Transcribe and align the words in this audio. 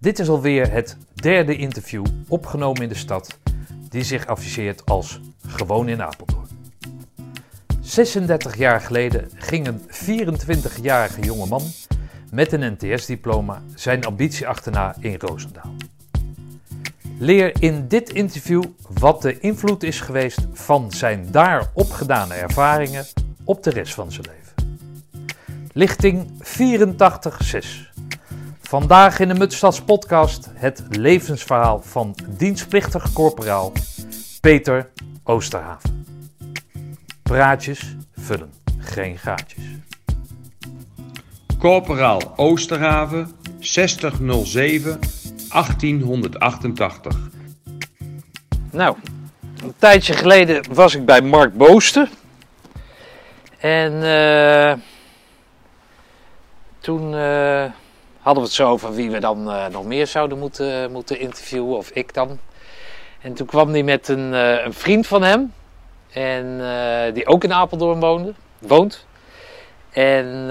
Dit 0.00 0.18
is 0.18 0.28
alweer 0.28 0.72
het 0.72 0.96
derde 1.14 1.56
interview 1.56 2.04
opgenomen 2.28 2.82
in 2.82 2.88
de 2.88 2.94
stad 2.94 3.38
die 3.88 4.02
zich 4.02 4.26
afficheert 4.26 4.86
als 4.86 5.20
Gewoon 5.46 5.88
in 5.88 6.02
Apeldoorn. 6.02 6.48
36 7.80 8.56
jaar 8.56 8.80
geleden 8.80 9.30
ging 9.34 9.66
een 9.66 9.80
24-jarige 9.80 11.20
jongeman 11.20 11.62
met 12.30 12.52
een 12.52 12.76
NTS-diploma 12.78 13.62
zijn 13.74 14.04
ambitie 14.04 14.48
achterna 14.48 14.94
in 15.00 15.14
Roosendaal. 15.18 15.74
Leer 17.18 17.62
in 17.62 17.88
dit 17.88 18.10
interview 18.10 18.64
wat 18.88 19.22
de 19.22 19.40
invloed 19.40 19.82
is 19.82 20.00
geweest 20.00 20.46
van 20.52 20.90
zijn 20.90 21.28
daar 21.30 21.70
opgedane 21.74 22.34
ervaringen 22.34 23.06
op 23.44 23.62
de 23.62 23.70
rest 23.70 23.94
van 23.94 24.12
zijn 24.12 24.26
leven. 24.26 24.78
Lichting 25.72 26.26
84.6. 26.42 27.89
Vandaag 28.70 29.18
in 29.18 29.28
de 29.28 29.34
Mutstads 29.34 29.82
podcast 29.82 30.50
het 30.54 30.82
levensverhaal 30.88 31.82
van 31.82 32.14
dienstplichtig 32.28 33.12
corporaal 33.12 33.72
Peter 34.40 34.90
Oosterhaven. 35.24 36.06
Praatjes 37.22 37.96
vullen 38.16 38.52
geen 38.78 39.18
gaatjes. 39.18 39.64
Corporaal 41.58 42.32
Oosterhaven 42.36 43.32
6007 43.58 44.98
1888. 45.48 47.18
Nou, 48.70 48.96
een 49.62 49.74
tijdje 49.78 50.12
geleden 50.12 50.72
was 50.72 50.94
ik 50.94 51.04
bij 51.04 51.20
Mark 51.20 51.56
Booster. 51.56 52.08
En 53.58 54.02
eh, 54.02 54.74
toen 56.78 57.14
eh, 57.14 57.64
hadden 58.22 58.42
we 58.42 58.48
het 58.48 58.58
zo 58.58 58.70
over 58.70 58.94
wie 58.94 59.10
we 59.10 59.18
dan 59.18 59.50
eh, 59.50 59.66
nog 59.66 59.84
meer 59.84 60.06
zouden 60.06 60.38
moeten, 60.38 60.92
moeten 60.92 61.18
interviewen, 61.18 61.76
of 61.76 61.90
ik 61.90 62.14
dan. 62.14 62.38
En 63.20 63.34
toen 63.34 63.46
kwam 63.46 63.70
hij 63.70 63.82
met 63.82 64.08
een, 64.08 64.34
eh, 64.34 64.64
een 64.64 64.72
vriend 64.72 65.06
van 65.06 65.22
hem, 65.22 65.54
en, 66.12 66.60
eh, 66.60 67.14
die 67.14 67.26
ook 67.26 67.44
in 67.44 67.52
Apeldoorn 67.52 68.00
woonde, 68.00 68.34
woont. 68.58 69.08
En 69.90 70.46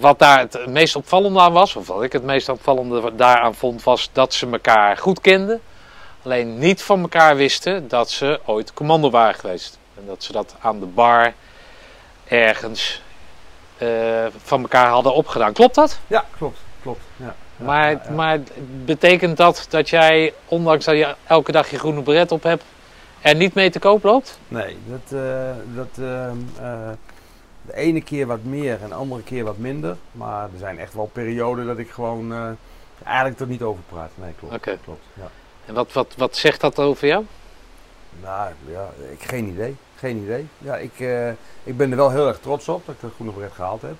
wat 0.00 0.18
daar 0.18 0.38
het 0.38 0.66
meest 0.66 0.96
opvallende 0.96 1.40
aan 1.40 1.52
was, 1.52 1.76
of 1.76 1.86
wat 1.86 2.02
ik 2.02 2.12
het 2.12 2.22
meest 2.22 2.48
opvallende 2.48 3.14
daaraan 3.14 3.54
vond, 3.54 3.82
was 3.82 4.10
dat 4.12 4.34
ze 4.34 4.50
elkaar 4.50 4.96
goed 4.96 5.20
kenden. 5.20 5.60
Alleen 6.22 6.58
niet 6.58 6.82
van 6.82 7.00
elkaar 7.00 7.36
wisten 7.36 7.88
dat 7.88 8.10
ze 8.10 8.40
ooit 8.44 8.72
commando 8.72 9.10
waren 9.10 9.34
geweest. 9.34 9.78
En 9.96 10.02
dat 10.06 10.22
ze 10.22 10.32
dat 10.32 10.54
aan 10.60 10.80
de 10.80 10.86
bar 10.86 11.34
ergens 12.28 13.02
van 14.36 14.60
elkaar 14.60 14.88
hadden 14.88 15.14
opgedaan. 15.14 15.52
Klopt 15.52 15.74
dat? 15.74 15.98
Ja, 16.06 16.24
klopt. 16.38 16.58
klopt. 16.82 17.02
Ja. 17.16 17.34
Ja, 17.56 17.64
maar, 17.64 17.90
ja, 17.90 18.00
ja. 18.04 18.10
maar 18.10 18.40
betekent 18.84 19.36
dat 19.36 19.66
dat 19.68 19.88
jij, 19.88 20.34
ondanks 20.44 20.84
dat 20.84 20.96
je 20.96 21.14
elke 21.26 21.52
dag 21.52 21.70
je 21.70 21.78
groene 21.78 22.02
beret 22.02 22.32
op 22.32 22.42
hebt, 22.42 22.64
er 23.20 23.34
niet 23.34 23.54
mee 23.54 23.70
te 23.70 23.78
koop 23.78 24.02
loopt? 24.02 24.38
Nee, 24.48 24.76
dat, 24.86 25.20
eh, 25.20 25.50
dat 25.74 25.98
ehm, 25.98 26.36
eh, 26.58 26.90
de 27.62 27.76
ene 27.76 28.00
keer 28.00 28.26
wat 28.26 28.42
meer 28.42 28.78
en 28.82 28.88
de 28.88 28.94
andere 28.94 29.22
keer 29.22 29.44
wat 29.44 29.58
minder. 29.58 29.96
Maar 30.12 30.42
er 30.42 30.58
zijn 30.58 30.78
echt 30.78 30.94
wel 30.94 31.10
perioden 31.12 31.66
dat 31.66 31.78
ik 31.78 31.90
gewoon 31.90 32.32
eh, 32.32 32.48
eigenlijk 33.04 33.40
er 33.40 33.46
niet 33.46 33.62
over 33.62 33.82
praat. 33.88 34.10
Nee, 34.14 34.32
klopt. 34.38 34.54
Oké. 34.54 34.78
klopt 34.84 35.04
ja. 35.14 35.30
En 35.66 35.74
wat, 35.74 35.92
wat, 35.92 36.14
wat 36.16 36.36
zegt 36.36 36.60
dat 36.60 36.78
over 36.78 37.06
jou? 37.06 37.24
Nou, 38.22 38.52
ja, 38.66 38.88
ik 39.10 39.22
geen 39.22 39.48
idee. 39.48 39.76
Geen 39.96 40.16
idee. 40.16 40.46
Ja, 40.58 40.76
ik, 40.76 41.00
eh, 41.00 41.28
ik 41.62 41.76
ben 41.76 41.90
er 41.90 41.96
wel 41.96 42.10
heel 42.10 42.28
erg 42.28 42.38
trots 42.40 42.68
op 42.68 42.86
dat 42.86 42.94
ik 42.94 43.00
de 43.00 43.10
groene 43.14 43.32
beret 43.32 43.52
gehaald 43.52 43.82
heb. 43.82 43.96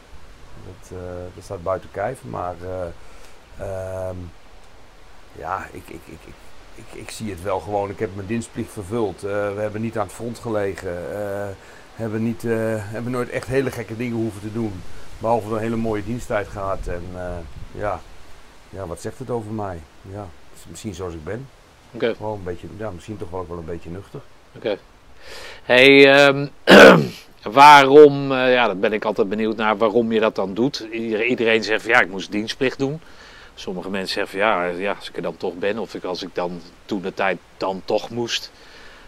Dat, 0.66 0.98
eh, 0.98 1.04
dat 1.34 1.44
staat 1.44 1.62
buiten 1.62 1.90
kijf. 1.92 2.24
Maar 2.24 2.54
eh, 2.62 2.86
ehm, 3.66 4.16
ja, 5.32 5.66
ik, 5.72 5.88
ik, 5.88 6.00
ik, 6.04 6.18
ik, 6.24 6.34
ik, 6.74 7.00
ik 7.00 7.10
zie 7.10 7.30
het 7.30 7.42
wel 7.42 7.60
gewoon. 7.60 7.90
Ik 7.90 7.98
heb 7.98 8.14
mijn 8.14 8.26
dienstplicht 8.26 8.72
vervuld. 8.72 9.20
We 9.20 9.56
hebben 9.56 9.80
niet 9.80 9.98
aan 9.98 10.06
het 10.06 10.14
front 10.14 10.38
gelegen. 10.38 10.96
hebben, 11.94 12.22
niet, 12.22 12.42
hebben 12.42 13.12
nooit 13.12 13.30
echt 13.30 13.46
hele 13.46 13.70
gekke 13.70 13.96
dingen 13.96 14.16
hoeven 14.16 14.40
te 14.40 14.52
doen. 14.52 14.82
Behalve 15.18 15.54
een 15.54 15.60
hele 15.60 15.76
mooie 15.76 16.04
diensttijd 16.04 16.48
gehad. 16.48 16.86
En 16.86 17.02
ja. 17.72 18.00
ja, 18.70 18.86
wat 18.86 19.00
zegt 19.00 19.18
het 19.18 19.30
over 19.30 19.52
mij? 19.52 19.80
Ja, 20.02 20.26
misschien 20.68 20.94
zoals 20.94 21.14
ik 21.14 21.24
ben. 21.24 21.48
Oké. 21.90 22.14
Gewoon 22.14 22.38
een 22.38 22.44
beetje, 22.44 22.68
ja, 22.76 22.90
misschien 22.90 23.16
toch 23.16 23.30
wel 23.30 23.46
wel 23.48 23.58
een 23.58 23.64
beetje 23.64 23.90
nuchter. 23.90 24.20
Oké. 24.56 24.78
Hey, 25.64 26.12
ehm, 26.14 26.46
waarom, 27.42 28.32
eh, 28.32 28.52
ja, 28.52 28.66
dat 28.66 28.80
ben 28.80 28.92
ik 28.92 29.04
altijd 29.04 29.28
benieuwd 29.28 29.56
naar, 29.56 29.76
waarom 29.76 30.12
je 30.12 30.20
dat 30.20 30.34
dan 30.34 30.54
doet. 30.54 30.86
Iedereen, 31.28 31.64
zegt 31.64 31.82
van 31.82 31.90
ja, 31.90 32.00
ik 32.00 32.10
moest 32.10 32.32
dienstplicht 32.32 32.78
doen. 32.78 33.00
Sommige 33.54 33.90
mensen 33.90 34.14
zeggen 34.14 34.38
van 34.38 34.48
ja, 34.48 34.64
ja, 34.64 34.92
als 34.98 35.08
ik 35.08 35.16
er 35.16 35.22
dan 35.22 35.36
toch 35.36 35.54
ben, 35.54 35.78
of 35.78 35.94
ik, 35.94 36.04
als 36.04 36.22
ik 36.22 36.34
dan 36.34 36.60
toen 36.84 37.02
de 37.02 37.14
tijd 37.14 37.38
dan 37.56 37.82
toch 37.84 38.10
moest, 38.10 38.50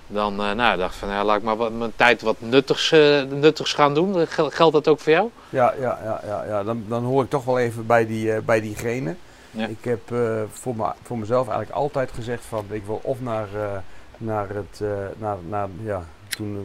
dan 0.06 0.40
eh, 0.40 0.50
nou, 0.52 0.78
dacht 0.78 0.92
ik 0.94 0.98
van 1.00 1.08
ja, 1.08 1.24
laat 1.24 1.36
ik 1.36 1.42
maar 1.42 1.56
wat, 1.56 1.72
mijn 1.72 1.92
tijd 1.96 2.22
wat 2.22 2.36
nuttigs, 2.38 2.92
eh, 2.92 3.22
nuttigs 3.22 3.72
gaan 3.72 3.94
doen. 3.94 4.26
Gel- 4.26 4.50
Geldt 4.50 4.72
dat 4.72 4.88
ook 4.88 5.00
voor 5.00 5.12
jou? 5.12 5.30
Ja, 5.48 5.74
ja, 5.80 5.98
ja, 6.04 6.20
ja, 6.26 6.44
ja. 6.48 6.62
Dan, 6.64 6.84
dan 6.88 7.04
hoor 7.04 7.22
ik 7.22 7.30
toch 7.30 7.44
wel 7.44 7.58
even 7.58 7.86
bij, 7.86 8.06
die, 8.06 8.40
bij 8.40 8.60
diegene. 8.60 9.14
Ja. 9.50 9.66
Ik 9.66 9.84
heb 9.84 10.00
voor, 10.52 10.76
me, 10.76 10.84
voor 11.02 11.18
mezelf 11.18 11.48
eigenlijk 11.48 11.78
altijd 11.78 12.10
gezegd 12.14 12.44
van 12.44 12.64
ik 12.70 12.84
wil 12.86 13.00
of 13.02 13.20
naar, 13.20 13.48
naar 14.16 14.48
het, 14.48 14.80
eh, 14.80 14.88
naar, 15.18 15.36
naar, 15.48 15.68
ja, 15.82 16.04
toen 16.28 16.56
eh, 16.56 16.62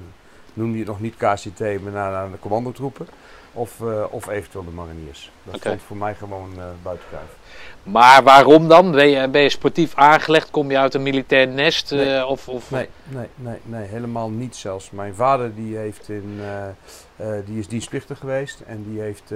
noemde 0.54 0.74
je 0.74 0.80
het 0.80 0.88
nog 0.88 1.00
niet 1.00 1.16
KCT, 1.16 1.60
maar 1.60 1.92
naar, 1.92 2.12
naar 2.12 2.32
de 2.32 2.40
commandotroepen. 2.40 3.08
Of, 3.54 3.82
eh, 3.82 4.04
of 4.10 4.28
eventueel 4.28 4.66
de 4.66 4.72
mariniers. 4.72 5.32
Dat 5.44 5.56
Oké. 5.56 5.68
stond 5.68 5.82
voor 5.82 5.98
mij 5.98 6.16
gewoon 6.16 6.50
eh 6.58 6.64
buiten 6.84 7.06
kijf. 7.10 7.60
Maar 7.84 8.24
waarom 8.24 8.68
dan? 8.68 8.92
Ben 8.92 9.08
je, 9.08 9.28
ben 9.28 9.42
je 9.42 9.50
sportief 9.50 9.96
aangelegd? 9.96 10.52
Kom 10.52 10.72
je 10.72 10.78
uit 10.78 10.94
een 10.94 11.04
militair 11.04 11.48
nest? 11.48 11.92
Nee. 11.92 12.26
of, 12.26 12.48
of, 12.48 12.72
Nee, 12.72 12.90
nee, 13.08 13.28
nee, 13.36 13.60
nee, 13.64 13.88
helemaal 13.88 14.30
niet 14.30 14.56
zelfs. 14.56 14.92
Mijn 14.92 15.16
vader 15.16 15.56
die 15.56 15.78
heeft 15.78 16.10
in, 16.10 16.42
die 17.46 17.60
is 17.60 17.68
dienstplichtig 17.68 18.18
geweest 18.20 18.60
en 18.60 18.84
die 18.90 19.02
heeft 19.02 19.34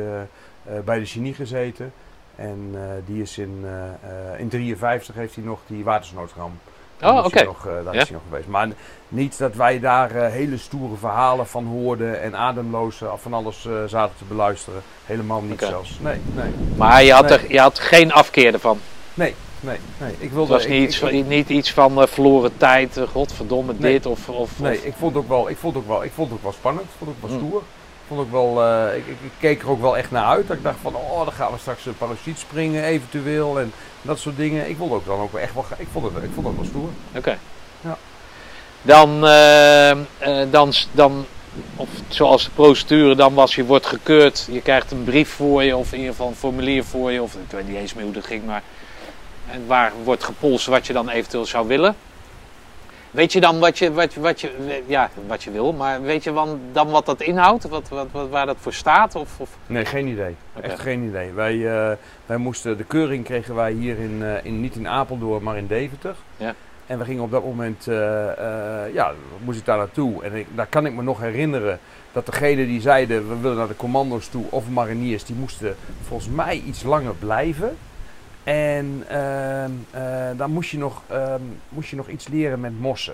bij 0.86 1.00
de 1.00 1.06
genie 1.06 1.34
gezeten. 1.34 1.94
En 2.36 2.76
die 3.06 3.22
is 3.22 3.38
in, 3.38 3.60
eh, 3.64 4.34
eh, 4.34 4.40
in 4.40 4.50
53 4.50 5.16
heeft 5.16 5.36
hij 5.36 5.44
nog 5.44 5.60
die 5.68 5.84
watersnoodramp. 5.84 6.62
Oh, 7.10 7.26
oké. 7.26 7.44
nog, 7.44 7.66
eh, 7.68 7.74
daar 7.84 7.94
Ja. 7.94 8.02
is 8.02 8.08
hij 8.08 8.12
nog 8.18 8.22
geweest. 8.30 8.48
Maar 8.48 8.68
niet 9.08 9.38
dat 9.38 9.56
wij 9.56 9.80
daar 9.80 10.12
eh, 10.12 10.32
hele 10.32 10.58
stoere 10.58 10.96
verhalen 10.96 11.48
van 11.48 11.66
hoorden 11.66 12.22
en 12.22 12.36
ademloos 12.36 13.02
eh, 13.02 13.12
van 13.18 13.34
alles 13.34 13.68
zaten 13.88 14.16
te 14.18 14.24
beluisteren. 14.28 14.82
Helemaal 15.06 15.42
niet 15.42 15.60
zelfs. 15.60 16.00
Nee, 16.02 16.20
nee, 16.36 16.52
Maar 16.76 17.04
je 17.04 17.14
had, 17.14 17.30
Nee. 17.30 17.38
er, 17.38 17.52
je 17.52 17.60
had 17.60 17.80
geen 17.80 18.12
afkeer 18.14 18.54
ervan? 18.54 18.80
nee, 19.14 19.36
nee. 19.60 19.78
nee. 19.98 20.12
Ik 20.12 20.18
Het 20.22 20.34
wilde, 20.34 20.54
was 20.54 20.64
ik- 20.64 20.70
niet, 20.70 20.82
ik- 20.82 20.88
iets, 20.88 21.02
ik- 21.02 21.26
niet 21.28 21.50
iets 21.50 21.72
van 21.74 22.08
verloren 22.08 22.58
tijd, 22.58 23.00
godverdomme 23.12 23.74
Nee. 23.78 23.92
dit 23.92 24.06
of... 24.06 24.30
of, 24.30 24.60
Nee, 24.60 24.78
of- 24.78 24.84
ik 24.84 24.94
vond 24.98 25.14
het 25.16 25.24
ook 25.24 25.30
wel, 25.30 25.50
ik 25.50 25.58
vond 25.58 25.74
het 25.76 25.84
ook 25.84 25.90
wel, 25.90 26.04
ik 26.04 26.12
vond 26.12 26.28
het 26.30 26.38
ook 26.38 26.44
wel 26.44 26.52
spannend. 26.54 26.86
Ik 26.86 26.92
vond 26.98 27.10
het 27.16 27.20
ook 27.24 27.30
wel 27.30 27.40
Mm. 27.40 27.46
stoer. 27.48 27.62
Vond 28.08 28.20
ook 28.20 28.32
wel, 28.32 28.64
eh, 28.64 28.98
ik, 28.98 29.08
ik, 29.08 29.18
ik 29.22 29.32
keek 29.40 29.62
er 29.62 29.70
ook 29.70 29.82
wel 29.82 29.98
echt 29.98 30.12
naar 30.12 30.26
uit. 30.26 30.48
Dat 30.48 30.58
ik 30.58 30.64
dacht 30.64 30.78
van, 30.82 30.96
oh, 30.96 31.24
dan 31.24 31.34
gaan 31.34 31.52
we 31.52 31.58
straks 31.58 31.86
een 31.86 31.98
parachute 31.98 32.40
springen 32.40 32.84
eventueel 32.84 33.60
en 33.60 33.74
dat 34.02 34.20
soort 34.20 34.38
dingen. 34.38 34.70
Ik 34.70 34.78
wilde 34.78 34.94
ook 34.94 35.06
dan 35.06 35.20
ook 35.20 35.32
wel 35.32 35.42
echt 35.42 35.54
wel, 35.54 35.66
ik 35.78 35.88
vond 35.92 36.14
het, 36.14 36.24
ik 36.24 36.30
vond 36.34 36.48
het 36.48 36.56
wel 36.56 36.66
stoer. 36.66 36.90
Oké. 37.16 37.38
Ja. 37.82 37.98
Dan, 38.82 39.26
eh, 39.26 39.92
eh, 39.92 39.98
dan, 40.52 40.74
dan, 40.92 41.26
of 41.76 41.90
zoals 42.08 42.44
de 42.44 42.52
procedure 42.52 43.16
dan 43.16 43.34
was, 43.34 43.56
je 43.56 43.66
wordt 43.66 43.86
gekeurd, 43.86 44.48
je 44.52 44.62
krijgt 44.62 44.92
een 44.92 45.04
brief 45.04 45.30
voor 45.30 45.64
je, 45.64 45.76
of 45.76 45.92
in 45.92 45.98
ieder 45.98 46.12
geval 46.12 46.28
een 46.28 46.36
formulier 46.36 46.84
voor 46.84 47.12
je, 47.12 47.22
of 47.22 47.34
ik 47.34 47.52
weet 47.52 47.68
niet 47.68 47.78
eens 47.78 47.94
meer 47.94 48.04
hoe 48.04 48.14
dat 48.14 48.26
ging, 48.26 48.46
maar 48.46 48.64
en 49.52 49.68
waar 49.68 49.92
wordt 50.04 50.24
gepolst 50.24 50.66
wat 50.66 50.88
je 50.88 50.94
dan 50.94 51.10
eventueel 51.10 51.46
zou 51.46 51.68
willen. 51.68 51.96
Weet 53.16 53.34
je 53.34 53.40
dan 53.40 53.60
wat 53.60 53.78
je, 53.78 53.94
wat, 53.94 54.14
wat 54.14 54.42
je, 54.42 54.82
ja, 54.86 55.10
wat 55.28 55.44
je 55.44 55.52
wil, 55.52 55.74
maar 55.74 56.02
weet 56.02 56.24
je 56.24 56.34
dan, 56.34 56.60
dan 56.72 56.90
wat 56.90 57.06
dat 57.06 57.22
inhoudt, 57.22 57.68
wat, 57.68 57.90
wat, 57.90 58.08
wat, 58.12 58.30
waar 58.30 58.46
dat 58.46 58.56
voor 58.60 58.74
staat? 58.74 59.16
Of, 59.16 59.40
of? 59.40 59.58
Nee, 59.68 59.86
geen 59.86 60.08
idee. 60.08 60.36
Echt 60.62 60.80
geen 60.80 61.04
idee. 61.04 61.32
Wij, 61.32 61.54
eh, 61.54 61.98
wij 62.26 62.38
moesten, 62.38 62.78
de 62.78 62.84
keuring 62.84 63.24
kregen 63.24 63.56
wij 63.56 63.72
hier 63.72 64.00
in, 64.00 64.24
eh, 64.24 64.46
in, 64.46 64.62
niet 64.62 64.76
in 64.76 64.88
Apeldoorn, 64.88 65.44
maar 65.44 65.58
in 65.58 65.68
Deventer. 65.68 66.16
Ja. 66.38 66.54
En 66.86 66.98
we 66.98 67.06
gingen 67.06 67.24
op 67.24 67.32
dat 67.32 67.44
moment, 67.44 67.88
eh, 67.88 67.96
ja, 68.94 69.12
moest 69.44 69.60
ik 69.60 69.66
daar 69.66 69.78
naartoe. 69.78 70.24
En 70.24 70.34
ik, 70.34 70.48
daar 70.56 70.68
kan 70.68 70.86
ik 70.86 70.94
me 70.94 71.02
nog 71.02 71.20
herinneren 71.20 71.80
dat 72.12 72.26
degene 72.26 72.66
die 72.66 72.82
zeiden, 72.82 73.30
we 73.30 73.40
willen 73.40 73.58
naar 73.58 73.68
de 73.68 73.76
commando's 73.76 74.28
toe, 74.28 74.46
of 74.50 74.70
mariniers, 74.70 75.26
die 75.26 75.36
moesten 75.36 75.76
volgens 76.08 76.30
mij 76.30 76.62
iets 76.66 76.84
langer 76.84 77.16
blijven. 77.16 77.78
En 78.46 79.04
ehm, 79.08 79.72
eh, 79.92 80.02
dan 80.38 80.52
moest 80.52 80.72
je, 80.72 80.78
nog, 80.78 81.02
ehm, 81.08 81.42
moest 81.70 81.90
je 81.90 81.96
nog 81.96 82.08
iets 82.08 82.28
leren 82.28 82.60
met 82.60 82.80
mossen. 82.80 83.14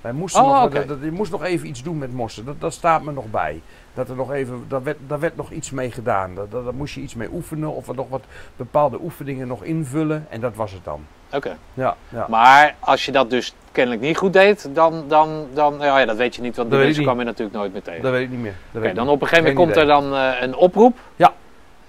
Wij 0.00 0.12
moesten 0.12 0.42
Oh, 0.42 0.62
nog, 0.62 0.84
dat- 0.86 0.98
je 1.02 1.10
moest 1.10 1.30
nog 1.30 1.44
even 1.44 1.68
iets 1.68 1.82
doen 1.82 1.98
met 1.98 2.12
mossen. 2.12 2.44
Dat, 2.44 2.60
dat 2.60 2.72
staat 2.72 3.02
me 3.02 3.12
nog 3.12 3.30
bij. 3.30 3.60
Dat 3.94 4.08
er 4.08 4.16
nog 4.16 4.32
even, 4.32 4.64
daar 4.68 4.82
werd, 4.82 4.96
daar 5.06 5.20
werd 5.20 5.36
nog 5.36 5.50
iets 5.50 5.70
mee 5.70 5.90
gedaan. 5.90 6.34
Daar, 6.34 6.48
daar, 6.48 6.62
daar 6.62 6.74
moest 6.74 6.94
je 6.94 7.00
iets 7.00 7.14
mee 7.14 7.28
oefenen 7.32 7.74
of 7.74 7.88
er 7.88 7.94
nog 7.94 8.08
wat 8.08 8.22
bepaalde 8.56 8.98
oefeningen 9.02 9.46
nog 9.46 9.64
invullen. 9.64 10.26
En 10.28 10.40
dat 10.40 10.54
was 10.54 10.72
het 10.72 10.84
dan. 10.84 11.04
Oké. 11.32 11.56
Ja, 11.74 11.96
ja. 12.08 12.26
Maar 12.28 12.74
als 12.78 13.04
je 13.04 13.12
dat 13.12 13.30
dus 13.30 13.54
kennelijk 13.72 14.02
niet 14.02 14.16
goed 14.16 14.32
deed, 14.32 14.68
dan, 14.74 15.04
dan, 15.08 15.46
dan 15.54 15.76
ja, 15.80 15.98
ja, 15.98 16.04
dat 16.06 16.16
weet 16.16 16.34
je 16.34 16.42
niet, 16.42 16.56
want 16.56 16.70
weet 16.70 16.84
mensen 16.84 17.02
kwam 17.02 17.18
je 17.18 17.24
natuurlijk 17.24 17.56
nooit 17.56 17.72
meer 17.72 17.82
tegen. 17.82 18.02
Dat 18.02 18.12
weet 18.12 18.22
ik 18.22 18.30
niet 18.30 18.40
meer. 18.40 18.54
Oké, 18.74 18.92
dan 18.92 19.08
op 19.08 19.20
een 19.22 19.28
gegeven 19.28 19.54
moment 19.54 19.64
komt 19.74 19.82
er 19.82 19.86
dan 19.86 20.14
eh, 20.14 20.40
een 20.40 20.54
oproep. 20.56 20.98
Ja. 21.16 21.32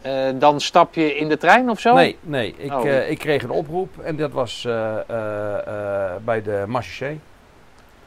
Eh, 0.01 0.13
dan 0.39 0.59
stap 0.59 0.93
je 0.93 1.15
in 1.15 1.29
de 1.29 1.37
trein 1.37 1.69
of 1.69 1.79
zo? 1.79 1.93
Nee, 1.93 2.17
nee. 2.21 2.55
Ik, 2.57 2.73
Oh. 2.73 2.87
eh, 2.87 3.09
ik 3.09 3.17
kreeg 3.19 3.43
een 3.43 3.49
oproep 3.49 3.99
en 3.99 4.15
dat 4.15 4.31
was 4.31 4.65
eh, 4.65 4.95
bij 6.23 6.41
de 6.41 6.63
Marché. 6.67 7.17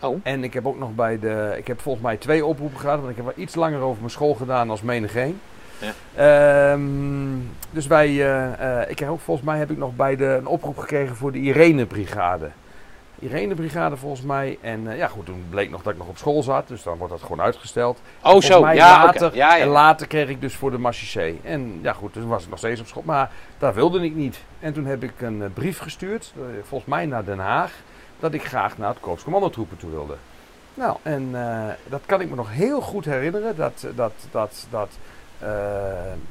Oh. 0.00 0.20
En 0.22 0.44
ik 0.44 0.54
heb 0.54 0.66
ook 0.66 0.78
nog 0.78 0.94
bij 0.94 1.18
de. 1.18 1.54
Ik 1.56 1.66
heb 1.66 1.80
volgens 1.80 2.04
mij 2.04 2.16
twee 2.16 2.44
oproepen 2.44 2.80
gehad, 2.80 2.98
want 2.98 3.10
ik 3.10 3.16
heb 3.16 3.24
wel 3.24 3.34
iets 3.36 3.54
langer 3.54 3.80
over 3.80 3.98
mijn 3.98 4.10
school 4.10 4.34
gedaan 4.34 4.70
als 4.70 4.82
menigeen. 4.82 5.40
Ja. 5.80 5.92
Ehm, 6.72 6.82
dus 7.70 7.86
wij, 7.86 8.08
ik 8.88 8.98
heb 8.98 9.08
ook 9.08 9.20
volgens 9.20 9.46
mij 9.46 9.58
heb 9.58 9.70
ik 9.70 9.78
nog 9.78 9.96
bij 9.96 10.16
de, 10.16 10.24
een 10.24 10.46
oproep 10.46 10.78
gekregen 10.78 11.16
voor 11.16 11.32
de 11.32 11.38
Irene 11.38 11.86
Brigade. 11.86 12.50
Irene 13.24 13.54
Brigade 13.54 13.96
volgens 13.96 14.22
mij. 14.22 14.58
En 14.60 14.90
eh, 14.90 14.96
ja, 14.96 15.08
goed, 15.08 15.26
toen 15.26 15.44
bleek 15.50 15.70
nog 15.70 15.82
dat 15.82 15.92
ik 15.92 15.98
nog 15.98 16.08
op 16.08 16.18
school 16.18 16.42
zat, 16.42 16.68
dus 16.68 16.82
dan 16.82 16.98
wordt 16.98 17.12
dat 17.12 17.22
gewoon 17.22 17.40
uitgesteld. 17.40 18.00
Oh, 18.22 18.40
zo. 18.40 18.60
mij 18.60 18.74
Ja, 18.74 19.04
later, 19.04 19.34
ja, 19.34 19.56
ja. 19.56 19.62
En 19.62 19.68
later 19.68 20.06
kreeg 20.06 20.28
ik 20.28 20.40
dus 20.40 20.54
voor 20.54 20.70
de 20.70 20.78
Marchissé. 20.78 21.34
En 21.42 21.78
ja 21.82 21.92
goed, 21.92 22.12
toen 22.12 22.28
was 22.28 22.42
ik 22.42 22.50
nog 22.50 22.58
steeds 22.58 22.80
op 22.80 22.86
school. 22.86 23.02
Maar 23.06 23.30
dat 23.58 23.74
wilde 23.74 24.04
ik 24.04 24.14
niet. 24.14 24.40
En 24.60 24.72
toen 24.72 24.86
heb 24.86 25.02
ik 25.02 25.20
een 25.20 25.42
eh, 25.42 25.48
brief 25.54 25.78
gestuurd, 25.78 26.32
eh, 26.36 26.42
volgens 26.62 26.90
mij 26.90 27.06
naar 27.06 27.24
Den 27.24 27.38
Haag, 27.38 27.72
dat 28.20 28.34
ik 28.34 28.44
graag 28.44 28.78
naar 28.78 28.88
het 28.88 29.00
Korpscommandotroepen 29.00 29.76
toe 29.76 29.90
wilde. 29.90 30.14
Nou, 30.74 30.96
en 31.02 31.30
dat 31.88 32.00
kan 32.06 32.20
ik 32.20 32.30
me 32.30 32.36
nog 32.36 32.52
heel 32.52 32.80
goed 32.80 33.04
herinneren. 33.04 33.56
Dat, 33.56 33.86
dat, 33.94 34.12
dat, 34.30 34.66
dat 34.70 34.88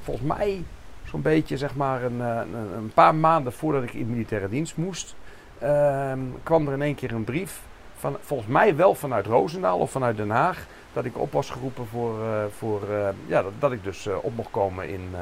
volgens 0.04 0.28
mij 0.28 0.63
zo'n 1.10 1.22
beetje 1.22 1.57
zeg 1.57 1.75
maar 1.75 2.04
een, 2.04 2.19
een, 2.19 2.56
een 2.75 2.92
paar 2.94 3.16
maanden 3.16 3.54
voordat 3.54 3.84
ik 3.84 3.94
in 3.94 4.10
militaire 4.10 4.50
dienst 4.50 4.78
moest, 4.78 5.16
ehm, 5.63 6.19
kwam 6.44 6.68
er 6.68 6.74
in 6.74 6.81
één 6.81 6.95
keer 6.95 7.12
een 7.13 7.24
brief. 7.24 7.62
Van, 7.98 8.18
volgens 8.21 8.50
mij 8.50 8.75
wel 8.75 8.95
vanuit 8.95 9.25
Roosendaal 9.25 9.77
of 9.80 9.92
vanuit 9.92 10.18
Den 10.18 10.30
Haag 10.30 10.65
dat 10.94 11.06
ik 11.06 11.18
op 11.18 11.31
was 11.31 11.50
geroepen 11.50 11.88
voor, 11.88 12.21
eh, 12.24 12.44
voor 12.57 12.81
eh, 12.89 13.07
ja, 13.25 13.42
dat, 13.42 13.51
dat 13.60 13.71
ik 13.71 13.83
dus 13.83 14.07
eh, 14.07 14.13
op 14.21 14.36
mocht 14.36 14.51
komen 14.51 14.89
in, 14.89 15.15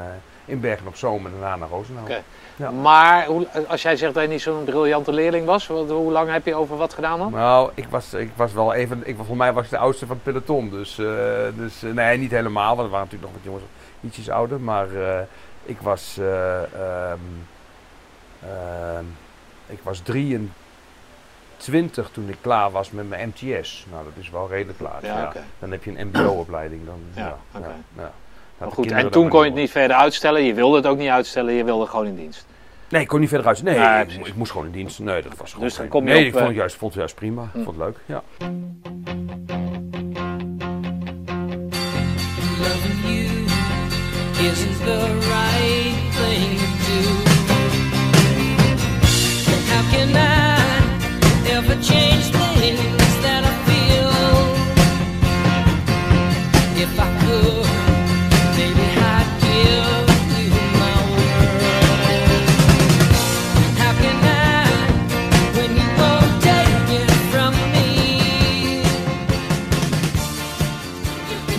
in 0.44 0.60
Bergen 0.60 0.86
op 0.86 0.96
Zoom 0.96 1.26
en 1.26 1.32
daarna 1.32 1.56
naar 1.56 1.68
Roosendaal. 1.68 2.04
Oké. 2.04 2.22
Ja. 2.56 2.70
Maar 2.70 3.26
hoe- 3.26 3.46
als 3.68 3.82
jij 3.82 3.96
zegt 3.96 4.14
dat 4.14 4.22
je 4.22 4.28
niet 4.28 4.40
zo'n 4.42 4.64
briljante 4.64 5.12
leerling 5.12 5.46
was, 5.46 5.66
wat- 5.66 5.90
hoe 5.90 6.12
lang 6.12 6.30
heb 6.30 6.46
je 6.46 6.54
over 6.54 6.76
wat 6.76 6.94
gedaan 6.94 7.18
dan? 7.18 7.32
Nou, 7.32 7.70
ik 7.74 7.86
was, 7.90 8.14
ik 8.14 8.30
was 8.36 8.52
wel 8.52 8.72
even, 8.74 9.02
ik, 9.08 9.16
voor 9.26 9.36
mij 9.36 9.52
was 9.52 9.64
ik 9.64 9.70
de 9.70 9.78
oudste 9.78 10.06
van 10.06 10.14
het 10.14 10.24
peloton. 10.24 10.70
Dus, 10.70 10.94
dus 11.56 11.80
nee, 11.80 12.18
niet 12.18 12.30
helemaal, 12.30 12.76
want 12.76 12.86
er 12.86 12.92
waren 12.92 13.04
natuurlijk 13.10 13.32
nog 13.32 13.32
wat 13.32 13.42
jongens 13.44 13.64
ietsjes 14.00 14.30
ouder. 14.30 14.60
Maar 14.60 14.86
ik 15.62 15.80
was, 15.80 16.18
ehm, 16.18 17.18
ik 19.66 19.78
was 19.82 19.98
23 20.00 22.10
toen 22.12 22.28
ik 22.28 22.36
klaar 22.40 22.70
was 22.70 22.90
met 22.90 23.08
mijn 23.08 23.28
MTS. 23.28 23.86
Nou, 23.90 24.04
dat 24.04 24.12
is 24.22 24.30
wel 24.30 24.48
redelijk 24.48 24.80
laat. 24.80 25.02
Ja. 25.02 25.32
Dan 25.58 25.70
heb 25.70 25.84
je 25.84 25.98
een 25.98 26.06
mbo-opleiding. 26.06 26.86
Dan, 26.86 26.98
Ja, 27.14 27.22
ja, 27.22 27.36
oké. 27.54 27.66
ja, 27.66 27.74
ja. 27.96 28.12
Maar 28.58 28.68
Dat 28.68 28.72
goed, 28.72 28.90
en 28.90 29.10
toen 29.10 29.28
kon 29.28 29.40
je 29.40 29.46
het 29.46 29.54
niet 29.54 29.70
verder 29.70 29.96
uitstellen. 29.96 30.42
Je 30.44 30.54
wilde 30.54 30.76
het 30.76 30.86
ook 30.86 30.98
niet 30.98 31.08
uitstellen, 31.08 31.54
je 31.54 31.64
wilde 31.64 31.86
gewoon 31.86 32.06
in 32.06 32.16
dienst. 32.16 32.46
Nee, 32.88 33.00
ik 33.02 33.08
kon 33.08 33.20
niet 33.20 33.28
verder 33.28 33.46
uit. 33.46 33.62
Nee, 33.62 33.78
Nee, 33.78 34.00
ik, 34.00 34.06
precies. 34.06 34.26
ik 34.26 34.34
moest 34.34 34.50
gewoon 34.50 34.66
in 34.66 34.72
dienst. 34.72 34.98
Nee, 34.98 35.22
dat 35.22 35.36
was 35.36 35.50
gewoon 35.52 35.66
Dus 35.66 35.76
dan 35.76 35.88
kom 35.88 36.06
je 36.06 36.12
Nee, 36.12 36.20
op, 36.20 36.26
ik 36.26 36.30
vond 36.32 36.42
eh, 36.42 36.48
het 36.48 36.56
juist, 36.56 36.76
vond 36.76 36.90
het 36.92 37.00
juist 37.00 37.14
prima. 37.14 37.42
Hm. 37.52 37.58
Ik 37.58 37.64
vond 37.64 37.76
het 37.76 37.86
leuk, 37.86 37.96
ja. 38.06 38.22
loving 42.58 43.04
you 43.04 43.44
isn't 44.50 44.84
the 44.84 45.18
right 45.28 46.14
thing 46.14 46.58
to 46.58 47.24
do. 47.26 47.31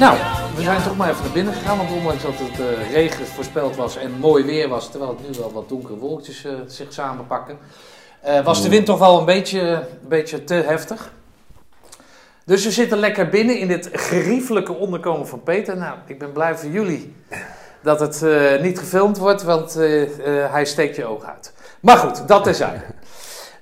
Nou, 0.03 0.17
we 0.55 0.61
zijn 0.61 0.83
toch 0.83 0.97
maar 0.97 1.09
even 1.09 1.23
naar 1.23 1.33
binnen 1.33 1.53
gegaan. 1.53 1.77
Want 1.77 1.91
ondanks 1.91 2.23
dat 2.23 2.33
het 2.37 2.59
eh, 2.59 2.91
regen 2.91 3.25
voorspeld 3.25 3.75
was 3.75 3.97
en 3.97 4.11
mooi 4.19 4.43
weer 4.43 4.69
was, 4.69 4.89
terwijl 4.91 5.11
het 5.17 5.27
nu 5.27 5.39
wel 5.39 5.51
wat 5.51 5.69
donkere 5.69 5.97
wolkjes 5.97 6.45
eh, 6.45 6.53
zich 6.67 6.93
samenpakken, 6.93 7.57
eh, 8.23 8.43
was 8.43 8.61
de 8.61 8.69
wind 8.69 8.85
toch 8.85 8.99
wel 8.99 9.19
een 9.19 9.25
beetje, 9.25 9.59
een 9.59 10.07
beetje 10.07 10.43
te 10.43 10.53
heftig. 10.53 11.11
Dus 12.45 12.63
we 12.63 12.71
zitten 12.71 12.97
lekker 12.97 13.29
binnen 13.29 13.59
in 13.59 13.67
dit 13.67 13.89
geriefelijke 13.91 14.73
onderkomen 14.73 15.27
van 15.27 15.43
Peter. 15.43 15.77
Nou, 15.77 15.97
ik 16.07 16.19
ben 16.19 16.31
blij 16.31 16.55
voor 16.55 16.69
jullie 16.69 17.15
dat 17.81 17.99
het 17.99 18.23
eh, 18.23 18.61
niet 18.61 18.79
gefilmd 18.79 19.17
wordt, 19.17 19.43
want 19.43 19.75
eh, 19.75 20.01
hij 20.25 20.65
steekt 20.65 20.95
je 20.95 21.05
oog 21.05 21.23
uit. 21.23 21.53
Maar 21.79 21.97
goed, 21.97 22.27
dat 22.27 22.43
terzijde. 22.43 22.81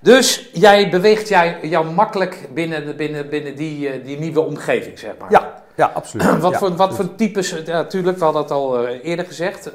Dus 0.04 0.50
jij 0.54 0.90
beweegt 0.90 1.28
jij, 1.28 1.60
jou 1.62 1.86
makkelijk 1.86 2.50
binnen, 2.54 2.96
binnen, 2.96 3.30
binnen 3.30 3.56
die, 3.56 4.02
die 4.02 4.20
nieuwe 4.20 4.40
omgeving, 4.42 5.00
zeg 5.00 5.12
maar. 5.20 5.32
Ja, 5.32 5.64
ja 5.76 5.92
absoluut. 5.94 6.40
Wat, 6.40 6.52
Ja. 6.52 6.58
voor, 6.58 6.76
wat 6.76 6.96
voor 6.96 7.16
types, 7.16 7.50
ja, 7.50 7.82
natuurlijk, 7.82 8.18
we 8.18 8.24
hadden 8.24 8.42
het 8.42 8.52
al 8.52 8.88
eerder 8.88 9.26
gezegd, 9.26 9.72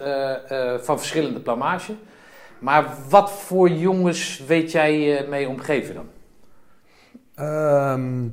van 0.83 0.99
verschillende 0.99 1.41
plamage. 1.41 1.95
Maar 2.59 2.95
wat 3.09 3.31
voor 3.33 3.69
jongens 3.69 4.45
weet 4.47 4.73
jij 4.73 5.19
eh, 5.19 5.29
mee 5.29 5.49
omgeven 5.49 5.95
dan? 5.95 6.07
Ehm, 7.35 8.29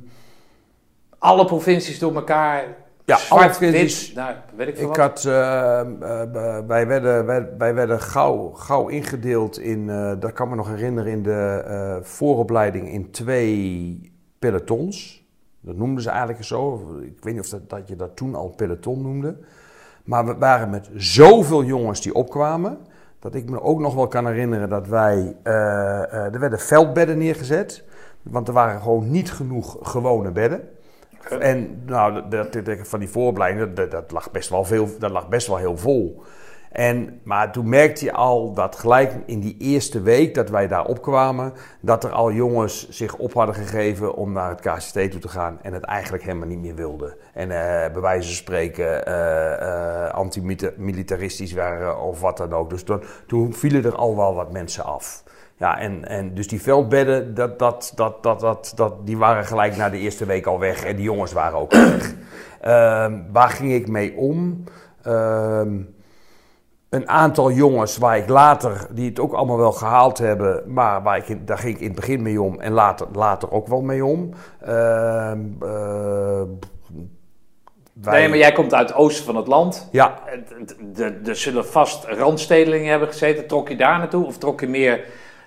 Alle 1.18 1.44
provincies 1.44 1.98
door 1.98 2.14
elkaar, 2.14 2.64
Ja, 3.04 3.16
zwart, 3.16 3.42
alle 3.42 3.50
provincies. 3.50 4.06
wit, 4.06 4.16
nou, 4.16 4.34
weet 4.56 4.68
ik 4.68 4.76
veel 4.76 4.90
ik 4.90 4.96
wat. 4.96 4.96
had, 4.96 5.24
ehm, 5.24 6.02
eh, 6.02 6.22
eh, 6.22 6.66
wij 6.66 6.86
werden, 6.86 7.26
wij, 7.26 7.48
wij 7.58 7.74
werden 7.74 8.00
gauw, 8.00 8.50
gauw 8.50 8.88
ingedeeld 8.88 9.58
in, 9.58 9.86
dat 10.20 10.32
kan 10.32 10.48
me 10.48 10.54
nog 10.54 10.68
herinneren, 10.68 11.12
in 11.12 11.22
de 11.22 11.98
vooropleiding 12.02 12.88
in 12.88 13.10
twee 13.10 14.12
pelotons. 14.38 15.22
Dat 15.60 15.76
noemden 15.76 16.02
ze 16.02 16.10
eigenlijk 16.10 16.44
zo. 16.44 16.74
Ik 17.02 17.24
weet 17.24 17.34
niet 17.34 17.42
of 17.42 17.48
dat, 17.48 17.70
dat 17.70 17.88
je 17.88 17.96
dat 17.96 18.16
toen 18.16 18.34
al 18.34 18.48
peloton 18.48 19.02
noemde. 19.02 19.36
Maar 20.04 20.26
we 20.26 20.36
waren 20.36 20.70
met 20.70 20.90
zoveel 20.94 21.64
jongens 21.64 22.00
die 22.02 22.14
opkwamen. 22.14 22.78
Dat 23.24 23.34
ik 23.34 23.50
me 23.50 23.62
ook 23.62 23.80
nog 23.80 23.94
wel 23.94 24.06
kan 24.08 24.26
herinneren 24.26 24.68
dat 24.68 24.86
wij. 24.86 25.36
eh, 25.42 25.52
eh, 26.02 26.34
er 26.34 26.40
werden 26.40 26.58
veldbedden 26.60 27.18
neergezet. 27.18 27.84
Want 28.22 28.48
er 28.48 28.54
waren 28.54 28.80
gewoon 28.80 29.10
niet 29.10 29.32
genoeg 29.32 29.78
gewone 29.82 30.30
bedden. 30.30 30.68
En 31.38 31.82
nou, 31.86 32.12
dat, 32.28 32.52
dat, 32.52 32.64
dat- 32.64 32.88
van 32.88 32.98
die 32.98 33.08
vooropleiding, 33.08 33.72
dat, 33.74 33.90
dat, 33.90 34.10
lag 34.12 34.30
best 34.30 34.48
wel 34.48 34.64
veel, 34.64 34.88
dat 34.98 35.10
lag 35.10 35.28
best 35.28 35.46
wel 35.46 35.56
heel 35.56 35.76
vol. 35.76 36.22
En, 36.74 37.20
maar 37.22 37.52
toen 37.52 37.68
merkte 37.68 38.04
je 38.04 38.12
al 38.12 38.52
dat 38.54 38.76
gelijk 38.76 39.12
in 39.26 39.40
die 39.40 39.56
eerste 39.58 40.02
week 40.02 40.34
dat 40.34 40.48
wij 40.48 40.68
daar 40.68 40.84
opkwamen, 40.84 41.52
dat 41.80 42.04
er 42.04 42.10
al 42.10 42.32
jongens 42.32 42.88
zich 42.88 43.16
op 43.16 43.32
hadden 43.32 43.54
gegeven 43.54 44.14
om 44.14 44.32
naar 44.32 44.48
het 44.48 44.60
KCT 44.60 45.10
toe 45.10 45.20
te 45.20 45.28
gaan 45.28 45.58
en 45.62 45.72
het 45.72 45.84
eigenlijk 45.84 46.24
helemaal 46.24 46.48
niet 46.48 46.60
meer 46.60 46.74
wilden. 46.74 47.14
En 47.34 47.50
eh, 47.50 47.92
bij 47.92 48.00
wijze 48.00 48.26
van 48.26 48.36
spreken 48.36 49.06
eh, 49.06 50.06
eh, 50.06 50.14
antimilitaristisch 50.14 51.52
waren 51.52 52.00
of 52.00 52.20
wat 52.20 52.36
dan 52.36 52.52
ook. 52.52 52.70
Dus 52.70 52.82
toen, 52.82 53.02
toen 53.26 53.54
vielen 53.54 53.84
er 53.84 53.94
al 53.94 54.16
wel 54.16 54.34
wat 54.34 54.52
mensen 54.52 54.84
af. 54.84 55.22
Ja, 55.56 55.78
en, 55.78 56.08
en 56.08 56.34
dus 56.34 56.48
die 56.48 56.62
veldbedden, 56.62 57.34
dat, 57.34 57.58
dat, 57.58 57.92
dat, 57.94 58.22
dat, 58.22 58.72
dat, 58.74 59.06
die 59.06 59.18
waren 59.18 59.44
gelijk 59.44 59.76
na 59.76 59.90
de 59.90 59.98
eerste 59.98 60.24
week 60.24 60.46
al 60.46 60.58
weg. 60.58 60.84
En 60.84 60.96
die 60.96 61.04
jongens 61.04 61.32
waren 61.32 61.58
ook 61.58 61.72
weg. 61.72 62.14
Ehm, 62.60 63.18
waar 63.32 63.48
ging 63.48 63.72
ik 63.72 63.88
mee 63.88 64.16
om? 64.16 64.64
Ehm, 65.02 65.80
een 66.94 67.08
aantal 67.08 67.50
jongens 67.50 67.96
waar 67.96 68.16
ik 68.16 68.28
later, 68.28 68.86
die 68.90 69.08
het 69.08 69.20
ook 69.20 69.32
allemaal 69.32 69.56
wel 69.58 69.72
gehaald 69.72 70.18
hebben, 70.18 70.62
maar 70.72 71.02
waar 71.02 71.16
ik 71.16 71.28
in, 71.28 71.42
daar 71.44 71.58
ging 71.58 71.74
ik 71.74 71.80
in 71.80 71.86
het 71.86 71.96
begin 71.96 72.22
mee 72.22 72.42
om 72.42 72.60
en 72.60 72.72
later, 72.72 73.06
later 73.12 73.50
ook 73.52 73.66
wel 73.68 73.80
mee 73.80 74.04
om. 74.04 74.30
Eh, 74.60 75.32
wij- 77.92 78.18
Nee, 78.20 78.28
maar 78.28 78.38
jij 78.38 78.52
komt 78.52 78.74
uit 78.74 78.88
het 78.88 78.98
oosten 78.98 79.24
van 79.24 79.36
het 79.36 79.46
land. 79.46 79.88
Ja, 79.92 80.14
Er 81.24 81.36
zullen 81.36 81.66
vast 81.66 82.04
randstedelingen 82.04 82.90
hebben 82.90 83.08
gezeten. 83.08 83.46
Trok 83.46 83.68
je 83.68 83.76
daar 83.76 83.98
naartoe? 83.98 84.26
Of 84.26 84.38
trok 84.38 84.60
je 84.60 84.68
meer 84.68 85.04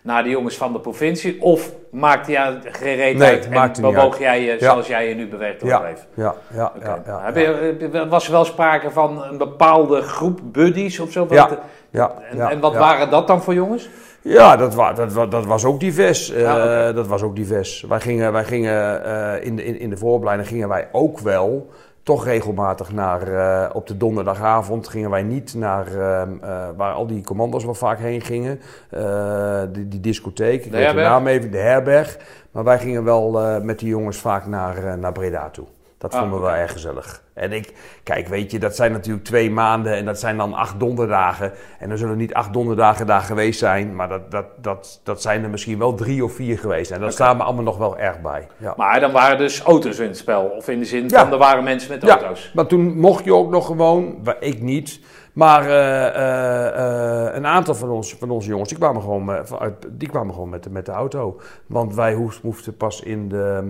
naar 0.07 0.23
de 0.23 0.29
jongens 0.29 0.57
van 0.57 0.73
de 0.73 0.79
provincie? 0.79 1.41
Of 1.41 1.71
maakte 1.91 2.31
jij 2.31 2.59
geen 2.63 2.95
reet 2.95 3.17
Nee, 3.17 3.29
uit 3.29 3.77
en 3.77 3.81
bewoog 3.81 4.19
jij 4.19 4.41
je 4.41 4.55
zoals 4.59 4.87
jij 4.87 5.09
je 5.09 5.15
nu 5.15 5.27
beweegt 5.27 5.59
door 5.59 5.69
ja, 5.69 5.81
ja, 6.13 6.35
ja, 6.53 6.71
ja, 6.83 7.01
ja, 7.05 7.39
je, 7.39 8.05
was 8.09 8.25
er 8.25 8.31
wel 8.31 8.45
sprake 8.45 8.91
van 8.91 9.23
een 9.23 9.37
bepaalde 9.37 10.01
groep 10.01 10.39
buddies 10.43 10.99
of 10.99 11.11
zo? 11.11 11.27
Ja, 11.29 11.49
Wat- 11.49 11.59
ja, 11.89 12.11
En, 12.31 12.37
ja, 12.37 12.51
en 12.51 12.59
wat 12.59 12.75
waren 12.75 13.09
dat 13.09 13.27
dan 13.27 13.41
voor 13.41 13.53
jongens? 13.53 13.89
Ja, 14.21 14.55
dat, 14.55 14.75
wa 14.75 14.93
dat, 14.93 15.13
wa 15.13 15.25
dat 15.25 15.45
was 15.45 15.65
ook 15.65 15.79
divers. 15.79 16.31
Eh, 16.31 16.41
Ja, 16.41 16.55
oké. 16.55 16.93
Dat 16.93 17.07
was 17.07 17.21
ook 17.21 17.35
divers. 17.35 17.85
Wij 17.89 17.99
gingen, 17.99 18.31
wij 18.31 18.43
gingen 18.43 19.03
eh, 19.05 19.45
in, 19.45 19.55
de, 19.55 19.63
in, 19.65 19.79
in 19.79 19.89
de 19.89 19.97
vooropleiding 19.97 20.47
gingen 20.47 20.67
wij 20.69 20.87
ook 20.91 21.19
wel 21.19 21.69
toch 22.07 22.25
regelmatig 22.25 22.91
naar, 22.91 23.21
eh, 23.21 23.75
op 23.75 23.87
de 23.87 23.97
donderdagavond 23.97 24.87
gingen 24.87 25.09
wij 25.09 25.23
niet 25.23 25.53
naar, 25.53 25.87
ehm, 25.87 26.29
eh, 26.41 26.67
waar 26.75 26.93
al 26.93 27.07
die 27.07 27.23
commando's 27.23 27.65
wel 27.65 27.73
vaak 27.73 27.99
heen 27.99 28.21
gingen, 28.21 28.59
eh, 28.89 29.61
die, 29.71 29.87
die 29.87 29.99
discotheek, 29.99 30.65
ik 30.65 30.71
weet 30.71 30.71
de 30.71 30.85
herberg? 30.85 31.07
naam 31.07 31.27
even, 31.27 31.51
de 31.51 31.57
herberg. 31.57 32.17
Maar 32.51 32.63
wij 32.63 32.79
gingen 32.79 33.03
wel 33.03 33.59
met 33.61 33.79
die 33.79 33.87
jongens 33.87 34.17
vaak 34.17 34.45
naar, 34.45 34.97
naar 34.97 35.11
Breda 35.11 35.49
toe. 35.49 35.65
Dat 35.97 36.13
Ah, 36.13 36.19
vonden 36.19 36.39
we 36.39 36.45
wel 36.45 36.55
erg 36.55 36.71
gezellig. 36.71 37.21
En 37.33 37.51
ik, 37.51 37.73
kijk, 38.03 38.27
weet 38.27 38.51
je, 38.51 38.59
dat 38.59 38.75
zijn 38.75 38.91
natuurlijk 38.91 39.25
twee 39.25 39.51
maanden 39.51 39.93
en 39.95 40.05
dat 40.05 40.19
zijn 40.19 40.37
dan 40.37 40.53
acht 40.53 40.79
donderdagen. 40.79 41.51
En 41.79 41.91
er 41.91 41.97
zullen 41.97 42.17
niet 42.17 42.33
acht 42.33 42.53
donderdagen 42.53 43.05
daar 43.05 43.21
geweest 43.21 43.59
zijn, 43.59 43.95
maar 43.95 44.07
dat, 44.09 44.31
dat, 44.31 44.45
dat, 44.61 45.01
dat 45.03 45.21
zijn 45.21 45.43
er 45.43 45.49
misschien 45.49 45.77
wel 45.77 45.95
drie 45.95 46.23
of 46.23 46.33
vier 46.33 46.59
geweest. 46.59 46.91
En 46.91 46.99
dat 47.01 47.13
staat 47.13 47.37
me 47.37 47.43
allemaal 47.43 47.63
nog 47.63 47.77
wel 47.77 47.97
erg 47.97 48.21
bij. 48.21 48.47
Ja. 48.57 48.73
Maar 48.77 48.99
dan 48.99 49.11
waren 49.11 49.37
dus 49.37 49.61
auto's 49.61 49.99
in 49.99 50.07
het 50.07 50.17
spel. 50.17 50.43
Of 50.43 50.67
in 50.67 50.79
de 50.79 50.85
zin 50.85 51.09
Ja. 51.09 51.19
van 51.23 51.31
er 51.31 51.37
waren 51.37 51.63
mensen 51.63 51.91
met 51.91 52.01
Ja, 52.01 52.09
auto's. 52.19 52.51
maar 52.53 52.65
toen 52.67 52.97
mocht 52.99 53.23
je 53.23 53.33
ook 53.33 53.49
nog 53.49 53.65
gewoon, 53.65 54.15
ik 54.39 54.61
niet, 54.61 54.99
maar 55.37 55.61
eh, 55.65 56.07
eh, 56.07 57.27
eh, 57.27 57.35
een 57.35 57.45
aantal 57.45 57.75
van, 57.75 57.89
ons, 57.89 58.13
van 58.15 58.29
onze 58.29 58.49
jongens, 58.49 58.69
die 58.69 58.77
kwamen 58.77 59.01
gewoon, 59.01 59.45
vanuit, 59.47 59.73
die 59.89 60.09
kwamen 60.09 60.33
gewoon 60.33 60.49
met, 60.49 60.63
de- 60.63 60.69
met 60.69 60.85
de 60.85 60.91
auto. 60.91 61.39
Want 61.65 61.95
wij 61.95 62.13
hoef- 62.13 62.43
moesten 62.43 62.77
pas 62.77 63.01
in 63.01 63.29
de 63.29 63.63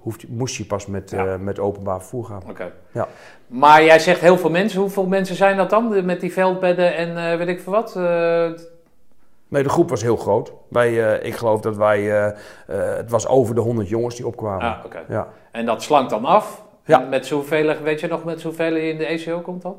hoeft, 0.00 0.28
moest 0.28 0.56
je 0.56 0.64
pas 0.64 0.86
met, 0.86 1.10
Ja. 1.10 1.36
met 1.38 1.58
openbaar 1.58 1.98
vervoer 2.00 2.24
gaan. 2.24 2.42
Oké. 2.50 2.72
Ja. 2.92 3.08
Maar 3.46 3.84
jij 3.84 3.98
zegt 3.98 4.20
heel 4.20 4.38
veel 4.38 4.50
mensen. 4.50 4.80
Hoeveel 4.80 5.06
mensen 5.06 5.36
zijn 5.36 5.56
dat 5.56 5.70
dan? 5.70 6.04
Met 6.04 6.20
die 6.20 6.32
veldbedden 6.32 6.96
en 6.96 7.38
weet 7.38 7.48
ik 7.48 7.60
veel 7.60 7.72
wat? 7.72 7.94
Nee, 9.48 9.62
de 9.62 9.68
groep 9.68 9.90
was 9.90 10.02
heel 10.02 10.16
groot. 10.16 10.52
Wij, 10.68 11.18
ik 11.18 11.34
geloof 11.36 11.60
dat 11.60 11.76
wij, 11.76 12.02
het 12.66 13.10
was 13.10 13.26
over 13.28 13.54
de 13.54 13.60
100 13.60 13.88
jongens 13.88 14.16
die 14.16 14.26
opkwamen. 14.26 14.66
ah, 14.66 14.84
oké. 14.84 15.02
Ja. 15.08 15.28
En 15.52 15.66
dat 15.66 15.82
slankt 15.82 16.10
dan 16.10 16.24
af? 16.24 16.63
Ja. 16.84 16.98
Met 16.98 17.26
zoveel, 17.26 17.74
weet 17.82 18.00
je 18.00 18.06
nog 18.06 18.24
met 18.24 18.40
zoveel 18.40 18.74
je 18.74 18.88
in 18.88 18.98
de 18.98 19.06
ECO 19.06 19.40
komt 19.40 19.62
dan? 19.62 19.76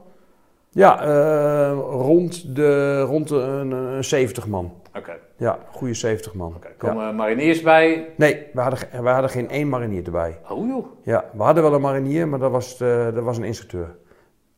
Ja, 0.69 1.01
eh, 1.01 1.71
rond 1.89 2.55
de, 2.55 3.01
rond 3.01 3.27
de 3.27 3.35
een, 3.35 3.71
een 3.71 4.03
70 4.03 4.47
man. 4.47 4.73
Oké. 4.97 5.17
Ja, 5.37 5.59
goede 5.71 5.93
70 5.93 6.33
man. 6.33 6.55
Ja. 6.61 6.69
Komen 6.77 7.15
mariniers 7.15 7.61
bij? 7.61 8.07
Nee, 8.15 8.47
we 8.53 8.61
hadden, 8.61 8.79
we 9.01 9.09
hadden 9.09 9.29
geen 9.29 9.49
één 9.49 9.69
marinier 9.69 10.05
erbij. 10.05 10.39
Oh 10.49 10.67
joh. 10.67 10.85
Ja, 11.03 11.25
we 11.33 11.43
hadden 11.43 11.63
wel 11.63 11.73
een 11.73 11.81
marinier, 11.81 12.27
maar 12.27 12.39
dat 12.39 12.51
was, 12.51 12.77
de, 12.77 13.11
dat 13.13 13.23
was 13.23 13.37
een 13.37 13.43
instructeur. 13.43 13.95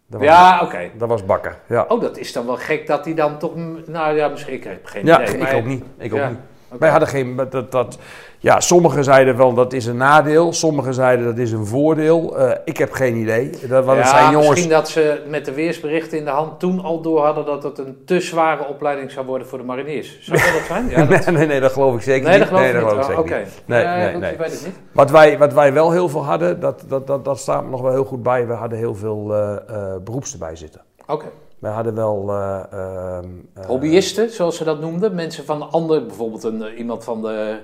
Dat 0.07 0.21
Ja, 0.21 0.61
oké. 0.63 0.89
Dat 0.97 1.09
was 1.09 1.25
Bakker, 1.25 1.57
ja. 1.67 1.85
Oh, 1.87 2.01
dat 2.01 2.17
is 2.17 2.33
dan 2.33 2.45
wel 2.45 2.55
gek 2.55 2.87
dat 2.87 3.05
hij 3.05 3.13
dan 3.13 3.37
toch... 3.39 3.55
Nou 3.85 4.15
ja, 4.15 4.27
misschien... 4.27 4.53
Ik 4.53 4.63
heb 4.63 4.85
geen 4.85 5.05
ja, 5.05 5.21
idee. 5.21 5.35
ik 5.35 5.41
maar- 5.41 5.55
ook 5.55 5.65
niet. 5.65 5.83
Ik 5.97 6.13
ook 6.13 6.29
niet. 6.29 6.39
Wij 6.79 6.89
hadden 6.89 7.07
geen... 7.07 7.35
Dat, 7.49 7.71
dat, 7.71 7.97
ja, 8.39 8.59
sommigen 8.59 9.03
zeiden 9.03 9.37
wel 9.37 9.53
dat 9.53 9.73
is 9.73 9.85
een 9.85 9.97
nadeel. 9.97 10.53
Sommigen 10.53 10.93
zeiden 10.93 11.25
dat 11.25 11.37
is 11.37 11.51
een 11.51 11.65
voordeel. 11.65 12.37
Eh, 12.37 12.51
ik 12.65 12.77
heb 12.77 12.91
geen 12.91 13.15
idee. 13.15 13.49
Dat, 13.67 13.87
het 13.87 14.07
zijn 14.07 14.31
jongens... 14.31 14.49
misschien 14.49 14.69
dat 14.69 14.89
ze 14.89 15.21
met 15.27 15.45
de 15.45 15.53
weersberichten 15.53 16.17
in 16.17 16.23
de 16.25 16.29
hand 16.29 16.59
toen 16.59 16.79
al 16.79 17.01
door 17.01 17.23
hadden 17.23 17.45
dat 17.45 17.63
het 17.63 17.77
een 17.77 17.97
te 18.05 18.19
zware 18.19 18.67
opleiding 18.67 19.11
zou 19.11 19.25
worden 19.25 19.47
voor 19.47 19.57
de 19.57 19.63
mariniers. 19.63 20.19
Zou 20.21 20.37
dat 20.37 20.61
zijn? 20.67 20.89
Ja, 20.89 21.05
dat... 21.05 21.25
nee, 21.25 21.35
nee, 21.35 21.47
nee, 21.47 21.59
dat 21.59 21.71
geloof 21.71 21.95
ik 21.95 22.01
zeker 22.01 22.29
Nee, 22.29 22.39
niet. 22.39 22.49
dat 22.49 22.59
nee, 22.59 22.73
dat 22.73 22.83
Oh, 22.83 22.89
geloof 22.89 23.09
ik 23.09 23.17
Oké. 23.17 23.37
niet. 23.37 23.61
Nee, 23.65 23.83
Ja, 23.83 23.95
nee, 23.95 24.15
nee. 24.17 24.37
Niet. 24.49 24.69
Wat 24.91 25.11
wij, 25.11 25.37
wat 25.37 25.53
wij 25.53 25.73
wel 25.73 25.91
heel 25.91 26.09
veel 26.09 26.25
hadden, 26.25 26.59
dat, 26.59 26.83
dat, 26.87 27.07
dat, 27.07 27.25
dat 27.25 27.39
staat 27.39 27.63
me 27.63 27.69
nog 27.69 27.81
wel 27.81 27.91
heel 27.91 28.05
goed 28.05 28.23
bij. 28.23 28.47
We 28.47 28.53
hadden 28.53 28.77
heel 28.77 28.95
veel 28.95 29.33
eh 29.33 29.55
eh, 29.67 29.95
beroeps 30.03 30.33
erbij 30.33 30.55
zitten. 30.55 30.81
Oké. 31.07 31.25
Wij 31.59 31.71
hadden 31.71 31.95
wel... 31.95 32.29
eh, 32.29 32.63
ehm, 32.71 33.25
eh, 33.53 33.65
Hobbyisten, 33.65 34.29
zoals 34.29 34.57
ze 34.57 34.63
dat 34.63 34.79
noemden. 34.79 35.15
Mensen 35.15 35.45
van 35.45 35.71
andere, 35.71 36.05
bijvoorbeeld 36.05 36.43
een, 36.43 36.63
eh, 36.63 36.77
iemand 36.77 37.03
van 37.03 37.21
de, 37.21 37.59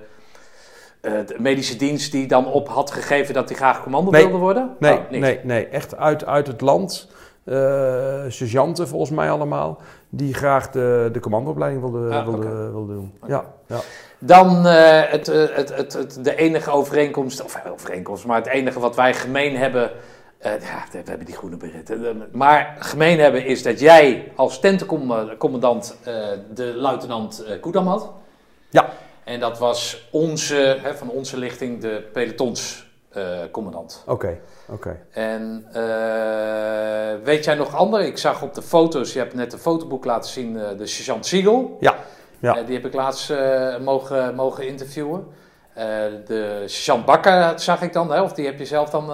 de 1.01 1.35
medische 1.39 1.75
dienst 1.75 2.11
die 2.11 2.27
dan 2.27 2.45
op 2.47 2.67
had 2.69 2.91
gegeven 2.91 3.33
dat 3.33 3.47
hij 3.49 3.57
graag 3.57 3.83
commando 3.83 4.11
Nee. 4.11 4.23
wilde 4.23 4.37
worden? 4.37 4.75
Nee, 4.79 4.93
Oh, 4.97 5.09
nee, 5.09 5.39
nee, 5.43 5.67
echt 5.67 5.97
uit, 5.97 6.25
uit 6.25 6.47
het 6.47 6.61
land. 6.61 7.09
eh 7.43 8.23
sergeanten 8.27 8.87
volgens 8.87 9.11
mij 9.11 9.31
allemaal. 9.31 9.81
Die 10.09 10.33
graag 10.33 10.69
de, 10.69 11.09
de 11.11 11.19
commandoopleiding 11.19 11.81
wilden, 11.81 12.11
Ah, 12.11 12.23
wilden, 12.25 12.51
oké. 12.51 12.71
wilden 12.71 12.95
doen. 12.95 13.13
Ja, 13.27 13.45
ja. 13.67 13.77
Dan 14.19 14.65
het, 14.65 15.27
het, 15.27 15.75
het, 15.75 15.93
het, 15.93 16.19
de 16.23 16.35
enige 16.35 16.71
overeenkomst, 16.71 17.43
of 17.43 17.61
overeenkomst, 17.71 18.25
maar 18.25 18.37
het 18.37 18.47
enige 18.47 18.79
wat 18.79 18.95
wij 18.95 19.13
gemeen 19.13 19.57
hebben. 19.57 19.91
Eh, 20.43 20.61
ja, 20.61 20.83
we 20.91 20.97
hebben 21.05 21.25
die 21.25 21.35
groene 21.35 21.57
beritten. 21.57 22.29
Maar 22.31 22.75
gemeen 22.79 23.19
hebben 23.19 23.45
is 23.45 23.63
dat 23.63 23.79
jij 23.79 24.31
als 24.35 24.59
tentencommandant 24.59 25.97
eh, 26.03 26.15
de 26.53 26.73
luitenant 26.75 27.43
eh 27.43 27.59
Koedam 27.59 27.87
had. 27.87 28.11
Ja. 28.69 28.89
En 29.23 29.39
dat 29.39 29.59
was 29.59 30.07
onze, 30.11 30.77
hè, 30.81 30.95
van 30.95 31.09
onze 31.09 31.37
lichting 31.37 31.81
de 31.81 32.09
pelotonscommandant. 32.13 34.03
Oké, 34.07 34.39
oké. 34.69 34.99
En 35.11 35.65
weet 37.23 37.43
jij 37.43 37.55
nog 37.55 37.75
andere? 37.75 38.07
Ik 38.07 38.17
zag 38.17 38.41
op 38.41 38.53
de 38.53 38.61
foto's, 38.61 39.13
je 39.13 39.19
hebt 39.19 39.33
net 39.33 39.53
een 39.53 39.59
fotoboek 39.59 40.05
laten 40.05 40.31
zien, 40.31 40.53
de 40.77 40.87
sergeant 40.87 41.25
Siegel. 41.25 41.77
Ja, 41.79 41.95
ja. 42.39 42.63
Die 42.63 42.75
heb 42.75 42.85
ik 42.85 42.93
laatst 42.93 43.33
mogen, 43.81 44.35
mogen 44.35 44.67
interviewen. 44.67 45.27
De 46.25 46.63
sergeant 46.65 47.05
Bakker 47.05 47.59
zag 47.59 47.81
ik 47.81 47.93
dan, 47.93 48.11
hè? 48.11 48.21
of 48.21 48.33
die 48.33 48.45
heb 48.45 48.59
je 48.59 48.65
zelf 48.65 48.89
dan 48.89 49.05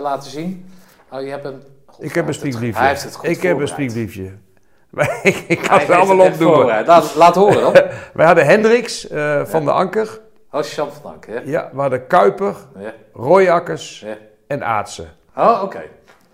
laten 0.00 0.30
zien. 0.30 0.71
Oh, 1.12 1.20
je 1.20 1.30
hebt 1.30 1.44
een... 1.44 1.62
God, 1.86 2.04
Ik 2.04 2.14
heb 2.14 2.26
een 2.28 2.34
spiekbriefje. 2.34 2.80
Hij 2.80 2.88
heeft 2.88 3.02
het 3.02 3.14
goed 3.14 3.28
Ik 3.28 3.42
heb 3.42 3.58
een 3.58 3.68
spiekbriefje. 3.68 4.30
ik 5.48 5.58
kan 5.68 5.80
ze 5.80 5.94
allemaal 5.94 6.24
het 6.24 6.32
opnoemen. 6.32 6.56
voorbereid. 6.56 6.86
Laat, 6.86 7.14
laat 7.14 7.34
horen 7.34 7.60
dan. 7.60 7.72
Wij 8.14 8.26
hadden 8.26 8.46
Hendricks 8.46 9.08
eh, 9.08 9.44
van 9.44 9.64
de 9.64 9.70
Anker. 9.72 10.20
Oh, 10.50 10.62
sergeant 10.62 10.92
van 10.92 11.10
Dank, 11.10 11.26
hè? 11.26 11.40
Ja, 11.44 11.70
we 11.72 11.80
hadden 11.80 12.06
Kuiper, 12.06 12.54
Ja. 12.78 12.92
Royakkers 13.12 14.00
Ja. 14.00 14.16
en 14.46 14.64
Aartsen. 14.64 15.08
Oh, 15.36 15.60
oké. 15.62 15.82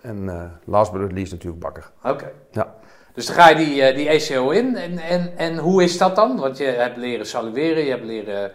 En 0.01 0.29
eh 0.29 0.43
last 0.65 0.91
but 0.91 1.01
not 1.01 1.11
least 1.11 1.31
natuurlijk 1.31 1.61
Bakker. 1.61 1.89
Oké. 2.03 2.31
Ja. 2.51 2.73
Dus 3.13 3.25
dan 3.25 3.35
ga 3.35 3.49
je 3.49 3.55
die, 3.55 3.81
eh, 3.81 3.95
die 3.95 4.09
ECO 4.09 4.49
in. 4.49 4.75
En, 4.75 4.97
en, 4.97 5.33
en 5.37 5.57
hoe 5.57 5.83
is 5.83 5.97
dat 5.97 6.15
dan? 6.15 6.39
Want 6.39 6.57
je 6.57 6.63
hebt 6.65 6.97
leren 6.97 7.25
salueren, 7.25 7.83
je 7.83 7.89
hebt 7.89 8.05
leren 8.05 8.51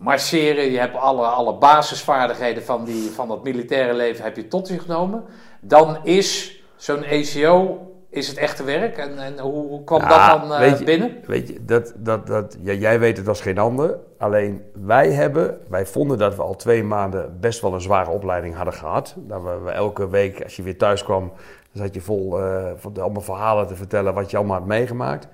marcheren, 0.00 0.70
je 0.70 0.78
hebt 0.78 0.96
alle, 0.96 1.26
alle 1.26 1.54
basisvaardigheden 1.54 2.62
van, 2.62 2.84
die, 2.84 3.10
van 3.10 3.28
dat 3.28 3.44
militaire 3.44 3.94
leven 3.94 4.24
heb 4.24 4.36
je 4.36 4.48
tot 4.48 4.68
je 4.68 4.78
genomen. 4.78 5.24
Dan 5.60 5.98
is 6.02 6.60
zo'n 6.76 7.02
ECO, 7.04 7.78
is 8.10 8.28
het 8.28 8.36
echte 8.36 8.64
werk? 8.64 8.96
En, 8.98 9.18
en 9.18 9.38
hoe, 9.38 9.66
hoe 9.68 9.84
kwam 9.84 10.00
Ja, 10.00 10.30
dat 10.30 10.40
dan 10.40 10.52
eh, 10.52 10.58
weet 10.58 10.78
je- 10.78 10.84
binnen? 10.84 11.16
Weet 11.26 11.48
je, 11.48 11.64
dat, 11.64 11.92
dat, 11.96 12.26
dat, 12.26 12.56
ja, 12.60 12.72
jij 12.72 12.98
weet 13.00 13.16
het 13.16 13.28
als 13.28 13.40
geen 13.40 13.58
ander. 13.58 13.98
Alleen 14.18 14.62
wij 14.74 15.10
hebben, 15.10 15.58
wij 15.68 15.86
vonden 15.86 16.18
dat 16.18 16.36
we 16.36 16.42
al 16.42 16.56
twee 16.56 16.82
maanden 16.84 17.36
best 17.40 17.60
wel 17.60 17.74
een 17.74 17.80
zware 17.80 18.10
opleiding 18.10 18.54
hadden 18.54 18.74
gehad. 18.74 19.14
Dat 19.18 19.42
we, 19.42 19.58
we 19.64 19.70
elke 19.70 20.08
week, 20.08 20.42
als 20.42 20.56
je 20.56 20.62
weer 20.62 20.78
thuis 20.78 21.04
kwam, 21.04 21.32
zat 21.72 21.94
je 21.94 22.00
vol 22.00 22.38
eh, 22.40 22.64
de- 22.92 23.00
allemaal 23.00 23.22
verhalen 23.22 23.66
te 23.66 23.74
vertellen 23.76 24.14
wat 24.14 24.30
je 24.30 24.36
allemaal 24.36 24.58
had 24.58 24.66
meegemaakt. 24.66 25.28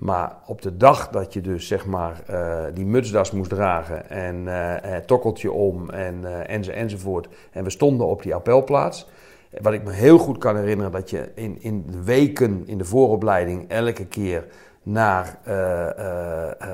Maar 0.00 0.36
op 0.46 0.62
de 0.62 0.76
dag 0.76 1.08
dat 1.08 1.32
je 1.32 1.40
dus 1.40 1.66
zeg 1.66 1.86
maar 1.86 2.22
eh, 2.26 2.64
die 2.74 2.86
mutsdas 2.86 3.30
moest 3.30 3.50
dragen 3.50 4.10
en 4.10 4.46
het 4.90 5.06
tokkeltje 5.06 5.52
om 5.52 5.90
en, 5.90 6.24
eh, 6.24 6.54
enzo, 6.54 6.70
enzovoort. 6.70 7.28
En 7.52 7.64
we 7.64 7.70
stonden 7.70 8.06
op 8.06 8.22
die 8.22 8.34
appelplaats. 8.34 9.08
Wat 9.60 9.72
ik 9.72 9.84
me 9.84 9.92
heel 9.92 10.18
goed 10.18 10.38
kan 10.38 10.56
herinneren, 10.56 10.92
dat 10.92 11.10
je 11.10 11.30
in, 11.34 11.62
in 11.62 11.84
de 11.90 12.02
weken 12.02 12.62
in 12.66 12.78
de 12.78 12.84
vooropleiding 12.84 13.68
elke 13.68 14.06
keer 14.06 14.46
naar 14.82 15.38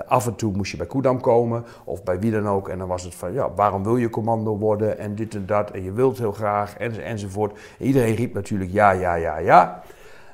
af 0.06 0.26
en 0.26 0.35
toe 0.35 0.52
moest 0.52 0.71
je 0.71 0.76
bij 0.76 0.87
Koedam 0.87 1.21
komen 1.21 1.64
of 1.85 2.02
bij 2.02 2.18
wie 2.18 2.30
dan 2.30 2.49
ook. 2.49 2.68
En 2.68 2.78
dan 2.78 2.88
was 2.88 3.02
het 3.02 3.14
van, 3.14 3.33
ja, 3.33 3.54
waarom 3.54 3.83
wil 3.83 3.97
je 3.97 4.11
commando 4.11 4.59
worden 4.59 4.99
en 4.99 5.14
dit 5.14 5.35
en 5.35 5.47
dat 5.47 5.71
en 5.71 5.83
je 5.83 5.92
wilt 5.92 6.18
heel 6.18 6.33
graag 6.33 6.76
en, 6.76 7.02
enzovoort. 7.02 7.59
En 7.78 7.87
iedereen 7.87 8.14
riep 8.14 8.35
natuurlijk 8.35 8.73
ja, 8.73 8.90
ja, 8.90 9.14
ja, 9.14 9.38
ja. 9.38 9.83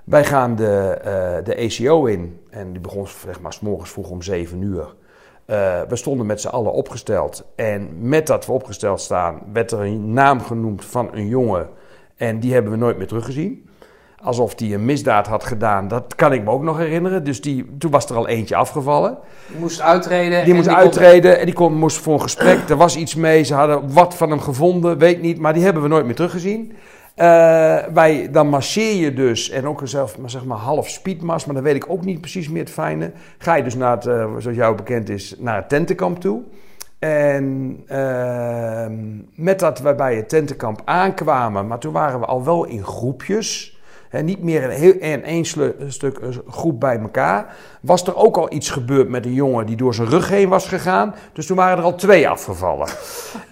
Wij 0.04 0.25
gaan 0.25 0.54
de, 0.56 0.99
eh, 1.04 1.44
de 1.44 1.56
ACO 1.64 2.04
in 2.04 2.40
en 2.50 2.73
die 2.73 2.80
begon 2.80 3.06
zeg 3.26 3.40
maar, 3.40 3.52
s 3.52 3.61
morgens 3.61 3.90
vroeg 3.90 4.11
om 4.11 4.23
7 4.23 4.62
uur. 4.62 4.94
Eh, 5.44 5.80
we 5.88 5.97
stonden 5.97 6.26
met 6.26 6.40
z'n 6.40 6.49
allen 6.49 6.73
opgesteld 6.73 7.44
en 7.56 7.88
met 8.09 8.26
dat 8.26 8.47
we 8.47 8.52
opgesteld 8.52 9.00
staan 9.00 9.40
werd 9.52 9.71
er 9.71 9.80
een 9.80 10.12
naam 10.12 10.40
genoemd 10.40 10.85
van 10.85 11.09
een 11.12 11.26
jongen 11.28 11.68
en 12.16 12.40
die 12.40 12.52
hebben 12.52 12.73
we 12.73 12.78
nooit 12.78 12.99
meer 12.99 13.06
teruggezien. 13.06 13.66
Alsof 14.25 14.54
die 14.54 14.75
een 14.75 14.85
misdaad 14.85 15.26
had 15.26 15.44
gedaan, 15.44 15.88
dat 15.88 16.14
kan 16.14 16.32
ik 16.32 16.44
me 16.44 16.50
ook 16.50 16.62
nog 16.62 16.78
herinneren. 16.78 17.25
Dus 17.25 17.40
die, 17.40 17.76
toen 17.78 17.90
was 17.90 18.06
er 18.11 18.16
al 18.16 18.28
eentje 18.28 18.56
afgevallen. 18.56 19.18
Je 19.52 19.59
moest 19.59 19.80
uitreden. 19.80 20.44
Die 20.44 20.54
moest 20.54 20.66
kon- 20.68 20.76
uittreden 20.76 21.38
en 21.38 21.44
die 21.47 21.54
kon, 21.54 21.75
moest 21.75 21.97
voor 21.97 22.12
een 22.14 22.21
gesprek. 22.21 22.68
Er 22.68 22.76
was 22.76 22.97
iets 22.97 23.14
mee, 23.14 23.42
ze 23.42 23.54
hadden 23.54 23.92
wat 23.92 24.14
van 24.14 24.30
hem 24.30 24.40
gevonden, 24.40 24.99
weet 24.99 25.21
niet. 25.21 25.38
Maar 25.38 25.52
die 25.54 25.62
hebben 25.64 25.82
we 25.82 25.88
nooit 25.88 26.04
meer 26.06 26.14
teruggezien. 26.14 26.73
Eh, 27.14 27.78
wij, 27.92 28.28
dan 28.31 28.49
marcheer 28.49 28.95
je 28.95 29.12
dus, 29.12 29.50
en 29.50 29.66
ook 29.66 29.81
zelf 29.85 30.19
maar 30.19 30.31
zeg 30.31 30.45
maar 30.45 30.59
half 30.59 30.88
speedmars, 30.88 31.45
maar 31.45 31.54
dan 31.54 31.64
weet 31.64 31.75
ik 31.75 31.90
ook 31.90 32.04
niet 32.04 32.21
precies 32.21 32.49
meer 32.49 32.62
het 32.62 32.73
fijne. 32.73 33.12
Ga 33.38 33.54
je 33.54 33.62
dus 33.62 33.75
naar 33.75 33.97
het, 33.97 34.07
eh, 34.07 34.37
zoals 34.38 34.57
jou 34.57 34.76
bekend 34.76 35.09
is, 35.09 35.35
naar 35.38 35.57
het 35.57 35.69
tentenkamp 35.69 36.21
toe. 36.21 36.42
En 36.99 37.76
ehm, 37.87 38.95
met 39.35 39.59
dat 39.59 39.81
we 39.81 39.95
bij 39.95 40.16
het 40.16 40.28
tentenkamp 40.28 40.83
aankwamen, 40.85 41.66
maar 41.66 41.78
toen 41.78 41.92
waren 41.92 42.21
we 42.21 42.26
al 42.26 42.45
wel 42.45 42.64
in 42.64 42.85
groepjes. 42.85 43.81
Hè, 44.09 44.23
niet 44.23 44.42
meer 44.42 44.62
in, 44.62 44.71
heel, 44.71 44.92
in 44.92 45.25
één 45.25 45.45
stuk 45.88 46.19
een 46.21 46.42
groep 46.49 46.81
bij 46.81 46.99
elkaar. 46.99 47.57
Was 47.83 48.07
er 48.07 48.17
ook 48.17 48.37
al 48.37 48.53
iets 48.53 48.71
gebeurd 48.71 49.09
met 49.09 49.25
een 49.27 49.33
jongen 49.33 49.67
die 49.67 49.77
door 49.77 49.95
zijn 49.95 50.09
rug 50.09 50.29
heen 50.29 50.49
was 50.49 50.69
gegaan. 50.69 51.15
Dus 51.33 51.47
toen 51.47 51.57
waren 51.57 51.79
er 51.79 51.85
al 51.85 51.95
twee 51.95 52.29
afgevallen. 52.29 52.89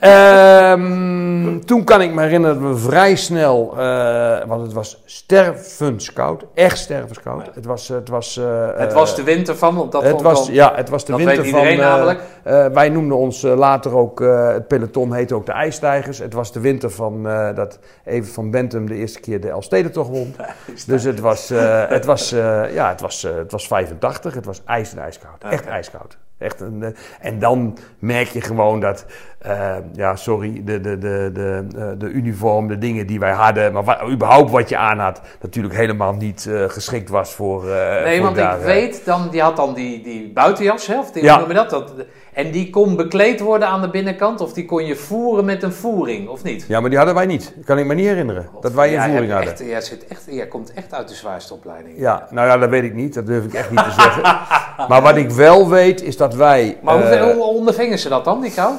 Ehm, 0.01 1.59
toen 1.59 1.85
kan 1.85 2.01
ik 2.03 2.15
me 2.15 2.21
herinneren 2.23 2.61
dat 2.63 2.71
we 2.73 2.79
vrij 2.79 3.17
snel, 3.17 3.75
eh, 3.79 4.39
want 4.47 4.63
het 4.63 4.73
was 4.73 5.03
stervenskoud, 5.05 6.45
echt 6.55 6.79
stervenskoud. 6.79 7.51
Het 7.55 7.65
was, 7.65 7.89
het 7.89 8.09
was, 8.09 8.37
eh, 8.37 8.67
Het 8.77 8.89
eh, 8.91 8.95
was 8.95 9.17
de 9.17 9.23
winter 9.23 9.57
van, 9.57 9.75
want 9.75 9.93
dat 9.93 10.03
het 10.03 10.23
was, 10.23 10.49
ja, 10.49 10.73
het 10.75 10.89
was 10.89 11.05
de 11.05 11.13
dat 11.13 11.21
winter 11.21 11.47
van... 11.47 11.61
eh, 11.61 11.79
namelijk. 11.79 12.21
eh, 12.43 12.67
wij 12.67 12.89
noemden 12.89 13.17
ons 13.17 13.43
eh, 13.45 13.57
later 13.57 13.97
ook, 13.97 14.21
eh, 14.21 14.49
het 14.53 14.69
peloton 14.69 15.13
heette 15.15 15.35
ook 15.35 15.47
de 15.47 15.53
IJstijgers. 15.53 16.19
Het 16.19 16.33
was 16.33 16.53
de 16.53 16.61
winter 16.61 16.91
van 16.91 17.29
eh, 17.29 17.55
dat 17.55 17.79
even 18.05 18.33
van 18.33 18.51
Bentum 18.51 18.87
de 18.89 18.95
eerste 18.95 19.21
keer 19.21 19.41
de 19.41 19.49
Elfstedentocht 19.49 20.09
won. 20.11 20.35
Dus 20.87 21.05
het 21.05 21.21
was, 21.21 21.51
eh, 21.51 21.83
het 21.89 22.05
was, 22.05 22.33
eh, 22.33 22.75
ja, 22.75 22.89
het 22.89 23.01
was, 23.01 23.25
eh, 23.25 23.35
het 23.37 23.53
was 23.53 23.67
85, 23.67 24.19
het 24.23 24.45
was 24.45 24.65
ijs 24.65 24.93
en 24.93 24.99
ijskoud. 24.99 25.45
Echt 25.45 25.67
ijskoud. 25.67 26.19
Echt 26.41 26.61
een, 26.61 26.83
eh, 26.83 26.89
en 27.21 27.39
dan 27.39 27.79
merk 27.99 28.29
je 28.29 28.41
gewoon 28.41 28.81
dat, 28.81 29.07
eh, 29.39 29.77
ja, 29.93 30.17
sorry, 30.17 30.63
de, 30.65 30.81
de, 30.81 30.99
de, 30.99 31.31
de, 31.33 31.65
eh, 31.77 31.85
de 31.99 32.07
uniform, 32.09 32.69
de 32.69 32.79
dingen 32.79 33.07
die 33.07 33.19
wij 33.21 33.33
hadden, 33.33 33.73
maar 33.73 34.09
überhaupt 34.11 34.51
wat 34.51 34.69
je 34.69 34.77
aan 34.77 34.99
had, 34.99 35.21
natuurlijk 35.41 35.75
helemaal 35.75 36.13
niet 36.13 36.49
geschikt 36.67 37.09
was 37.09 37.35
voor. 37.35 37.71
eh, 37.71 38.03
Nee, 38.05 38.15
voor 38.17 38.25
want 38.25 38.37
daar, 38.37 38.59
ik 38.59 38.65
weet, 38.65 39.05
dan, 39.05 39.29
die 39.31 39.43
had 39.43 39.57
dan 39.57 39.75
die, 39.75 40.03
die 40.03 40.33
buitenjas, 40.33 40.87
hè, 40.87 40.99
of 40.99 41.11
die, 41.13 41.23
Ja. 41.23 41.39
noem 41.39 41.49
je 41.49 41.55
dat? 41.55 41.71
dat? 41.71 41.93
En 42.33 42.51
die 42.51 42.71
kon 42.71 42.97
bekleed 42.97 43.41
worden 43.41 43.69
aan 43.69 43.81
de 43.81 43.91
binnenkant, 43.91 44.41
of 44.41 44.53
die 44.53 44.65
kon 44.65 44.85
je 44.87 44.97
voeren 44.97 45.45
met 45.45 45.63
een 45.63 45.73
voering, 45.73 46.29
of 46.29 46.43
niet? 46.43 46.65
Ja, 46.69 46.81
maar 46.81 46.89
die 46.89 46.99
hadden 46.99 47.17
wij 47.17 47.27
niet. 47.27 47.55
Kan 47.65 47.79
ik 47.79 47.87
me 47.87 47.95
niet 47.95 48.07
herinneren. 48.07 48.49
Dat 48.61 48.73
wij 48.73 48.97
een 48.97 49.03
voering 49.11 49.33
hadden. 49.33 49.51
Echt, 49.51 49.59
jij, 49.67 49.81
zit 49.81 50.07
echt, 50.07 50.23
jij 50.31 50.47
komt 50.47 50.73
echt 50.73 50.95
uit 50.95 51.09
de 51.09 51.15
zwaarste 51.15 51.55
opleiding. 51.55 51.99
Ja, 51.99 52.27
nou 52.31 52.49
ja, 52.49 52.59
dat 52.59 52.69
weet 52.71 52.83
ik 52.83 52.95
niet. 52.95 53.15
Dat 53.15 53.27
durf 53.27 53.45
ik 53.45 53.55
echt 53.55 53.71
niet 53.71 53.85
te 53.85 53.91
zeggen. 53.91 54.23
Maar 54.89 55.03
wat 55.03 55.17
ik 55.17 55.31
wel 55.31 55.69
weet, 55.69 56.03
is 56.03 56.17
dat 56.17 56.30
wij... 56.35 56.79
Maar 56.83 56.95
hoe, 56.95 57.05
eh, 57.05 57.33
hoe 57.33 57.43
ondervingen 57.43 57.99
ze 57.99 58.09
dat 58.09 58.25
dan, 58.25 58.41
die 58.41 58.53
kou? 58.55 58.73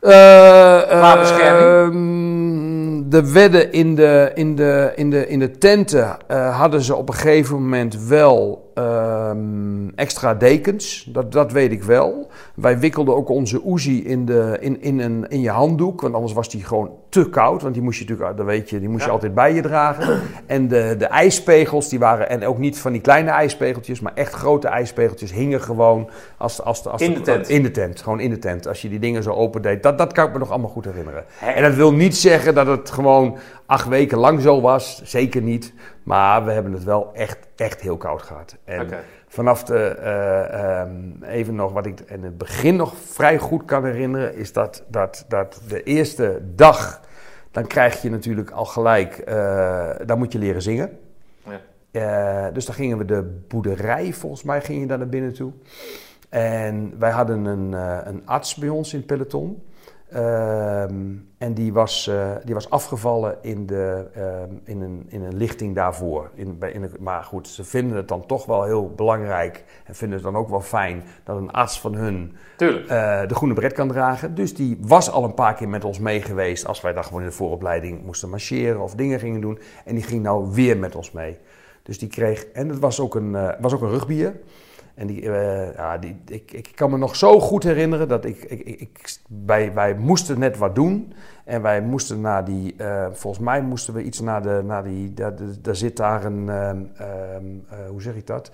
eh, 0.00 0.76
eh, 0.82 0.88
Qua 0.88 1.18
bescherming? 1.18 1.94
ehm, 1.94 3.10
de 3.10 3.32
wedden 3.32 3.72
in 3.72 3.94
de, 3.94 4.30
in 4.34 4.56
de, 4.56 4.92
in 4.96 5.10
de, 5.10 5.28
in 5.28 5.38
de 5.38 5.58
tenten 5.58 6.16
hadden 6.52 6.82
ze 6.82 6.94
op 6.94 7.08
een 7.08 7.14
gegeven 7.14 7.54
moment 7.54 8.06
wel 8.06 8.67
ehm, 8.78 9.88
extra 9.94 10.34
dekens. 10.34 11.08
Dat, 11.12 11.32
dat 11.32 11.52
weet 11.52 11.72
ik 11.72 11.82
wel. 11.82 12.30
Wij 12.54 12.78
wikkelden 12.78 13.16
ook 13.16 13.28
onze 13.28 13.62
Uzi 13.66 14.04
in, 14.04 14.24
de, 14.26 14.56
in, 14.60 14.82
in, 14.82 15.00
een, 15.00 15.28
in 15.28 15.40
je 15.40 15.50
handdoek. 15.50 16.00
Want 16.00 16.14
anders 16.14 16.32
was 16.32 16.50
die 16.50 16.64
gewoon 16.64 16.90
te 17.08 17.28
koud. 17.28 17.62
Want 17.62 17.74
die 17.74 17.82
moest 17.82 17.98
je 17.98 18.04
natuurlijk, 18.08 18.36
dat 18.36 18.46
weet 18.46 18.70
je, 18.70 18.78
die 18.78 18.88
moest 18.88 19.00
je 19.00 19.06
Ja. 19.06 19.12
altijd 19.14 19.34
bij 19.34 19.54
je 19.54 19.62
dragen. 19.62 20.20
En 20.46 20.68
de, 20.68 20.94
de 20.98 21.06
ijspegels, 21.06 21.88
die 21.88 21.98
waren, 21.98 22.28
en 22.28 22.46
ook 22.46 22.58
niet 22.58 22.78
van 22.78 22.92
die 22.92 23.00
kleine 23.00 23.30
ijspegeltjes, 23.30 24.00
maar 24.00 24.12
echt 24.14 24.32
grote 24.32 24.68
ijspegeltjes, 24.68 25.32
hingen 25.32 25.60
gewoon 25.60 26.08
als, 26.36 26.62
als, 26.62 26.86
als 26.86 27.02
In 27.02 27.14
de 27.14 27.20
tent. 27.20 27.48
In 27.48 27.62
de 27.62 27.70
tent, 27.70 28.00
gewoon 28.02 28.20
in 28.20 28.30
de 28.30 28.38
tent. 28.38 28.68
Als 28.68 28.82
je 28.82 28.88
die 28.88 28.98
dingen 28.98 29.22
zo 29.22 29.30
opendeed, 29.30 29.82
dat, 29.82 29.98
dat 29.98 30.12
kan 30.12 30.26
ik 30.26 30.32
me 30.32 30.38
nog 30.38 30.50
allemaal 30.50 30.70
goed 30.70 30.84
herinneren. 30.84 31.24
En 31.54 31.62
dat 31.62 31.74
wil 31.74 31.92
niet 31.92 32.16
zeggen 32.16 32.54
dat 32.54 32.66
het 32.66 32.90
gewoon 32.90 33.36
acht 33.68 33.88
weken 33.88 34.18
lang 34.18 34.40
zo 34.40 34.60
was, 34.60 35.02
zeker 35.04 35.42
niet. 35.42 35.72
Maar 36.02 36.44
we 36.44 36.50
hebben 36.50 36.72
het 36.72 36.84
wel 36.84 37.10
echt, 37.14 37.38
echt 37.56 37.80
heel 37.80 37.96
koud 37.96 38.22
gehad. 38.22 38.56
En 38.64 38.88
vanaf 39.26 39.64
de, 39.64 39.78
eh, 39.78 40.80
ehm, 40.80 41.22
even 41.22 41.54
nog 41.54 41.72
wat 41.72 41.86
ik 41.86 42.00
in 42.00 42.22
het 42.22 42.38
begin 42.38 42.76
nog 42.76 42.94
vrij 42.96 43.38
goed 43.38 43.64
kan 43.64 43.84
herinneren, 43.84 44.34
is 44.34 44.52
dat, 44.52 44.84
dat, 44.86 45.24
dat 45.28 45.60
de 45.68 45.82
eerste 45.82 46.40
dag, 46.54 47.00
dan 47.50 47.66
krijg 47.66 48.02
je 48.02 48.10
natuurlijk 48.10 48.50
al 48.50 48.64
gelijk, 48.64 49.18
eh, 49.18 49.90
dan 50.06 50.18
moet 50.18 50.32
je 50.32 50.38
leren 50.38 50.62
zingen. 50.62 50.98
Ja. 51.42 51.60
Eh, 51.90 52.54
dus 52.54 52.66
dan 52.66 52.74
gingen 52.74 52.98
we 52.98 53.04
de 53.04 53.40
boerderij, 53.48 54.12
volgens 54.12 54.42
mij 54.42 54.60
ging 54.60 54.80
je 54.80 54.86
daar 54.86 54.98
naar 54.98 55.08
binnen 55.08 55.32
toe. 55.32 55.52
En 56.28 56.94
wij 56.98 57.10
hadden 57.10 57.44
een, 57.44 57.72
een 58.08 58.22
arts 58.24 58.54
bij 58.54 58.68
ons 58.68 58.92
in 58.92 58.98
het 58.98 59.06
peloton. 59.06 59.62
Ehm, 60.10 60.94
en 61.38 61.54
die 61.54 61.72
was, 61.72 62.06
eh, 62.08 62.30
die 62.44 62.54
was 62.54 62.70
afgevallen 62.70 63.36
in, 63.42 63.66
de, 63.66 64.06
ehm, 64.14 64.54
in, 64.64 64.80
een, 64.80 65.06
in 65.08 65.22
een 65.22 65.36
lichting 65.36 65.74
daarvoor. 65.74 66.30
In, 66.34 66.58
bij, 66.58 66.70
in 66.72 66.82
een- 66.82 66.96
maar 67.00 67.24
goed, 67.24 67.48
ze 67.48 67.64
vinden 67.64 67.96
het 67.96 68.08
dan 68.08 68.26
toch 68.26 68.46
wel 68.46 68.62
heel 68.64 68.92
belangrijk. 68.96 69.64
En 69.84 69.94
vinden 69.94 70.16
het 70.16 70.26
dan 70.32 70.36
ook 70.36 70.48
wel 70.48 70.60
fijn 70.60 71.02
dat 71.24 71.36
een 71.36 71.50
arts 71.50 71.80
van 71.80 71.94
hun 71.94 72.36
eh, 72.88 73.26
de 73.28 73.34
groene 73.34 73.54
bret 73.54 73.72
kan 73.72 73.88
dragen. 73.88 74.34
Dus 74.34 74.54
die 74.54 74.78
was 74.80 75.10
al 75.10 75.24
een 75.24 75.34
paar 75.34 75.54
keer 75.54 75.68
met 75.68 75.84
ons 75.84 75.98
mee 75.98 76.22
geweest 76.22 76.66
als 76.66 76.80
wij 76.80 76.92
dan 76.92 77.04
gewoon 77.04 77.20
in 77.22 77.28
de 77.28 77.34
vooropleiding 77.34 78.04
moesten 78.04 78.28
marcheren 78.30 78.80
of 78.80 78.94
dingen 78.94 79.18
gingen 79.18 79.40
doen. 79.40 79.58
En 79.84 79.94
die 79.94 80.04
ging 80.04 80.22
nou 80.22 80.48
weer 80.52 80.76
met 80.78 80.96
ons 80.96 81.12
mee. 81.12 81.38
Dus 81.82 81.98
die 81.98 82.08
kreeg, 82.08 82.44
en 82.46 82.68
het 82.68 82.78
was 82.78 83.00
ook 83.00 83.14
een, 83.14 83.34
eh, 83.34 83.48
was 83.60 83.72
ook 83.74 83.82
een 83.82 83.90
rugbier. 83.90 84.34
En 84.98 85.06
die, 85.06 85.30
eh, 85.32 85.74
ja, 85.76 85.98
die, 85.98 86.16
ik, 86.26 86.52
ik 86.52 86.72
kan 86.74 86.90
me 86.90 86.96
nog 86.98 87.16
zo 87.16 87.40
goed 87.40 87.62
herinneren 87.62 88.08
dat 88.08 88.24
ik, 88.24 88.42
ik, 88.44 88.60
ik, 88.80 89.18
wij, 89.46 89.72
wij 89.74 89.94
moesten 89.94 90.38
net 90.38 90.58
wat 90.58 90.74
doen. 90.74 91.12
En 91.44 91.62
wij 91.62 91.80
moesten 91.82 92.20
naar 92.20 92.44
die, 92.44 92.74
eh, 92.78 93.06
volgens 93.12 93.44
mij 93.44 93.62
moesten 93.62 93.94
we 93.94 94.02
iets 94.02 94.20
naar 94.20 94.42
de, 94.42 94.60
naar 94.64 94.82
die, 94.84 95.14
daar, 95.14 95.32
daar- 95.62 95.76
zit 95.76 95.96
daar 95.96 96.24
een, 96.24 96.48
ehm, 96.48 96.76
ehm, 96.96 97.44
eh, 97.68 97.76
hoe 97.90 98.02
zeg 98.02 98.14
ik 98.14 98.26
dat? 98.26 98.50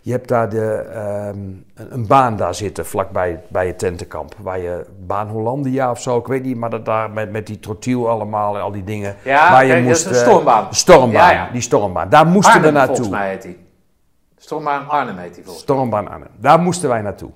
Je 0.00 0.10
hebt 0.12 0.28
daar 0.28 0.48
de, 0.48 0.72
ehm, 0.74 1.38
een, 1.38 1.64
een 1.88 2.06
baan 2.06 2.36
daar 2.36 2.54
zitten, 2.54 2.86
vlakbij 2.86 3.42
bij 3.48 3.66
het 3.66 3.78
tentenkamp. 3.78 4.34
Waar 4.42 4.58
je, 4.58 4.86
baan 5.06 5.28
Hollandia 5.28 5.90
of 5.90 6.00
zo, 6.02 6.16
ik 6.18 6.26
weet 6.26 6.42
niet, 6.42 6.56
maar 6.56 6.70
dat 6.70 6.84
daar 6.84 7.10
met, 7.10 7.30
met 7.32 7.46
die 7.46 7.60
trotiel 7.60 8.08
allemaal 8.08 8.56
en 8.56 8.62
al 8.62 8.72
die 8.72 8.84
dingen. 8.84 9.16
Ja, 9.24 9.50
waar 9.50 9.64
je 9.64 9.74
dat 9.74 9.82
moest, 9.82 10.00
is 10.00 10.04
een 10.10 10.12
eh, 10.16 10.28
stormbaan. 10.28 10.74
stormbaan, 10.74 11.10
Ja, 11.12 11.30
ja. 11.44 11.48
die 11.52 11.60
stormbaan. 11.60 12.08
Daar 12.08 12.26
moesten 12.26 12.54
Arnhem, 12.54 12.72
we 12.72 12.76
naartoe. 12.78 12.96
volgens 12.96 13.16
mij 13.18 13.30
heet 13.30 13.42
die. 13.42 13.64
Stormbaan 14.46 14.88
Arnhem 14.88 15.16
heet 15.16 15.34
die 15.34 15.44
volgens 15.44 15.64
Stormbaan 15.64 16.08
Arnhem. 16.08 16.28
Daar 16.36 16.58
moesten 16.58 16.88
wij 16.88 17.02
naartoe. 17.02 17.30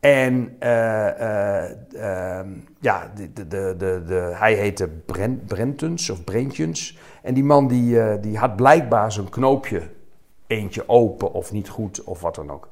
En 0.00 0.56
eh, 0.58 1.08
eh, 1.08 1.70
ehm, 1.92 2.48
ja, 2.80 3.12
de, 3.14 3.46
de, 3.48 3.74
de, 4.06 4.32
hij 4.34 4.54
heette 4.54 4.88
Brent, 4.88 5.46
Brentens 5.46 6.10
of 6.10 6.24
Brentjens. 6.24 6.98
En 7.22 7.34
die 7.34 7.44
man 7.44 7.68
die, 7.68 8.00
eh, 8.00 8.22
die 8.22 8.38
had 8.38 8.56
blijkbaar 8.56 9.12
zijn 9.12 9.28
knoopje 9.28 9.82
eentje 10.46 10.88
open 10.88 11.32
of 11.32 11.52
niet 11.52 11.68
goed 11.68 12.04
of 12.04 12.20
wat 12.20 12.34
dan 12.34 12.50
ook. 12.50 12.68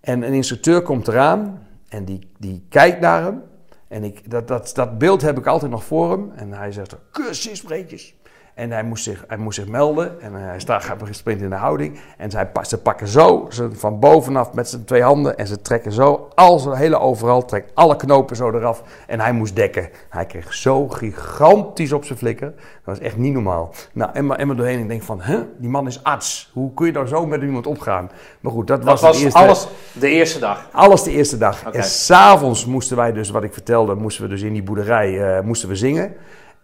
En 0.00 0.22
een 0.22 0.32
instructeur 0.32 0.82
komt 0.82 1.08
eraan 1.08 1.66
en 1.88 2.04
die, 2.04 2.28
die 2.38 2.66
kijkt 2.68 3.00
naar 3.00 3.22
hem. 3.22 3.42
En 3.88 4.04
ik, 4.04 4.30
dat, 4.30 4.48
dat, 4.48 4.70
dat 4.74 4.98
beeld 4.98 5.22
heb 5.22 5.38
ik 5.38 5.46
altijd 5.46 5.70
nog 5.70 5.84
voor 5.84 6.10
hem. 6.10 6.32
En 6.34 6.52
hij 6.52 6.72
zegt, 6.72 6.96
kusjes, 7.10 7.62
breedjes. 7.62 8.14
En 8.54 8.70
hij 8.70 8.82
moest 8.82 9.04
zich, 9.04 9.24
hij 9.28 9.36
moest 9.36 9.58
zich 9.58 9.68
melden. 9.68 10.20
En 10.20 10.34
hij 10.34 10.60
staat, 10.60 10.84
hij 10.86 11.12
sprint 11.12 11.40
in 11.40 11.50
de 11.50 11.56
houding. 11.56 11.98
En 12.18 12.30
zij, 12.30 12.50
ze 12.62 12.78
pakken 12.78 13.08
zo, 13.08 13.46
ze 13.50 13.68
van 13.72 14.00
bovenaf 14.00 14.52
met 14.52 14.68
zijn 14.68 14.84
twee 14.84 15.02
handen. 15.02 15.38
En 15.38 15.46
ze 15.46 15.60
trekken 15.60 15.92
zo, 15.92 16.28
al 16.34 16.58
zijn 16.58 16.76
hele 16.76 16.98
overal, 16.98 17.44
trekt 17.44 17.70
alle 17.74 17.96
knopen 17.96 18.36
zo 18.36 18.50
eraf. 18.50 18.82
En 19.06 19.20
hij 19.20 19.32
moest 19.32 19.56
dekken. 19.56 19.88
Hij 20.08 20.26
kreeg 20.26 20.54
zo 20.54 20.88
gigantisch 20.88 21.92
op 21.92 22.04
zijn 22.04 22.18
flikker. 22.18 22.52
Dat 22.56 22.98
was 22.98 22.98
echt 22.98 23.16
niet 23.16 23.32
normaal. 23.32 23.74
Nou, 23.92 24.10
en 24.12 24.26
maar, 24.26 24.38
en 24.38 24.46
maar 24.46 24.56
doorheen, 24.56 24.78
ik 24.78 24.88
denk 24.88 25.02
van, 25.02 25.22
huh, 25.22 25.40
die 25.58 25.70
man 25.70 25.86
is 25.86 26.02
arts. 26.02 26.50
Hoe 26.52 26.74
kun 26.74 26.86
je 26.86 26.92
daar 26.92 27.08
zo 27.08 27.26
met 27.26 27.42
iemand 27.42 27.66
opgaan? 27.66 28.10
Maar 28.40 28.52
goed, 28.52 28.66
dat, 28.66 28.82
Dat 28.82 29.00
was, 29.00 29.00
was 29.00 29.16
de 29.16 29.24
eerste... 29.24 29.38
alles 29.38 29.66
de 29.92 30.08
eerste 30.08 30.38
dag. 30.38 30.68
Alles 30.72 31.02
de 31.02 31.10
eerste 31.10 31.38
dag. 31.38 31.66
Oké. 31.66 31.76
En 31.76 31.84
s'avonds 31.84 32.66
moesten 32.66 32.96
wij 32.96 33.12
dus, 33.12 33.30
wat 33.30 33.44
ik 33.44 33.52
vertelde, 33.52 33.94
moesten 33.94 34.22
we 34.24 34.28
dus 34.28 34.42
in 34.42 34.52
die 34.52 34.62
boerderij 34.62 35.36
eh, 35.36 35.44
moesten 35.44 35.68
we 35.68 35.76
zingen. 35.76 36.14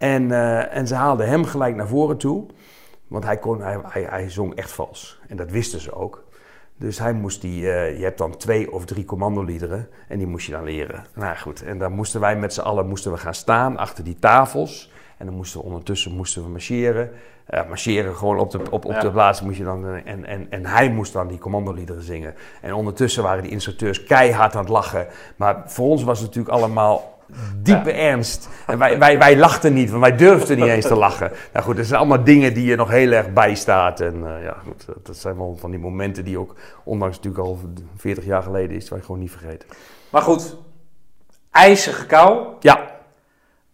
En, 0.00 0.30
eh, 0.30 0.76
en 0.76 0.86
ze 0.86 0.94
haalden 0.94 1.28
hem 1.28 1.44
gelijk 1.44 1.76
naar 1.76 1.88
voren 1.88 2.16
toe. 2.16 2.46
Want 3.08 3.24
hij, 3.24 3.38
kon, 3.38 3.60
hij, 3.62 3.78
hij, 3.82 4.02
hij 4.02 4.30
zong 4.30 4.54
echt 4.54 4.70
vals. 4.72 5.20
En 5.28 5.36
dat 5.36 5.50
wisten 5.50 5.80
ze 5.80 5.92
ook. 5.92 6.24
Dus 6.76 6.98
hij 6.98 7.12
moest 7.12 7.40
die, 7.40 7.70
eh, 7.70 7.98
je 7.98 8.04
hebt 8.04 8.18
dan 8.18 8.36
twee 8.36 8.72
of 8.72 8.84
drie 8.84 9.04
commandoliederen 9.04 9.88
en 10.08 10.18
die 10.18 10.26
moest 10.26 10.46
je 10.46 10.52
dan 10.52 10.64
leren. 10.64 11.04
Nou 11.14 11.36
goed, 11.36 11.62
en 11.62 11.78
dan 11.78 11.92
moesten 11.92 12.20
wij 12.20 12.36
met 12.36 12.54
z'n 12.54 12.60
allen 12.60 12.88
moesten 12.88 13.12
we 13.12 13.18
gaan 13.18 13.34
staan 13.34 13.76
achter 13.76 14.04
die 14.04 14.16
tafels. 14.18 14.92
En 15.16 15.26
dan 15.26 15.34
moesten 15.34 15.60
we 15.60 15.66
ondertussen 15.66 16.12
moesten 16.12 16.42
we 16.42 16.48
marcheren. 16.48 17.10
Eh, 17.46 17.68
marcheren 17.68 18.16
gewoon 18.16 18.38
op 18.38 18.50
de, 18.50 18.58
op, 18.70 18.84
op 18.84 18.92
Ja. 18.92 19.00
de 19.00 19.10
plaats 19.10 19.42
moest 19.42 19.58
je 19.58 19.64
dan. 19.64 19.86
En, 19.86 20.24
en, 20.24 20.46
en 20.50 20.66
hij 20.66 20.90
moest 20.90 21.12
dan 21.12 21.28
die 21.28 21.38
commandoliederen 21.38 22.02
zingen. 22.02 22.34
En 22.60 22.74
ondertussen 22.74 23.22
waren 23.22 23.42
die 23.42 23.52
instructeurs 23.52 24.04
keihard 24.04 24.54
aan 24.54 24.60
het 24.60 24.70
lachen. 24.70 25.06
Maar 25.36 25.62
voor 25.66 25.88
ons 25.88 26.02
was 26.02 26.18
het 26.18 26.26
natuurlijk 26.26 26.54
allemaal 26.54 27.18
diepe 27.62 27.92
ernst. 27.92 28.48
En 28.66 28.78
wij, 28.78 28.98
wij, 28.98 29.18
wij 29.18 29.36
lachten 29.36 29.72
niet, 29.72 29.90
want 29.90 30.02
wij 30.02 30.16
durfden 30.16 30.56
niet 30.58 30.66
eens 30.68 30.86
te 30.86 30.96
lachen. 31.06 31.30
Nou 31.52 31.64
goed, 31.64 31.76
dat 31.76 31.86
zijn 31.86 31.98
allemaal 32.00 32.24
dingen 32.24 32.54
die 32.54 32.64
je 32.64 32.76
nog 32.76 32.88
heel 32.90 33.10
erg 33.12 33.32
bijstaat. 33.32 34.00
En 34.00 34.14
eh, 34.36 34.44
ja, 34.44 34.56
goed, 34.66 34.86
dat- 35.02 35.16
zijn 35.16 35.36
wel 35.36 35.56
van 35.60 35.70
die 35.70 35.80
momenten 35.80 36.24
die 36.24 36.38
ook, 36.38 36.54
ondanks 36.84 37.16
natuurlijk 37.16 37.44
al 37.44 37.58
40 37.96 38.24
jaar 38.24 38.42
geleden 38.42 38.76
is, 38.76 38.88
waar 38.88 38.98
je 38.98 39.04
gewoon 39.04 39.20
niet 39.20 39.30
vergeten. 39.30 39.68
Maar 40.10 40.22
goed, 40.22 40.56
ijzige 41.50 42.06
kou. 42.06 42.46
Ja, 42.60 42.88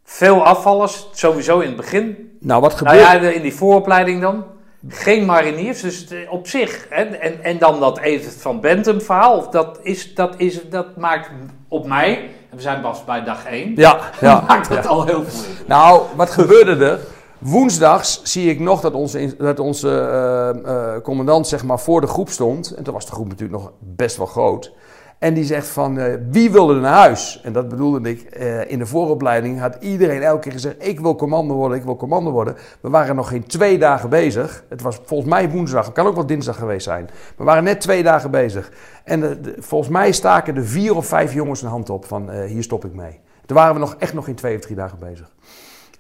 Veel 0.08 0.44
afvallers, 0.44 1.08
sowieso 1.12 1.58
in 1.60 1.66
het 1.68 1.76
begin. 1.76 2.36
nou 2.40 2.60
wat 2.60 2.80
Nou 2.80 2.96
gebeurt... 2.96 3.12
ja, 3.12 3.18
de- 3.18 3.34
in 3.34 3.42
die 3.42 3.54
vooropleiding 3.54 4.20
dan. 4.20 4.44
Geen 4.88 5.24
mariniers, 5.24 5.80
dus 5.80 6.08
eh, 6.08 6.32
op 6.32 6.46
zich. 6.46 6.86
Hè, 6.90 7.02
en, 7.02 7.42
en 7.42 7.58
dan 7.58 7.80
dat 7.80 7.98
even 7.98 8.32
van 8.32 8.60
Bentham 8.60 9.00
verhaal. 9.00 9.50
Dat, 9.50 9.78
is, 9.82 10.14
dat, 10.14 10.34
is, 10.36 10.68
dat 10.70 10.96
maakt 10.96 11.30
op 11.68 11.86
mij, 11.86 12.30
en 12.50 12.56
we 12.56 12.62
zijn 12.62 12.80
pas 12.80 13.04
bij 13.04 13.24
dag 13.24 13.44
1, 13.44 13.72
Ja, 13.76 13.98
ja. 14.20 14.44
maakt 14.48 14.68
dat 14.68 14.84
ja. 14.84 14.90
al 14.90 15.04
heel 15.06 15.22
moeilijk. 15.22 15.64
Nou, 15.66 16.02
wat 16.16 16.30
gebeurde 16.30 16.84
er? 16.84 17.00
Woensdags 17.38 18.20
zie 18.22 18.50
ik 18.50 18.60
nog 18.60 18.80
dat 18.80 18.92
onze, 18.92 19.36
dat 19.38 19.58
onze 19.58 19.88
eh, 19.88 20.94
eh, 20.94 21.02
commandant 21.02 21.46
zeg 21.46 21.64
maar, 21.64 21.80
voor 21.80 22.00
de 22.00 22.06
groep 22.06 22.28
stond. 22.28 22.74
En 22.74 22.84
toen 22.84 22.94
was 22.94 23.06
de 23.06 23.12
groep 23.12 23.28
natuurlijk 23.28 23.62
nog 23.62 23.72
best 23.78 24.16
wel 24.16 24.26
groot. 24.26 24.72
En 25.18 25.34
die 25.34 25.44
zegt 25.44 25.68
van, 25.68 25.98
eh, 25.98 26.14
wie 26.30 26.50
wilde 26.50 26.74
er 26.74 26.80
naar 26.80 26.94
huis? 26.94 27.40
En 27.44 27.52
dat 27.52 27.68
bedoelde 27.68 28.10
ik, 28.10 28.20
eh, 28.22 28.70
in 28.70 28.78
de 28.78 28.86
vooropleiding 28.86 29.60
had 29.60 29.76
iedereen 29.80 30.22
elke 30.22 30.40
keer 30.40 30.52
gezegd... 30.52 30.76
ik 30.78 31.00
wil 31.00 31.14
commando 31.16 31.54
worden, 31.54 31.78
ik 31.78 31.84
wil 31.84 31.96
commando 31.96 32.30
worden. 32.30 32.56
We 32.80 32.88
waren 32.90 33.16
nog 33.16 33.28
geen 33.28 33.46
twee 33.46 33.78
dagen 33.78 34.08
bezig. 34.08 34.64
Het 34.68 34.82
was 34.82 35.00
volgens 35.04 35.30
mij 35.30 35.50
woensdag, 35.50 35.84
het 35.84 35.94
kan 35.94 36.06
ook 36.06 36.14
wel 36.14 36.26
dinsdag 36.26 36.56
geweest 36.56 36.84
zijn. 36.84 37.08
We 37.36 37.44
waren 37.44 37.64
net 37.64 37.80
twee 37.80 38.02
dagen 38.02 38.30
bezig. 38.30 38.70
En 39.04 39.20
de- 39.20 39.40
de- 39.40 39.54
volgens 39.58 39.90
mij 39.90 40.12
staken 40.12 40.56
er 40.56 40.66
vier 40.66 40.96
of 40.96 41.06
vijf 41.06 41.32
jongens 41.32 41.62
een 41.62 41.68
hand 41.68 41.90
op 41.90 42.04
van, 42.04 42.30
eh, 42.30 42.44
hier 42.50 42.62
stop 42.62 42.84
ik 42.84 42.94
mee. 42.94 43.20
Toen 43.46 43.56
waren 43.56 43.74
we 43.74 43.80
nog, 43.80 43.96
echt 43.98 44.14
nog 44.14 44.24
geen 44.24 44.34
twee 44.34 44.56
of 44.56 44.62
drie 44.62 44.76
dagen 44.76 44.98
bezig. 44.98 45.30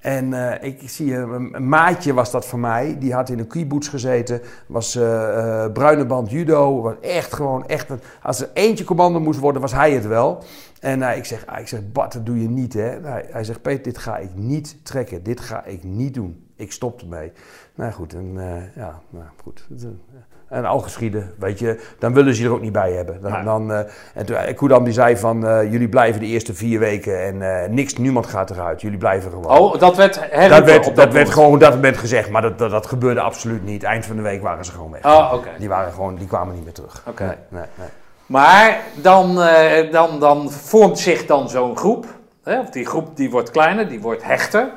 En 0.06 0.32
eh, 0.32 0.68
ik 0.68 0.88
zie 0.88 1.14
een, 1.14 1.68
maatje 1.68 2.14
was 2.14 2.30
dat 2.30 2.46
voor 2.46 2.58
mij. 2.58 2.96
Die 2.98 3.14
had 3.14 3.28
in 3.28 3.38
een 3.38 3.46
kibbutz 3.46 3.90
gezeten. 3.90 4.40
Was 4.66 4.96
eh, 4.96 5.64
eh, 5.64 5.72
bruine 5.72 6.06
band 6.06 6.30
judo. 6.30 6.80
Was 6.80 6.94
echt 7.00 7.32
gewoon 7.32 7.66
echt. 7.68 7.90
als 8.22 8.40
er 8.40 8.50
eentje 8.52 8.84
commando 8.84 9.20
moest 9.20 9.38
worden, 9.38 9.60
was 9.60 9.72
hij 9.72 9.92
het 9.92 10.06
wel. 10.06 10.44
En 10.80 11.02
ik 11.02 11.24
zeg, 11.24 11.46
ah, 11.46 11.60
ik 11.60 11.68
zeg, 11.68 11.92
Bart, 11.92 12.12
dat 12.12 12.26
doe 12.26 12.42
je 12.42 12.48
niet, 12.48 12.72
hè? 12.72 13.00
Nou, 13.00 13.22
hij 13.30 13.44
zegt, 13.44 13.62
Peter, 13.62 13.82
dit 13.82 13.98
ga 13.98 14.16
ik 14.16 14.30
niet 14.34 14.76
trekken. 14.82 15.22
Dit 15.22 15.40
ga 15.40 15.64
ik 15.64 15.84
niet 15.84 16.14
doen. 16.14 16.46
Ik 16.56 16.72
stop 16.72 17.00
ermee. 17.00 17.32
Nou 17.74 17.92
goed, 17.92 18.14
en 18.14 18.32
ja, 18.74 19.00
nou 19.10 19.26
goed. 19.42 19.66
En 20.48 20.64
al 20.64 20.78
geschieden, 20.78 21.34
weet 21.38 21.58
je, 21.58 21.80
dan 21.98 22.12
willen 22.12 22.34
ze 22.34 22.42
je 22.42 22.48
er 22.48 22.54
ook 22.54 22.60
niet 22.60 22.72
bij 22.72 22.92
hebben. 22.92 23.20
Dan, 23.20 23.44
dan, 23.44 23.72
eh, 23.72 23.78
en 24.14 24.26
toen, 24.26 24.36
eh, 24.36 24.56
Koedam 24.56 24.84
die 24.84 24.92
zei 24.92 25.16
van, 25.16 25.46
eh, 25.46 25.72
jullie 25.72 25.88
blijven 25.88 26.20
de 26.20 26.26
eerste 26.26 26.54
vier 26.54 26.78
weken 26.78 27.42
en 27.42 27.74
niks, 27.74 27.96
niemand 27.96 28.26
gaat 28.26 28.50
eruit. 28.50 28.80
Jullie 28.80 28.98
blijven 28.98 29.30
gewoon. 29.30 29.58
Oh, 29.58 29.78
dat 29.78 29.96
werd 29.96 30.14
Dat 30.48 30.64
werd, 30.64 30.86
op 30.86 30.94
dat 30.94 30.94
werd 30.94 31.12
moment. 31.12 31.30
gewoon 31.30 31.58
dat 31.58 31.76
werd 31.76 31.96
gezegd, 31.96 32.30
maar 32.30 32.42
dat, 32.42 32.58
dat, 32.58 32.70
dat 32.70 32.86
gebeurde 32.86 33.20
absoluut 33.20 33.64
niet. 33.64 33.82
Eind 33.82 34.06
van 34.06 34.16
de 34.16 34.22
week 34.22 34.42
waren 34.42 34.64
ze 34.64 34.72
gewoon 34.72 34.90
weg. 34.90 35.04
Oh, 35.04 35.30
oké. 35.34 35.48
Die, 35.58 35.68
waren 35.68 35.92
gewoon, 35.92 36.14
die 36.14 36.26
kwamen 36.26 36.54
niet 36.54 36.64
meer 36.64 36.72
terug. 36.72 37.02
Oké. 37.06 37.24
Nee, 37.24 37.36
nee, 37.48 37.64
nee. 37.74 37.88
Maar 38.26 38.80
dan, 38.94 39.34
dan, 39.90 40.20
dan 40.20 40.50
vormt 40.50 40.98
zich 40.98 41.26
dan 41.26 41.48
zo'n 41.48 41.76
groep. 41.76 42.06
Hè? 42.42 42.60
Of 42.60 42.70
die 42.70 42.86
groep 42.86 43.16
die 43.16 43.30
wordt 43.30 43.50
kleiner, 43.50 43.88
die 43.88 44.00
wordt 44.00 44.24
hechter. 44.24 44.68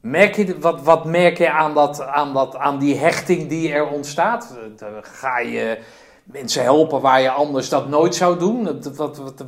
Merk 0.00 0.36
je, 0.36 0.58
wat, 0.58 0.82
wat 0.82 1.04
merk 1.04 1.38
je 1.38 1.50
aan, 1.50 1.74
dat, 1.74 2.00
aan, 2.02 2.34
dat, 2.34 2.56
aan 2.56 2.78
die 2.78 2.96
hechting 2.96 3.48
die 3.48 3.72
er 3.72 3.88
ontstaat? 3.88 4.56
Eh, 4.56 4.78
dan 4.78 4.88
Ga 5.02 5.38
je 5.38 5.78
mensen 6.24 6.62
helpen 6.62 7.00
waar 7.00 7.20
je 7.20 7.30
anders 7.30 7.68
dat 7.68 7.88
nooit 7.88 8.14
zou 8.14 8.38
doen? 8.38 8.80
Wat, 8.96 9.16
wat, 9.18 9.44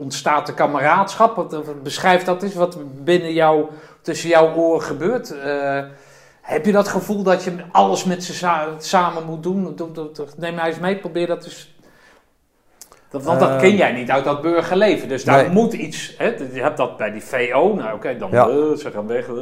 ontstaat 0.00 0.46
de 0.46 0.54
kameraadschap? 0.54 1.36
Wat, 1.36 1.52
wat- 1.52 1.82
beschrijf 1.82 2.24
dat 2.24 2.42
eens, 2.42 2.54
wat 2.54 2.78
binnen 3.04 3.32
jou, 3.32 3.66
tussen 4.02 4.28
jouw 4.28 4.54
oren 4.54 4.82
gebeurt. 4.82 5.38
Eh, 5.38 5.84
heb 6.40 6.66
je 6.66 6.72
dat 6.72 6.88
gevoel 6.88 7.22
dat 7.22 7.44
je 7.44 7.54
alles 7.72 8.04
met 8.04 8.24
ze 8.24 8.34
sa- 8.34 8.74
samen 8.78 9.24
moet 9.24 9.42
doen? 9.42 9.74
Doe- 9.76 9.92
doe- 9.92 10.12
doe- 10.12 10.26
Neem 10.36 10.54
mij 10.54 10.66
eens 10.66 10.78
mee, 10.78 10.96
probeer 10.96 11.26
dat 11.26 11.44
eens 11.44 11.74
dat, 13.24 13.38
want 13.38 13.40
dat 13.50 13.60
ken 13.60 13.76
jij 13.76 13.92
niet 13.92 14.10
uit 14.10 14.24
dat 14.24 14.42
burgerleven. 14.42 15.08
Dus 15.08 15.24
daar 15.24 15.42
nee. 15.42 15.52
moet 15.52 15.72
iets. 15.72 16.14
Hè, 16.18 16.26
je 16.52 16.60
hebt 16.62 16.76
dat 16.76 16.96
bij 16.96 17.10
die 17.12 17.22
VO. 17.22 17.74
Nou, 17.74 17.94
oké, 17.94 18.16
dan 18.18 18.30
Ja. 18.30 18.48
eh, 18.48 18.72
ze 18.76 18.90
gaan 18.90 19.06
weg. 19.06 19.28
eh. 19.28 19.34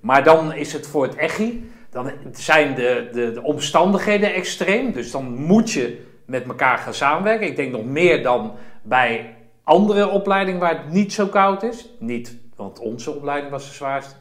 Maar 0.00 0.24
dan 0.24 0.52
is 0.54 0.72
het 0.72 0.86
voor 0.86 1.02
het 1.02 1.14
echi. 1.14 1.70
Dan 1.90 2.10
zijn 2.32 2.74
de, 2.74 3.08
de, 3.12 3.32
de 3.32 3.42
omstandigheden 3.42 4.34
extreem. 4.34 4.92
Dus 4.92 5.10
dan 5.10 5.34
moet 5.34 5.70
je 5.70 6.04
met 6.26 6.44
elkaar 6.48 6.78
gaan 6.78 6.94
samenwerken. 6.94 7.46
Ik 7.46 7.56
denk 7.56 7.72
nog 7.72 7.84
meer 7.84 8.22
dan 8.22 8.52
bij 8.82 9.34
andere 9.64 10.08
opleidingen 10.08 10.60
waar 10.60 10.70
het 10.82 10.92
niet 10.92 11.12
zo 11.12 11.26
koud 11.26 11.62
is. 11.62 11.88
Niet, 11.98 12.36
want 12.56 12.78
onze 12.78 13.10
opleiding 13.14 13.50
was 13.50 13.68
de 13.68 13.74
zwaarste. 13.74 14.14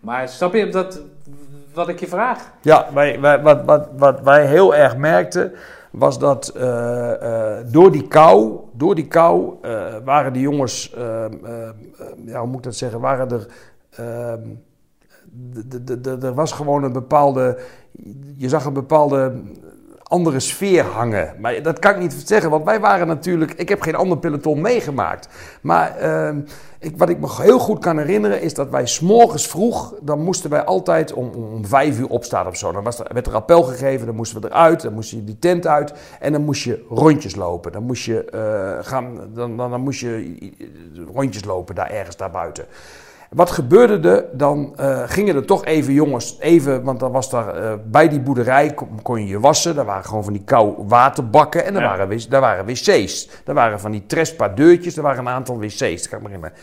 Maar 0.00 0.28
snap 0.28 0.54
je 0.54 0.68
dat, 0.68 1.00
wat 1.74 1.88
ik 1.88 2.00
je 2.00 2.06
vraag? 2.06 2.50
Ja, 2.62 2.86
wij, 2.94 3.20
wij, 3.20 3.42
wat, 3.42 3.64
wat, 3.64 3.88
wat 3.96 4.20
wij 4.20 4.46
heel 4.46 4.74
erg 4.74 4.96
merkten, 4.96 5.52
was 5.90 6.18
dat 6.18 6.48
eh, 6.48 7.58
eh, 7.58 7.66
door 7.70 7.92
die 7.92 8.06
kou, 8.06 8.58
door 8.72 8.94
die 8.94 9.06
kou 9.06 9.54
eh, 9.62 9.94
waren 10.04 10.32
de 10.32 10.40
jongens, 10.40 10.92
eh, 10.92 11.24
eh, 11.24 11.32
eh, 11.42 11.72
ja, 12.24 12.38
hoe 12.40 12.48
moet 12.48 12.56
ik 12.56 12.62
dat 12.62 12.74
zeggen, 12.74 13.00
waren 13.00 13.30
er, 13.30 13.46
ehm, 13.90 14.48
er 16.22 16.34
was 16.34 16.52
gewoon 16.52 16.82
een 16.82 16.92
bepaalde, 16.92 17.58
je 18.36 18.48
zag 18.48 18.64
een 18.64 18.72
bepaalde 18.72 19.32
andere 20.10 20.40
sfeer 20.40 20.84
hangen. 20.84 21.34
Maar 21.38 21.62
dat 21.62 21.78
kan 21.78 21.90
ik 21.90 21.98
niet 21.98 22.22
zeggen, 22.24 22.50
want 22.50 22.64
wij 22.64 22.80
waren 22.80 23.06
natuurlijk, 23.06 23.52
ik 23.52 23.68
heb 23.68 23.82
geen 23.82 23.94
ander 23.94 24.18
peloton 24.18 24.60
meegemaakt. 24.60 25.28
Maar 25.60 25.96
ehm, 25.96 26.40
ik, 26.78 26.96
wat 26.96 27.08
ik 27.08 27.20
me 27.20 27.28
heel 27.42 27.58
goed 27.58 27.78
kan 27.78 27.98
herinneren 27.98 28.40
is 28.42 28.54
dat 28.54 28.70
wij 28.70 28.86
s'morgens 28.86 29.46
vroeg, 29.46 29.94
dan 30.00 30.20
moesten 30.20 30.50
wij 30.50 30.64
altijd 30.64 31.12
om, 31.12 31.30
om, 31.34 31.66
vijf 31.66 31.98
uur 31.98 32.08
opstaan 32.08 32.46
of 32.46 32.56
zo. 32.56 32.72
Dan 32.72 32.84
was 32.84 32.98
er, 32.98 33.06
werd 33.12 33.26
er 33.26 33.34
appel 33.34 33.62
gegeven, 33.62 34.06
dan 34.06 34.14
moesten 34.14 34.40
we 34.40 34.48
eruit, 34.48 34.82
dan 34.82 34.92
moest 34.92 35.10
je 35.10 35.24
die 35.24 35.38
tent 35.38 35.66
uit 35.66 35.92
en 36.20 36.32
dan 36.32 36.42
moest 36.42 36.62
je 36.62 36.84
rondjes 36.88 37.36
lopen. 37.36 37.72
Dan 37.72 37.82
moest 37.82 38.04
je, 38.04 38.24
eh, 38.24 38.86
gaan, 38.86 39.14
dan, 39.34 39.56
dan, 39.56 39.70
dan 39.70 39.80
moest 39.80 40.00
je 40.00 40.36
rondjes 41.14 41.44
lopen 41.44 41.74
daar 41.74 41.90
ergens 41.90 42.16
daarbuiten. 42.16 42.64
Wat 43.30 43.50
gebeurde 43.50 44.08
er? 44.08 44.24
Dan 44.32 44.72
eh, 44.76 45.02
gingen 45.06 45.36
er 45.36 45.44
toch 45.44 45.64
even 45.64 45.92
jongens, 45.92 46.36
even, 46.40 46.82
want 46.82 47.00
dan 47.00 47.12
was 47.12 47.30
daar 47.30 47.54
eh, 47.54 47.72
bij 47.86 48.08
die 48.08 48.20
boerderij 48.20 48.74
kon, 48.74 49.02
kon 49.02 49.20
je 49.20 49.26
je 49.26 49.40
wassen. 49.40 49.74
Daar 49.74 49.84
waren 49.84 50.04
gewoon 50.04 50.24
van 50.24 50.32
die 50.32 50.44
kou 50.44 50.74
waterbakken 50.86 51.64
en 51.64 51.72
daar, 51.72 51.82
Ja. 51.82 51.96
waren, 51.96 52.30
daar 52.30 52.40
waren 52.40 52.66
wc's. 52.66 53.28
Daar 53.44 53.54
waren 53.54 53.80
van 53.80 53.90
die 53.90 54.06
trespa 54.06 54.48
deurtjes, 54.48 54.96
er 54.96 55.02
waren 55.02 55.18
een 55.18 55.32
aantal 55.32 55.58
wc's, 55.58 55.78
dat 55.78 56.08
kan 56.08 56.18
ik 56.18 56.24
me 56.24 56.28
herinneren. 56.28 56.56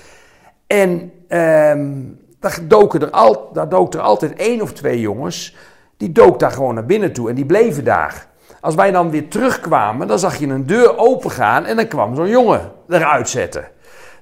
En 0.68 1.12
ehm, 1.28 1.92
daar, 2.40 2.60
doken 2.68 3.02
er 3.02 3.10
al, 3.10 3.50
daar 3.54 3.70
dook 3.70 3.94
er 3.94 4.00
altijd 4.00 4.34
één 4.34 4.62
of 4.62 4.74
twee 4.74 5.00
jongens, 5.00 5.56
die 5.98 6.12
dook 6.12 6.40
daar 6.40 6.52
gewoon 6.52 6.74
naar 6.74 6.86
binnen 6.86 7.14
toe 7.14 7.30
en 7.30 7.36
die 7.36 7.46
bleven 7.46 7.84
daar. 7.84 8.28
Als 8.62 8.76
wij 8.76 8.92
dan 8.92 9.10
weer 9.10 9.28
terugkwamen, 9.30 10.08
dan 10.08 10.20
zag 10.20 10.38
je 10.38 10.48
een 10.48 10.66
deur 10.66 10.98
opengaan 10.98 11.66
en 11.66 11.76
dan 11.76 11.88
kwam 11.88 12.16
zo'n 12.16 12.30
jongen 12.30 12.72
eruit 12.90 13.30
zetten. 13.30 13.68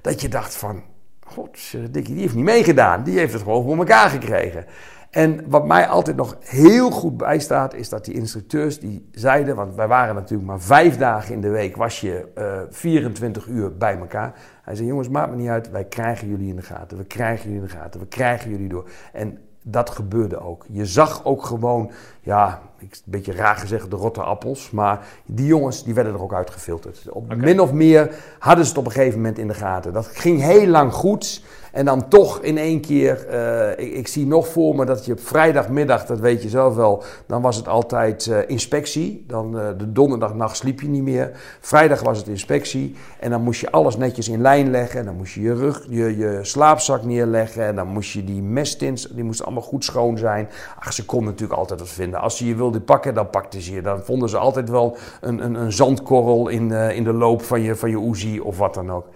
Dat 0.00 0.20
je 0.20 0.28
dacht 0.28 0.56
van, 0.56 0.82
god, 1.26 1.72
Dikkie, 1.90 2.14
die 2.14 2.22
heeft 2.22 2.34
niet 2.34 2.44
meegedaan. 2.44 3.02
Die 3.02 3.18
heeft 3.18 3.32
het 3.32 3.42
gewoon 3.42 3.64
voor 3.64 3.76
elkaar 3.76 4.10
gekregen. 4.10 4.64
En 5.10 5.40
wat 5.48 5.66
mij 5.66 5.86
altijd 5.86 6.16
nog 6.16 6.36
heel 6.40 6.90
goed 6.90 7.16
bijstaat, 7.16 7.74
is 7.74 7.88
dat 7.88 8.04
die 8.04 8.14
instructeurs 8.14 8.80
die 8.80 9.08
zeiden, 9.10 9.56
want 9.56 9.74
wij 9.74 9.88
waren 9.88 10.14
natuurlijk 10.14 10.48
maar 10.48 10.60
vijf 10.60 10.96
dagen 10.96 11.34
in 11.34 11.40
de 11.40 11.48
week, 11.48 11.76
was 11.76 12.00
je 12.00 12.28
eh 12.34 12.60
24 12.70 13.46
uur 13.46 13.76
bij 13.76 13.98
elkaar. 13.98 14.34
Hij 14.62 14.74
zei, 14.74 14.88
jongens, 14.88 15.08
maakt 15.08 15.30
me 15.30 15.36
niet 15.36 15.48
uit, 15.48 15.70
wij 15.70 15.84
krijgen 15.84 16.28
jullie 16.28 16.48
in 16.48 16.56
de 16.56 16.62
gaten, 16.62 16.96
we 16.96 17.04
krijgen 17.04 17.44
jullie 17.44 17.60
in 17.60 17.66
de 17.66 17.76
gaten, 17.76 18.00
we 18.00 18.06
krijgen 18.06 18.50
jullie 18.50 18.68
door. 18.68 18.88
En 19.12 19.38
dat 19.68 19.90
gebeurde 19.90 20.40
ook. 20.40 20.64
Je 20.70 20.86
zag 20.86 21.24
ook 21.24 21.44
gewoon, 21.44 21.90
ja, 22.20 22.60
ik- 22.78 22.92
een 22.94 23.00
beetje 23.04 23.32
raar 23.32 23.56
gezegd, 23.56 23.90
de 23.90 23.96
rotte 23.96 24.22
appels. 24.22 24.70
Maar 24.70 25.06
die 25.24 25.46
jongens, 25.46 25.84
die 25.84 25.94
werden 25.94 26.12
er 26.14 26.22
ook 26.22 26.34
uitgefilterd. 26.34 27.06
Op 27.10 27.34
min 27.34 27.60
of 27.60 27.72
meer 27.72 28.14
hadden 28.38 28.64
ze 28.64 28.70
het 28.70 28.78
op 28.78 28.86
een 28.86 28.92
gegeven 28.92 29.16
moment 29.18 29.38
in 29.38 29.48
de 29.48 29.54
gaten. 29.54 29.92
Dat 29.92 30.06
ging 30.06 30.40
heel 30.40 30.66
lang 30.66 30.92
goed. 30.92 31.44
En 31.76 31.84
dan 31.84 32.08
toch 32.08 32.40
in 32.40 32.58
één 32.58 32.80
keer, 32.80 33.26
eh, 33.28 33.86
ik, 33.86 33.92
ik 33.92 34.08
zie 34.08 34.26
nog 34.26 34.48
voor 34.48 34.74
me 34.74 34.84
dat 34.84 35.04
je 35.04 35.12
op 35.12 35.20
vrijdagmiddag, 35.20 36.06
dat 36.06 36.20
weet 36.20 36.42
je 36.42 36.48
zelf 36.48 36.74
wel, 36.74 37.02
dan 37.26 37.42
was 37.42 37.56
het 37.56 37.68
altijd 37.68 38.26
eh, 38.26 38.38
inspectie. 38.46 39.24
Dan 39.26 39.58
eh, 39.58 39.66
de 39.78 39.92
donderdagnacht 39.92 40.56
sliep 40.56 40.80
je 40.80 40.88
niet 40.88 41.02
meer. 41.02 41.30
Vrijdag 41.60 42.02
was 42.02 42.18
het 42.18 42.26
inspectie. 42.26 42.94
En 43.20 43.30
dan 43.30 43.42
moest 43.42 43.60
je 43.60 43.70
alles 43.70 43.96
netjes 43.96 44.28
in 44.28 44.40
lijn 44.40 44.70
leggen. 44.70 45.00
En 45.00 45.06
dan 45.06 45.16
moest 45.16 45.34
je 45.34 45.40
je 45.40 45.54
rug, 45.54 45.86
je, 45.88 46.16
je 46.16 46.38
slaapzak 46.42 47.04
neerleggen. 47.04 47.64
En 47.64 47.76
dan 47.76 47.86
moest 47.86 48.12
je 48.12 48.24
die 48.24 48.42
mestins, 48.42 49.08
die 49.08 49.24
moesten 49.24 49.44
allemaal 49.44 49.62
goed 49.62 49.84
schoon 49.84 50.18
zijn. 50.18 50.48
Ach, 50.78 50.92
ze 50.92 51.04
konden 51.04 51.28
natuurlijk 51.30 51.58
altijd 51.58 51.80
wat 51.80 51.88
vinden. 51.88 52.20
Als 52.20 52.36
ze 52.36 52.46
je 52.46 52.54
wilden 52.54 52.84
pakken, 52.84 53.14
dan 53.14 53.30
pakten 53.30 53.60
ze 53.60 53.74
je. 53.74 53.82
Dan 53.82 54.00
vonden 54.02 54.28
ze 54.28 54.36
altijd 54.36 54.68
wel 54.68 54.96
een, 55.20 55.44
een, 55.44 55.54
een 55.54 55.72
zandkorrel 55.72 56.48
in, 56.48 56.70
in 56.70 57.04
de 57.04 57.12
loop 57.12 57.42
van 57.42 57.60
je, 57.60 57.74
van 57.74 57.90
je 57.90 58.08
Uzi 58.10 58.40
of 58.40 58.58
wat 58.58 58.74
dan 58.74 58.90
ook. 58.92 59.06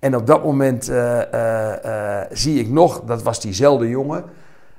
En 0.00 0.16
op 0.16 0.26
dat 0.26 0.44
moment 0.44 0.88
eh, 0.88 1.32
eh, 1.32 2.20
eh, 2.20 2.26
zie 2.30 2.60
ik 2.60 2.68
nog, 2.68 3.02
dat 3.04 3.22
was 3.22 3.40
diezelfde 3.40 3.88
jongen, 3.88 4.24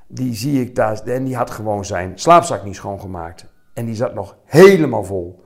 die 0.06 0.34
zie 0.34 0.60
ik 0.60 0.74
daar, 0.74 1.02
en 1.04 1.24
die 1.24 1.36
had 1.36 1.50
gewoon 1.50 1.84
zijn 1.84 2.12
slaapzak 2.14 2.64
niet 2.64 2.74
schoongemaakt. 2.74 3.46
En 3.72 3.84
die 3.84 3.94
zat 3.94 4.14
nog 4.14 4.36
helemaal 4.44 5.04
vol. 5.04 5.41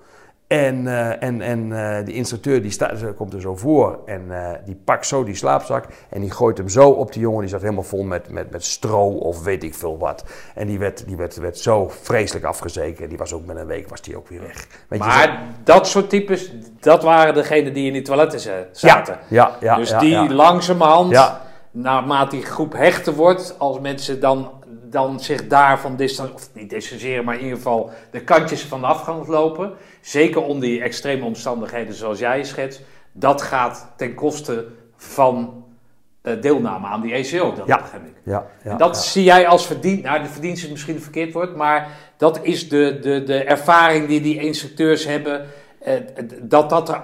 En, 0.46 0.86
eh, 0.86 1.22
en, 1.22 1.40
en 1.40 1.72
eh, 1.72 2.04
de 2.04 2.12
instructeur 2.12 2.62
die 2.62 2.70
staat, 2.70 2.98
ze 2.98 3.06
komt 3.06 3.32
er 3.32 3.40
zo 3.40 3.56
voor 3.56 3.98
en 4.04 4.24
eh, 4.28 4.58
die 4.64 4.80
pakt 4.84 5.06
zo 5.06 5.24
die 5.24 5.34
slaapzak 5.34 5.84
en 6.08 6.20
die 6.20 6.30
gooit 6.30 6.58
hem 6.58 6.68
zo 6.68 6.88
op 6.90 7.12
die 7.12 7.20
jongen. 7.22 7.40
Die 7.40 7.48
zat 7.48 7.60
helemaal 7.60 7.82
vol 7.82 8.02
met, 8.02 8.28
met, 8.30 8.50
met 8.50 8.64
stro 8.64 9.08
of 9.08 9.42
weet 9.42 9.62
ik 9.64 9.74
veel 9.74 9.98
wat. 9.98 10.24
En 10.54 10.66
die 10.66 10.78
werd, 10.78 11.06
die 11.06 11.16
werd, 11.16 11.36
werd 11.36 11.58
zo 11.58 11.88
vreselijk 12.02 12.44
afgezeken. 12.44 13.08
Die 13.08 13.18
was 13.18 13.32
ook 13.32 13.46
met 13.46 13.56
een 13.56 13.66
week 13.66 13.88
was 13.88 14.00
die 14.00 14.16
ook 14.16 14.28
weer 14.28 14.40
weg. 14.40 14.66
Weet 14.88 14.98
je, 15.02 15.06
Maar 15.06 15.42
dat 15.64 15.86
soort 15.88 16.10
types, 16.10 16.52
dat 16.80 17.02
waren 17.02 17.34
degenen 17.34 17.72
die 17.72 17.86
in 17.86 17.92
die 17.92 18.02
toiletten 18.02 18.40
za- 18.40 18.66
zaten. 18.72 19.18
ja, 19.28 19.56
ja, 19.60 19.76
dus 19.76 19.90
ja, 19.90 19.98
die 19.98 20.10
ja. 20.10 20.32
langzamerhand, 20.32 21.32
naarmate 21.70 22.36
die 22.36 22.44
groep 22.44 22.72
hechter 22.72 23.12
wordt, 23.14 23.54
als 23.58 23.80
mensen 23.80 24.20
dan, 24.20 24.50
dan 24.90 25.20
zich 25.20 25.46
daarvan 25.46 25.96
distancieren, 25.96 26.42
of 26.42 26.48
niet 26.52 26.70
distancieren, 26.70 27.24
maar 27.24 27.34
in 27.34 27.40
ieder 27.42 27.56
geval 27.56 27.90
de 28.10 28.20
kantjes 28.20 28.62
van 28.62 28.80
de 28.80 28.86
afgang 28.86 29.26
lopen, 29.26 29.72
zeker 30.00 30.42
onder 30.42 30.68
die 30.68 30.80
extreme 30.82 31.24
omstandigheden 31.24 31.94
zoals 31.94 32.18
jij 32.18 32.44
schetst, 32.44 32.80
dat 33.12 33.42
gaat 33.42 33.92
ten 33.96 34.14
koste 34.14 34.66
van 34.96 35.64
eh, 36.22 36.40
deelname 36.40 36.86
aan 36.86 37.00
die 37.00 37.12
ECO. 37.12 37.54
Dat 37.54 37.66
Ja. 37.66 37.76
begrijp 37.76 38.04
ik. 38.06 38.14
Ja, 38.24 38.46
ja, 38.64 38.70
en 38.70 38.76
dat 38.76 38.94
ja. 38.94 39.00
zie 39.02 39.24
jij 39.24 39.46
als 39.46 39.66
verdienst. 39.66 40.02
Nou, 40.02 40.22
de 40.22 40.28
verdienst 40.28 40.64
is 40.64 40.70
misschien 40.70 40.94
een 40.94 41.02
verkeerd 41.02 41.32
woord, 41.32 41.56
maar 41.56 41.88
dat 42.16 42.38
is 42.42 42.68
de, 42.68 42.98
de, 43.02 43.22
de 43.22 43.44
ervaring 43.44 44.08
die 44.08 44.20
die 44.20 44.38
instructeurs 44.40 45.04
hebben. 45.06 45.46
eh, 45.78 45.92
dat 46.42 46.70
dat 46.70 47.00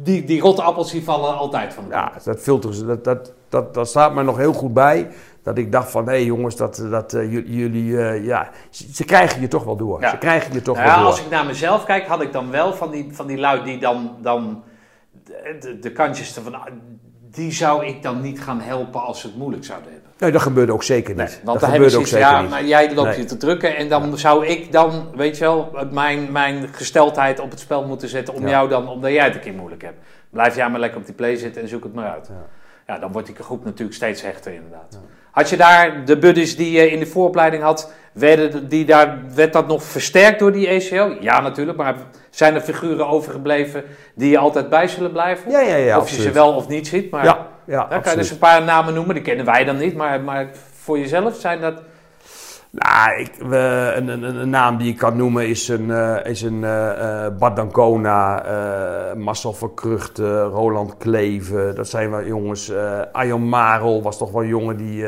die, 0.00 0.24
die 0.24 0.40
rotte 0.40 0.62
appels 0.62 0.90
die 0.90 1.02
vallen 1.04 1.36
altijd 1.36 1.74
van 1.74 1.84
Ja, 1.90 2.12
dat 2.24 2.40
filteren, 2.40 2.86
dat, 2.86 3.04
dat, 3.04 3.32
dat, 3.50 3.74
dat 3.74 3.88
staat 3.88 4.14
me 4.14 4.22
nog 4.22 4.36
heel 4.36 4.52
goed 4.52 4.74
bij. 4.74 5.08
Dat 5.42 5.58
ik 5.58 5.72
dacht 5.72 5.90
van, 5.90 6.06
hé 6.08 6.14
jongens, 6.14 6.56
dat, 6.56 6.86
dat 6.90 7.12
eh, 7.12 7.32
jullie, 7.32 7.98
eh, 7.98 8.24
ja, 8.24 8.50
ze, 8.70 8.84
ze 8.92 9.04
krijgen 9.04 9.40
je 9.40 9.48
toch 9.48 9.64
wel 9.64 9.76
door. 9.76 10.00
Ja. 10.00 10.10
Ze 10.10 10.18
krijgen 10.18 10.52
je 10.52 10.62
toch 10.62 10.76
Nou 10.76 10.86
wel 10.86 10.96
ja, 10.96 11.02
door. 11.02 11.10
als 11.10 11.20
ik 11.20 11.30
naar 11.30 11.46
mezelf 11.46 11.84
kijk, 11.84 12.06
had 12.06 12.22
ik 12.22 12.32
dan 12.32 12.50
wel 12.50 12.72
van 12.72 12.90
die, 12.90 13.08
van 13.12 13.26
die 13.26 13.38
lui 13.38 13.62
die 13.64 13.78
dan, 13.78 14.16
dan 14.20 14.62
de, 15.60 15.78
de, 15.80 15.92
kantjes 15.92 16.36
ervan, 16.36 16.56
die 17.30 17.52
zou 17.52 17.86
ik 17.86 18.02
dan 18.02 18.20
niet 18.20 18.42
gaan 18.42 18.60
helpen 18.60 19.02
als 19.02 19.20
ze 19.20 19.26
het 19.26 19.36
moeilijk 19.36 19.64
zouden 19.64 19.92
hebben. 19.92 20.10
Nee, 20.18 20.32
dat 20.32 20.42
gebeurde 20.42 20.72
ook 20.72 20.82
zeker 20.82 21.14
niet. 21.14 21.40
Want 21.44 21.60
dat 21.60 21.70
gebeurde 21.70 21.98
ook 21.98 22.06
zeker 22.06 22.28
ja, 22.28 22.40
niet. 22.40 22.50
maar 22.50 22.64
jij 22.64 22.94
loopt 22.94 23.08
Nee. 23.08 23.18
je 23.18 23.24
te 23.24 23.36
drukken 23.36 23.76
en 23.76 23.88
dan 23.88 24.18
zou 24.18 24.46
ik 24.46 24.72
dan, 24.72 25.08
weet 25.16 25.38
je 25.38 25.44
wel, 25.44 25.72
mijn, 25.90 26.32
mijn 26.32 26.68
gesteldheid 26.72 27.40
op 27.40 27.50
het 27.50 27.60
spel 27.60 27.86
moeten 27.86 28.08
zetten 28.08 28.34
om 28.34 28.42
Ja. 28.42 28.48
jou 28.48 28.68
dan, 28.68 28.88
omdat 28.88 29.10
jij 29.12 29.24
het 29.24 29.34
een 29.34 29.40
keer 29.40 29.54
moeilijk 29.54 29.82
hebt. 29.82 29.98
Blijf 30.30 30.56
jij 30.56 30.70
maar 30.70 30.80
lekker 30.80 30.98
op 30.98 31.06
die 31.06 31.14
play 31.14 31.36
zitten 31.36 31.62
en 31.62 31.68
zoek 31.68 31.82
het 31.82 31.94
maar 31.94 32.10
uit. 32.10 32.26
Ja. 32.28 32.46
Ja, 32.86 32.98
dan 32.98 33.12
wordt 33.12 33.26
die 33.26 33.36
groep 33.36 33.64
natuurlijk 33.64 33.96
steeds 33.96 34.22
hechter 34.22 34.52
inderdaad. 34.52 34.98
Had 35.30 35.50
je 35.50 35.56
daar 35.56 36.04
de 36.04 36.18
buddies 36.18 36.56
die 36.56 36.70
je 36.70 36.90
in 36.90 36.98
de 36.98 37.06
vooropleiding 37.06 37.62
had, 37.62 37.92
werden 38.12 38.68
die 38.68 38.84
daar, 38.84 39.18
werd 39.34 39.52
dat 39.52 39.66
nog 39.66 39.82
versterkt 39.82 40.38
door 40.38 40.52
die 40.52 40.68
ECO? 40.68 41.16
Ja, 41.20 41.40
natuurlijk, 41.40 41.78
maar 41.78 41.94
zijn 42.30 42.54
er 42.54 42.60
figuren 42.60 43.08
overgebleven 43.08 43.84
die 44.14 44.30
je 44.30 44.38
altijd 44.38 44.68
bij 44.68 44.88
zullen 44.88 45.12
blijven? 45.12 45.50
Ja, 45.50 45.60
ja, 45.60 45.76
ja, 45.76 45.98
of 45.98 46.10
je 46.10 46.22
ze 46.22 46.30
wel 46.30 46.54
of 46.54 46.68
niet 46.68 46.88
ziet, 46.88 47.10
maar 47.10 47.24
Ja, 47.24 47.46
ja, 47.66 47.86
daar 47.88 48.00
kan 48.00 48.12
je 48.12 48.18
dus 48.18 48.30
een 48.30 48.38
paar 48.38 48.62
namen 48.62 48.94
noemen, 48.94 49.14
die 49.14 49.24
kennen 49.24 49.44
wij 49.44 49.64
dan 49.64 49.76
niet, 49.76 49.94
maar, 49.94 50.20
maar 50.20 50.50
voor 50.80 50.98
jezelf 50.98 51.36
zijn 51.36 51.60
dat... 51.60 51.82
Nou, 52.72 53.20
ik, 53.20 53.30
een, 53.96 54.08
een, 54.08 54.22
een 54.22 54.50
naam 54.50 54.76
die 54.76 54.88
ik 54.88 54.96
kan 54.96 55.16
noemen 55.16 55.48
is 55.48 55.68
een, 55.68 55.90
eh, 55.90 56.30
is 56.30 56.42
een 56.42 56.64
eh 56.64 57.24
eh, 57.26 57.36
Bart 57.38 57.56
Dancona, 57.56 58.44
eh 58.44 59.16
Marcel 59.16 59.56
Roland 60.52 60.96
Kleven. 60.96 61.74
Dat 61.74 61.88
zijn 61.88 62.10
wel 62.10 62.24
jongens. 62.24 62.72
Arjan 63.12 63.48
Marel 63.48 64.02
was 64.02 64.18
toch 64.18 64.30
wel 64.30 64.42
een 64.42 64.48
jongen 64.48 64.76
die 64.76 65.06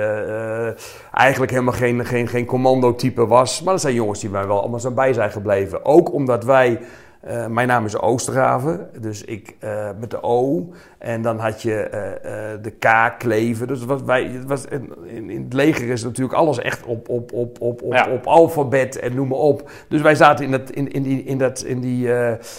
eigenlijk 1.12 1.52
helemaal 1.52 1.74
geen, 1.74 2.04
geen, 2.06 2.28
geen 2.28 2.46
commando-type 2.46 3.26
was. 3.26 3.62
Maar 3.62 3.72
dat 3.72 3.82
zijn 3.82 3.94
jongens 3.94 4.20
die 4.20 4.30
mij 4.30 4.46
wel 4.46 4.60
allemaal 4.60 4.80
zijn 4.80 4.94
bij 4.94 5.12
zijn 5.12 5.30
gebleven. 5.30 5.84
Ook 5.84 6.12
omdat 6.12 6.44
wij... 6.44 6.80
eh, 7.22 7.46
mijn 7.46 7.68
naam 7.68 7.84
is 7.84 7.98
Oosterhaven, 7.98 8.88
dus 9.00 9.24
ik 9.24 9.56
eh, 9.58 9.88
met 10.00 10.10
de 10.10 10.22
O. 10.22 10.68
En 10.98 11.22
dan 11.22 11.38
had 11.38 11.62
je 11.62 11.74
eh, 11.74 12.62
de 12.62 12.70
K, 12.70 13.14
Kleven. 13.18 13.66
Dus 13.66 13.84
was, 13.84 14.02
wij, 14.02 14.24
het 14.24 14.44
was, 14.44 14.64
in, 14.64 15.30
in 15.30 15.42
het 15.42 15.52
leger 15.52 15.88
is 15.88 16.04
natuurlijk 16.04 16.38
alles 16.38 16.58
echt 16.58 16.84
op, 16.84 17.08
op, 17.08 17.32
op, 17.32 17.60
op, 17.60 17.82
op, 17.82 17.92
Ja. 17.92 18.08
op 18.10 18.26
alfabet 18.26 18.98
en 18.98 19.14
noem 19.14 19.28
maar 19.28 19.38
op. 19.38 19.70
Dus 19.88 20.00
wij 20.00 20.14
zaten 20.14 20.44
in, 20.44 20.50
dat, 20.50 20.70
in, 20.70 20.92
in, 20.92 21.02
die, 21.02 21.24
in, 21.24 21.38
dat, 21.38 21.62
in, 21.62 21.80
die, 21.80 22.08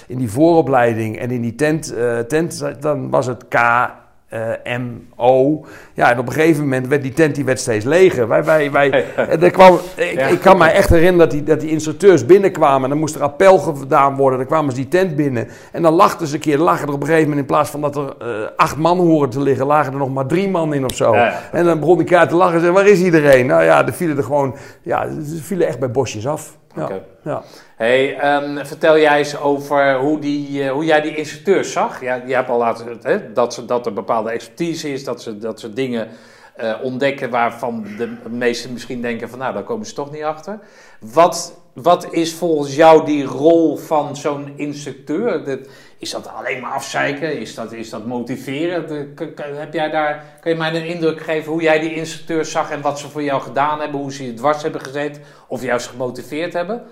in 0.08 0.18
die 0.18 0.32
vooropleiding 0.32 1.20
en 1.20 1.32
in 1.32 1.42
die 1.42 1.56
tent, 1.56 1.94
tent 2.28 2.82
dan 2.82 3.10
was 3.10 3.26
het 3.26 3.48
K, 3.48 3.56
eh, 4.34 4.78
M, 4.78 4.84
O. 5.16 5.66
Ja, 5.94 6.12
en 6.12 6.20
op 6.20 6.28
een 6.28 6.34
gegeven 6.34 6.64
moment 6.64 6.88
werd 6.88 7.02
die 7.02 7.14
tent 7.14 7.36
die 7.36 7.46
werd 7.46 7.60
steeds 7.60 7.86
leger. 7.86 8.28
Wij, 8.28 8.44
wij, 8.44 8.72
wij, 8.72 9.06
er 9.42 9.52
kwam, 9.52 9.80
ik, 9.96 10.14
Ja. 10.14 10.28
ik 10.28 10.40
kan 10.40 10.58
me 10.58 10.66
echt 10.66 10.90
herinneren 10.90 11.20
dat 11.20 11.32
die, 11.32 11.44
dat 11.44 11.60
die 11.60 11.70
instructeurs 11.70 12.26
binnenkwamen. 12.26 12.84
En 12.84 12.90
dan 12.90 13.00
moest 13.00 13.16
er 13.16 13.22
appel 13.22 13.58
gedaan 13.58 14.16
worden. 14.16 14.38
Dan 14.40 14.48
kwamen 14.48 14.72
ze 14.72 14.78
die 14.78 14.88
tent 14.88 15.16
binnen. 15.16 15.48
En 15.72 15.82
dan 15.82 15.94
lachten 15.94 16.28
ze 16.28 16.34
een 16.36 16.40
keer. 16.42 16.58
Dan 16.58 16.66
lagen 16.66 16.88
er 16.88 16.94
op 16.94 17.02
een 17.02 17.08
gegeven 17.08 17.30
moment 17.30 17.48
in 17.48 17.54
plaats 17.54 17.70
van 17.70 17.82
dat 17.82 17.96
er 17.96 18.16
eh, 18.20 18.28
acht 18.56 18.78
man 18.78 18.98
horen 18.98 19.30
te 19.30 19.42
liggen, 19.42 19.66
lagen 19.66 19.92
er 19.94 20.00
nog 20.00 20.14
maar 20.14 20.26
drie 20.26 20.50
man 20.50 20.74
in 20.74 20.86
of 20.86 20.96
zo. 20.96 21.16
Ja. 21.16 21.40
En 21.52 21.66
dan 21.66 21.80
begon 21.80 22.00
ik 22.00 22.12
elkaar 22.12 22.28
te 22.28 22.36
lachen 22.36 22.56
en 22.56 22.62
zei, 22.62 22.72
waar 22.74 22.88
is 22.88 23.02
iedereen? 23.02 23.46
Nou 23.46 23.64
ja, 23.64 23.88
er 23.88 23.94
vielen 23.94 24.18
er 24.18 24.24
gewoon, 24.24 24.56
ja, 24.82 25.08
ze 25.26 25.44
vielen 25.44 25.68
echt 25.68 25.80
bij 25.80 25.92
bosjes 25.92 26.28
af. 26.28 26.58
Oké. 26.78 27.04
ja. 27.24 27.44
Hey, 27.76 28.18
ehm, 28.18 28.66
vertel 28.66 28.98
jij 28.98 29.18
eens 29.18 29.40
over 29.40 29.96
hoe, 29.98 30.20
die, 30.20 30.64
eh, 30.64 30.72
hoe 30.72 30.86
jij 30.86 31.02
die 31.02 31.16
instructeurs 31.16 31.72
zag. 31.72 32.02
Ja, 32.02 32.22
je 32.26 32.34
hebt 32.36 32.50
al 32.50 32.58
laten 32.58 33.00
hè, 33.02 33.34
dat, 33.34 33.54
ze, 33.54 33.66
dat 33.66 33.86
er 33.86 33.94
bepaalde 33.94 34.32
expertise 34.32 34.92
is, 34.94 35.04
dat 35.04 35.22
ze, 35.22 35.38
dat 35.38 35.60
ze 35.60 35.74
dingen 35.74 36.08
eh, 36.56 36.74
ontdekken 36.82 37.30
waarvan 37.30 37.86
de 37.98 38.16
meesten 38.30 38.74
misschien 38.74 39.02
denken 39.02 39.30
van 39.30 39.40
nou, 39.40 39.54
daar 39.54 39.64
komen 39.64 39.86
ze 39.86 39.94
toch 39.94 40.12
niet 40.12 40.24
achter. 40.24 40.60
Wat, 41.00 41.60
wat 41.74 42.08
is 42.14 42.34
volgens 42.34 42.76
jou 42.76 43.06
die 43.06 43.24
rol 43.24 43.78
van 43.78 44.16
zo'n 44.16 44.54
instructeur? 44.56 45.44
Dat- 45.44 45.68
is 46.04 46.12
dat 46.12 46.30
alleen 46.38 46.62
maar 46.62 46.72
afzeiken? 46.72 47.40
Is 47.40 47.56
dat, 47.56 47.72
is 47.72 47.90
dat 47.90 48.06
motiveren? 48.06 49.14
K- 49.16 49.44
heb 49.56 49.74
jij 49.74 49.90
daar, 49.90 50.24
kan 50.42 50.52
je 50.52 50.58
mij 50.58 50.76
een 50.76 50.86
indruk 50.86 51.22
geven 51.22 51.52
hoe 51.52 51.62
jij 51.62 51.80
die 51.80 51.94
instructeurs 51.94 52.52
zag 52.52 52.72
en 52.72 52.82
wat 52.82 53.00
ze 53.00 53.10
voor 53.10 53.24
jou 53.24 53.42
gedaan 53.42 53.80
hebben, 53.80 54.00
hoe 54.00 54.14
ze 54.14 54.26
je 54.26 54.34
dwars 54.34 54.64
hebben 54.64 54.82
gezet 54.82 55.20
of 55.48 55.62
juist 55.62 55.88
gemotiveerd 55.88 56.54
hebben? 56.54 56.84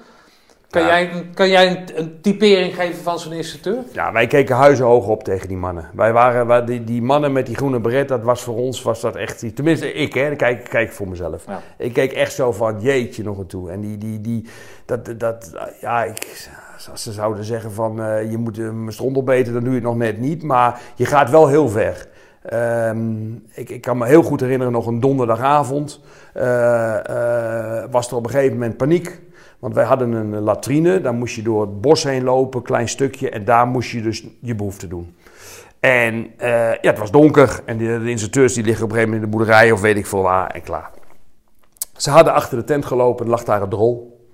Kan 0.69 0.81
Ja. 0.81 0.87
jij, 0.87 1.11
een- 1.11 1.33
kan 1.33 1.49
jij 1.49 1.67
een, 1.69 1.99
een 1.99 2.21
typering 2.21 2.75
geven 2.75 3.03
van 3.03 3.19
zo'n 3.19 3.33
instructeur? 3.33 3.77
Ja, 3.93 4.11
wij 4.11 4.27
keken 4.27 4.55
huizenhoog 4.55 5.07
op 5.07 5.23
tegen 5.23 5.47
die 5.47 5.57
mannen. 5.57 5.89
Wij 5.93 6.13
waren, 6.13 6.47
wij, 6.47 6.65
die, 6.65 6.83
die 6.83 7.01
mannen 7.01 7.31
met 7.31 7.45
die 7.45 7.55
groene 7.55 7.79
beret, 7.79 8.07
dat 8.07 8.23
was 8.23 8.41
voor 8.43 8.55
ons, 8.55 8.81
was 8.81 9.01
dat 9.01 9.15
echt, 9.15 9.55
tenminste 9.55 9.93
ik 9.93 10.13
hè, 10.13 10.35
kijk, 10.35 10.63
kijk 10.69 10.91
voor 10.91 11.07
mezelf. 11.07 11.43
Ja. 11.47 11.61
Ik 11.77 11.93
keek 11.93 12.11
echt 12.11 12.33
zo 12.33 12.51
van, 12.51 12.81
jeetje 12.81 13.23
nog 13.23 13.37
een 13.37 13.47
toe. 13.47 13.71
En 13.71 13.81
die, 13.81 13.97
die, 13.97 14.21
die, 14.21 14.45
dat, 14.85 15.19
dat, 15.19 15.51
ja, 15.81 16.03
ik, 16.03 16.49
als 16.89 17.03
ze 17.03 17.11
zouden 17.11 17.43
zeggen 17.43 17.71
van, 17.71 18.01
eh, 18.01 18.31
je 18.31 18.37
moet 18.37 18.57
een 18.57 18.87
strondel 18.89 19.23
beter, 19.23 19.53
dan 19.53 19.61
doe 19.61 19.69
je 19.69 19.77
het 19.77 19.87
nog 19.87 19.97
net 19.97 20.17
niet. 20.19 20.43
Maar 20.43 20.81
je 20.95 21.05
gaat 21.05 21.29
wel 21.29 21.47
heel 21.47 21.69
ver. 21.69 22.09
Ehm, 22.41 23.33
ik, 23.53 23.69
ik 23.69 23.81
kan 23.81 23.97
me 23.97 24.05
heel 24.05 24.23
goed 24.23 24.39
herinneren, 24.39 24.73
nog 24.73 24.87
een 24.87 24.99
donderdagavond, 24.99 25.99
eh, 26.33 26.97
eh, 27.83 27.91
was 27.91 28.09
er 28.09 28.15
op 28.15 28.23
een 28.23 28.29
gegeven 28.29 28.53
moment 28.53 28.77
paniek. 28.77 29.21
Want 29.59 29.73
wij 29.73 29.85
hadden 29.85 30.11
een 30.11 30.39
latrine, 30.39 31.01
daar 31.01 31.13
moest 31.13 31.35
je 31.35 31.41
door 31.41 31.61
het 31.61 31.81
bos 31.81 32.03
heen 32.03 32.23
lopen, 32.23 32.59
een 32.59 32.65
klein 32.65 32.87
stukje, 32.87 33.29
en 33.29 33.45
daar 33.45 33.67
moest 33.67 33.91
je 33.91 34.01
dus 34.01 34.25
je 34.41 34.55
behoefte 34.55 34.87
doen. 34.87 35.15
En 35.79 36.27
eh, 36.37 36.49
ja, 36.71 36.89
het 36.89 36.99
was 36.99 37.11
donker 37.11 37.61
en 37.65 37.77
de, 37.77 37.99
de 38.03 38.09
instructeurs 38.09 38.53
die 38.53 38.63
liggen 38.63 38.83
op 38.83 38.89
een 38.89 38.95
gegeven 38.95 39.13
moment 39.13 39.33
in 39.33 39.39
de 39.39 39.45
boerderij 39.45 39.71
of 39.71 39.81
weet 39.81 39.97
ik 39.97 40.05
veel 40.05 40.21
waar 40.21 40.49
en 40.49 40.61
klaar. 40.61 40.91
Ze 41.97 42.09
hadden 42.09 42.33
achter 42.33 42.57
de 42.57 42.63
tent 42.63 42.85
gelopen, 42.85 43.25
er 43.25 43.31
lag 43.31 43.43
daar 43.43 43.61
een 43.61 43.69
drol. 43.69 44.25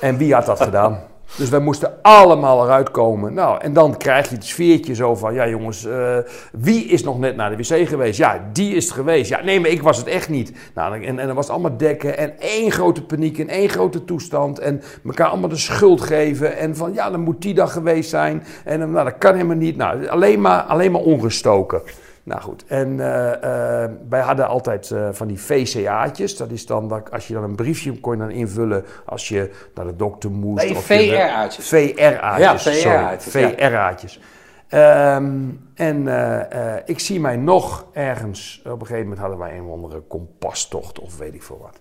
En 0.00 0.16
wie 0.16 0.34
had 0.34 0.46
dat 0.46 0.60
gedaan? 0.60 1.00
Dus 1.36 1.48
wij 1.48 1.60
moesten 1.60 1.92
allemaal 2.02 2.64
eruit 2.64 2.90
komen. 2.90 3.34
Nou, 3.34 3.60
en 3.60 3.72
dan 3.72 3.96
krijg 3.96 4.28
je 4.28 4.34
het 4.34 4.44
sfeertje 4.44 4.94
zo 4.94 5.14
van, 5.14 5.34
ja 5.34 5.48
jongens, 5.48 5.84
eh, 5.84 6.16
wie 6.52 6.84
is 6.84 7.02
nog 7.02 7.18
net 7.18 7.36
naar 7.36 7.56
de 7.56 7.56
wc 7.56 7.88
geweest? 7.88 8.18
Ja, 8.18 8.48
die 8.52 8.74
is 8.74 8.84
het 8.84 8.94
geweest. 8.94 9.28
Ja, 9.28 9.42
nee, 9.42 9.60
maar 9.60 9.70
ik 9.70 9.82
was 9.82 9.96
het 9.96 10.06
echt 10.06 10.28
niet. 10.28 10.52
Nou, 10.74 11.04
en, 11.04 11.18
en 11.18 11.26
dan 11.26 11.36
was 11.36 11.48
allemaal 11.48 11.76
dekken 11.76 12.18
en 12.18 12.40
één 12.40 12.70
grote 12.70 13.02
paniek 13.02 13.38
en 13.38 13.48
één 13.48 13.68
grote 13.68 14.04
toestand. 14.04 14.58
En 14.58 14.82
elkaar 15.04 15.28
allemaal 15.28 15.48
de 15.48 15.56
schuld 15.56 16.00
geven. 16.00 16.56
En 16.56 16.76
van, 16.76 16.92
ja, 16.92 17.10
dan 17.10 17.20
moet 17.20 17.42
die 17.42 17.54
dag 17.54 17.72
geweest 17.72 18.10
zijn. 18.10 18.42
En 18.64 18.78
nou, 18.78 19.04
dat 19.04 19.18
kan 19.18 19.34
helemaal 19.34 19.56
niet. 19.56 19.76
Nou, 19.76 20.06
alleen 20.06 20.40
maar, 20.40 20.62
alleen 20.62 20.92
maar 20.92 21.00
ongestoken. 21.00 21.82
Nou 22.28 22.40
goed, 22.40 22.64
en 22.66 23.00
eh, 23.00 23.82
eh, 23.84 23.90
wij 24.08 24.20
hadden 24.20 24.48
altijd 24.48 24.90
eh, 24.90 25.08
van 25.12 25.26
die 25.26 25.40
VCA'tjes. 25.40 26.36
Dat 26.36 26.50
is 26.50 26.66
dan, 26.66 26.88
dat, 26.88 27.10
als 27.10 27.28
je 27.28 27.34
dan 27.34 27.42
een 27.42 27.56
briefje 27.56 28.00
kon 28.00 28.12
je 28.12 28.18
dan 28.18 28.30
invullen 28.30 28.84
als 29.04 29.28
je 29.28 29.50
naar 29.74 29.86
de 29.86 29.96
dokter 29.96 30.30
moest. 30.30 30.64
Nee, 30.64 30.74
VRA'tjes. 30.74 31.68
VRA'tjes, 31.68 32.82
Ja. 32.82 33.18
VRA'tjes, 33.18 34.14
ja. 34.14 34.20
Ehm, 34.68 35.50
en 35.74 36.08
ik 36.84 36.98
zie 36.98 37.20
mij 37.20 37.36
nog 37.36 37.86
ergens, 37.92 38.62
op 38.64 38.80
een 38.80 38.86
gegeven 38.86 39.02
moment 39.02 39.20
hadden 39.20 39.38
wij 39.38 39.56
een 39.56 39.64
of 39.64 39.72
andere 39.72 40.00
kompastocht 40.00 40.98
of 40.98 41.18
weet 41.18 41.34
ik 41.34 41.42
veel 41.42 41.58
wat. 41.62 41.80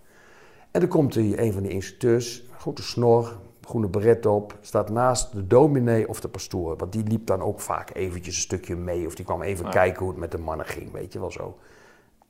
En 0.71 0.79
dan 0.79 0.89
komt 0.89 1.13
die, 1.13 1.41
een 1.41 1.53
van 1.53 1.61
die 1.61 1.71
instructeurs, 1.71 2.43
grote 2.57 2.83
snor, 2.83 3.37
groene 3.67 3.87
beret 3.87 4.25
op, 4.25 4.57
staat 4.61 4.89
naast 4.89 5.33
de 5.33 5.47
dominee 5.47 6.07
of 6.07 6.19
de 6.19 6.27
pastoor. 6.27 6.77
Want 6.77 6.91
die 6.91 7.03
liep 7.03 7.25
dan 7.27 7.41
ook 7.41 7.59
vaak 7.59 7.89
eventjes 7.95 8.35
een 8.35 8.41
stukje 8.41 8.75
mee 8.75 9.05
of 9.05 9.15
die 9.15 9.25
kwam 9.25 9.41
even 9.41 9.65
Ja. 9.65 9.71
kijken 9.71 9.99
hoe 9.99 10.09
het 10.09 10.19
met 10.19 10.31
de 10.31 10.37
mannen 10.37 10.65
ging, 10.65 10.91
weet 10.91 11.13
je 11.13 11.19
wel 11.19 11.31
zo. 11.31 11.57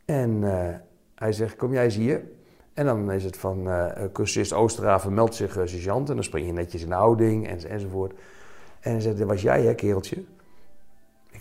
En 0.06 0.44
eh, 0.44 0.76
hij 1.16 1.32
zegt, 1.32 1.56
kom 1.56 1.74
jij 1.74 1.84
eens 1.84 1.96
hier? 1.96 2.24
En 2.74 2.86
dan 2.86 3.12
is 3.12 3.24
het 3.24 3.38
van, 3.38 3.70
eh 3.70 4.04
cursist 4.14 4.54
Oosterhaven 4.54 5.14
meldt 5.14 5.36
zich 5.36 5.58
eh, 5.58 5.66
sergeant 5.66 6.10
en 6.10 6.16
dan 6.16 6.24
spring 6.24 6.46
je 6.46 6.54
netjes 6.54 6.82
in 6.82 6.90
de 6.90 6.96
houding 6.96 7.48
en, 7.48 7.70
enzovoort. 7.70 8.14
En 8.80 8.92
hij 8.92 9.02
zegt, 9.02 9.18
dat 9.18 9.28
was 9.28 9.42
jij 9.42 9.62
hè 9.62 9.76
kereltje? 9.76 10.24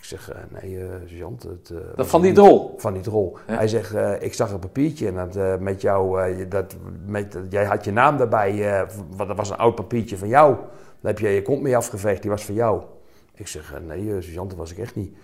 Ik 0.09 0.17
zeg, 0.19 0.29
eh, 0.31 0.37
nee 0.61 0.79
eh 0.79 0.85
sergeant. 1.07 1.43
Het, 1.43 1.69
eh, 1.69 1.77
was 1.95 2.07
van 2.07 2.21
die 2.21 2.31
drol? 2.33 2.73
Van 2.77 2.93
die 2.93 3.01
drol. 3.01 3.37
Ja. 3.47 3.55
Hij 3.55 3.67
zegt, 3.67 3.93
eh, 3.93 4.11
ik 4.19 4.33
zag 4.33 4.51
een 4.51 4.59
papiertje 4.59 5.07
en 5.07 5.15
dat, 5.15 5.35
eh, 5.35 5.55
met 5.59 5.81
jou, 5.81 6.21
eh, 6.21 6.37
je- 6.37 6.47
dat, 6.47 6.75
met, 7.05 7.37
jij 7.49 7.65
had 7.65 7.85
je 7.85 7.91
naam 7.91 8.17
daarbij, 8.17 8.79
eh, 8.79 8.87
want 9.15 9.27
dat 9.29 9.37
was 9.37 9.49
een 9.49 9.57
oud 9.57 9.75
papiertje 9.75 10.17
van 10.17 10.27
jou. 10.27 10.55
Daar 11.01 11.11
heb 11.11 11.19
je 11.19 11.27
je 11.29 11.41
kont 11.41 11.61
mee 11.61 11.77
afgeveegd, 11.77 12.21
die 12.21 12.31
was 12.31 12.45
van 12.45 12.55
jou. 12.55 12.81
Ik 13.35 13.47
zeg, 13.47 13.73
eh, 13.73 13.79
nee 13.87 13.99
eh, 14.15 14.21
sergeant, 14.21 14.49
dat 14.49 14.59
was 14.59 14.71
ik 14.71 14.77
echt 14.77 14.95
niet. 14.95 15.15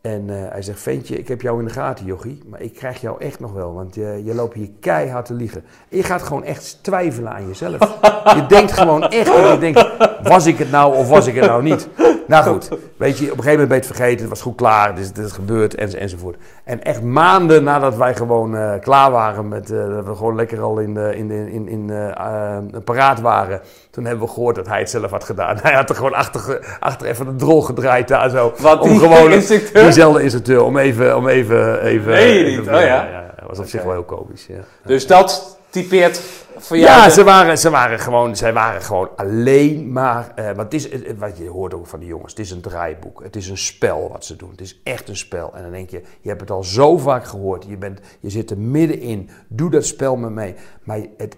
En 0.00 0.30
eh, 0.30 0.50
hij 0.50 0.62
zegt, 0.62 0.80
ventje, 0.80 1.18
ik 1.18 1.28
heb 1.28 1.40
jou 1.40 1.58
in 1.58 1.64
de 1.64 1.70
gaten, 1.72 2.04
jochie. 2.06 2.42
Maar 2.46 2.60
ik 2.60 2.74
krijg 2.74 3.00
jou 3.00 3.20
echt 3.20 3.40
nog 3.40 3.52
wel, 3.52 3.72
want 3.74 3.96
eh, 3.96 4.26
je 4.26 4.34
loopt 4.34 4.54
hier 4.54 4.70
keihard 4.80 5.26
te 5.26 5.34
liegen. 5.34 5.64
En 5.88 5.96
je 5.96 6.02
gaat 6.02 6.22
gewoon 6.22 6.44
echt 6.44 6.78
twijfelen 6.82 7.32
aan 7.32 7.46
jezelf. 7.46 7.98
je 8.36 8.44
denkt 8.48 8.72
gewoon 8.72 9.02
echt, 9.02 9.26
dat 9.26 9.52
je 9.52 9.58
denkt, 9.58 9.78
was 10.22 10.46
ik 10.46 10.58
het 10.58 10.70
nou 10.70 10.96
of 10.96 11.08
was 11.08 11.26
ik 11.26 11.34
het 11.34 11.44
nou 11.44 11.62
niet? 11.62 11.88
Nou 12.26 12.44
goed, 12.44 12.68
weet 12.96 13.18
je, 13.18 13.24
op 13.24 13.38
een 13.38 13.42
gegeven 13.42 13.50
moment 13.50 13.68
ben 13.68 13.76
je 13.76 13.84
het 13.86 13.96
vergeten. 13.96 14.20
Het 14.20 14.28
was 14.28 14.40
goed 14.40 14.56
klaar, 14.56 14.88
het 14.88 14.98
is, 14.98 15.06
het 15.06 15.18
is 15.18 15.32
gebeurd 15.32 15.74
en, 15.74 15.98
enzovoort. 15.98 16.36
En 16.64 16.82
echt 16.82 17.02
maanden 17.02 17.64
nadat 17.64 17.96
wij 17.96 18.14
gewoon 18.14 18.56
eh, 18.56 18.80
klaar 18.80 19.10
waren 19.10 19.48
met, 19.48 19.70
eh, 19.70 19.88
dat 19.88 20.04
we 20.04 20.14
gewoon 20.14 20.36
lekker 20.36 20.60
al 20.60 20.78
in, 20.78 20.94
de, 20.94 21.16
in, 21.16 21.28
de, 21.28 21.52
in, 21.52 21.68
in 21.68 21.90
eh, 21.90 22.58
paraat 22.84 23.20
waren. 23.20 23.60
Toen 23.90 24.04
hebben 24.04 24.26
we 24.26 24.32
gehoord 24.32 24.56
dat 24.56 24.66
hij 24.66 24.78
het 24.78 24.90
zelf 24.90 25.10
had 25.10 25.24
gedaan. 25.24 25.58
Hij 25.62 25.74
had 25.74 25.88
er 25.88 25.94
gewoon 25.94 26.14
achter, 26.14 26.76
achter 26.80 27.06
even 27.06 27.26
een 27.26 27.36
drol 27.36 27.62
gedraaid 27.62 28.08
daar 28.08 28.30
zo. 28.30 28.52
Wat, 28.58 28.80
om 28.80 28.88
die 28.88 28.98
gewoon, 28.98 29.32
instructeur? 29.42 29.82
Diezelfde 29.82 30.22
instructeur, 30.22 30.62
om 30.62 30.78
even, 30.78 31.16
om 31.16 31.28
even, 31.28 31.82
even... 31.82 32.12
Even- 32.12 32.50
niet? 32.50 32.68
Oh 32.68 32.80
ja? 32.80 33.24
Dat 33.38 33.48
was 33.48 33.58
op 33.58 33.66
zich 33.66 33.82
wel 33.82 33.92
heel 33.92 34.02
komisch, 34.02 34.46
ja. 34.46 34.60
Dus 34.84 35.06
dat 35.06 35.58
typeert 35.70 36.20
voor 36.64 36.76
jou. 36.78 36.90
Ja, 36.90 37.04
de- 37.04 37.10
ze 37.12 37.24
waren, 37.24 37.58
ze 37.58 37.70
waren 37.70 37.98
gewoon, 37.98 38.36
zij 38.36 38.52
waren 38.52 38.82
gewoon 38.82 39.08
alleen 39.16 39.92
maar. 39.92 40.32
eh, 40.34 40.44
want 40.44 40.58
het 40.72 40.74
is, 40.74 40.88
wat 41.18 41.38
je 41.38 41.48
hoort 41.48 41.74
ook 41.74 41.86
van 41.86 41.98
die 41.98 42.08
jongens, 42.08 42.32
het 42.32 42.40
is 42.40 42.50
een 42.50 42.60
draaiboek. 42.60 43.22
Het 43.22 43.36
is 43.36 43.48
een 43.48 43.58
spel 43.58 44.08
wat 44.12 44.24
ze 44.24 44.36
doen. 44.36 44.50
Het 44.50 44.60
is 44.60 44.80
echt 44.84 45.08
een 45.08 45.16
spel. 45.16 45.54
En 45.54 45.62
dan 45.62 45.70
denk 45.72 45.90
je, 45.90 46.02
je 46.20 46.28
hebt 46.28 46.40
het 46.40 46.50
al 46.50 46.64
zo 46.64 46.96
vaak 46.98 47.24
gehoord. 47.24 47.64
Je, 47.68 47.76
bent, 47.76 48.00
je 48.20 48.30
zit 48.30 48.50
er 48.50 48.58
middenin. 48.58 49.30
Doe 49.48 49.70
dat 49.70 49.86
spel 49.86 50.16
met 50.16 50.30
mee. 50.30 50.54
Maar 50.82 50.98
het, 51.16 51.36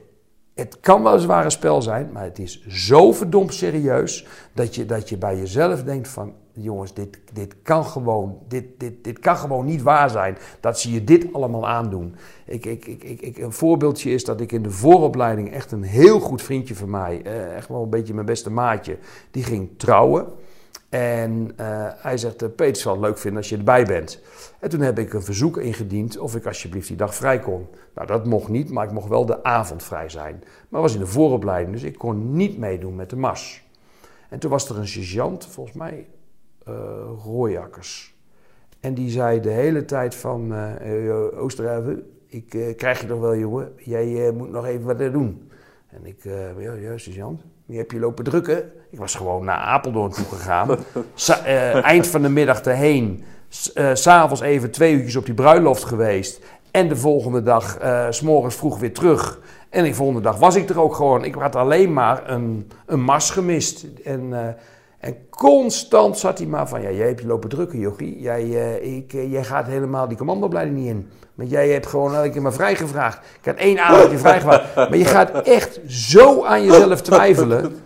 het 0.54 0.80
kan 0.80 1.02
wel 1.02 1.12
een 1.14 1.20
zware 1.20 1.50
spel 1.50 1.82
zijn, 1.82 2.10
maar 2.12 2.22
het 2.24 2.38
is 2.38 2.66
zo 2.66 3.12
verdomd 3.12 3.54
serieus. 3.54 4.26
Dat 4.52 4.74
je, 4.74 4.86
dat 4.86 5.08
je 5.08 5.16
bij 5.16 5.36
jezelf 5.36 5.82
denkt 5.82 6.08
van. 6.08 6.32
Jongens, 6.56 6.94
dit, 6.94 7.18
dit, 7.32 7.54
kan 7.62 7.84
gewoon, 7.84 8.38
dit, 8.48 8.64
dit, 8.78 9.04
dit 9.04 9.18
kan 9.18 9.36
gewoon 9.36 9.64
niet 9.64 9.82
waar 9.82 10.10
zijn 10.10 10.36
dat 10.60 10.80
ze 10.80 10.92
je 10.92 11.04
dit 11.04 11.32
allemaal 11.32 11.68
aandoen. 11.68 12.14
Ik, 12.44 12.64
ik, 12.64 12.86
ik, 12.86 13.20
ik, 13.20 13.38
een 13.38 13.52
voorbeeldje 13.52 14.10
is 14.10 14.24
dat 14.24 14.40
ik 14.40 14.52
in 14.52 14.62
de 14.62 14.70
vooropleiding 14.70 15.52
echt 15.52 15.72
een 15.72 15.82
heel 15.82 16.20
goed 16.20 16.42
vriendje 16.42 16.74
van 16.74 16.90
mij, 16.90 17.22
eh, 17.24 17.56
echt 17.56 17.68
wel 17.68 17.82
een 17.82 17.90
beetje 17.90 18.14
mijn 18.14 18.26
beste 18.26 18.50
maatje, 18.50 18.98
die 19.30 19.42
ging 19.42 19.68
trouwen. 19.76 20.26
En 20.88 21.52
eh, 21.56 21.66
hij 21.96 22.18
zegt, 22.18 22.42
eh, 22.42 22.48
Peter 22.56 22.82
zal 22.82 22.92
het 22.92 23.02
leuk 23.02 23.18
vinden 23.18 23.38
als 23.38 23.48
je 23.48 23.56
erbij 23.56 23.84
bent. 23.84 24.20
En 24.58 24.70
toen 24.70 24.80
heb 24.80 24.98
ik 24.98 25.12
een 25.12 25.22
verzoek 25.22 25.56
ingediend 25.56 26.18
of 26.18 26.36
ik 26.36 26.46
alsjeblieft 26.46 26.88
die 26.88 26.96
dag 26.96 27.14
vrij 27.14 27.38
kon. 27.38 27.66
Nou, 27.94 28.06
dat 28.06 28.26
mocht 28.26 28.48
niet, 28.48 28.70
maar 28.70 28.84
ik 28.84 28.92
mocht 28.92 29.08
wel 29.08 29.26
de 29.26 29.44
avond 29.44 29.82
vrij 29.82 30.08
zijn. 30.08 30.44
Maar 30.68 30.80
was 30.80 30.94
in 30.94 31.00
de 31.00 31.06
vooropleiding, 31.06 31.72
dus 31.72 31.82
ik 31.82 31.98
kon 31.98 32.36
niet 32.36 32.58
meedoen 32.58 32.96
met 32.96 33.10
de 33.10 33.16
mas. 33.16 33.62
En 34.28 34.38
toen 34.38 34.50
was 34.50 34.68
er 34.68 34.78
een 34.78 34.88
sergeant, 34.88 35.46
volgens 35.46 35.76
mij 35.76 36.06
eh 36.64 36.72
Rooijakkers. 37.24 38.14
En 38.80 38.94
die 38.94 39.10
zei 39.10 39.40
de 39.40 39.50
hele 39.50 39.84
tijd 39.84 40.14
van, 40.14 40.54
eh 40.54 41.08
eh, 41.08 41.42
Oosterhaven, 41.42 42.02
ik 42.26 42.74
krijg 42.76 43.00
je 43.00 43.06
nog 43.06 43.20
wel 43.20 43.36
jongen, 43.36 43.72
jij 43.76 44.32
moet 44.32 44.50
nog 44.50 44.66
even 44.66 44.84
wat 44.84 44.98
doen. 45.12 45.50
En 45.88 46.06
ik, 46.06 46.24
ja, 46.58 46.72
ja, 46.72 46.98
sergeant, 46.98 47.42
wie 47.66 47.78
heb 47.78 47.90
je 47.90 47.98
lopen 47.98 48.24
drukken? 48.24 48.72
Ik 48.90 48.98
was 48.98 49.14
gewoon 49.14 49.44
naar 49.44 49.58
Apeldoorn 49.58 50.10
toe 50.10 50.24
gegaan. 50.24 50.78
Eind 51.82 52.06
van 52.06 52.22
de 52.22 52.28
middag 52.28 52.60
erheen. 52.60 53.24
S'avonds 53.92 54.40
even 54.40 54.70
twee 54.70 54.94
uurtjes 54.94 55.16
op 55.16 55.24
die 55.24 55.34
bruiloft 55.34 55.84
geweest. 55.84 56.44
En 56.70 56.88
de 56.88 56.96
volgende 56.96 57.42
dag, 57.42 57.78
s 58.10 58.16
s'morgens 58.16 58.54
vroeg 58.54 58.78
weer 58.78 58.92
terug. 58.92 59.40
En 59.70 59.84
de 59.84 59.94
volgende 59.94 60.20
dag 60.20 60.38
was 60.38 60.54
ik 60.54 60.68
er 60.68 60.80
ook 60.80 60.94
gewoon. 60.94 61.24
Ik 61.24 61.34
had 61.34 61.56
alleen 61.56 61.92
maar 61.92 62.30
een, 62.30 62.70
een 62.86 63.00
mars 63.00 63.30
gemist. 63.30 63.86
En, 64.04 64.32
en 65.04 65.16
constant 65.30 66.18
zat 66.18 66.38
hij 66.38 66.46
maar 66.46 66.68
van, 66.68 66.82
ja, 66.82 66.90
jij 66.90 67.06
hebt 67.06 67.20
je 67.20 67.26
lopen 67.26 67.48
drukken, 67.48 67.78
jochie. 67.78 68.20
Jij, 68.20 68.42
eh, 68.42 68.96
ik, 68.96 69.12
eh, 69.12 69.32
jij 69.32 69.44
gaat 69.44 69.66
helemaal 69.66 70.08
die 70.08 70.16
commandoopleiding 70.16 70.76
niet 70.76 70.88
in. 70.88 71.10
Want 71.34 71.50
jij 71.50 71.68
hebt 71.68 71.86
gewoon 71.86 72.14
elke 72.14 72.30
keer 72.30 72.42
maar 72.42 72.52
vrijgevraagd. 72.52 73.18
Ik 73.40 73.44
had 73.44 73.56
één 73.56 73.78
avondje 73.78 74.18
vrijgevraagd. 74.18 74.74
Maar 74.74 74.96
je 74.96 75.04
gaat 75.04 75.30
echt 75.30 75.80
zo 75.86 76.44
aan 76.44 76.64
jezelf 76.64 77.02
twijfelen. 77.02 77.76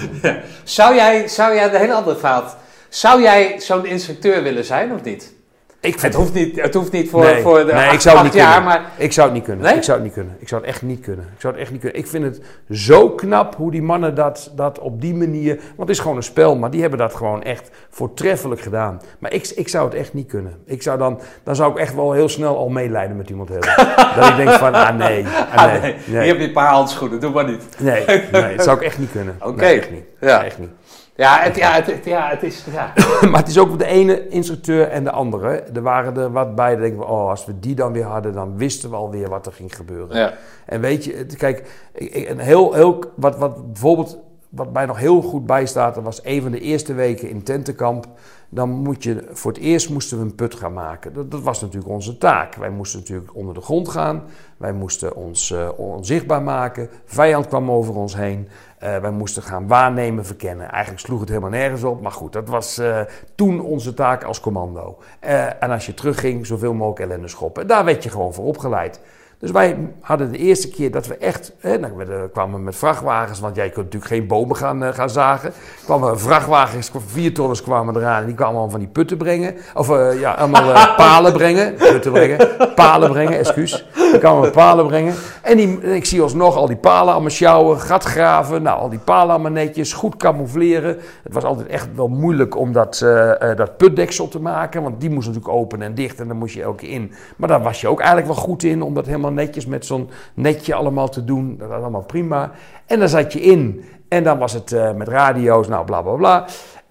Zou 0.64 0.94
jij, 0.94 1.28
zou 1.28 1.54
jij, 1.54 1.70
de 1.70 1.78
hele 1.78 1.94
andere 1.94 2.16
vraag. 2.16 2.56
Zou 2.88 3.22
jij 3.22 3.60
zo'n 3.60 3.86
instructeur 3.86 4.42
willen 4.42 4.64
zijn 4.64 4.92
of 4.92 5.02
niet? 5.02 5.34
Ik 5.80 6.00
Het 6.00 6.14
hoeft 6.14 6.32
niet, 6.34 6.60
het 6.60 6.74
hoeft 6.74 6.92
niet 6.92 7.10
voor, 7.10 7.22
nee, 7.22 7.42
voor 7.42 7.58
de 7.58 7.64
nee, 7.72 7.84
acht, 7.84 7.94
ik 7.94 8.00
zou 8.00 8.14
het 8.16 8.24
niet 8.24 8.34
jaar, 8.34 8.54
kunnen. 8.54 8.80
maar 8.80 8.90
Ik 8.96 9.12
zou 9.12 9.26
het 9.26 9.36
niet 9.36 9.44
kunnen. 9.44 9.64
Nee? 9.64 9.74
Ik 9.76 9.82
zou 9.82 9.96
het 9.96 10.06
niet 10.06 10.14
kunnen. 10.14 10.36
Ik 10.38 10.48
zou 10.48 10.60
het 10.60 10.70
echt 10.70 10.82
niet 10.82 11.00
kunnen. 11.00 11.24
Ik 11.34 11.40
zou 11.40 11.52
het 11.52 11.62
echt 11.62 11.70
niet 11.70 11.80
kunnen. 11.80 11.98
Ik 11.98 12.06
vind 12.06 12.24
het 12.24 12.40
zo 12.70 13.10
knap 13.10 13.54
hoe 13.56 13.70
die 13.70 13.82
mannen 13.82 14.14
dat, 14.14 14.52
dat 14.56 14.78
op 14.78 15.00
die 15.00 15.14
manier. 15.14 15.54
Want 15.54 15.78
het 15.78 15.88
is 15.88 15.98
gewoon 15.98 16.16
een 16.16 16.22
spel, 16.22 16.56
maar 16.56 16.70
die 16.70 16.80
hebben 16.80 16.98
dat 16.98 17.14
gewoon 17.14 17.42
echt 17.42 17.70
voortreffelijk 17.90 18.60
gedaan. 18.60 19.00
Maar 19.18 19.32
ik, 19.32 19.48
ik 19.48 19.68
zou 19.68 19.84
het 19.84 19.94
echt 19.94 20.14
niet 20.14 20.28
kunnen. 20.28 20.54
Ik 20.64 20.82
zou 20.82 20.98
dan, 20.98 21.20
dan 21.42 21.56
zou 21.56 21.72
ik 21.72 21.78
echt 21.78 21.94
wel 21.94 22.12
heel 22.12 22.28
snel 22.28 22.56
al 22.56 22.68
meelijden 22.68 23.16
met 23.16 23.30
iemand 23.30 23.48
hebben. 23.48 23.74
dat 24.16 24.28
ik 24.28 24.36
denk 24.36 24.50
van, 24.50 24.74
ah 24.74 24.96
nee, 24.96 25.24
ah, 25.26 25.64
Ah, 25.64 25.82
nee, 26.06 26.26
je 26.26 26.38
een 26.38 26.52
paar 26.52 26.72
handschoenen, 26.72 27.20
doe 27.20 27.30
maar 27.30 27.48
niet. 27.50 27.64
nee, 27.78 28.04
nee, 28.32 28.56
dat 28.56 28.64
zou 28.64 28.76
ik 28.76 28.82
echt 28.82 28.98
niet 28.98 29.10
kunnen. 29.10 29.36
Oké. 29.48 29.64
Echt 29.64 29.90
niet. 29.90 30.04
Ja. 30.20 30.44
Echt 30.44 30.58
niet. 30.58 30.70
Ja, 31.18 31.38
het, 31.40 31.56
ja, 31.56 31.72
het, 31.72 31.86
het- 31.86 32.04
ja, 32.04 32.28
het 32.28 32.42
is. 32.42 32.64
Ja. 32.72 32.92
maar 33.30 33.40
het 33.40 33.48
is 33.48 33.58
ook 33.58 33.78
de 33.78 33.86
ene 33.86 34.28
instructeur 34.28 34.88
en 34.88 35.04
de 35.04 35.10
andere. 35.10 35.48
Er 35.48 35.82
waren 35.82 36.16
er 36.16 36.32
wat 36.32 36.54
bij, 36.54 36.70
dan 36.72 36.80
denken 36.80 36.98
we, 36.98 37.04
oh, 37.06 37.28
als 37.28 37.44
we 37.44 37.58
die 37.58 37.74
dan 37.74 37.92
weer 37.92 38.04
hadden, 38.04 38.32
dan 38.32 38.56
wisten 38.56 38.90
we 38.90 38.96
alweer 38.96 39.28
wat 39.28 39.46
er 39.46 39.52
ging 39.52 39.76
gebeuren. 39.76 40.16
Ja. 40.16 40.32
En 40.66 40.80
weet 40.80 41.04
je, 41.04 41.26
kijk, 41.36 41.88
een 42.28 42.38
heel, 42.38 42.72
heel, 42.72 42.98
wat, 43.16 43.38
wat 43.38 43.72
bijvoorbeeld, 43.72 44.18
wat 44.48 44.72
mij 44.72 44.86
nog 44.86 44.98
heel 44.98 45.22
goed 45.22 45.46
bijstaat, 45.46 45.94
dat 45.94 46.04
was 46.04 46.24
een 46.24 46.42
van 46.42 46.50
de 46.50 46.60
eerste 46.60 46.94
weken 46.94 47.28
in 47.28 47.42
tentenkamp. 47.42 48.06
Dan 48.50 48.70
moet 48.70 49.02
je, 49.02 49.24
voor 49.32 49.52
het 49.52 49.60
eerst 49.60 49.90
moesten 49.90 50.18
we 50.18 50.24
een 50.24 50.34
put 50.34 50.54
gaan 50.54 50.72
maken. 50.72 51.12
Dat, 51.12 51.30
dat 51.30 51.42
was 51.42 51.60
natuurlijk 51.60 51.92
onze 51.92 52.18
taak. 52.18 52.54
Wij 52.54 52.70
moesten 52.70 52.98
natuurlijk 53.00 53.34
onder 53.34 53.54
de 53.54 53.60
grond 53.60 53.88
gaan. 53.88 54.22
Wij 54.56 54.72
moesten 54.72 55.16
ons 55.16 55.50
eh, 55.50 55.68
onzichtbaar 55.76 56.42
maken. 56.42 56.88
Vijand 57.04 57.46
kwam 57.46 57.70
over 57.70 57.94
ons 57.94 58.16
heen. 58.16 58.48
Eh, 58.78 58.96
wij 58.96 59.10
moesten 59.10 59.42
gaan 59.42 59.66
waarnemen, 59.66 60.26
verkennen. 60.26 60.70
Eigenlijk 60.70 61.04
sloeg 61.04 61.20
het 61.20 61.28
helemaal 61.28 61.50
nergens 61.50 61.82
op. 61.84 62.02
Maar 62.02 62.12
goed, 62.12 62.32
dat 62.32 62.48
was 62.48 62.78
eh, 62.78 63.00
toen 63.34 63.60
onze 63.60 63.94
taak 63.94 64.24
als 64.24 64.40
commando. 64.40 64.98
Eh, 65.20 65.44
en 65.62 65.70
als 65.70 65.86
je 65.86 65.94
terugging, 65.94 66.46
zoveel 66.46 66.74
mogelijk 66.74 67.00
ellende 67.10 67.28
schoppen. 67.28 67.66
Daar 67.66 67.84
werd 67.84 68.02
je 68.02 68.10
gewoon 68.10 68.34
voor 68.34 68.44
opgeleid. 68.44 69.00
Dus 69.38 69.50
wij 69.50 69.76
hadden 70.00 70.32
de 70.32 70.38
eerste 70.38 70.68
keer 70.68 70.90
dat 70.90 71.06
we 71.06 71.16
echt, 71.16 71.52
hè, 71.60 71.80
dan 71.80 71.96
werden- 71.96 72.30
kwamen 72.32 72.54
we 72.58 72.60
met 72.64 72.76
vrachtwagens, 72.76 73.40
want 73.40 73.56
jij 73.56 73.70
kunt 73.70 73.84
natuurlijk 73.84 74.12
geen 74.12 74.26
bomen 74.26 74.56
gaan, 74.56 74.94
gaan 74.94 75.10
zagen. 75.10 75.52
Kwamen 75.84 76.20
vrachtwagens, 76.20 76.90
vier 77.06 77.34
tonners 77.34 77.62
kwamen 77.62 77.96
eraan 77.96 78.20
en 78.20 78.26
die 78.26 78.34
kwamen 78.34 78.54
allemaal 78.54 78.70
van 78.70 78.80
die 78.80 78.88
putten 78.88 79.16
brengen. 79.16 79.54
Of 79.74 79.88
ja, 80.18 80.32
allemaal 80.32 80.94
palen 80.96 81.32
brengen. 81.32 81.74
Putten 81.74 82.12
brengen, 82.12 82.38
palen 82.84 83.10
brengen, 83.10 83.38
excuus. 83.38 83.84
Die 83.94 84.18
kwamen 84.18 84.50
palen 84.50 84.86
brengen. 84.86 85.14
En 85.42 85.56
die, 85.56 85.80
ik 85.80 86.04
zie 86.04 86.22
alsnog 86.22 86.56
al 86.56 86.66
die 86.66 86.76
palen 86.76 87.12
allemaal 87.12 87.30
sjouwen, 87.30 87.80
gat 87.80 88.04
graven. 88.04 88.62
Nou, 88.62 88.80
al 88.80 88.88
die 88.88 88.98
palen 88.98 89.30
allemaal 89.30 89.50
netjes, 89.50 89.92
goed 89.92 90.16
camoufleren. 90.16 90.96
Het 91.22 91.32
was 91.32 91.44
altijd 91.44 91.66
echt 91.66 91.88
wel 91.94 92.08
moeilijk 92.08 92.56
om 92.56 92.72
dat, 92.72 93.00
eh, 93.00 93.50
eh, 93.50 93.56
dat 93.56 93.76
putdeksel 93.76 94.28
te 94.28 94.40
maken, 94.40 94.82
want 94.82 95.00
die 95.00 95.10
moest 95.10 95.26
natuurlijk 95.26 95.54
open 95.54 95.82
en 95.82 95.94
dicht 95.94 96.20
en 96.20 96.28
dan 96.28 96.36
moest 96.36 96.54
je 96.54 96.62
elke 96.62 96.76
keer 96.76 96.94
in. 96.94 97.12
Maar 97.36 97.48
daar 97.48 97.62
was 97.62 97.80
je 97.80 97.88
ook 97.88 97.98
eigenlijk 97.98 98.28
wel 98.28 98.44
goed 98.44 98.62
in, 98.62 98.82
om 98.82 98.94
dat 98.94 99.06
helemaal 99.06 99.32
netjes 99.32 99.66
met 99.66 99.86
zo'n 99.86 100.10
netje 100.34 100.74
allemaal 100.74 101.08
te 101.08 101.24
doen. 101.24 101.56
Dat 101.58 101.68
was 101.68 101.80
allemaal 101.80 102.02
prima. 102.02 102.50
En 102.86 102.98
dan 102.98 103.08
zat 103.08 103.32
je 103.32 103.40
in 103.40 103.84
en 104.08 104.24
dan 104.24 104.38
was 104.38 104.52
het 104.52 104.72
eh, 104.72 104.92
met 104.92 105.08
radio's, 105.08 105.68
nou 105.68 105.84
bla 105.84 106.02
bla 106.02 106.12
bla. 106.12 106.44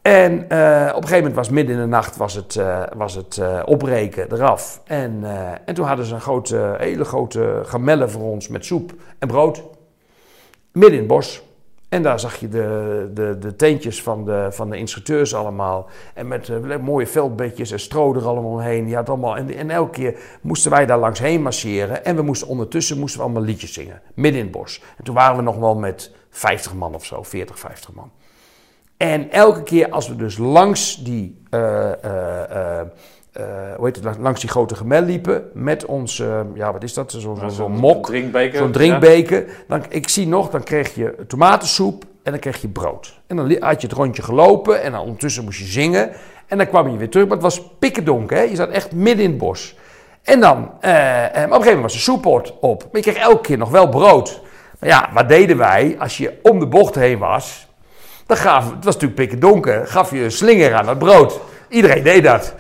En 0.08 0.50
eh, 0.50 0.88
op 0.88 1.02
een 1.02 1.08
gegeven 1.08 1.18
moment 1.18 1.36
was 1.36 1.50
midden 1.50 1.76
in 1.76 1.82
de 1.82 1.88
nacht 1.88 2.18
was 2.18 2.34
het, 2.34 2.56
eh, 2.56 2.84
was 2.96 3.16
het 3.16 3.38
eh, 3.38 3.62
opbreken 3.66 4.34
eraf. 4.34 4.82
En, 4.86 5.24
en 5.66 5.74
toen 5.74 5.86
hadden 5.86 6.06
ze 6.06 6.14
een 6.14 6.22
grote, 6.22 6.76
hele 6.78 7.04
grote 7.04 7.62
gamelle 7.66 8.08
voor 8.08 8.22
ons 8.22 8.48
met 8.48 8.66
soep 8.66 8.94
en 9.20 9.28
brood. 9.28 9.64
Midden 10.72 10.94
in 10.94 11.00
het 11.00 11.08
bos. 11.08 11.44
En 11.90 12.02
daar 12.04 12.20
zag 12.20 12.36
je 12.36 12.48
de, 12.48 13.10
de, 13.14 13.38
de 13.40 13.56
tentjes 13.56 14.04
van 14.04 14.26
de, 14.26 14.48
van 14.50 14.70
de 14.70 14.78
instructeurs 14.78 15.36
allemaal. 15.36 15.90
En 16.14 16.28
met 16.28 16.82
mooie 16.82 17.08
veldbedjes 17.08 17.72
en 17.72 17.80
stro 17.80 18.14
er 18.14 18.28
allemaal 18.28 18.52
omheen. 18.52 18.94
Had 18.94 19.10
allemaal, 19.10 19.38
en, 19.38 19.54
en 19.54 19.70
elke 19.70 19.92
keer 19.92 20.20
moesten 20.42 20.72
wij 20.72 20.86
daar 20.86 21.00
langs 21.00 21.20
heen 21.20 21.42
marcheren. 21.42 22.06
En 22.06 22.16
we 22.16 22.22
moesten 22.22 22.48
ondertussen 22.48 23.00
moesten 23.00 23.20
we 23.20 23.26
allemaal 23.26 23.44
liedjes 23.44 23.74
zingen. 23.74 24.02
Midden 24.14 24.40
in 24.40 24.48
het 24.48 24.58
bos. 24.58 24.82
En 24.98 25.04
toen 25.04 25.16
waren 25.16 25.38
we 25.38 25.44
nog 25.44 25.58
wel 25.58 25.76
met 25.76 26.12
50 26.30 26.74
man 26.74 26.96
of 26.96 27.06
zo. 27.06 27.24
40, 27.24 27.60
50 27.60 27.94
man. 27.94 28.12
En 28.98 29.32
elke 29.32 29.64
keer 29.64 29.90
als 29.90 30.08
we 30.08 30.16
dus 30.16 30.38
langs 30.38 31.04
die, 31.04 31.42
eh, 31.50 32.04
eh, 32.04 32.80
eh, 33.38 33.44
hoe 33.76 33.86
heet 33.86 34.04
het, 34.04 34.18
langs 34.20 34.42
die 34.42 34.50
grote 34.50 34.76
gemel 34.76 35.02
liepen 35.02 35.50
met 35.54 35.86
ons, 35.86 36.20
eh, 36.20 36.40
ja 36.54 36.74
wat 36.74 36.84
is 36.84 36.94
dat, 36.94 37.12
zo'n 37.12 37.38
zo, 37.38 37.48
zo'n 37.48 37.72
mok, 37.72 38.06
drinkbeker. 38.06 38.58
zo'n 38.58 38.72
drinkbeker. 38.72 39.46
Dan, 39.68 39.84
ik 39.90 40.10
zie 40.10 40.28
nog, 40.28 40.50
dan 40.50 40.64
kreeg 40.64 40.96
je 40.96 41.16
tomatensoep 41.28 42.04
en 42.24 42.32
dan 42.32 42.40
kreeg 42.40 42.62
je 42.62 42.68
brood. 42.68 43.20
En 43.28 43.36
dan 43.36 43.56
had 43.60 43.82
je 43.82 43.88
het 43.88 43.96
rondje 43.96 44.22
gelopen 44.22 44.82
en 44.82 44.92
dan 44.92 45.02
ondertussen 45.02 45.44
moest 45.44 45.60
je 45.60 45.66
zingen. 45.66 46.12
En 46.48 46.58
dan 46.58 46.68
kwam 46.68 46.90
je 46.90 46.98
weer 46.98 47.10
terug, 47.10 47.28
maar 47.28 47.38
het 47.38 47.46
was 47.46 47.62
pikkendonker, 47.80 48.38
hè? 48.38 48.44
je 48.44 48.56
zat 48.56 48.70
echt 48.70 48.92
midden 48.92 49.24
in 49.24 49.30
het 49.30 49.40
bos. 49.40 49.76
En 50.24 50.40
dan, 50.40 50.72
eh, 50.82 50.92
op 50.92 51.36
een 51.36 51.42
gegeven 51.42 51.64
moment 51.64 51.82
was 51.82 51.94
de 51.94 52.00
soepot 52.00 52.54
op, 52.60 52.82
maar 52.82 53.02
je 53.02 53.12
kreeg 53.12 53.24
elke 53.24 53.42
keer 53.42 53.58
nog 53.58 53.70
wel 53.70 53.90
brood. 53.90 54.42
Maar 54.80 54.90
ja, 54.90 55.10
wat 55.14 55.30
deden 55.30 55.58
wij 55.58 55.96
als 56.00 56.18
je 56.18 56.34
om 56.42 56.60
de 56.60 56.68
bocht 56.68 56.96
heen 56.96 57.18
was? 57.18 57.67
Dan 58.28 58.38
gaf, 58.38 58.66
het 58.66 58.84
was 58.84 58.94
natuurlijk 58.94 59.16
pikken 59.16 59.40
donker, 59.40 59.88
gaf 59.88 60.12
je 60.12 60.24
een 60.24 60.32
slinger 60.32 60.74
aan 60.74 60.88
het 60.88 61.00
brood. 61.00 61.40
Iedereen 61.70 62.04
deed 62.04 62.24
dat. 62.24 62.54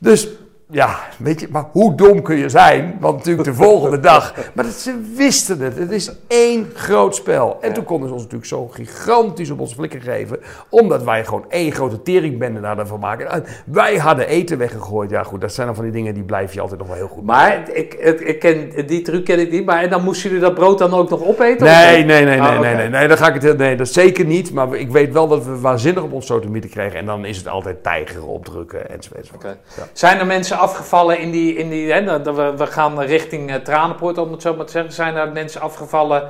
Dus 0.00 0.28
ja, 0.70 0.98
weet 1.18 1.40
je, 1.40 1.48
maar 1.50 1.64
hoe 1.72 1.94
dom 1.94 2.22
kun 2.22 2.36
je 2.36 2.48
zijn? 2.48 2.96
Want 3.00 3.16
natuurlijk 3.16 3.48
de 3.48 3.54
volgende 3.54 4.00
dag. 4.10 4.34
Maar 4.54 4.64
dat, 4.64 4.74
ze 4.74 5.12
wisten 5.14 5.60
het. 5.60 5.78
Het 5.78 5.90
is 5.90 6.12
één 6.26 6.70
groot 6.74 7.14
spel. 7.14 7.58
En 7.60 7.72
toen 7.72 7.84
konden 7.84 8.08
ze 8.08 8.14
ons 8.14 8.22
natuurlijk 8.22 8.50
zo 8.50 8.68
gigantisch 8.68 9.50
op 9.50 9.60
ons 9.60 9.74
flikker 9.74 10.00
geven. 10.00 10.38
Omdat 10.68 11.02
wij 11.02 11.24
gewoon 11.24 11.44
één 11.48 11.72
grote 11.72 12.02
teringbende 12.02 12.60
daarvan 12.60 13.00
maken. 13.00 13.30
En 13.30 13.44
wij 13.64 13.96
hadden 13.96 14.28
eten 14.28 14.58
weggegooid. 14.58 15.10
Ja, 15.10 15.22
goed, 15.22 15.40
dat 15.40 15.52
zijn 15.52 15.66
dan 15.66 15.76
van 15.76 15.84
die 15.84 15.92
dingen 15.92 16.14
die 16.14 16.22
blijf 16.22 16.54
je 16.54 16.60
altijd 16.60 16.78
nog 16.78 16.88
wel 16.88 16.96
heel 16.96 17.08
goed. 17.08 17.24
Maar 17.24 17.68
ik, 17.72 17.94
ik, 17.94 18.20
ik 18.20 18.38
ken, 18.38 18.86
die 18.86 19.02
truc 19.02 19.24
ken 19.24 19.38
ik 19.38 19.50
niet. 19.50 19.64
Maar 19.64 19.82
en 19.82 19.90
dan 19.90 20.04
moesten 20.04 20.28
jullie 20.30 20.44
dat 20.44 20.54
brood 20.54 20.78
dan 20.78 20.94
ook 20.94 21.10
nog 21.10 21.24
opeten? 21.24 21.66
of 21.66 21.72
Nee, 21.72 22.04
nee, 22.04 22.24
nee, 22.24 22.38
nee, 22.38 22.40
Ah, 22.40 22.60
nee, 22.60 22.74
nee, 22.74 22.88
nee, 22.88 23.08
dat 23.08 23.18
ga 23.18 23.34
ik 23.34 23.42
het 23.42 23.58
nee, 23.58 23.76
dat 23.76 23.88
zeker 23.88 24.24
niet. 24.24 24.52
Maar 24.52 24.74
ik 24.74 24.90
weet 24.90 25.12
wel 25.12 25.28
dat 25.28 25.44
we 25.44 25.60
waanzinnig 25.60 26.02
op 26.02 26.12
ons 26.12 26.26
sotomieten 26.26 26.70
kregen. 26.70 26.98
En 26.98 27.06
dan 27.06 27.24
is 27.24 27.36
het 27.36 27.48
altijd 27.48 27.82
tijgeren, 27.82 28.26
opdrukken 28.26 28.90
enzovoort. 28.90 29.30
Oké. 29.34 29.48
Ja. 29.48 29.82
Zijn 29.92 30.18
er 30.18 30.26
mensen 30.26 30.58
afgevallen 30.60 31.18
in 31.18 31.30
die... 31.30 31.54
In 31.54 31.68
die 31.68 31.92
hè, 31.92 32.22
dat 32.22 32.36
we, 32.36 32.56
we 32.56 32.66
gaan 32.66 33.00
richting 33.00 33.50
eh, 33.50 33.56
Tranenpoort, 33.56 34.18
om 34.18 34.32
het 34.32 34.42
zo 34.42 34.54
maar 34.54 34.66
te 34.66 34.72
zeggen. 34.72 34.92
Zijn 34.92 35.16
er 35.16 35.32
mensen 35.32 35.60
afgevallen 35.60 36.28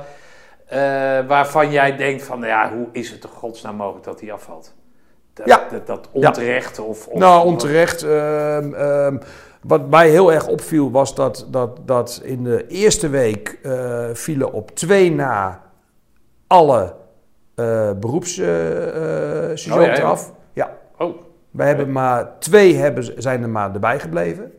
eh, 0.67 0.79
waarvan 1.27 1.71
jij 1.71 1.97
denkt 1.97 2.23
van... 2.23 2.41
Ja, 2.41 2.71
hoe 2.73 2.87
is 2.91 3.09
het 3.09 3.21
toch 3.21 3.31
godsnaam 3.31 3.75
mogelijk 3.75 4.05
dat 4.05 4.19
die 4.19 4.33
afvalt? 4.33 4.73
Dat, 5.33 5.47
Ja. 5.47 5.67
dat, 5.71 5.87
dat 5.87 6.09
onterecht 6.11 6.79
of, 6.79 7.07
of... 7.07 7.19
Nou, 7.19 7.45
onterecht. 7.45 8.03
ehm, 8.03 8.73
ehm, 8.73 9.17
wat 9.61 9.89
mij 9.89 10.09
heel 10.09 10.33
erg 10.33 10.47
opviel 10.47 10.91
was 10.91 11.15
dat, 11.15 11.47
dat, 11.49 11.79
dat 11.85 12.21
in 12.23 12.43
de 12.43 12.67
eerste 12.67 13.09
week 13.09 13.59
eh, 13.63 14.05
vielen 14.13 14.53
op 14.53 14.71
twee 14.75 15.11
na 15.11 15.61
alle 16.47 16.95
Oh, 19.71 19.81
ja, 19.81 19.95
ja. 19.95 20.01
af. 20.01 20.31
Wij 21.51 21.67
hebben 21.67 21.91
maar 21.91 22.39
twee 22.39 22.75
hebben, 22.75 23.21
zijn 23.21 23.41
er 23.41 23.49
maar 23.49 23.73
erbij 23.73 23.99
gebleven. 23.99 24.51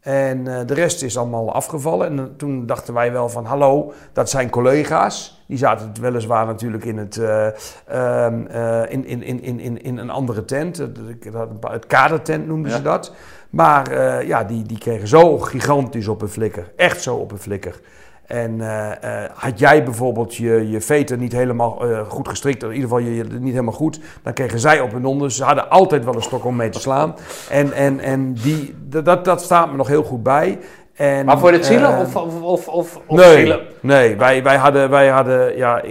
En 0.00 0.46
eh, 0.46 0.66
de 0.66 0.74
rest 0.74 1.02
is 1.02 1.18
allemaal 1.18 1.52
afgevallen. 1.52 2.06
En 2.06 2.18
eh, 2.18 2.24
toen 2.36 2.66
dachten 2.66 2.94
wij 2.94 3.12
wel 3.12 3.28
van, 3.28 3.44
hallo, 3.44 3.92
dat 4.12 4.30
zijn 4.30 4.50
collega's. 4.50 5.42
Die 5.46 5.58
zaten 5.58 5.92
weliswaar 6.00 6.46
natuurlijk 6.46 6.84
in, 6.84 6.98
het, 6.98 7.16
eh, 7.16 7.46
ehm, 7.86 8.46
eh, 8.46 8.82
in, 8.92 9.06
in, 9.06 9.22
in, 9.22 9.42
in, 9.42 9.60
in, 9.60 9.82
in 9.82 9.98
een 9.98 10.10
andere 10.10 10.44
tent. 10.44 10.76
Het, 10.76 11.86
kadertent 11.86 12.46
noemden 12.46 12.70
Ja. 12.70 12.76
ze 12.76 12.82
dat. 12.82 13.12
Maar 13.50 13.96
ja, 14.26 14.44
die, 14.44 14.62
die 14.62 14.78
kregen 14.78 15.08
zo 15.08 15.38
gigantisch 15.38 16.08
op 16.08 16.22
een 16.22 16.28
flikker. 16.28 16.72
Echt 16.76 17.02
zo 17.02 17.14
op 17.16 17.32
een 17.32 17.38
flikker. 17.38 17.80
En 18.28 18.60
eh, 18.60 19.24
eh, 19.24 19.30
had 19.34 19.58
jij 19.58 19.84
bijvoorbeeld 19.84 20.36
je, 20.36 20.70
je 20.70 20.80
veten 20.80 21.18
niet 21.18 21.32
helemaal 21.32 21.84
eh, 21.84 22.00
goed 22.08 22.28
gestrikt, 22.28 22.62
in 22.62 22.68
ieder 22.68 22.82
geval 22.82 22.98
je, 22.98 23.14
je 23.14 23.24
niet 23.24 23.52
helemaal 23.52 23.72
goed, 23.72 24.00
dan 24.22 24.32
kregen 24.32 24.58
zij 24.58 24.80
op 24.80 24.92
hun 24.92 25.04
onder. 25.04 25.32
Ze 25.32 25.44
hadden 25.44 25.70
altijd 25.70 26.04
wel 26.04 26.14
een 26.14 26.22
stok 26.22 26.44
om 26.44 26.56
mee 26.56 26.68
te 26.68 26.80
slaan. 26.80 27.14
En, 27.50 27.72
en, 27.72 28.00
en 28.00 28.32
die, 28.32 28.74
dat, 28.88 29.24
dat 29.24 29.42
staat 29.42 29.70
me 29.70 29.76
nog 29.76 29.88
heel 29.88 30.02
goed 30.02 30.22
bij. 30.22 30.58
En, 30.94 31.24
maar 31.24 31.38
voor 31.38 31.52
het 31.52 31.66
zielen 31.66 31.98
of, 31.98 32.16
of, 32.16 32.42
of, 32.42 32.68
of, 32.68 33.00
of 33.06 33.16
nee, 33.18 33.36
zielen? 33.36 33.60
nee 33.80 34.16
wij, 34.16 34.42
wij 34.42 34.56
hadden, 34.56 34.90
wij 34.90 35.08
hadden 35.08 35.56
ja, 35.56 35.82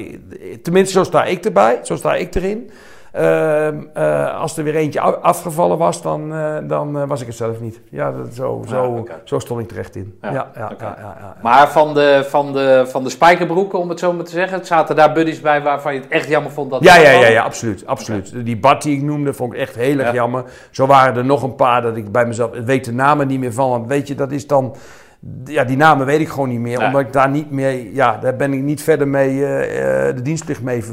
tenminste 0.61 0.93
zo 0.93 1.03
sta 1.03 1.23
ik 1.23 1.45
erbij, 1.45 1.79
zo 1.83 1.95
sta 1.95 2.15
ik 2.15 2.35
erin. 2.35 2.71
Ehm, 3.11 3.75
eh, 3.93 4.39
als 4.39 4.57
er 4.57 4.63
weer 4.63 4.75
eentje 4.75 5.01
afgevallen 5.01 5.77
was, 5.77 6.01
dan, 6.01 6.33
eh, 6.33 6.55
dan 6.63 6.97
eh, 6.99 7.07
was 7.07 7.21
ik 7.21 7.27
het 7.27 7.35
zelf 7.35 7.59
niet. 7.59 7.81
Ja, 7.89 8.11
dat, 8.11 8.33
zo, 8.33 8.63
zo, 8.67 8.95
Ah, 8.97 9.13
zo 9.23 9.39
stond 9.39 9.61
ik 9.61 9.67
terecht 9.67 9.95
in. 9.95 10.17
Ja, 10.21 10.31
Ja, 10.31 10.51
ja, 10.55 10.95
ja. 10.99 11.35
Maar 11.41 11.69
van 11.69 11.93
de, 11.93 12.25
van, 12.29 12.53
de, 12.53 12.85
van 12.87 13.03
de 13.03 13.09
spijkerbroeken, 13.09 13.79
om 13.79 13.89
het 13.89 13.99
zo 13.99 14.13
maar 14.13 14.25
te 14.25 14.31
zeggen, 14.31 14.65
zaten 14.65 14.95
daar 14.95 15.13
buddies 15.13 15.41
bij 15.41 15.61
waarvan 15.61 15.93
je 15.93 15.99
het 15.99 16.09
echt 16.09 16.27
jammer 16.27 16.51
vond 16.51 16.71
dat 16.71 16.83
Ja, 16.83 16.95
ja, 16.97 17.09
ja, 17.11 17.27
ja, 17.27 17.43
absoluut. 17.43 17.85
absoluut. 17.85 18.45
Die 18.45 18.57
Bart 18.57 18.81
die 18.81 18.95
ik 18.97 19.03
noemde, 19.03 19.33
vond 19.33 19.53
ik 19.53 19.59
echt 19.59 19.75
heel 19.75 19.97
erg 19.97 20.07
Ja. 20.07 20.13
jammer. 20.13 20.43
Zo 20.71 20.85
waren 20.85 21.15
er 21.17 21.25
nog 21.25 21.43
een 21.43 21.55
paar 21.55 21.81
dat 21.81 21.97
ik 21.97 22.11
bij 22.11 22.25
mezelf, 22.25 22.53
ik 22.53 22.65
weet 22.65 22.85
de 22.85 22.93
namen 22.93 23.27
niet 23.27 23.39
meer 23.39 23.53
van. 23.53 23.69
Want 23.69 23.87
weet 23.87 24.07
je, 24.07 24.15
dat 24.15 24.31
is 24.31 24.47
dan, 24.47 24.75
ja, 25.45 25.63
die 25.63 25.77
namen 25.77 26.05
weet 26.05 26.19
ik 26.19 26.29
gewoon 26.29 26.49
niet 26.49 26.59
meer. 26.59 26.77
Nee. 26.77 26.87
Omdat 26.87 27.01
ik 27.01 27.13
daar 27.13 27.29
niet 27.29 27.51
meer, 27.51 27.93
ja, 27.93 28.17
daar 28.17 28.35
ben 28.35 28.53
ik 28.53 28.61
niet 28.61 28.83
verder 28.83 29.07
mee, 29.07 29.39
de 29.39 30.21
dienstplicht 30.23 30.61
mee, 30.61 30.83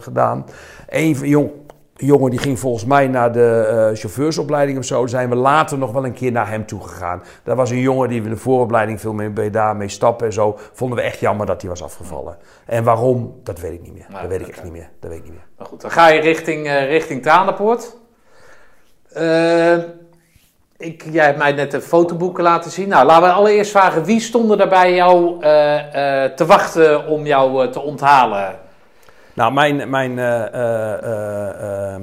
gedaan. 0.00 0.44
Eén 0.92 1.16
van- 1.16 1.28
jong, 1.28 1.50
jongen 1.96 2.30
die 2.30 2.38
ging 2.38 2.58
volgens 2.58 2.84
mij 2.84 3.06
naar 3.08 3.32
de 3.32 3.66
eh, 3.68 3.98
chauffeursopleiding 3.98 4.78
of 4.78 4.84
zo. 4.84 5.06
Zijn 5.06 5.28
we 5.28 5.34
later 5.34 5.78
nog 5.78 5.92
wel 5.92 6.04
een 6.04 6.12
keer 6.12 6.32
naar 6.32 6.48
hem 6.48 6.66
toe 6.66 6.80
gegaan. 6.82 7.22
Daar 7.42 7.56
was 7.56 7.70
een 7.70 7.78
jongen 7.78 8.08
die 8.08 8.20
we 8.20 8.28
in 8.28 8.34
de 8.34 8.40
vooropleiding 8.40 9.00
veel 9.00 9.12
mee, 9.12 9.30
bij 9.30 9.50
daarmee 9.50 9.88
stappen 9.88 10.26
en 10.26 10.32
zo. 10.32 10.58
Vonden 10.72 10.98
we 10.98 11.04
echt 11.04 11.20
jammer 11.20 11.46
dat 11.46 11.60
hij 11.60 11.70
was 11.70 11.82
afgevallen. 11.82 12.36
En 12.66 12.84
waarom, 12.84 13.40
dat 13.42 13.60
weet 13.60 13.72
ik 13.72 13.82
niet 13.82 13.92
meer. 13.92 14.06
Dat 14.20 14.28
weet 14.28 14.40
ik 14.40 14.48
echt 14.48 14.62
niet 14.62 14.72
meer. 14.72 14.88
Dat 15.00 15.10
weet 15.10 15.18
ik 15.18 15.24
niet 15.24 15.32
meer. 15.32 15.46
Maar 15.58 15.66
goed, 15.66 15.80
dan 15.80 15.90
ga 15.90 16.08
je 16.08 16.20
richting, 16.20 16.66
eh 16.66 16.86
richting 16.86 17.22
Tranenpoort. 17.22 17.96
Eh, 19.12 19.76
ik, 20.76 21.04
jij 21.10 21.24
hebt 21.24 21.38
mij 21.38 21.52
net 21.52 21.70
de 21.70 21.80
fotoboeken 21.80 22.42
laten 22.42 22.70
zien. 22.70 22.88
Nou, 22.88 23.06
laten 23.06 23.28
we 23.28 23.34
allereerst 23.34 23.70
vragen, 23.70 24.04
wie 24.04 24.20
stonden 24.20 24.60
er 24.60 24.68
bij 24.68 24.94
jou 24.94 25.40
te 26.36 26.44
wachten 26.46 27.06
om 27.06 27.26
jou 27.26 27.70
te 27.70 27.80
onthalen? 27.80 28.61
Nou, 29.42 29.54
mijn, 29.54 29.90
mijn, 29.90 30.18
eh, 30.18 30.54
eh, 30.54 31.02
eh, 31.02 31.94
ehm, 31.94 32.02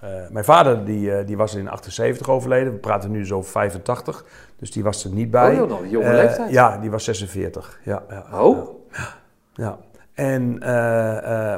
eh, 0.00 0.10
mijn 0.30 0.44
vader 0.44 0.84
die, 0.84 1.24
die 1.24 1.36
was 1.36 1.54
in 1.54 1.68
78 1.68 2.28
overleden. 2.28 2.72
We 2.72 2.78
praten 2.78 3.10
nu 3.10 3.26
zo 3.26 3.36
over 3.36 3.50
85. 3.50 4.24
Dus 4.56 4.70
die 4.70 4.84
was 4.84 5.04
er 5.04 5.10
niet 5.10 5.30
bij. 5.30 5.60
Oh, 5.60 5.68
nog 5.68 5.80
een 5.80 5.88
jonge 5.88 6.12
leeftijd. 6.12 6.50
Ja, 6.50 6.78
die 6.78 6.90
was 6.90 7.04
46. 7.04 7.80
Ja, 7.82 8.02
ja, 8.08 8.40
Oh, 8.40 8.68
ja. 9.54 9.78
En 10.14 10.58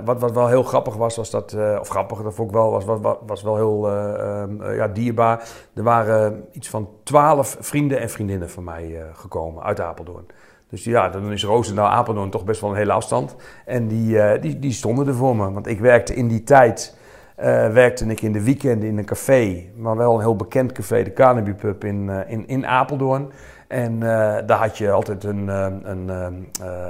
wat, 0.05 0.20
wat 0.20 0.33
wel 0.33 0.49
heel 0.49 0.62
grappig 0.62 0.97
was, 0.97 1.16
was 1.16 1.31
dat, 1.31 1.57
of 1.81 1.89
grappig, 1.89 2.22
dat 2.22 2.35
vond 2.35 2.49
ik 2.49 2.55
wel, 2.55 2.70
was, 2.70 2.85
was, 2.85 3.16
was 3.26 3.43
wel 3.43 3.57
heel 3.57 3.89
eh, 3.89 4.43
ehm, 4.43 4.62
eh, 4.62 4.76
ja, 4.76 4.89
dierbaar. 4.89 5.49
Er 5.74 5.83
waren 5.83 6.45
iets 6.53 6.68
van 6.68 6.89
twaalf 7.03 7.57
vrienden 7.61 8.01
en 8.01 8.11
vriendinnen 8.11 8.51
van 8.51 8.64
mij 8.64 9.03
gekomen 9.12 9.62
uit 9.62 9.81
Apeldoorn. 9.81 10.26
Dus 10.69 10.85
ja, 10.85 11.09
dan 11.09 11.33
is 11.33 11.45
Roosendaal 11.45 11.89
Apeldoorn 11.89 12.31
toch 12.31 12.45
best 12.45 12.61
wel 12.61 12.71
een 12.71 12.77
hele 12.77 12.93
afstand. 12.93 13.37
En 13.64 13.89
die, 13.89 14.21
eh, 14.21 14.43
die, 14.43 14.59
die 14.59 14.73
stonden 14.73 15.07
er 15.07 15.14
voor 15.14 15.37
me. 15.37 15.53
Want 15.53 15.66
ik 15.66 15.81
werkte 15.81 16.14
in 16.14 16.29
die 16.29 16.45
tijd, 16.45 16.97
eh, 17.37 17.73
werkte 17.73 18.07
ik 18.07 18.23
in 18.23 18.33
de 18.33 18.43
weekenden 18.43 18.89
in 18.89 18.99
een 18.99 19.05
café. 19.05 19.64
Maar 19.77 19.97
wel 19.97 20.14
een 20.14 20.21
heel 20.21 20.37
bekend 20.37 20.73
café, 20.73 21.03
de 21.03 21.12
Carnaby 21.12 21.53
Pub 21.53 21.85
in, 21.85 22.11
eh, 22.11 22.33
in, 22.33 22.49
in 22.49 22.66
Apeldoorn. 22.66 23.31
En 23.69 24.03
eh, 24.03 24.37
daar 24.47 24.59
had 24.59 24.79
je 24.79 24.91
altijd 24.91 25.25
een, 25.25 25.49
eh, 25.49 25.66
een, 25.83 26.11
eh, 26.11 26.27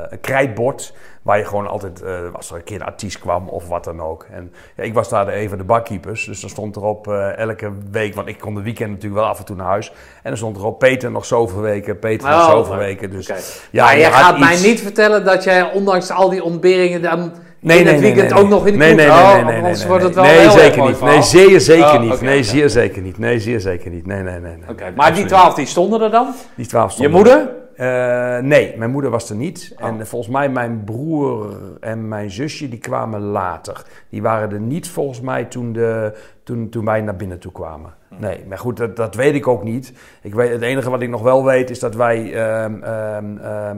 een 0.08 0.20
krijtbord. 0.20 0.92
Waar 1.22 1.38
je 1.38 1.44
gewoon 1.44 1.66
altijd, 1.66 2.02
eh, 2.02 2.34
als 2.34 2.50
er 2.50 2.56
een 2.56 2.64
keer 2.64 2.80
een 2.80 2.86
artiest 2.86 3.18
kwam 3.18 3.48
of 3.48 3.68
wat 3.68 3.84
dan 3.84 4.00
ook. 4.02 4.26
En 4.32 4.52
ja, 4.76 4.82
ik 4.82 4.94
was 4.94 5.08
daar 5.08 5.26
de, 5.26 5.40
een 5.40 5.48
van 5.48 5.58
de 5.58 5.64
barkeepers. 5.64 6.24
Dus 6.24 6.40
dan 6.40 6.50
stond 6.50 6.76
erop 6.76 7.08
eh, 7.08 7.36
elke 7.38 7.72
week, 7.90 8.14
want 8.14 8.28
ik 8.28 8.38
kon 8.38 8.54
de 8.54 8.62
weekend 8.62 8.90
natuurlijk 8.90 9.20
wel 9.20 9.30
af 9.30 9.38
en 9.38 9.44
toe 9.44 9.56
naar 9.56 9.66
huis. 9.66 9.88
En 9.90 9.94
dan 10.22 10.36
stond 10.36 10.56
erop 10.56 10.78
Peter 10.78 11.10
nog 11.10 11.24
zoveel 11.24 11.60
weken, 11.60 11.98
Peter 11.98 12.30
nog 12.30 12.40
Oh, 12.40 12.50
zoveel 12.50 12.76
weken. 12.76 13.10
Dus 13.10 13.26
ja, 13.70 13.84
maar 13.84 13.98
je 13.98 14.04
gaat 14.04 14.38
mij 14.38 14.60
niet 14.60 14.80
vertellen 14.80 15.24
dat 15.24 15.44
jij 15.44 15.72
ondanks 15.72 16.10
al 16.10 16.28
die 16.28 16.42
ontberingen 16.42 17.02
dan 17.02 17.32
Nee, 17.60 17.78
in 17.78 17.84
nee, 17.84 17.92
het 17.92 18.02
nee, 18.02 18.12
weekend 18.12 18.34
nee, 18.34 18.42
ook 18.42 18.48
nog 18.48 18.66
in 18.66 18.72
de 18.72 18.78
nee, 18.78 18.94
kroeg... 18.94 19.06
nee, 19.06 19.16
nee, 19.16 19.40
Oh, 19.40 19.46
nee, 19.46 19.60
nee, 19.60 19.86
wordt 19.86 20.04
het 20.04 20.14
nee, 20.14 20.24
wel 20.36 20.46
nee, 20.46 20.50
zeker 20.50 20.78
mooi 20.78 20.90
niet. 20.92 21.00
Nee, 21.00 21.22
zeer 21.22 21.60
zeker 21.60 21.84
Oh, 21.94 22.00
niet. 22.00 22.20
nee, 22.20 22.42
zeer 22.42 22.70
zeker 22.70 23.02
niet. 23.02 23.18
Nee, 23.18 23.40
zeer 23.40 23.60
zeker 23.60 23.90
niet. 23.90 24.06
Nee, 24.06 24.22
nee, 24.22 24.40
nee. 24.40 24.56
Oké, 24.68 24.92
maar 24.96 25.14
die 25.14 25.24
twaalf 25.24 25.54
die 25.54 25.66
stonden 25.66 26.00
er 26.00 26.10
dan? 26.10 26.34
Die 26.54 26.66
twaalf 26.66 26.90
Je 26.90 26.92
stonden. 26.96 27.14
moeder? 27.14 27.50
Eh, 27.76 28.38
nee, 28.38 28.74
mijn 28.76 28.90
moeder 28.90 29.10
was 29.10 29.30
er 29.30 29.36
niet. 29.36 29.74
Oh. 29.80 29.86
En 29.86 30.06
volgens 30.06 30.32
mij 30.32 30.48
mijn 30.48 30.82
broer 30.84 31.56
en 31.80 32.08
mijn 32.08 32.30
zusje 32.30 32.68
die 32.68 32.78
kwamen 32.78 33.20
later. 33.20 33.82
Die 34.10 34.22
waren 34.22 34.50
er 34.52 34.60
niet 34.60 34.88
volgens 34.88 35.20
mij 35.20 35.44
toen, 35.44 35.72
de, 35.72 36.14
toen, 36.44 36.68
toen 36.68 36.84
wij 36.84 37.00
naar 37.00 37.16
binnen 37.16 37.38
toe 37.38 37.52
kwamen. 37.52 37.94
Hm. 38.08 38.14
Nee, 38.20 38.44
maar 38.48 38.58
goed, 38.58 38.76
dat, 38.76 38.96
dat 38.96 39.14
weet 39.14 39.34
ik 39.34 39.46
ook 39.48 39.62
niet. 39.64 39.92
Ik 40.22 40.34
weet, 40.34 40.50
het 40.50 40.62
enige 40.62 40.90
wat 40.90 41.00
ik 41.02 41.08
nog 41.08 41.22
wel 41.22 41.44
weet 41.44 41.70
is 41.70 41.78
dat 41.78 41.94
wij... 41.94 42.34
ehm, 42.34 42.82
ehm, 42.82 43.38
ehm, 43.38 43.76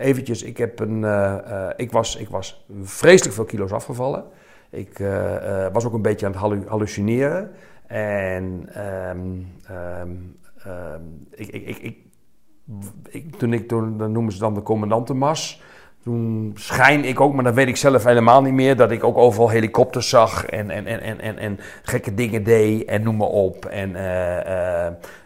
eventjes, 0.00 0.42
ik, 0.42 0.56
heb 0.56 0.80
een, 0.80 1.04
eh, 1.04 1.34
eh, 1.34 1.70
ik, 1.76 1.92
was, 1.92 2.16
ik 2.16 2.28
was 2.28 2.66
vreselijk 2.82 3.34
veel 3.34 3.44
kilo's 3.44 3.72
afgevallen. 3.72 4.24
Ik 4.70 4.98
eh, 4.98 5.66
was 5.72 5.84
ook 5.84 5.92
een 5.92 6.02
beetje 6.02 6.26
aan 6.26 6.32
het 6.32 6.40
hallu- 6.40 6.66
hallucineren. 6.66 7.50
En 7.86 8.68
ehm, 8.72 9.18
ehm, 9.66 10.10
ehm, 10.64 11.00
ik, 11.30 11.48
ik, 11.48 11.78
ik, 11.78 11.96
ik, 13.08 13.36
toen 13.36 13.52
ik, 13.52 13.68
toen, 13.68 13.96
dan 13.96 14.12
noemen 14.12 14.32
ze 14.32 14.38
dan 14.38 14.54
de 14.54 14.62
commandantenmas. 14.62 15.62
Toen 16.02 16.52
schijn 16.54 17.04
ik 17.04 17.20
ook, 17.20 17.34
maar 17.34 17.44
dat 17.44 17.54
weet 17.54 17.68
ik 17.68 17.76
zelf 17.76 18.04
helemaal 18.04 18.42
niet 18.42 18.52
meer, 18.52 18.76
dat 18.76 18.90
ik 18.90 19.04
ook 19.04 19.16
overal 19.16 19.48
helikopters 19.48 20.08
zag 20.08 20.46
en, 20.46 20.70
en, 20.70 20.86
en, 20.86 21.20
en, 21.20 21.38
en, 21.38 21.58
gekke 21.82 22.14
dingen 22.14 22.44
deed 22.44 22.84
en 22.84 23.02
noem 23.02 23.16
maar 23.16 23.28
op. 23.28 23.64
En 23.64 23.96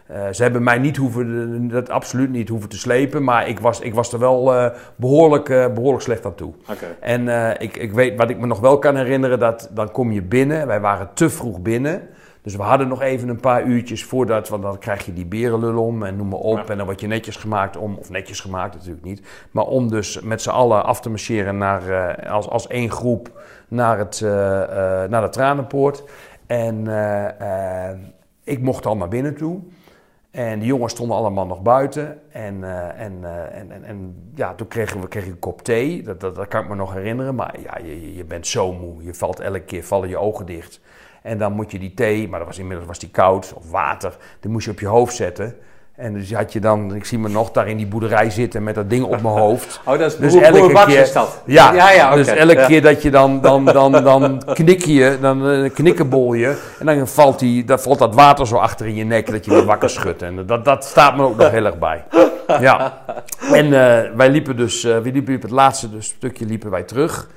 eh, 0.05 0.27
ze 0.31 0.41
hebben 0.41 0.63
mij 0.63 0.77
niet 0.77 0.97
hoeven, 0.97 1.67
dat 1.67 1.89
absoluut 1.89 2.29
niet 2.29 2.49
hoeven 2.49 2.69
te 2.69 2.77
slepen, 2.77 3.23
maar 3.23 3.47
ik 3.47 3.59
was, 3.59 3.79
ik 3.79 3.93
was 3.93 4.13
er 4.13 4.19
wel 4.19 4.53
eh, 4.53 4.71
behoorlijk, 4.95 5.49
eh, 5.49 5.73
behoorlijk 5.73 6.03
slecht 6.03 6.25
aan 6.25 6.35
toe. 6.35 6.53
En 6.99 7.27
ik, 7.61 7.77
ik 7.77 7.91
weet, 7.91 8.17
wat 8.17 8.29
ik 8.29 8.39
me 8.39 8.47
nog 8.47 8.59
wel 8.59 8.79
kan 8.79 8.95
herinneren, 8.95 9.39
dat 9.39 9.69
dan 9.73 9.91
kom 9.91 10.11
je 10.11 10.21
binnen. 10.21 10.67
Wij 10.67 10.79
waren 10.79 11.09
te 11.13 11.29
vroeg 11.29 11.61
binnen. 11.61 12.01
Dus 12.41 12.55
we 12.55 12.61
hadden 12.61 12.87
nog 12.87 13.01
even 13.01 13.29
een 13.29 13.39
paar 13.39 13.63
uurtjes 13.63 14.03
voordat, 14.03 14.49
want 14.49 14.63
dan 14.63 14.77
krijg 14.77 15.05
je 15.05 15.13
die 15.13 15.25
berenlul 15.25 15.83
om 15.83 16.03
en 16.03 16.15
noem 16.15 16.27
maar 16.27 16.39
op. 16.39 16.57
Ja. 16.57 16.67
En 16.67 16.77
dan 16.77 16.85
word 16.85 17.01
je 17.01 17.07
netjes 17.07 17.35
gemaakt 17.35 17.77
om, 17.77 17.95
of 17.95 18.09
netjes 18.09 18.39
gemaakt 18.39 18.75
natuurlijk 18.75 19.05
niet. 19.05 19.27
Maar 19.51 19.65
om 19.65 19.89
dus 19.89 20.21
met 20.21 20.41
z'n 20.41 20.49
allen 20.49 20.85
af 20.85 21.01
te 21.01 21.09
marcheren 21.09 21.57
naar, 21.57 22.15
als, 22.27 22.49
als 22.49 22.67
één 22.67 22.91
groep 22.91 23.41
naar, 23.67 23.97
het, 23.97 24.21
naar 25.09 25.21
de 25.21 25.29
Tranenpoort. 25.29 26.03
En 26.47 26.87
ik 28.43 28.61
mocht 28.61 28.85
al 28.85 28.97
naar 28.97 29.07
binnen 29.07 29.35
toe. 29.35 29.61
En 30.35 30.59
die 30.59 30.67
jongens 30.67 30.93
stonden 30.93 31.17
allemaal 31.17 31.45
nog 31.45 31.61
buiten. 31.61 32.19
En, 32.31 32.63
eh, 32.63 33.05
en, 33.05 33.23
eh, 33.23 33.57
en, 33.59 33.71
en, 33.71 33.83
en 33.83 34.15
ja, 34.35 34.53
toen 34.53 34.67
kregen 34.67 35.01
we 35.01 35.07
kregen 35.07 35.31
een 35.31 35.39
kop 35.39 35.61
thee. 35.61 36.03
Dat, 36.03 36.19
dat, 36.19 36.35
dat 36.35 36.47
kan 36.47 36.63
ik 36.63 36.69
me 36.69 36.75
nog 36.75 36.93
herinneren. 36.93 37.35
Maar 37.35 37.55
ja, 37.59 37.77
je- 37.83 38.15
je 38.15 38.23
bent 38.23 38.47
zo 38.47 38.73
moe. 38.73 39.03
Je 39.03 39.13
valt 39.13 39.39
elke 39.39 39.59
keer, 39.61 39.83
vallen 39.83 40.09
je 40.09 40.17
ogen 40.17 40.45
dicht. 40.45 40.81
En 41.21 41.37
dan 41.37 41.53
moet 41.53 41.71
je 41.71 41.79
die 41.79 41.93
thee, 41.93 42.29
maar 42.29 42.39
dat 42.39 42.47
was 42.47 42.57
inmiddels 42.59 42.87
was 42.87 42.99
die 42.99 43.09
koud 43.09 43.53
of 43.55 43.71
water, 43.71 44.17
die 44.39 44.51
moest 44.51 44.65
je 44.65 44.71
op 44.71 44.79
je 44.79 44.87
hoofd 44.87 45.15
zetten. 45.15 45.55
En 45.95 46.13
dus 46.13 46.33
had 46.33 46.53
je 46.53 46.59
dan, 46.59 46.95
ik 46.95 47.05
zie 47.05 47.19
me 47.19 47.29
nog 47.29 47.51
daar 47.51 47.67
in 47.67 47.77
die 47.77 47.85
boederij 47.87 48.29
zitten 48.29 48.63
met 48.63 48.75
dat 48.75 48.89
ding 48.89 49.03
op 49.03 49.21
mijn 49.21 49.35
hoofd. 49.35 49.79
Oh, 49.85 49.99
dat 49.99 50.11
is 50.11 50.17
Dus 50.17 50.33
Boer, 50.33 50.41
elke 50.41 50.59
Boer 50.59 50.71
Baks 50.73 50.85
keer- 50.93 51.01
is 51.01 51.11
dat. 51.11 51.41
Ja, 51.45 51.73
ja, 51.73 51.91
ja 51.91 52.15
dus 52.15 52.27
elke 52.27 52.53
Ja. 52.53 52.65
keer 52.65 52.81
dat 52.81 53.01
je 53.01 53.11
dan, 53.11 53.41
dan, 53.41 53.65
dan, 53.65 53.91
dan 53.91 54.41
knik 54.53 54.85
je, 54.85 55.17
dan 55.21 55.49
eh, 55.49 55.73
knikkenbol 55.73 56.33
je. 56.33 56.61
En 56.79 56.85
dan 56.85 57.07
valt, 57.07 57.39
die, 57.39 57.63
dan 57.63 57.79
valt 57.79 57.99
dat 57.99 58.15
water 58.15 58.47
zo 58.47 58.55
achter 58.55 58.85
in 58.85 58.95
je 58.95 59.03
nek 59.03 59.31
dat 59.31 59.45
je 59.45 59.51
weer 59.51 59.65
wakker 59.65 59.89
schudt. 59.89 60.21
En 60.21 60.45
dat, 60.45 60.65
dat 60.65 60.83
staat 60.85 61.15
me 61.15 61.23
ook 61.23 61.37
nog 61.37 61.49
heel 61.51 61.65
erg 61.65 61.77
bij. 61.79 62.03
Ja. 62.59 63.01
En 63.51 63.65
eh, 63.65 64.11
wij 64.15 64.29
liepen 64.29 64.57
dus, 64.57 64.83
eh, 64.83 64.97
we 64.97 65.11
liepen 65.11 65.33
het 65.33 65.49
laatste 65.51 65.89
dus 65.89 66.07
stukje 66.07 66.45
liepen 66.45 66.69
wij 66.69 66.83
terug. 66.83 67.29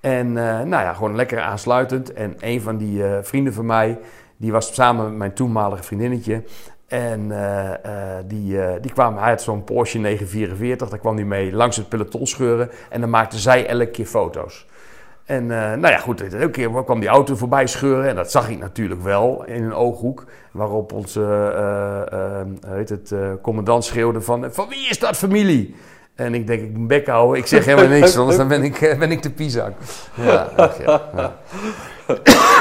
En 0.00 0.32
nou 0.32 0.68
ja, 0.70 0.92
gewoon 0.92 1.16
lekker 1.16 1.40
aansluitend. 1.40 2.12
En 2.12 2.36
een 2.40 2.60
van 2.60 2.76
die 2.76 3.02
vrienden 3.22 3.52
van 3.52 3.66
mij, 3.66 3.98
die 4.36 4.52
was 4.52 4.74
samen 4.74 5.04
met 5.04 5.16
mijn 5.16 5.32
toenmalige 5.32 5.82
vriendinnetje. 5.82 6.42
En 6.90 7.32
eh, 7.32 7.70
eh, 7.72 8.24
die, 8.26 8.62
eh, 8.62 8.80
die 8.80 8.92
kwam, 8.92 9.16
hij 9.16 9.28
had 9.28 9.42
zo'n 9.42 9.64
Porsche 9.64 9.98
944, 9.98 10.88
daar 10.88 10.98
kwam 10.98 11.16
hij 11.16 11.24
mee 11.24 11.52
langs 11.52 11.76
het 11.76 11.88
peloton 11.88 12.26
scheuren. 12.26 12.70
En 12.88 13.00
dan 13.00 13.10
maakten 13.10 13.38
zij 13.38 13.66
elke 13.66 13.90
keer 13.90 14.06
foto's. 14.06 14.66
En 15.24 15.46
nou 15.46 15.88
ja, 15.88 15.98
goed, 15.98 16.34
elke 16.34 16.50
keer 16.50 16.84
kwam 16.84 17.00
die 17.00 17.08
auto 17.08 17.36
voorbij 17.36 17.66
scheuren. 17.66 18.08
En 18.08 18.16
dat 18.16 18.30
zag 18.30 18.50
ik 18.50 18.58
natuurlijk 18.58 19.02
wel 19.02 19.44
in 19.44 19.62
een 19.62 19.74
ooghoek. 19.74 20.24
Waarop 20.50 20.92
onze 20.92 21.20
heet 22.66 22.88
het, 22.88 23.14
commandant 23.42 23.84
schreeuwde 23.84 24.20
van... 24.20 24.46
Van 24.50 24.68
wie 24.68 24.88
is 24.88 24.98
dat 24.98 25.16
familie? 25.16 25.74
En 26.14 26.34
ik 26.34 26.46
denk, 26.46 26.62
ik 26.62 26.76
moet 26.76 26.88
bek 26.88 27.06
houden. 27.06 27.38
Ik 27.38 27.46
zeg 27.46 27.64
helemaal 27.64 27.98
niks, 27.98 28.16
anders 28.18 28.36
dan 28.36 28.48
ben 28.48 28.62
ik, 28.62 28.96
ben 28.98 29.10
ik 29.10 29.22
de 29.22 29.30
piezak. 29.30 29.72
Ja, 30.14 30.48
ach 30.56 30.82
ja, 30.84 31.02
ja. 31.16 31.36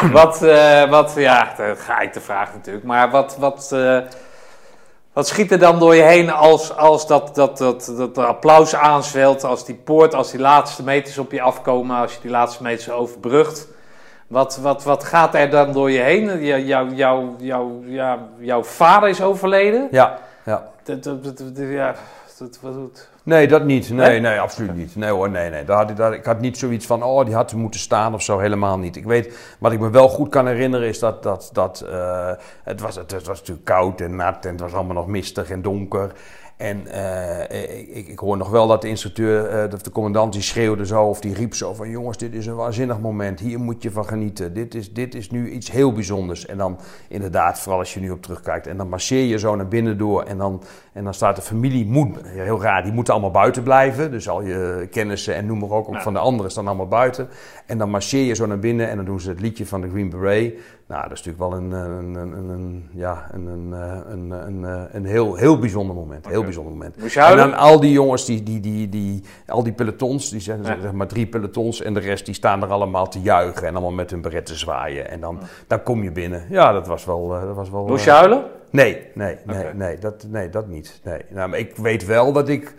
Wat, 0.12 0.42
eh, 0.44 0.90
wat, 0.90 1.14
ja, 1.16 1.54
dat 1.58 1.80
ga 1.80 2.00
ik 2.00 2.14
de 2.14 2.22
vraag 2.22 2.54
natuurlijk. 2.54 2.86
Maar 2.86 3.10
wat, 3.12 3.38
wat, 3.38 3.70
eh, 3.74 3.98
wat 5.14 5.28
schiet 5.28 5.52
er 5.52 5.60
dan 5.60 5.80
door 5.80 5.96
je 5.96 6.02
heen 6.02 6.32
als, 6.32 6.76
als 6.76 7.08
dat, 7.08 7.36
dat, 7.36 7.58
dat, 7.58 7.94
dat 7.98 8.18
applaus 8.18 8.76
aanzwelt, 8.76 9.44
als 9.44 9.66
die 9.66 9.76
poort, 9.76 10.14
als 10.14 10.32
die 10.32 10.40
laatste 10.40 10.84
meters 10.84 11.18
op 11.18 11.32
je 11.32 11.42
afkomen, 11.42 11.98
als 11.98 12.14
je 12.14 12.22
die 12.22 12.32
laatste 12.32 12.64
meters 12.64 12.90
overbrugt? 12.90 13.68
Wat, 14.28 14.58
wat, 14.58 14.84
wat 14.84 15.04
gaat 15.04 15.36
er 15.36 15.50
dan 15.50 15.74
door 15.74 15.92
je 15.92 16.00
heen? 16.00 16.44
Jou, 16.46 16.62
jou, 16.62 16.96
jou, 16.96 17.30
jou, 17.40 17.92
ja, 17.92 18.18
jouw 18.40 18.64
vader 18.64 19.10
is 19.10 19.22
overleden? 19.22 19.88
ja, 19.92 20.18
ja. 20.46 20.68
Dat, 20.84 21.04
dat, 21.04 21.24
dat, 21.24 21.38
dat- 21.38 21.58
ja, 21.58 21.96
dat, 22.38 22.60
wat 22.62 22.74
doet... 22.74 23.10
Nee, 23.30 23.48
dat 23.48 23.64
niet. 23.64 23.90
Nee, 23.90 24.10
Nee? 24.10 24.20
nee, 24.20 24.40
absoluut 24.40 24.76
niet. 24.76 24.96
Nee 24.96 25.10
hoor, 25.10 25.30
nee, 25.30 25.50
nee. 25.50 25.64
Daar 25.64 25.78
had 25.78 25.90
ik, 25.90 25.96
daar, 25.96 26.14
ik 26.14 26.26
had 26.26 26.40
niet 26.40 26.58
zoiets 26.58 26.86
van, 26.86 27.04
oh, 27.04 27.26
die 27.26 27.36
had 27.36 27.54
moeten 27.54 27.80
staan 27.80 28.14
of 28.14 28.22
zo, 28.22 28.40
helemaal 28.40 28.78
niet. 28.78 28.96
Ik 28.96 29.06
weet, 29.06 29.56
wat 29.60 29.72
ik 29.72 29.80
me 29.80 29.90
wel 29.90 30.10
goed 30.10 30.30
kan 30.30 30.48
herinneren 30.48 30.88
is 30.88 31.00
dat, 31.00 31.24
dat, 31.24 31.50
dat 31.54 31.82
eh, 31.82 32.32
het, 32.64 32.82
was, 32.82 32.96
het, 32.96 33.12
was 33.12 33.40
natuurlijk 33.40 33.66
koud 33.66 34.02
en 34.02 34.16
nat 34.16 34.46
en 34.46 34.52
het 34.52 34.60
was 34.60 34.74
allemaal 34.74 34.96
nog 34.96 35.08
mistig 35.08 35.50
en 35.50 35.62
donker. 35.62 36.12
En 36.60 36.88
eh, 36.88 37.98
ik, 37.98 38.08
ik 38.08 38.20
hoor 38.20 38.38
nog 38.38 38.50
wel 38.50 38.68
dat 38.68 38.82
de 38.82 38.88
instructeur, 38.88 39.74
of 39.74 39.82
de 39.82 39.92
commandant, 39.92 40.34
die 40.34 40.42
schreeuwde 40.42 40.86
zo 40.86 41.04
of 41.04 41.20
die 41.20 41.34
riep 41.34 41.56
zo 41.56 41.74
van... 41.74 41.90
jongens, 41.90 42.18
dit 42.18 42.34
is 42.34 42.46
een 42.46 42.56
waanzinnig 42.56 43.00
moment, 43.00 43.40
hier 43.40 43.60
moet 43.60 43.84
je 43.84 43.92
van 43.92 44.06
genieten. 44.06 44.54
Dit 44.54 44.76
is, 44.76 44.94
dit 44.94 45.16
is 45.16 45.30
nu 45.30 45.50
iets 45.50 45.72
heel 45.72 45.94
bijzonders. 45.94 46.46
En 46.46 46.58
dan 46.58 46.80
inderdaad, 47.08 47.60
vooral 47.60 47.80
als 47.80 47.94
je 47.94 48.00
nu 48.00 48.12
op 48.12 48.22
terugkijkt, 48.22 48.68
en 48.68 48.78
dan 48.78 48.90
marcheer 48.90 49.24
je 49.24 49.40
zo 49.40 49.56
naar 49.56 49.68
binnen 49.68 49.98
door... 49.98 50.24
en 50.24 50.38
dan, 50.38 50.64
en 50.94 51.04
dan 51.04 51.14
staat 51.14 51.36
de 51.36 51.42
familie, 51.42 51.86
moet, 51.86 52.18
heel 52.24 52.62
raar, 52.62 52.84
die 52.84 52.94
moeten 52.94 53.14
allemaal 53.14 53.32
buiten 53.32 53.64
blijven. 53.64 54.12
Dus 54.12 54.30
al 54.30 54.42
je 54.42 54.88
kennissen 54.92 55.36
en 55.36 55.46
noem 55.46 55.60
maar 55.60 55.70
ook, 55.70 56.02
van 56.02 56.14
de 56.14 56.20
anderen 56.20 56.52
staan 56.52 56.68
allemaal 56.68 56.88
buiten. 56.88 57.30
En 57.70 57.78
dan 57.78 57.90
marcheer 57.90 58.24
je 58.24 58.34
zo 58.34 58.46
naar 58.46 58.60
binnen 58.60 58.90
en 58.90 58.96
dan 58.96 59.06
doen 59.06 59.20
ze 59.20 59.30
het 59.30 59.40
liedje 59.42 59.66
van 59.66 59.82
de 59.82 59.90
Green 59.90 60.10
Beret... 60.10 60.54
Nou, 60.88 61.02
dat 61.10 61.12
is 61.18 61.24
natuurlijk 61.26 61.52
wel 61.52 61.62
een, 61.62 61.74
eh, 61.74 61.98
een, 61.98 62.16
een, 62.16 62.38
een, 62.38 62.50
een- 62.50 62.90
ja, 62.94 63.30
een, 63.32 63.46
een, 63.46 63.74
eh, 63.74 63.98
een, 64.48 64.64
een, 64.96 65.06
heel, 65.06 65.36
heel 65.36 65.60
bijzonder 65.60 65.96
moment. 65.96 66.28
Heel 66.28 66.44
bijzonder 66.44 66.74
moment. 66.74 66.98
Moest 67.02 67.14
je 67.14 67.20
En 67.22 67.38
dan 67.38 67.54
al 67.54 67.80
die 67.80 67.92
jongens, 67.92 68.26
die, 68.26 68.44
die, 68.44 68.60
die, 68.60 68.90
die, 68.90 69.24
al 69.48 69.64
die 69.64 69.74
pelotons, 69.74 70.30
die 70.30 70.40
zijn 70.40 70.64
Ja. 70.64 70.78
zeg 70.82 70.92
maar 70.92 71.08
drie 71.08 71.26
pelotons 71.26 71.82
en 71.82 71.94
de 71.94 72.00
rest 72.00 72.26
die 72.26 72.34
staan 72.34 72.62
er 72.64 72.70
allemaal 72.70 73.08
te 73.08 73.22
juichen 73.22 73.68
en 73.68 73.72
allemaal 73.74 73.92
met 73.92 74.10
hun 74.12 74.22
beret 74.22 74.46
te 74.46 74.56
zwaaien. 74.56 75.10
En 75.10 75.20
dan, 75.20 75.40
dan 75.68 75.84
kom 75.84 76.04
je 76.04 76.12
binnen. 76.12 76.46
Ja, 76.50 76.72
dat 76.72 76.88
was 76.88 77.06
wel... 77.06 77.36
eh, 77.36 77.42
dat 77.42 77.56
was 77.56 77.70
wel 77.70 77.86
Moest 77.86 78.00
eh, 78.00 78.06
je 78.06 78.12
huilen? 78.12 78.44
Nee, 78.70 79.02
nee, 79.14 79.38
nee, 79.46 79.66
nee, 79.74 79.98
dat, 79.98 80.26
nee, 80.30 80.50
dat 80.50 80.68
niet. 80.68 81.00
Nee. 81.04 81.22
Nou, 81.30 81.50
maar 81.50 81.60
ik 81.60 81.76
weet 81.76 82.06
wel 82.06 82.32
dat 82.32 82.50
ik, 82.50 82.64
eh, 82.64 82.72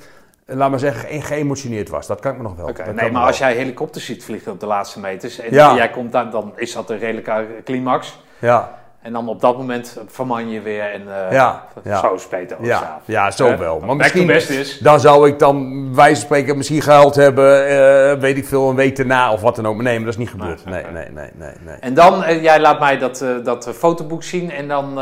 laat 0.56 0.70
maar 0.70 0.78
zeggen, 0.78 1.08
ge- 1.08 1.20
geëmotioneerd 1.20 1.88
was. 1.88 2.06
Dat 2.06 2.20
kan 2.20 2.30
ik 2.30 2.36
me 2.36 2.42
nog 2.42 2.56
wel. 2.56 2.66
Nee, 2.94 2.94
maar 2.94 3.12
wel. 3.12 3.22
als 3.26 3.38
jij 3.38 3.54
helikopters 3.54 4.04
ziet 4.04 4.24
vliegen 4.24 4.52
op 4.52 4.60
de 4.60 4.66
laatste 4.66 5.00
meters 5.00 5.38
en 5.38 5.54
Ja. 5.54 5.74
jij 5.74 5.90
komt 5.90 6.12
daar, 6.12 6.30
dan 6.30 6.52
is 6.56 6.72
dat 6.72 6.90
een 6.90 6.98
redelijke 6.98 7.46
climax. 7.64 8.18
Ja, 8.38 8.78
En 9.02 9.12
dan 9.12 9.28
op 9.28 9.40
dat 9.40 9.56
moment 9.56 9.98
verman 10.06 10.50
je 10.50 10.60
weer 10.60 10.92
en 10.92 11.00
eh 11.26 11.32
Ja, 11.32 11.66
ja. 11.84 12.00
zo 12.00 12.16
speten 12.16 12.56
ja, 12.60 13.00
ja, 13.04 13.30
zo 13.30 13.46
Eh, 13.46 13.58
wel. 13.58 13.80
Maar 13.80 13.96
misschien, 13.96 14.26
best 14.26 14.50
is. 14.50 14.78
dan 14.78 15.00
zou 15.00 15.28
ik 15.28 15.38
dan, 15.38 15.88
wijze 15.94 16.14
van 16.14 16.24
spreken, 16.24 16.56
misschien 16.56 16.82
gehuild 16.82 17.14
hebben, 17.14 17.66
eh, 17.68 18.18
weet 18.20 18.36
ik 18.36 18.46
veel, 18.46 18.68
een 18.70 18.76
week 18.76 18.96
daarna 18.96 19.32
of 19.32 19.40
wat 19.40 19.56
dan 19.56 19.66
ook. 19.66 19.74
Maar 19.74 19.84
nee, 19.84 19.94
maar 19.96 20.04
dat 20.04 20.12
is 20.12 20.18
niet 20.20 20.30
gebeurd. 20.30 20.64
Nee, 20.64 20.82
Nee, 20.82 20.92
nee, 20.92 21.08
nee, 21.14 21.30
nee, 21.34 21.52
nee. 21.64 21.76
En 21.80 21.94
dan, 21.94 22.24
eh, 22.24 22.42
jij 22.42 22.60
laat 22.60 22.80
mij 22.80 22.98
dat, 22.98 23.20
eh, 23.20 23.28
dat 23.44 23.66
eh, 23.66 23.72
fotoboek 23.72 24.22
zien 24.22 24.50
en 24.50 24.68
dan, 24.68 24.88
eh, 24.90 24.94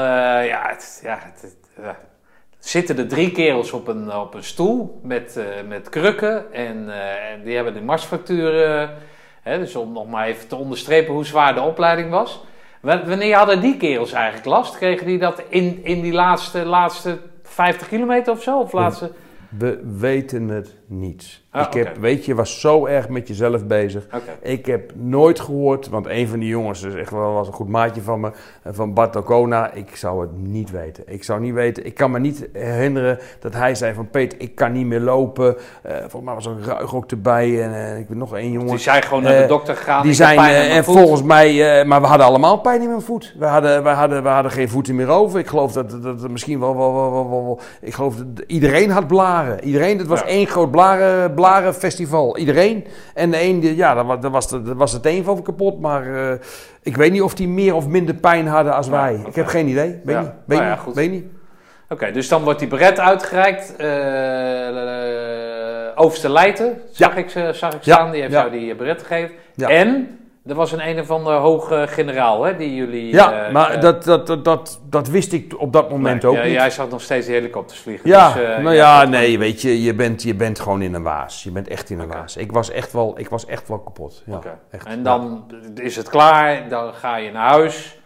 ja, 0.46 0.62
het, 0.68 1.00
ja 1.02 1.18
het, 1.22 1.54
eh, 1.82 1.88
zitten 2.68 2.98
er 2.98 3.08
drie 3.08 3.32
kerels 3.32 3.72
op 3.72 3.88
een, 3.88 4.12
op 4.16 4.34
een 4.34 4.44
stoel 4.44 5.00
met, 5.02 5.36
eh, 5.36 5.44
met 5.68 5.88
krukken 5.88 6.52
en, 6.52 6.90
eh, 6.90 7.32
en 7.32 7.42
die 7.44 7.54
hebben 7.54 7.74
de 7.74 7.80
marsfractuur, 7.80 8.52
hè, 9.42 9.58
dus 9.58 9.76
om 9.76 9.92
nog 9.92 10.08
maar 10.08 10.26
even 10.26 10.48
te 10.48 10.56
onderstrepen 10.56 11.14
hoe 11.14 11.24
zwaar 11.24 11.54
de 11.54 11.60
opleiding 11.60 12.10
was. 12.10 12.44
Wa- 12.80 13.06
Wanneer 13.06 13.36
hadden 13.36 13.60
die 13.60 13.76
kerels 13.76 14.12
eigenlijk 14.12 14.46
last? 14.46 14.76
Kregen 14.76 15.06
die 15.06 15.18
dat 15.18 15.42
in, 15.48 15.80
in 15.84 16.00
die 16.00 16.12
laatste, 16.12 16.64
laatste 16.64 17.18
50 17.42 17.88
kilometer 17.88 18.32
of 18.32 18.42
zo? 18.42 18.58
Of 18.58 18.72
laatste... 18.72 19.10
We 19.58 19.80
weten 19.98 20.48
het 20.48 20.74
niet. 20.88 21.40
Ah, 21.50 21.66
ik 21.66 21.72
heb, 21.72 21.96
weet 21.96 22.24
je, 22.24 22.30
je 22.30 22.36
was 22.36 22.60
zo 22.60 22.86
erg 22.86 23.08
met 23.08 23.28
jezelf 23.28 23.64
bezig. 23.66 24.06
Ik 24.42 24.66
heb 24.66 24.92
nooit 24.94 25.40
gehoord, 25.40 25.88
want 25.88 26.06
een 26.06 26.28
van 26.28 26.38
die 26.38 26.48
jongens 26.48 26.82
is 26.82 26.94
echt 26.94 27.10
wel 27.10 27.32
was 27.32 27.46
een 27.46 27.52
goed 27.52 27.68
maatje 27.68 28.02
van 28.02 28.20
me, 28.20 28.30
eh, 28.62 28.72
van 28.74 28.94
Bart 28.94 29.16
Ocona. 29.16 29.72
Ik 29.72 29.96
zou 29.96 30.20
het 30.20 30.30
niet 30.36 30.70
weten. 30.70 31.04
Ik 31.06 31.24
zou 31.24 31.40
niet 31.40 31.54
weten. 31.54 31.86
Ik 31.86 31.94
kan 31.94 32.10
me 32.10 32.18
niet 32.18 32.48
herinneren 32.52 33.18
dat 33.40 33.52
hij 33.54 33.74
zei 33.74 33.94
van 33.94 34.10
Peter, 34.10 34.40
ik 34.40 34.54
kan 34.54 34.72
niet 34.72 34.86
meer 34.86 35.00
lopen. 35.00 35.56
Eh 35.82 35.96
volgens 35.98 36.22
mij 36.24 36.34
was 36.34 36.46
er 36.46 36.52
een 36.52 36.64
ruig 36.64 36.94
ook 36.94 37.10
erbij 37.10 37.62
en 37.62 37.74
eh, 37.74 37.98
ik 37.98 38.08
weet 38.08 38.18
nog 38.18 38.36
één 38.36 38.52
jongen. 38.52 38.68
Die 38.70 38.78
zijn 38.78 39.02
gewoon 39.02 39.22
naar 39.22 39.40
de 39.42 39.46
dokter 39.46 39.76
gegaan. 39.76 40.02
Die 40.02 40.12
zijn, 40.14 40.38
en 40.38 40.84
voet. 40.84 40.96
volgens 40.98 41.22
mij, 41.22 41.84
maar 41.86 42.00
we 42.00 42.06
hadden 42.06 42.26
allemaal 42.26 42.58
pijn 42.58 42.82
in 42.82 42.88
mijn 42.88 43.00
voet. 43.02 43.34
We 43.38 43.46
hadden, 43.46 43.82
we 43.82 43.88
hadden, 43.88 44.22
we 44.22 44.28
hadden 44.28 44.52
geen 44.52 44.68
voeten 44.68 44.94
meer 44.94 45.08
over. 45.08 45.38
Ik 45.38 45.46
geloof 45.46 45.72
dat, 45.72 45.90
dat, 45.90 46.02
dat 46.02 46.30
misschien 46.30 46.60
wel, 46.60 46.76
wel, 46.76 46.92
wel, 46.94 47.12
wel, 47.12 47.30
wel- 47.30 47.60
ik 47.80 47.94
geloof 47.94 48.16
dat 48.16 48.44
iedereen 48.46 48.90
had 48.90 49.06
blaren. 49.06 49.64
Iedereen, 49.64 49.98
het 49.98 50.06
was 50.06 50.20
Ja. 50.20 50.26
één 50.26 50.46
groot 50.46 50.70
blaren, 50.70 50.76
blarenfestival. 51.34 52.36
Iedereen. 52.38 52.86
En 53.14 53.30
de 53.30 53.42
een, 53.42 53.60
ja, 53.76 53.94
daar 53.94 54.04
wa- 54.06 54.16
daar 54.16 54.30
was, 54.30 54.48
daar 54.48 54.74
was 54.74 54.92
het 54.92 55.06
een 55.06 55.24
van 55.24 55.42
kapot. 55.42 55.80
Maar 55.80 56.14
eh, 56.30 56.38
ik 56.82 56.96
weet 56.96 57.12
niet 57.12 57.22
of 57.22 57.34
die 57.34 57.48
meer 57.48 57.74
of 57.74 57.86
minder 57.86 58.14
pijn 58.14 58.46
hadden 58.46 58.74
als 58.74 58.86
Ja, 58.86 58.92
wij. 58.92 59.22
Ik 59.26 59.34
heb 59.34 59.46
geen 59.46 59.66
idee. 59.68 60.00
Weet 60.04 60.14
Ja. 60.14 60.20
niet. 60.20 60.30
Weet, 60.46 60.58
Nou 60.58 60.70
ja, 60.70 60.74
niet. 60.74 60.84
goed. 60.84 60.94
weet 60.94 61.10
niet. 61.10 61.24
Oké, 61.88 62.10
dus 62.12 62.28
dan 62.28 62.42
wordt 62.44 62.58
die 62.58 62.68
beret 62.68 63.00
uitgereikt. 63.00 63.76
eh 63.76 64.68
eh, 64.68 65.92
Overste 65.94 66.30
Leijten, 66.30 66.80
zag, 66.90 67.16
ik, 67.16 67.30
ze- 67.30 67.50
zag 67.52 67.74
ik 67.74 67.82
staan. 67.82 68.10
Die 68.10 68.20
heeft 68.20 68.32
jou 68.32 68.50
die 68.50 68.74
beret 68.76 69.02
gegeven. 69.02 69.34
En 69.56 70.18
er 70.48 70.54
was 70.54 70.72
een 70.72 70.88
een 70.88 71.00
of 71.00 71.10
andere 71.10 71.36
hoge 71.36 71.84
generaal, 71.88 72.42
hè, 72.42 72.56
die 72.56 72.74
jullie... 72.74 73.12
Ja, 73.12 73.46
eh, 73.46 73.52
maar 73.52 73.70
eh, 73.70 73.80
dat, 73.80 74.04
dat, 74.04 74.44
dat, 74.44 74.80
dat, 74.82 75.08
wist 75.08 75.32
ik 75.32 75.60
op 75.60 75.72
dat 75.72 75.90
moment 75.90 76.22
nee, 76.22 76.30
ook 76.30 76.36
ja, 76.36 76.44
niet. 76.44 76.52
Jij 76.52 76.70
zag 76.70 76.88
nog 76.88 77.02
steeds 77.02 77.26
die 77.26 77.34
helikopters 77.34 77.80
vliegen. 77.80 78.08
Ja, 78.08 78.32
dus, 78.32 78.42
eh, 78.42 78.58
nou 78.58 78.74
ja, 78.74 79.04
nee, 79.04 79.38
weet 79.38 79.62
je, 79.62 79.82
je 79.82 79.94
bent, 79.94 80.22
je 80.22 80.34
bent 80.34 80.60
gewoon 80.60 80.82
in 80.82 80.94
een 80.94 81.02
waas. 81.02 81.42
Je 81.42 81.50
bent 81.50 81.68
echt 81.68 81.90
in 81.90 82.00
een 82.00 82.08
waas. 82.08 82.36
Ik 82.36 82.52
was 82.52 82.70
echt 82.70 82.92
wel, 82.92 83.18
ik 83.18 83.28
was 83.28 83.46
echt 83.46 83.68
wel 83.68 83.78
kapot. 83.78 84.22
Ja, 84.26 84.40
echt. 84.70 84.86
En 84.86 85.02
dan 85.02 85.44
is 85.74 85.96
het 85.96 86.08
klaar, 86.08 86.68
dan 86.68 86.92
ga 86.94 87.16
je 87.16 87.30
naar 87.30 87.48
huis. 87.48 87.98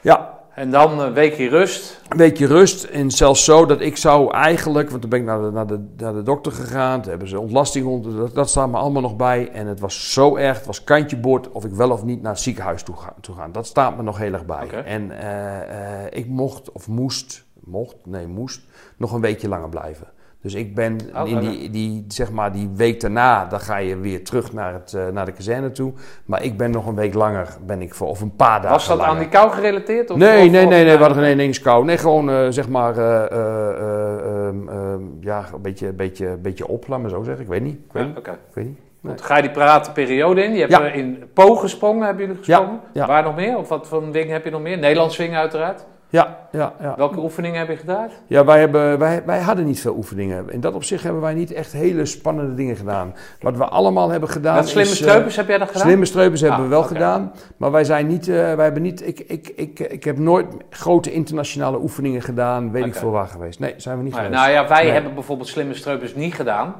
Ja, 0.00 0.35
En 0.56 0.70
dan 0.70 1.00
een 1.00 1.12
weekje 1.12 1.48
rust. 1.48 2.00
een 2.08 2.16
beetje 2.16 2.46
rust. 2.46 2.84
En 2.84 3.10
zelfs 3.10 3.44
zo 3.44 3.66
dat 3.66 3.80
ik 3.80 3.96
zou 3.96 4.32
eigenlijk, 4.32 4.90
want 4.90 5.00
toen 5.00 5.10
ben 5.10 5.18
ik 5.18 5.24
naar 5.24 5.42
de, 5.42 5.50
naar 5.50 5.66
de, 5.66 5.86
naar 5.96 6.12
de 6.12 6.22
dokter 6.22 6.52
gegaan. 6.52 7.00
Toen 7.00 7.10
hebben 7.10 7.28
ze 7.28 7.40
ontlasting 7.40 7.86
onder, 7.86 8.16
dat, 8.16 8.34
dat 8.34 8.48
staat 8.48 8.70
me 8.70 8.76
allemaal 8.76 9.02
nog 9.02 9.16
bij. 9.16 9.50
En 9.50 9.66
het 9.66 9.80
was 9.80 10.12
zo 10.12 10.36
erg, 10.36 10.56
het 10.56 10.66
was 10.66 10.84
kantje 10.84 11.16
boord 11.16 11.50
of 11.50 11.64
ik 11.64 11.72
wel 11.72 11.90
of 11.90 12.04
niet 12.04 12.22
naar 12.22 12.32
het 12.32 12.40
ziekenhuis 12.40 12.82
toe, 12.82 12.96
ga, 12.96 13.14
toe 13.20 13.34
gaan. 13.34 13.52
Dat 13.52 13.66
staat 13.66 13.96
me 13.96 14.02
nog 14.02 14.18
heel 14.18 14.32
erg 14.32 14.46
bij. 14.46 14.68
En 14.84 15.10
eh, 15.10 16.04
eh, 16.04 16.06
ik 16.10 16.26
mocht 16.26 16.72
of 16.72 16.88
moest, 16.88 17.44
mocht, 17.64 17.96
nee 18.04 18.26
moest, 18.26 18.60
nog 18.96 19.12
een 19.12 19.20
weekje 19.20 19.48
langer 19.48 19.68
blijven. 19.68 20.06
Dus 20.46 20.54
ik 20.54 20.74
ben 20.74 20.98
Oh, 21.16 21.28
in 21.28 21.38
die, 21.38 21.70
die, 21.70 22.04
zeg 22.08 22.30
maar, 22.32 22.52
die 22.52 22.70
week 22.76 23.00
daarna, 23.00 23.44
dan 23.44 23.60
ga 23.60 23.76
je 23.76 23.96
weer 23.98 24.24
terug 24.24 24.52
naar, 24.52 24.72
het, 24.72 24.92
eh, 24.94 25.02
naar 25.12 25.24
de 25.24 25.32
kazerne 25.32 25.70
toe. 25.70 25.92
Maar 26.24 26.42
ik 26.42 26.56
ben 26.56 26.70
nog 26.70 26.86
een 26.86 26.94
week 26.94 27.14
langer, 27.14 27.48
ben 27.66 27.82
ik 27.82 27.94
voor, 27.94 28.08
of 28.08 28.20
een 28.20 28.36
paar 28.36 28.56
dagen 28.60 28.70
Was 28.70 28.88
dat 28.88 28.96
langer. 28.96 29.12
aan 29.12 29.18
die 29.18 29.28
kou 29.28 29.50
gerelateerd? 29.50 30.10
Of, 30.10 30.16
Nee, 30.16 30.44
of- 30.44 30.50
nee, 30.50 30.62
of- 30.64 30.70
nee, 30.70 30.84
nee, 30.84 30.96
we 30.96 31.02
hadden 31.04 31.22
geen 31.22 31.32
ineens 31.32 31.60
kou. 31.60 31.84
Nee, 31.84 31.98
gewoon 31.98 32.30
eh, 32.30 32.46
zeg 32.50 32.68
maar, 32.68 32.96
ehm, 32.98 35.00
ja, 35.20 35.44
een 35.54 35.62
beetje, 35.62 35.92
beetje, 35.92 36.36
beetje 36.36 36.66
op, 36.68 36.88
laat 36.88 37.00
maar 37.00 37.10
zo 37.10 37.22
zeggen. 37.22 37.42
Ik 37.42 37.48
weet 37.50 37.62
niet. 37.62 37.74
Ik 37.74 37.92
weet, 37.92 38.02
Ja, 38.02 38.08
niet. 38.08 38.18
Ik 38.26 38.54
weet 38.54 38.64
niet. 38.64 38.78
Goed, 39.06 39.22
Ga 39.22 39.36
je 39.36 39.42
die 39.42 39.50
praten 39.50 39.92
periode 39.92 40.42
in? 40.44 40.52
Je 40.52 40.58
hebt 40.60 40.72
Ja. 40.72 40.84
in 40.86 41.22
Po 41.34 41.54
gesprongen, 41.54 42.06
hebben 42.06 42.26
jullie 42.26 42.42
gesprongen? 42.42 42.80
ja. 42.92 43.06
Waar 43.06 43.22
nog 43.22 43.36
meer? 43.36 43.58
Of 43.58 43.68
wat 43.68 43.88
voor 43.88 44.02
een 44.02 44.12
ding 44.12 44.30
heb 44.30 44.44
je 44.44 44.50
nog 44.50 44.60
meer? 44.60 44.78
Nederlands 44.78 45.14
swingen 45.14 45.38
uiteraard. 45.38 45.86
Ja, 46.16 46.38
ja, 46.52 46.72
ja. 46.80 46.94
Welke 46.96 47.18
oefeningen 47.18 47.58
heb 47.58 47.68
je 47.68 47.76
gedaan? 47.76 48.08
Ja, 48.26 48.44
wij, 48.44 48.60
hebben, 48.60 48.98
wij, 48.98 49.22
wij 49.26 49.40
hadden 49.40 49.64
niet 49.64 49.80
veel 49.80 49.94
oefeningen. 49.96 50.50
In 50.50 50.60
dat 50.60 50.74
opzicht 50.74 51.02
hebben 51.02 51.22
wij 51.22 51.34
niet 51.34 51.52
echt 51.52 51.72
hele 51.72 52.04
spannende 52.06 52.54
dingen 52.54 52.76
gedaan. 52.76 53.14
Wat 53.40 53.56
we 53.56 53.64
allemaal 53.64 54.10
hebben 54.10 54.28
gedaan 54.28 54.54
Wat 54.56 54.68
slimme 54.68 54.90
is... 54.90 55.00
eh, 55.00 55.06
streupers 55.08 55.36
heb 55.36 55.48
jij 55.48 55.58
dat 55.58 55.66
gedaan? 55.68 55.82
Slimme 55.82 56.04
streupers 56.04 56.40
hebben 56.40 56.58
Ah, 56.58 56.64
we 56.64 56.70
wel 56.70 56.82
gedaan. 56.82 57.32
Maar 57.56 57.70
wij 57.70 57.84
zijn 57.84 58.06
niet... 58.06 58.28
eh, 58.28 58.34
wij 58.34 58.64
hebben 58.64 58.82
niet 58.82 59.06
ik, 59.06 59.20
ik, 59.20 59.48
ik, 59.56 59.78
ik 59.80 60.04
heb 60.04 60.18
nooit 60.18 60.46
grote 60.70 61.12
internationale 61.12 61.78
oefeningen 61.80 62.22
gedaan. 62.22 62.70
Weet 62.72 62.86
ik 62.86 62.94
veel 62.94 63.10
waar 63.10 63.28
geweest. 63.28 63.58
Nee, 63.60 63.74
zijn 63.76 63.96
we 63.96 64.02
niet 64.02 64.12
Nee, 64.14 64.22
geweest. 64.22 64.40
nou 64.42 64.52
ja, 64.54 64.68
wij 64.68 64.82
Nee. 64.82 64.92
hebben 64.92 65.14
bijvoorbeeld 65.14 65.48
slimme 65.48 65.74
streupers 65.74 66.14
niet 66.14 66.34
gedaan. 66.34 66.74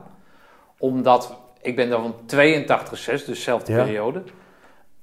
Omdat, 0.78 1.36
ik 1.62 1.76
ben 1.76 1.90
dan 1.90 2.02
van 2.02 2.14
82, 2.26 2.98
6, 2.98 3.24
dus 3.24 3.36
dezelfde 3.36 3.72
Ja. 3.72 3.82
periode. 3.84 4.22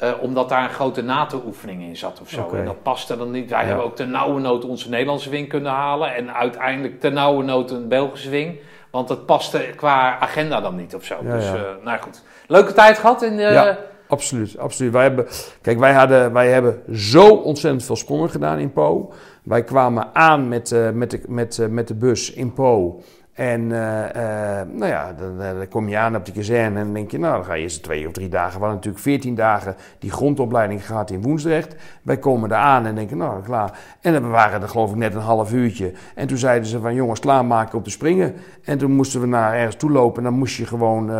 Eh, 0.03 0.11
omdat 0.21 0.49
daar 0.49 0.63
een 0.63 0.69
grote 0.69 1.01
NATO-oefening 1.01 1.81
in 1.83 1.97
zat 1.97 2.21
of 2.21 2.29
zo. 2.29 2.49
En 2.53 2.65
dat 2.65 2.83
paste 2.83 3.17
dan 3.17 3.31
niet. 3.31 3.49
Wij 3.49 3.59
Ja. 3.61 3.65
hebben 3.67 3.85
ook 3.85 3.95
ten 3.95 4.11
nauwe 4.11 4.39
nood 4.39 4.65
onze 4.65 4.89
Nederlandse 4.89 5.29
wing 5.29 5.49
kunnen 5.49 5.71
halen. 5.71 6.15
En 6.15 6.33
uiteindelijk 6.33 6.99
ten 6.99 7.13
nauwe 7.13 7.43
nood 7.43 7.71
een 7.71 7.87
Belgische 7.87 8.29
wing. 8.29 8.59
Want 8.91 9.07
dat 9.07 9.25
paste 9.25 9.69
qua 9.75 10.19
agenda 10.19 10.61
dan 10.61 10.75
niet 10.75 10.95
of 10.95 11.03
zo. 11.03 11.15
Ja, 11.23 11.35
dus, 11.35 11.45
ja. 11.45 11.55
eh, 11.55 11.61
nou 11.83 11.99
goed. 12.01 12.23
Leuke 12.47 12.73
tijd 12.73 12.97
gehad 12.97 13.21
in 13.21 13.35
de... 13.37 13.41
Ja. 13.43 13.77
Absoluut, 14.07 14.57
absoluut. 14.57 14.91
Wij 14.91 15.03
hebben, 15.03 15.25
kijk, 15.61 15.79
wij, 15.79 15.93
hadden, 15.93 16.33
wij 16.33 16.51
hebben 16.51 16.83
zo 16.93 17.27
ontzettend 17.29 17.83
veel 17.83 17.95
sprongen 17.95 18.29
gedaan 18.29 18.59
in 18.59 18.71
Po. 18.73 19.13
Wij 19.43 19.63
kwamen 19.63 20.07
aan 20.13 20.47
met, 20.47 20.71
eh, 20.71 20.89
met, 20.89 21.11
de, 21.11 21.21
met, 21.27 21.59
eh, 21.59 21.67
met 21.67 21.87
de 21.87 21.95
bus 21.95 22.33
in 22.33 22.53
Po. 22.53 23.01
En 23.33 23.71
eh, 23.71 24.59
eh, 24.59 24.67
nou 24.67 24.91
ja, 24.91 25.13
dan, 25.13 25.41
eh, 25.41 25.57
dan 25.57 25.67
kom 25.67 25.89
je 25.89 25.97
aan 25.97 26.15
op 26.15 26.25
die 26.25 26.33
kazerne 26.33 26.79
en 26.79 26.93
denk 26.93 27.11
je, 27.11 27.19
nou, 27.19 27.35
dan 27.35 27.45
ga 27.45 27.53
je 27.53 27.61
eerst 27.61 27.83
twee 27.83 28.07
of 28.07 28.13
drie 28.13 28.29
dagen. 28.29 28.53
We 28.53 28.59
hadden 28.59 28.75
natuurlijk 28.75 29.03
veertien 29.03 29.35
dagen 29.35 29.75
die 29.99 30.11
grondopleiding 30.11 30.85
gehad 30.85 31.11
in 31.11 31.21
Woensdrecht. 31.21 31.75
Wij 32.01 32.17
komen 32.17 32.49
daar 32.49 32.61
aan 32.63 32.85
en 32.85 32.95
denken, 32.95 33.17
nou, 33.17 33.43
klaar. 33.43 33.79
En 34.01 34.13
dan 34.13 34.29
waren 34.29 34.61
er 34.61 34.69
geloof 34.69 34.89
ik 34.89 34.95
net 34.95 35.13
een 35.13 35.21
half 35.21 35.53
uurtje. 35.53 35.91
En 36.15 36.27
toen 36.27 36.37
zeiden 36.37 36.67
ze 36.67 36.79
van, 36.79 36.93
jongens, 36.93 37.19
klaarmaken 37.19 37.77
op 37.77 37.83
de 37.83 37.91
springen. 37.91 38.35
En 38.63 38.77
toen 38.77 38.91
moesten 38.91 39.21
we 39.21 39.27
naar 39.27 39.53
ergens 39.53 39.75
toe 39.75 39.91
lopen 39.91 40.17
en 40.17 40.23
dan 40.23 40.39
moest 40.39 40.57
je 40.57 40.65
gewoon, 40.65 41.11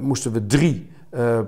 moesten 0.00 0.32
we 0.32 0.46
drie 0.46 0.90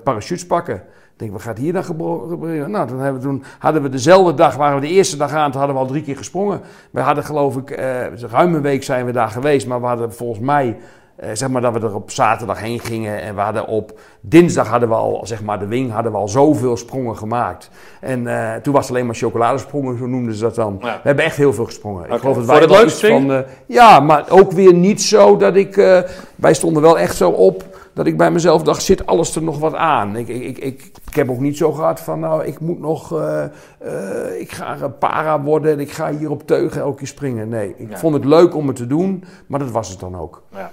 parachutes 0.05 0.47
pakken. 0.47 0.83
Ik 1.15 1.21
denk, 1.21 1.33
wat 1.33 1.43
gaat 1.43 1.59
hier 1.59 1.73
dan 1.73 1.85
gebeuren? 1.85 2.71
Nou, 2.71 2.89
dan 2.89 2.99
hebben 2.99 3.23
we 3.23 3.29
toen, 3.29 3.45
hadden 3.59 3.83
we 3.83 3.89
dezelfde 3.89 4.35
dag, 4.35 4.57
waren 4.57 4.81
we 4.81 4.87
de 4.87 4.93
eerste 4.93 5.17
dag 5.17 5.33
aan, 5.33 5.51
toen 5.51 5.61
hadden 5.61 5.77
we 5.77 5.83
al 5.83 5.89
drie 5.89 6.03
keer 6.03 6.17
gesprongen. 6.17 6.61
We 6.91 7.01
hadden 7.01 7.25
geloof 7.25 7.57
ik, 7.57 7.71
eh, 7.71 8.13
ruim 8.31 8.55
een 8.55 8.63
week 8.63 8.83
zijn 8.83 9.07
we 9.07 9.13
daar 9.13 9.29
geweest, 9.29 9.67
maar 9.67 9.81
we 9.81 9.87
hadden 9.87 10.15
volgens 10.15 10.41
mij, 10.41 10.77
eh, 11.17 11.31
zeg 11.33 11.49
maar 11.49 11.61
dat 11.61 11.73
we 11.73 11.81
er 11.81 11.95
op 11.95 12.11
zaterdag 12.11 12.61
heen 12.61 12.81
gingen. 12.81 13.21
En 13.21 13.35
we 13.35 13.41
hadden 13.41 13.67
op 13.67 13.99
dinsdag 14.21 14.69
hadden 14.69 14.89
we 14.89 14.95
al, 14.95 15.21
zeg 15.25 15.43
maar 15.43 15.59
de 15.59 15.67
wing, 15.67 15.93
hadden 15.93 16.13
we 16.13 16.19
al 16.19 16.29
zoveel 16.29 16.77
sprongen 16.77 17.17
gemaakt. 17.17 17.71
En 18.01 18.27
eh, 18.27 18.61
toen 18.61 18.73
was 18.73 18.83
het 18.83 18.95
alleen 18.95 19.07
maar 19.07 19.15
chocoladesprongen, 19.15 19.99
zo 19.99 20.07
noemden 20.07 20.35
ze 20.35 20.43
dat 20.43 20.55
dan. 20.55 20.79
Ja. 20.81 20.93
We 20.95 21.01
hebben 21.03 21.25
echt 21.25 21.37
heel 21.37 21.53
veel 21.53 21.65
gesprongen. 21.65 22.11
Ik 22.11 22.19
geloof 22.19 22.37
dat 22.37 22.45
Voor 22.45 22.55
het 22.55 22.71
wel 22.71 22.79
leukst 22.79 23.03
iets 23.03 23.13
van, 23.13 23.33
eh, 23.33 23.39
ja, 23.67 24.01
maar 24.01 24.25
ook 24.29 24.53
weer 24.53 24.75
niet 24.75 25.03
zo 25.03 25.37
dat 25.37 25.57
ik, 25.57 25.77
eh, 25.77 25.99
wij 26.37 26.55
stonden 26.55 26.83
wel 26.83 26.99
echt 26.99 27.17
zo 27.17 27.31
op 27.31 27.65
dat 27.95 28.07
ik 28.07 28.17
bij 28.17 28.31
mezelf 28.31 28.63
dacht, 28.63 28.83
zit 28.83 29.07
alles 29.07 29.37
er 29.37 29.43
nog 29.43 29.59
wat 29.59 29.75
aan? 29.75 30.17
Ik, 30.17 30.29
ik, 30.29 30.43
ik, 30.43 30.59
ik, 30.59 30.91
ik 31.07 31.15
heb 31.15 31.31
ook 31.31 31.41
niet 31.41 31.57
zo 31.57 31.73
gehad 31.73 32.01
van, 32.01 32.21
nou, 32.21 32.45
ik 32.45 32.61
moet 32.61 32.81
nog, 32.81 33.13
eh, 33.21 33.45
eh, 33.79 34.41
ik 34.41 34.53
ga 34.53 34.81
een 34.81 34.99
para 34.99 35.43
worden 35.43 35.73
en 35.73 35.81
ik 35.81 35.91
ga 35.91 36.13
hier 36.13 36.31
op 36.31 36.47
teugen 36.47 36.81
elke 36.81 36.97
keer 36.97 37.07
springen. 37.07 37.49
Nee, 37.49 37.75
ik 37.77 37.91
Ja. 37.91 37.97
vond 37.99 38.15
het 38.15 38.25
leuk 38.25 38.55
om 38.55 38.67
het 38.67 38.77
te 38.77 38.87
doen, 38.87 39.25
maar 39.47 39.59
dat 39.59 39.71
was 39.71 39.89
het 39.89 40.01
dan 40.01 40.17
ook. 40.17 40.43
Ja. 40.53 40.73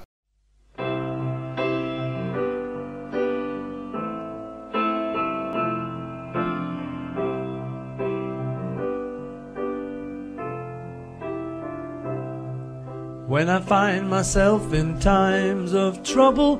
When 13.28 13.48
I 13.48 13.62
find 13.62 14.10
myself 14.10 14.74
in 14.74 15.00
times 15.00 15.74
of 15.74 16.02
trouble, 16.04 16.60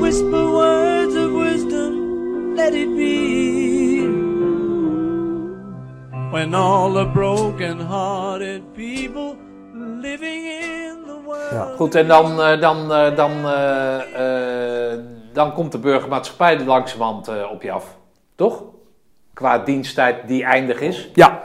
Whisper 0.00 0.50
words 0.50 1.14
of 1.14 1.32
wisdom, 1.32 2.54
let 2.56 2.74
it 2.74 2.96
be. 2.96 4.00
When 6.30 6.54
all 6.54 6.92
the 6.92 7.06
broken 7.06 7.78
hearted 7.78 8.62
people 8.74 9.36
living 10.02 10.46
in 10.46 11.04
the 11.06 11.20
world. 11.24 11.50
Ja. 11.52 11.68
Goed, 11.76 11.94
en 11.94 12.06
dan, 12.08 12.42
eh, 12.42 12.60
dan, 12.60 12.92
eh, 12.92 13.16
dan, 13.16 13.30
eh, 13.44 14.92
eh, 14.92 14.98
dan 15.32 15.52
komt 15.52 15.72
de 15.72 15.78
burgermaatschappij 15.78 16.58
er 16.58 16.64
langzamerhand 16.64 17.28
eh, 17.28 17.50
op 17.50 17.62
je 17.62 17.70
af. 17.72 17.96
Toch? 18.34 18.62
Qua 19.34 19.58
diensttijd 19.58 20.28
die 20.28 20.44
eindig 20.44 20.80
is. 20.80 21.10
Ja, 21.14 21.42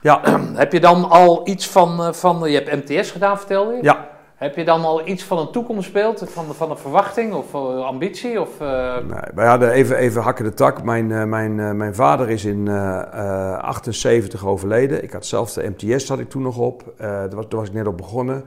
ja, 0.00 0.20
Heb 0.54 0.72
je 0.72 0.80
dan 0.80 1.10
al 1.10 1.48
iets 1.48 1.68
van, 1.68 2.14
van 2.14 2.50
je 2.50 2.62
hebt 2.62 2.88
MTS 2.88 3.10
gedaan, 3.10 3.38
vertelde 3.38 3.72
je? 3.74 3.82
ja. 3.82 4.08
Heb 4.38 4.56
je 4.56 4.64
dan 4.64 4.84
al 4.84 5.08
iets 5.08 5.24
van 5.24 5.38
een 5.38 5.50
toekomstbeeld, 5.50 6.30
van, 6.30 6.54
van 6.54 6.70
een 6.70 6.76
verwachting 6.76 7.34
of 7.34 7.54
eh, 7.54 7.84
ambitie? 7.84 8.40
Of, 8.40 8.60
eh, 8.60 8.96
Nee, 8.96 9.20
wij 9.34 9.46
hadden 9.46 9.70
even, 9.70 9.96
even 9.96 10.22
hakken 10.22 10.44
de 10.44 10.54
tak. 10.54 10.82
Mijn, 10.82 11.12
eh, 11.12 11.24
mijn, 11.24 11.76
mijn 11.76 11.94
vader 11.94 12.30
is 12.30 12.44
in 12.44 12.68
eh, 12.68 13.00
eh, 13.12 13.58
78 13.58 14.46
overleden. 14.46 15.02
Ik 15.02 15.12
had 15.12 15.26
zelf 15.26 15.52
de 15.52 15.72
MTS 15.76 16.08
had 16.08 16.18
ik 16.18 16.28
toen 16.28 16.42
nog 16.42 16.58
op. 16.58 16.92
Daar, 16.96 17.34
was, 17.34 17.48
daar 17.48 17.58
was 17.58 17.68
ik 17.68 17.74
net 17.74 17.86
op 17.86 17.96
begonnen. 17.96 18.44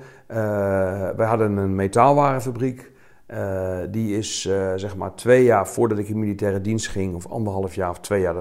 Wij 1.15 1.27
hadden 1.27 1.57
een 1.57 1.75
metaalwarenfabriek. 1.75 2.91
Eh, 3.31 3.77
die 3.89 4.17
is 4.17 4.45
eh, 4.45 4.71
zeg 4.75 4.95
maar 4.95 5.15
twee 5.15 5.43
jaar 5.43 5.67
voordat 5.67 5.97
ik 5.97 6.07
in 6.07 6.19
militaire 6.19 6.61
dienst 6.61 6.87
ging, 6.87 7.15
of 7.15 7.27
anderhalf 7.27 7.75
jaar 7.75 7.89
of 7.89 7.99
twee 7.99 8.21
jaar, 8.21 8.35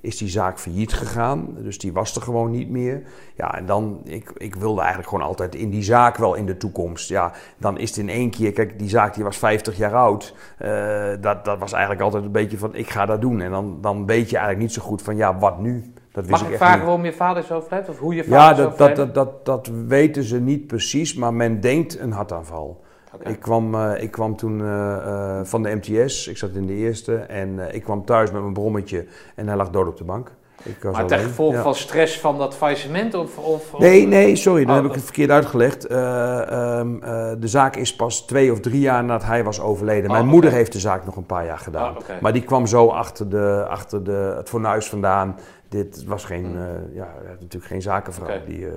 is 0.00 0.16
die 0.16 0.28
zaak 0.28 0.58
failliet 0.58 0.92
gegaan. 0.92 1.48
Dus 1.58 1.78
die 1.78 1.92
was 1.92 2.16
er 2.16 2.22
gewoon 2.22 2.50
niet 2.50 2.70
meer. 2.70 3.02
Ja, 3.34 3.56
en 3.56 3.66
dan, 3.66 4.00
ik, 4.04 4.32
ik 4.36 4.54
wilde 4.54 4.80
eigenlijk 4.80 5.08
gewoon 5.10 5.26
altijd 5.26 5.54
in 5.54 5.70
die 5.70 5.82
zaak 5.82 6.16
wel 6.16 6.34
in 6.34 6.46
de 6.46 6.56
toekomst. 6.56 7.08
Ja, 7.08 7.32
dan 7.56 7.78
is 7.78 7.88
het 7.88 7.98
in 7.98 8.08
één 8.08 8.30
keer, 8.30 8.52
kijk, 8.52 8.78
die 8.78 8.88
zaak 8.88 9.14
die 9.14 9.24
was 9.24 9.36
50 9.36 9.76
jaar 9.76 9.94
oud. 9.94 10.34
Eh, 10.58 11.08
dat, 11.20 11.44
dat 11.44 11.58
was 11.58 11.72
eigenlijk 11.72 12.02
altijd 12.02 12.24
een 12.24 12.32
beetje 12.32 12.58
van, 12.58 12.74
ik 12.74 12.90
ga 12.90 13.06
dat 13.06 13.20
doen. 13.20 13.40
En 13.40 13.50
dan, 13.50 13.78
dan 13.80 14.06
weet 14.06 14.30
je 14.30 14.36
eigenlijk 14.36 14.66
niet 14.66 14.72
zo 14.72 14.82
goed 14.82 15.02
van, 15.02 15.16
ja, 15.16 15.38
wat 15.38 15.58
nu? 15.58 15.92
Dat 16.12 16.26
wist 16.26 16.30
mag 16.30 16.40
ik 16.40 16.46
ik 16.46 16.52
echt 16.52 16.62
vragen 16.62 16.78
niet. 16.78 16.86
waarom 16.86 17.04
je 17.04 17.12
vader 17.12 17.42
is 17.42 17.52
overleden? 17.52 17.88
Of 17.88 17.98
hoe 17.98 18.14
je 18.14 18.24
vader 18.24 18.64
Ja, 18.64 18.70
is 18.70 18.76
dat, 18.76 18.78
dat, 18.78 18.96
dat, 18.96 19.14
dat, 19.14 19.44
dat 19.44 19.70
weten 19.86 20.22
ze 20.22 20.40
niet 20.40 20.66
precies, 20.66 21.14
maar 21.14 21.34
men 21.34 21.60
denkt 21.60 21.98
een 21.98 22.12
hartaanval. 22.12 22.88
Ik, 23.18 23.40
kwam, 23.40 23.74
eh, 23.74 24.02
ik 24.02 24.10
kwam 24.10 24.36
toen 24.36 24.60
eh, 24.60 24.96
eh, 24.96 25.44
van 25.44 25.62
de 25.62 25.74
MTS, 25.74 26.26
ik 26.28 26.36
zat 26.36 26.50
in 26.54 26.66
de 26.66 26.74
eerste 26.74 27.14
en 27.16 27.74
ik 27.74 27.82
kwam 27.82 28.04
thuis 28.04 28.30
met 28.30 28.40
mijn 28.40 28.52
brommetje 28.52 29.06
en 29.34 29.46
hij 29.46 29.56
lag 29.56 29.70
dood 29.70 29.88
op 29.88 29.96
de 29.96 30.04
bank. 30.04 30.32
Ik 30.62 30.82
was 30.82 30.92
Maar 30.92 31.06
ten 31.06 31.18
gevolge 31.18 31.56
Ja. 31.56 31.62
van 31.62 31.74
stress 31.74 32.20
van 32.20 32.38
dat 32.38 32.54
faillissement? 32.56 33.14
Of, 33.14 33.38
of, 33.38 33.78
Nee, 33.78 34.06
nee, 34.06 34.36
sorry, 34.36 34.64
dat 34.64 34.70
Oh, 34.76 34.76
heb 34.82 34.90
ik 34.90 34.94
het 34.94 35.04
verkeerd 35.04 35.30
uitgelegd. 35.30 35.86
Eh, 35.86 36.50
ehm, 36.50 37.02
eh, 37.02 37.32
de 37.38 37.48
zaak 37.48 37.76
is 37.76 37.96
pas 37.96 38.26
twee 38.26 38.52
of 38.52 38.60
drie 38.60 38.80
jaar 38.80 39.04
nadat 39.04 39.26
hij 39.26 39.44
was 39.44 39.60
overleden. 39.60 40.10
Mijn 40.10 40.22
Oh, 40.24 40.28
moeder 40.30 40.52
heeft 40.52 40.72
de 40.72 40.78
zaak 40.78 41.04
nog 41.04 41.16
een 41.16 41.26
paar 41.26 41.44
jaar 41.44 41.58
gedaan. 41.58 41.96
Oh. 41.96 42.02
Maar 42.20 42.32
die 42.32 42.42
kwam 42.44 42.66
zo 42.66 42.86
achter, 42.88 43.28
de, 43.28 43.66
achter 43.68 44.04
de, 44.04 44.34
het 44.36 44.48
fornuis 44.48 44.88
vandaan. 44.88 45.36
Dit 45.68 46.04
was 46.04 46.24
geen, 46.24 46.44
Hmm. 46.44 46.56
eh, 46.56 46.94
ja, 46.94 47.08
natuurlijk 47.28 47.64
geen 47.64 47.82
zakenvrouw. 47.82 48.38
Die, 48.46 48.66
eh, 48.66 48.72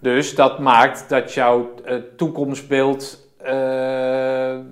Dus 0.00 0.34
dat 0.34 0.58
maakt 0.58 1.08
dat 1.08 1.32
jouw 1.32 1.70
toekomstbeeld 2.16 3.25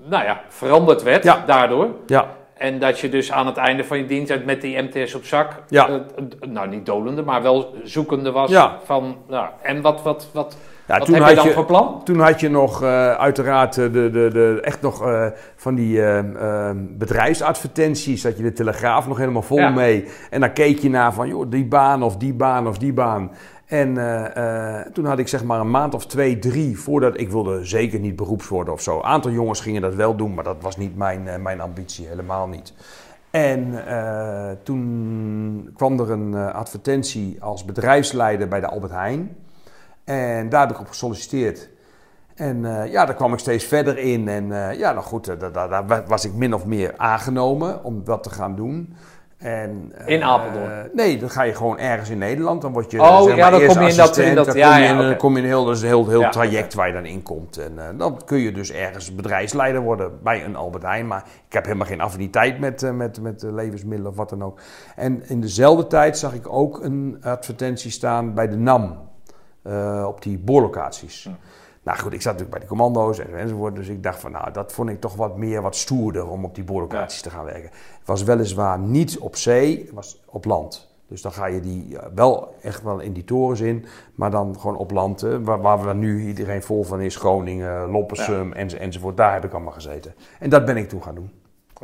nou 0.08 0.24
ja, 0.24 0.40
veranderd 0.48 1.02
werd 1.02 1.24
Ja. 1.24 1.42
daardoor. 1.46 1.88
ja, 2.06 2.26
En 2.54 2.78
dat 2.78 2.98
je 2.98 3.08
dus 3.08 3.32
aan 3.32 3.46
het 3.46 3.56
einde 3.56 3.84
van 3.84 3.98
je 3.98 4.06
diensttijd 4.06 4.44
met 4.44 4.60
die 4.60 4.82
MTS 4.82 5.14
op 5.14 5.24
zak, 5.24 5.52
Ja. 5.68 5.88
eh, 5.88 5.94
eh, 5.94 6.00
nou 6.50 6.68
niet 6.68 6.86
dolende, 6.86 7.22
maar 7.22 7.42
wel 7.42 7.74
zoekende 7.82 8.30
was 8.30 8.50
Ja. 8.50 8.78
van, 8.84 9.16
nou, 9.28 9.46
en 9.62 9.80
wat, 9.80 10.02
wat, 10.02 10.28
wat, 10.32 10.56
Ja, 10.86 10.96
Wat 10.98 11.06
toen 11.06 11.14
heb 11.14 11.22
had 11.24 11.30
je 11.32 11.36
dan 11.36 11.46
je- 11.46 11.52
voor 11.52 11.64
plan? 11.64 12.00
Toen 12.04 12.20
had 12.20 12.40
je 12.40 12.50
nog 12.50 12.82
eh, 12.82 13.10
uiteraard 13.14 13.78
eh, 13.78 13.84
de, 13.84 14.10
de, 14.10 14.28
de, 14.32 14.58
echt 14.62 14.80
nog 14.82 15.06
eh, 15.06 15.26
van 15.56 15.74
die 15.74 16.02
eh, 16.02 16.18
eh, 16.18 16.76
bedrijfsadvertenties. 16.76 18.22
Dat 18.22 18.36
je 18.36 18.42
de 18.42 18.52
Telegraaf 18.52 19.08
nog 19.08 19.18
helemaal 19.18 19.42
vol 19.42 19.70
mee. 19.70 20.08
En 20.30 20.40
dan 20.40 20.52
keek 20.52 20.78
je 20.78 20.90
naar 20.90 21.12
van 21.12 21.28
joh, 21.28 21.50
die 21.50 21.64
baan 21.66 22.02
of 22.02 22.16
die 22.16 22.34
baan 22.34 22.68
of 22.68 22.78
die 22.78 22.92
baan. 22.92 23.30
En 23.66 23.98
eh, 23.98 24.80
eh, 24.80 24.86
toen 24.92 25.04
had 25.04 25.18
ik 25.18 25.28
zeg 25.28 25.44
maar 25.44 25.60
een 25.60 25.70
maand 25.70 25.94
of 25.94 26.06
twee, 26.06 26.38
drie 26.38 26.78
voordat 26.78 27.20
ik 27.20 27.30
wilde 27.30 27.64
zeker 27.64 27.98
niet 27.98 28.16
beroeps 28.16 28.48
worden 28.48 28.72
of 28.72 28.80
zo. 28.80 28.96
Een 28.96 29.04
aantal 29.04 29.30
jongens 29.30 29.60
gingen 29.60 29.82
dat 29.82 29.94
wel 29.94 30.16
doen, 30.16 30.34
maar 30.34 30.44
dat 30.44 30.56
was 30.60 30.76
niet 30.76 30.96
mijn, 30.96 31.28
eh, 31.28 31.40
mijn 31.40 31.60
ambitie, 31.60 32.06
helemaal 32.06 32.48
niet. 32.48 32.72
En 33.30 33.84
toen 34.62 35.70
kwam 35.76 36.00
er 36.00 36.10
een 36.10 36.34
advertentie 36.34 37.42
als 37.42 37.64
bedrijfsleider 37.64 38.48
bij 38.48 38.60
de 38.60 38.66
Albert 38.66 38.92
Heijn. 38.92 39.36
En 40.04 40.48
daar 40.48 40.60
heb 40.60 40.70
ik 40.70 40.80
op 40.80 40.88
gesolliciteerd. 40.88 41.70
En 42.34 42.62
ja, 42.90 43.04
daar 43.04 43.14
kwam 43.14 43.32
ik 43.32 43.38
steeds 43.38 43.64
verder 43.64 43.98
in. 43.98 44.28
En 44.28 44.46
ja, 44.76 44.92
nou 44.92 45.04
goed, 45.04 45.26
daar, 45.52 45.52
daar 45.52 46.06
was 46.06 46.24
ik 46.24 46.34
min 46.34 46.54
of 46.54 46.66
meer 46.66 46.94
aangenomen 46.96 47.84
om 47.84 48.04
dat 48.04 48.22
te 48.22 48.30
gaan 48.30 48.56
doen. 48.56 48.96
En, 49.44 49.92
eh, 49.94 50.06
In 50.14 50.22
Apeldoorn? 50.22 50.90
nee, 50.92 51.18
dan 51.18 51.30
ga 51.30 51.42
je 51.42 51.54
gewoon 51.54 51.78
ergens 51.78 52.10
in 52.10 52.18
Nederland. 52.18 52.62
Dan 52.62 52.72
word 52.72 52.90
je 52.90 53.00
Oh, 53.00 53.22
zeg 53.22 53.36
ja, 53.36 53.50
dan 53.50 53.66
kom 53.66 53.82
je 53.82 53.88
in 53.90 53.96
dat- 53.96 54.16
in 54.16 54.34
dat- 54.34 54.46
dan 54.46 54.56
ja, 54.56 54.68
kom 54.72 54.76
je 54.82 54.84
ja, 54.88 55.08
in, 55.10 55.16
kom 55.16 55.32
je 55.36 55.42
in 55.42 55.48
heel, 55.48 55.64
dus 55.64 55.80
een 55.80 55.86
heel, 55.86 56.08
heel 56.08 56.20
Ja, 56.20 56.28
traject 56.30 56.74
waar 56.74 56.86
je 56.86 56.92
dan 56.92 57.04
in 57.04 57.22
komt. 57.22 57.56
En 57.58 57.72
eh, 57.78 57.84
dan 57.98 58.20
kun 58.24 58.38
je 58.38 58.52
dus 58.52 58.72
ergens 58.72 59.14
bedrijfsleider 59.14 59.80
worden 59.80 60.12
bij 60.22 60.44
een 60.44 60.56
Albert 60.56 60.82
Heijn. 60.82 61.06
Maar 61.06 61.24
ik 61.46 61.52
heb 61.52 61.64
helemaal 61.64 61.86
geen 61.86 62.00
affiniteit 62.00 62.58
met, 62.60 62.82
eh, 62.82 62.90
met, 62.90 63.20
met 63.20 63.42
eh, 63.42 63.52
levensmiddelen 63.52 64.10
of 64.10 64.16
wat 64.16 64.28
dan 64.30 64.42
ook. 64.44 64.60
En 64.96 65.22
in 65.28 65.40
dezelfde 65.40 65.86
tijd 65.86 66.18
zag 66.18 66.34
ik 66.34 66.52
ook 66.52 66.82
een 66.84 67.18
advertentie 67.22 67.90
staan 67.90 68.34
bij 68.34 68.48
de 68.48 68.56
NAM. 68.56 68.98
eh, 69.62 70.04
op 70.08 70.22
die 70.22 70.38
boorlocaties. 70.38 71.28
Nou 71.84 71.98
goed, 71.98 72.12
ik 72.12 72.22
zat 72.22 72.32
natuurlijk 72.32 72.50
bij 72.50 72.60
de 72.60 72.66
commando's 72.66 73.18
en, 73.18 73.38
enzovoort. 73.38 73.74
Dus 73.74 73.88
ik 73.88 74.02
dacht 74.02 74.20
van, 74.20 74.30
nou, 74.30 74.50
dat 74.52 74.72
vond 74.72 74.88
ik 74.88 75.00
toch 75.00 75.14
wat 75.14 75.36
meer, 75.36 75.62
wat 75.62 75.76
stoerder 75.76 76.28
om 76.28 76.44
op 76.44 76.54
die 76.54 76.64
boorlocaties 76.64 77.20
te 77.20 77.30
gaan 77.30 77.44
werken. 77.44 77.70
Het 77.98 78.06
was 78.06 78.22
weliswaar 78.22 78.78
niet 78.78 79.18
op 79.18 79.36
zee, 79.36 79.78
het 79.78 79.90
was 79.92 80.22
op 80.26 80.44
land. 80.44 80.92
Dus 81.08 81.22
dan 81.22 81.32
ga 81.32 81.46
je 81.46 81.60
die 81.60 81.98
eh, 81.98 82.06
wel 82.14 82.54
echt 82.62 82.82
wel 82.82 82.98
in 83.00 83.12
die 83.12 83.24
torens 83.24 83.60
in, 83.60 83.84
maar 84.14 84.30
dan 84.30 84.60
gewoon 84.60 84.76
op 84.76 84.90
land, 84.90 85.20
waar, 85.20 85.60
waar 85.60 85.86
we 85.86 85.94
nu 85.94 86.26
iedereen 86.26 86.62
vol 86.62 86.82
van 86.84 87.00
is, 87.00 87.16
Groningen, 87.16 87.90
Loppersum 87.90 88.52
enzo- 88.52 88.76
enzovoort. 88.76 89.16
Daar 89.16 89.32
heb 89.32 89.44
ik 89.44 89.52
allemaal 89.52 89.72
gezeten. 89.72 90.14
En 90.38 90.50
dat 90.50 90.64
ben 90.64 90.76
ik 90.76 90.88
toen 90.88 91.02
gaan 91.02 91.14
doen. 91.14 91.30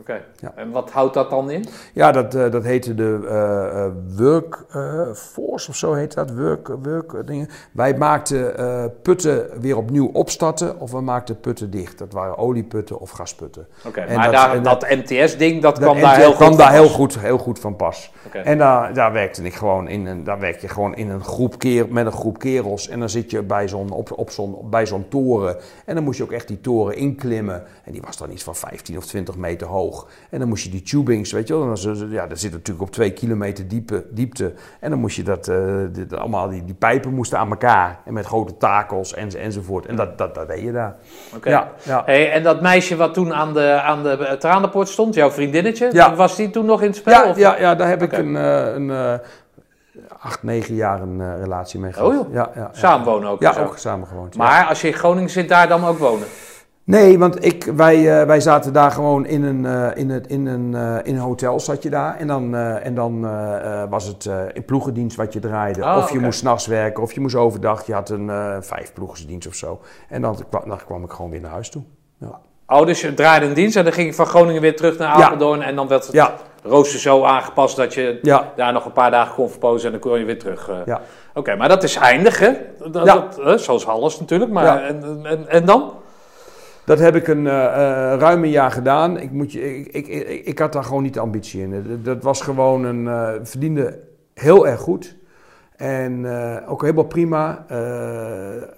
Oké. 0.00 0.20
Ja. 0.40 0.52
En 0.56 0.70
wat 0.70 0.90
houdt 0.90 1.14
dat 1.14 1.30
dan 1.30 1.50
in? 1.50 1.64
Ja, 1.94 2.12
dat, 2.12 2.34
eh, 2.34 2.50
dat 2.50 2.64
heette 2.64 2.94
de 2.94 3.18
eh, 3.28 3.84
eh, 3.84 3.92
Workforce 4.16 5.68
of 5.70 5.76
zo 5.76 5.92
heet 5.92 6.14
dat. 6.14 6.30
Work, 6.30 6.68
work 6.82 7.26
dingen. 7.26 7.48
Wij 7.72 7.96
maakten 7.96 8.54
putten 9.02 9.60
weer 9.60 9.76
opnieuw 9.76 10.10
opstarten 10.12 10.80
of 10.80 10.90
we 10.90 11.00
maakten 11.00 11.40
putten 11.40 11.70
dicht. 11.70 11.98
Dat 11.98 12.12
waren 12.12 12.38
olieputten 12.38 13.00
of 13.00 13.10
gasputten. 13.10 13.66
Oké, 13.86 14.04
maar 14.14 14.24
dat- 14.24 14.32
daar, 14.32 14.62
dat, 14.62 14.82
MTS-ding, 14.88 15.62
dat 15.62 15.76
Dat 15.76 15.84
kwam 15.84 16.00
daar 16.00 16.16
heel 16.16 16.26
goed 16.28 16.36
kwam 16.36 16.56
daar 16.56 16.66
van 16.66 16.74
heel 16.74 16.82
pas. 16.86 16.94
goed, 16.94 17.18
heel 17.18 17.38
goed 17.38 17.58
van 17.58 17.76
pas. 17.76 18.12
Oké. 18.26 18.38
En 18.38 18.58
daar, 18.58 18.94
daar 18.94 19.12
werkte 19.12 19.42
ik 19.42 19.54
gewoon 19.54 19.88
in 19.88 20.06
een, 20.06 20.24
daar 20.24 20.38
werk 20.40 20.60
je 20.60 20.68
gewoon 20.68 20.94
in 20.94 21.10
een 21.10 21.24
groep 21.24 21.58
keer, 21.58 21.86
met 21.88 22.06
een 22.06 22.12
groep 22.12 22.38
kerels. 22.38 22.88
En 22.88 22.98
dan 22.98 23.08
zit 23.08 23.30
je 23.30 23.42
bij 23.42 23.68
zo'n, 23.68 23.90
op, 23.90 24.12
op 24.18 24.30
zo'n, 24.30 24.56
bij 24.70 24.86
zo'n 24.86 25.08
toren. 25.08 25.56
En 25.84 25.94
dan 25.94 26.04
moest 26.04 26.18
je 26.18 26.24
ook 26.24 26.32
echt 26.32 26.48
die 26.48 26.60
toren 26.60 26.96
inklimmen. 26.96 27.62
En 27.90 27.96
die 27.96 28.04
was 28.06 28.16
dan 28.16 28.30
iets 28.30 28.42
van 28.42 28.54
15 28.56 28.96
of 28.96 29.04
20 29.06 29.36
meter 29.36 29.66
hoog. 29.66 30.06
En 30.30 30.38
dan 30.38 30.48
moest 30.48 30.64
je 30.64 30.70
die 30.70 30.82
tubings, 30.82 31.32
weet 31.32 31.48
je 31.48 31.56
wel. 31.58 31.74
Dan, 31.74 32.08
ja, 32.10 32.26
dat 32.26 32.38
zit 32.38 32.52
natuurlijk 32.52 32.86
op 32.86 32.90
twee 32.92 33.12
kilometer 33.12 33.68
diepe, 33.68 34.04
diepte. 34.10 34.52
En 34.80 34.90
dan 34.90 34.98
moest 34.98 35.16
je 35.16 35.22
dat, 35.22 35.48
eh, 35.48 35.56
dit- 35.92 36.14
allemaal 36.16 36.48
die, 36.48 36.64
die 36.64 36.74
pijpen 36.74 37.14
moesten 37.14 37.38
aan 37.38 37.50
elkaar. 37.50 37.98
En 38.04 38.12
met 38.12 38.26
grote 38.26 38.56
takels 38.56 39.14
en, 39.14 39.28
enzovoort. 39.38 39.86
En 39.86 39.96
dat, 39.96 40.18
dat, 40.18 40.34
dat 40.34 40.48
deed 40.48 40.60
je 40.60 40.72
daar. 40.72 40.96
Oké. 41.36 41.48
Ja, 41.50 41.70
ja. 41.82 42.02
Hey, 42.04 42.32
en 42.32 42.42
dat 42.42 42.60
meisje 42.60 42.96
wat 42.96 43.14
toen 43.14 43.34
aan 43.34 43.52
de, 43.54 43.80
aan 43.82 44.02
de 44.02 44.36
tranenpoort 44.38 44.88
stond, 44.88 45.14
jouw 45.14 45.30
vriendinnetje, 45.30 45.88
Ja. 45.92 46.14
was 46.14 46.36
die 46.36 46.50
toen 46.50 46.66
nog 46.66 46.80
in 46.80 46.86
het 46.86 46.96
spel? 46.96 47.12
Ja, 47.24 47.30
of- 47.30 47.36
ja, 47.38 47.58
ja, 47.58 47.74
daar 47.74 47.88
heb 47.88 48.02
ik 48.02 48.12
een, 48.12 48.36
eh, 48.36 48.74
een 48.74 48.90
eh, 48.90 49.14
acht, 50.18 50.42
negen 50.42 50.74
jaar 50.74 51.00
een 51.02 51.20
eh, 51.20 51.40
relatie 51.40 51.80
mee 51.80 51.92
gehad. 51.92 52.08
Oh, 52.08 52.14
joh. 52.14 52.32
Ja, 52.32 52.50
ja, 52.54 52.60
ja. 52.60 52.68
Samenwonen 52.72 53.28
ook? 53.30 53.40
Ja, 53.40 53.52
zo. 53.52 53.62
ook 53.62 53.78
samen 53.78 54.06
gewoond. 54.06 54.36
Maar 54.36 54.66
als 54.66 54.80
je 54.80 54.86
in 54.88 54.94
Groningen 54.94 55.30
zit, 55.30 55.48
daar 55.48 55.68
dan 55.68 55.84
ook 55.86 55.98
wonen? 55.98 56.26
Nee, 56.90 57.18
want 57.18 57.44
ik, 57.44 57.64
wij, 57.64 58.20
eh, 58.20 58.26
wij 58.26 58.40
zaten 58.40 58.72
daar 58.72 58.90
gewoon 58.90 59.26
in 59.26 59.42
een, 59.42 59.66
eh, 59.66 59.88
in 59.94 60.10
het, 60.10 60.26
in 60.26 60.46
een, 60.46 60.74
eh, 60.74 60.96
in 61.02 61.14
een 61.14 61.20
hotel 61.20 61.60
zat 61.60 61.82
je 61.82 61.90
daar. 61.90 62.16
En 62.16 62.26
dan, 62.26 62.54
en 62.56 62.94
dan 62.94 63.20
was 63.90 64.06
het 64.06 64.30
in 64.52 64.64
ploegendienst 64.64 65.16
wat 65.16 65.32
je 65.32 65.38
draaide. 65.40 65.82
Oh, 65.82 65.96
of 65.96 66.12
je 66.12 66.18
moest 66.18 66.38
s'nachts 66.38 66.66
werken, 66.66 67.02
of 67.02 67.12
je 67.12 67.20
moest 67.20 67.34
overdag. 67.34 67.86
Je 67.86 67.92
had 67.92 68.10
een 68.10 68.30
vijf 68.60 68.92
ploegendienst 68.92 69.48
of 69.48 69.54
zo. 69.54 69.80
En 70.08 70.22
dan, 70.22 70.36
kwam- 70.50 70.68
dan 70.68 70.78
kwam 70.86 71.04
ik 71.04 71.10
gewoon 71.10 71.30
weer 71.30 71.40
naar 71.40 71.50
huis 71.50 71.70
toe. 71.70 71.82
Ja. 72.18 72.40
Oh, 72.66 72.86
dus 72.86 73.00
je 73.00 73.14
draaide 73.14 73.46
een 73.46 73.54
dienst 73.54 73.76
en 73.76 73.84
dan 73.84 73.92
ging 73.92 74.06
je 74.08 74.14
van 74.14 74.26
Groningen 74.26 74.60
weer 74.60 74.76
terug 74.76 74.98
naar 74.98 75.18
Ja. 75.18 75.24
Apeldoorn. 75.24 75.62
En 75.62 75.76
dan 75.76 75.88
werd 75.88 76.04
het 76.04 76.12
Ja. 76.12 76.34
rooster 76.62 77.00
zo 77.00 77.24
aangepast 77.24 77.76
dat 77.76 77.94
je 77.94 78.18
Ja. 78.22 78.52
daar 78.56 78.72
nog 78.72 78.84
een 78.84 78.92
paar 78.92 79.10
dagen 79.10 79.34
kon 79.34 79.50
verpozen 79.50 79.86
en 79.86 80.00
dan 80.00 80.10
kon 80.10 80.18
je 80.18 80.24
weer 80.24 80.38
terug. 80.38 80.70
Ja. 80.86 81.00
Oké, 81.34 81.56
maar 81.56 81.68
dat 81.68 81.82
is 81.82 81.96
eindig, 81.96 82.38
hè? 82.38 82.52
Dat, 82.90 83.40
zoals 83.56 83.86
alles 83.86 84.20
natuurlijk. 84.20 84.50
Maar, 84.50 84.82
en, 84.84 85.20
en, 85.26 85.48
en 85.48 85.64
dan? 85.64 85.92
Dat 86.90 86.98
heb 86.98 87.14
ik 87.16 87.28
een 87.28 87.46
eh, 87.46 87.52
ruim 88.18 88.42
een 88.44 88.50
jaar 88.50 88.70
gedaan. 88.70 89.16
Ik, 89.18 89.30
moet 89.30 89.52
je, 89.52 89.76
ik, 89.78 89.86
ik, 89.86 90.06
ik, 90.06 90.46
ik 90.46 90.58
had 90.58 90.72
daar 90.72 90.84
gewoon 90.84 91.02
niet 91.02 91.14
de 91.14 91.20
ambitie 91.20 91.62
in. 91.62 92.00
Dat, 92.02 92.22
was 92.22 92.40
gewoon 92.40 92.84
een. 92.84 93.08
eh, 93.08 93.32
verdiende 93.42 93.98
heel 94.34 94.66
erg 94.66 94.80
goed. 94.80 95.16
En 95.76 96.26
ook 96.66 96.82
helemaal 96.82 97.04
prima. 97.04 97.64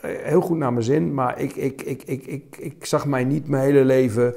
heel 0.03 0.41
goed 0.41 0.59
naar 0.59 0.73
mijn 0.73 0.85
zin. 0.85 1.15
Maar 1.15 1.39
ik, 1.41 1.57
ik, 1.57 1.83
ik, 1.83 2.03
ik, 2.03 2.27
ik, 2.27 2.57
ik 2.59 2.85
zag 2.85 3.07
mij 3.07 3.25
niet 3.25 3.49
mijn 3.49 3.63
hele 3.63 3.85
leven 3.85 4.35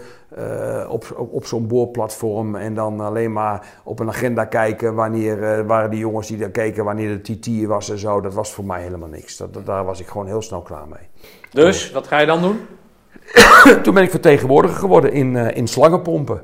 op, 0.90 1.16
op, 1.18 1.34
op 1.34 1.46
zo'n 1.46 1.68
boorplatform. 1.68 2.56
En 2.56 2.74
dan 2.74 3.00
alleen 3.00 3.34
maar 3.34 3.68
op 3.84 4.00
een 4.00 4.08
agenda 4.08 4.46
kijken. 4.46 4.96
Wanneer 4.96 5.66
waren 5.66 5.90
die 5.90 6.00
jongens 6.00 6.28
die 6.28 6.38
daar 6.38 6.50
keken, 6.50 6.84
wanneer 6.84 7.22
de 7.24 7.36
TT 7.40 7.66
was 7.66 7.90
en 7.90 7.98
zo. 7.98 8.22
Dat 8.22 8.34
was 8.34 8.54
voor 8.54 8.66
mij 8.66 8.82
helemaal 8.82 9.10
niks. 9.10 9.38
Dat, 9.38 9.54
dat- 9.54 9.66
daar 9.66 9.86
was 9.86 10.00
ik 10.00 10.08
gewoon 10.08 10.28
heel 10.28 10.42
snel 10.42 10.62
klaar 10.62 10.88
mee. 10.88 11.08
Dus, 11.52 11.92
wat 11.92 12.08
ga 12.08 12.20
je 12.20 12.26
dan 12.26 12.42
doen? 12.42 12.60
Toen 13.84 13.94
ben 13.94 14.04
ik 14.04 14.10
vertegenwoordiger 14.10 14.78
geworden 14.80 15.12
in, 15.12 15.36
eh, 15.36 15.58
in 15.58 15.68
slangenpompen. 15.68 16.42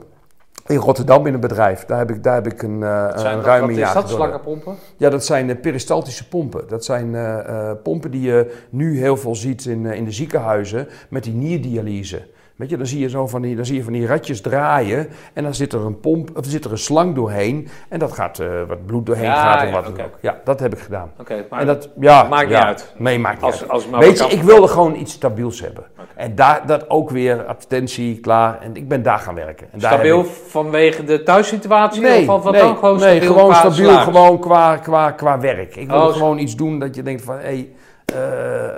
In 0.65 0.75
Rotterdam 0.75 1.27
in 1.27 1.33
een 1.33 1.39
bedrijf. 1.39 1.85
Daar 1.85 1.97
heb 1.97 2.11
ik, 2.11 2.23
daar 2.23 2.33
heb 2.33 2.47
ik 2.47 2.61
een, 2.61 2.83
eh 2.83 3.17
Zijn 3.17 3.37
een 3.37 3.43
ruim 3.43 3.61
wat 3.61 3.69
is 3.69 3.77
jaar 3.77 3.93
dat, 3.93 4.09
slangenpompen? 4.09 4.75
Ja, 4.97 5.09
dat 5.09 5.25
zijn 5.25 5.49
eh, 5.49 5.61
peristaltische 5.61 6.27
pompen. 6.27 6.67
Dat 6.67 6.85
zijn 6.85 7.15
pompen 7.83 8.11
die 8.11 8.21
je 8.21 8.55
nu 8.69 8.99
heel 8.99 9.17
veel 9.17 9.35
ziet 9.35 9.65
in, 9.65 9.85
in 9.85 10.05
de 10.05 10.11
ziekenhuizen 10.11 10.87
met 11.09 11.23
die 11.23 11.33
nierdialyse. 11.33 12.27
Weet 12.61 12.69
je, 12.69 12.77
dan 12.77 12.85
zie 12.85 12.99
je 12.99 13.09
zo 13.09 13.27
van 13.27 13.41
die, 13.41 13.55
dan 13.55 13.65
zie 13.65 13.75
je 13.75 13.83
van 13.83 13.93
die 13.93 14.05
ratjes 14.07 14.41
draaien 14.41 15.07
en 15.33 15.43
dan 15.43 15.53
zit 15.53 15.73
er 15.73 15.85
een 15.85 15.99
pomp, 15.99 16.29
of 16.37 16.45
zit 16.45 16.65
er 16.65 16.71
een 16.71 16.77
slang 16.77 17.15
doorheen 17.15 17.67
en 17.89 17.99
dat 17.99 18.11
gaat 18.11 18.39
eh, 18.39 18.47
wat 18.67 18.85
bloed 18.85 19.05
doorheen 19.05 19.25
Ja, 19.25 19.35
gaat 19.51 19.61
en 19.61 19.67
ja, 19.67 19.73
wat 19.73 19.87
ook. 19.87 20.17
Ja, 20.21 20.39
dat 20.43 20.59
heb 20.59 20.73
ik 20.73 20.79
gedaan. 20.79 21.11
Oké, 21.19 21.45
maar 21.49 21.59
en 21.59 21.65
dat, 21.65 21.89
ja, 21.99 22.23
maakt 22.23 22.47
niet 22.47 22.57
uit. 22.57 22.93
Nee, 22.97 23.19
maakt 23.19 23.35
niet 23.35 23.43
Als- 23.43 23.61
uit. 23.61 23.69
als 23.69 23.87
maar 23.87 23.99
Weet 23.99 24.17
je, 24.17 24.25
ik 24.25 24.41
wilde 24.41 24.67
gewoon 24.67 24.95
iets 24.95 25.13
stabiels 25.13 25.61
hebben. 25.61 25.83
En 26.15 26.35
daar, 26.35 26.65
dat 26.65 26.89
ook 26.89 27.09
weer 27.09 27.45
advertentie, 27.45 28.19
klaar. 28.19 28.59
En 28.61 28.75
ik 28.75 28.87
ben 28.87 29.03
daar 29.03 29.19
gaan 29.19 29.35
werken. 29.35 29.67
En 29.71 29.79
daar 29.79 29.91
stabiel 29.93 30.17
heb 30.17 30.25
ik- 30.25 30.31
vanwege 30.47 31.03
de 31.03 31.23
thuissituatie? 31.23 32.01
Nee, 32.01 32.31
of 32.31 32.43
wat 32.43 32.53
nee, 32.53 32.61
dan? 32.61 32.77
Gewoon 32.77 32.99
nee, 32.99 33.15
stabiel 33.15 33.33
gewoon 33.33 33.49
qua 33.51 33.71
stabiel, 33.71 33.97
gewoon 33.97 34.39
qua, 34.39 34.77
qua, 34.77 35.11
qua 35.11 35.39
werk. 35.39 35.75
Ik 35.75 35.87
wilde 35.89 36.07
Oh, 36.07 36.13
gewoon 36.13 36.37
iets 36.37 36.55
doen 36.55 36.79
dat 36.79 36.95
je 36.95 37.03
denkt 37.03 37.21
van, 37.23 37.35
hé... 37.35 37.41
Hey, 37.41 37.71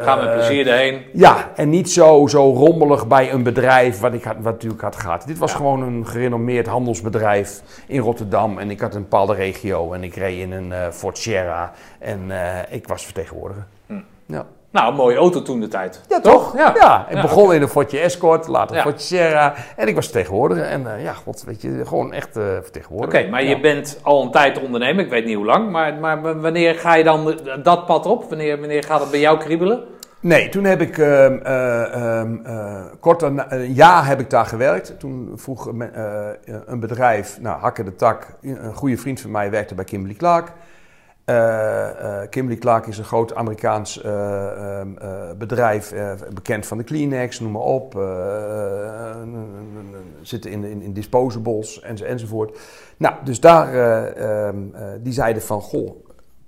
Ga 0.03 0.15
met 0.15 0.25
eh, 0.27 0.33
plezier 0.33 0.67
erheen. 0.67 1.01
Ja, 1.13 1.51
en 1.55 1.69
niet 1.69 1.91
zo, 1.91 2.27
zo 2.27 2.53
rommelig 2.53 3.07
bij 3.07 3.31
een 3.31 3.43
bedrijf 3.43 3.99
wat 3.99 4.13
ik 4.13 4.23
had, 4.23 4.35
wat 4.39 4.53
natuurlijk 4.53 4.81
had 4.81 4.95
gehad. 4.95 5.23
Dit 5.27 5.37
was 5.37 5.51
Ja. 5.51 5.57
gewoon 5.57 5.81
een 5.81 6.07
gerenommeerd 6.07 6.67
handelsbedrijf 6.67 7.61
in 7.87 7.99
Rotterdam. 7.99 8.57
En 8.59 8.69
ik 8.71 8.79
had 8.79 8.95
een 8.95 9.01
bepaalde 9.01 9.33
regio 9.33 9.93
en 9.93 10.03
ik 10.03 10.15
reed 10.15 10.39
in 10.39 10.51
een 10.51 10.71
eh 10.71 10.89
Ford 10.91 11.17
Sierra. 11.17 11.71
En 11.99 12.19
eh, 12.31 12.59
ik 12.75 12.87
was 12.87 13.03
vertegenwoordiger. 13.05 13.65
Ja. 14.25 14.45
Nou, 14.73 14.89
een 14.89 14.95
mooie 14.95 15.17
auto 15.17 15.41
toen 15.41 15.59
de 15.59 15.67
tijd. 15.67 16.01
Ja, 16.09 16.19
toch? 16.19 16.57
Ja. 16.57 16.73
Ja, 16.75 17.05
ik 17.09 17.15
Ja, 17.15 17.21
begon 17.21 17.53
in 17.53 17.61
een 17.61 17.67
Fordje 17.67 17.99
Escort, 17.99 18.47
later 18.47 18.77
een 18.77 18.83
Ja. 18.91 18.97
Sierra. 18.97 19.53
En 19.75 19.87
ik 19.87 19.95
was 19.95 20.05
vertegenwoordiger. 20.05 20.63
En 20.65 20.95
eh, 20.95 21.03
ja, 21.03 21.13
god, 21.13 21.43
weet 21.45 21.61
je, 21.61 21.81
gewoon 21.85 22.13
echt 22.13 22.37
Oké, 22.37 22.59
vertegenwoordiger. 22.61 23.29
maar 23.29 23.43
Ja. 23.43 23.49
je 23.49 23.59
bent 23.59 23.99
al 24.01 24.21
een 24.21 24.31
tijd 24.31 24.61
ondernemer, 24.61 25.03
ik 25.03 25.09
weet 25.09 25.25
niet 25.25 25.35
hoe 25.35 25.45
lang, 25.45 25.71
maar, 25.71 25.93
maar 25.93 26.41
wanneer 26.41 26.75
ga 26.75 26.95
je 26.95 27.03
dan 27.03 27.39
dat 27.63 27.85
pad 27.85 28.05
op? 28.05 28.29
Wanneer, 28.29 28.59
wanneer 28.59 28.83
gaat 28.83 29.01
het 29.01 29.11
bij 29.11 29.19
jou 29.19 29.37
kriebelen? 29.39 29.83
Nee, 30.19 30.49
toen 30.49 30.63
heb 30.63 30.81
ik 30.81 30.97
eh, 30.97 31.25
kort 32.99 33.19
daarna, 33.19 33.51
een 33.51 33.73
jaar 33.73 34.07
heb 34.07 34.19
ik 34.19 34.29
daar 34.29 34.45
gewerkt. 34.45 34.99
Toen 34.99 35.31
vroeg 35.35 35.65
een 36.65 36.79
bedrijf, 36.79 37.37
nou 37.41 37.59
Hakken 37.59 37.85
de 37.85 37.95
Tak, 37.95 38.27
een 38.41 38.73
goede 38.75 38.97
vriend 38.97 39.21
van 39.21 39.31
mij 39.31 39.49
werkte 39.51 39.75
bij 39.75 39.85
Kimberly 39.85 40.15
Clark. 40.15 40.51
Eh, 41.25 42.21
eh, 42.21 42.29
Kimberly 42.29 42.59
Clark 42.59 42.87
is 42.87 42.97
een 42.97 43.03
groot 43.03 43.35
Amerikaans 43.35 44.01
eh, 44.01 44.79
ehm, 44.79 44.97
eh, 44.97 45.31
bedrijf, 45.37 45.93
bekend 46.33 46.65
van 46.65 46.77
de 46.77 46.83
Kleenex, 46.83 47.39
noem 47.39 47.51
maar 47.51 47.61
op. 47.61 47.93
zitten 50.21 50.51
in, 50.51 50.63
in, 50.63 50.81
in 50.81 50.93
disposables 50.93 51.81
enzo, 51.81 52.05
enzovoort. 52.05 52.59
Nou, 52.97 53.15
dus 53.23 53.39
daar, 53.39 53.73
eh, 53.73 54.47
ehm, 54.47 54.57
eh, 54.73 54.87
die 54.99 55.13
zeiden 55.13 55.41
van, 55.41 55.61
goh, 55.61 55.91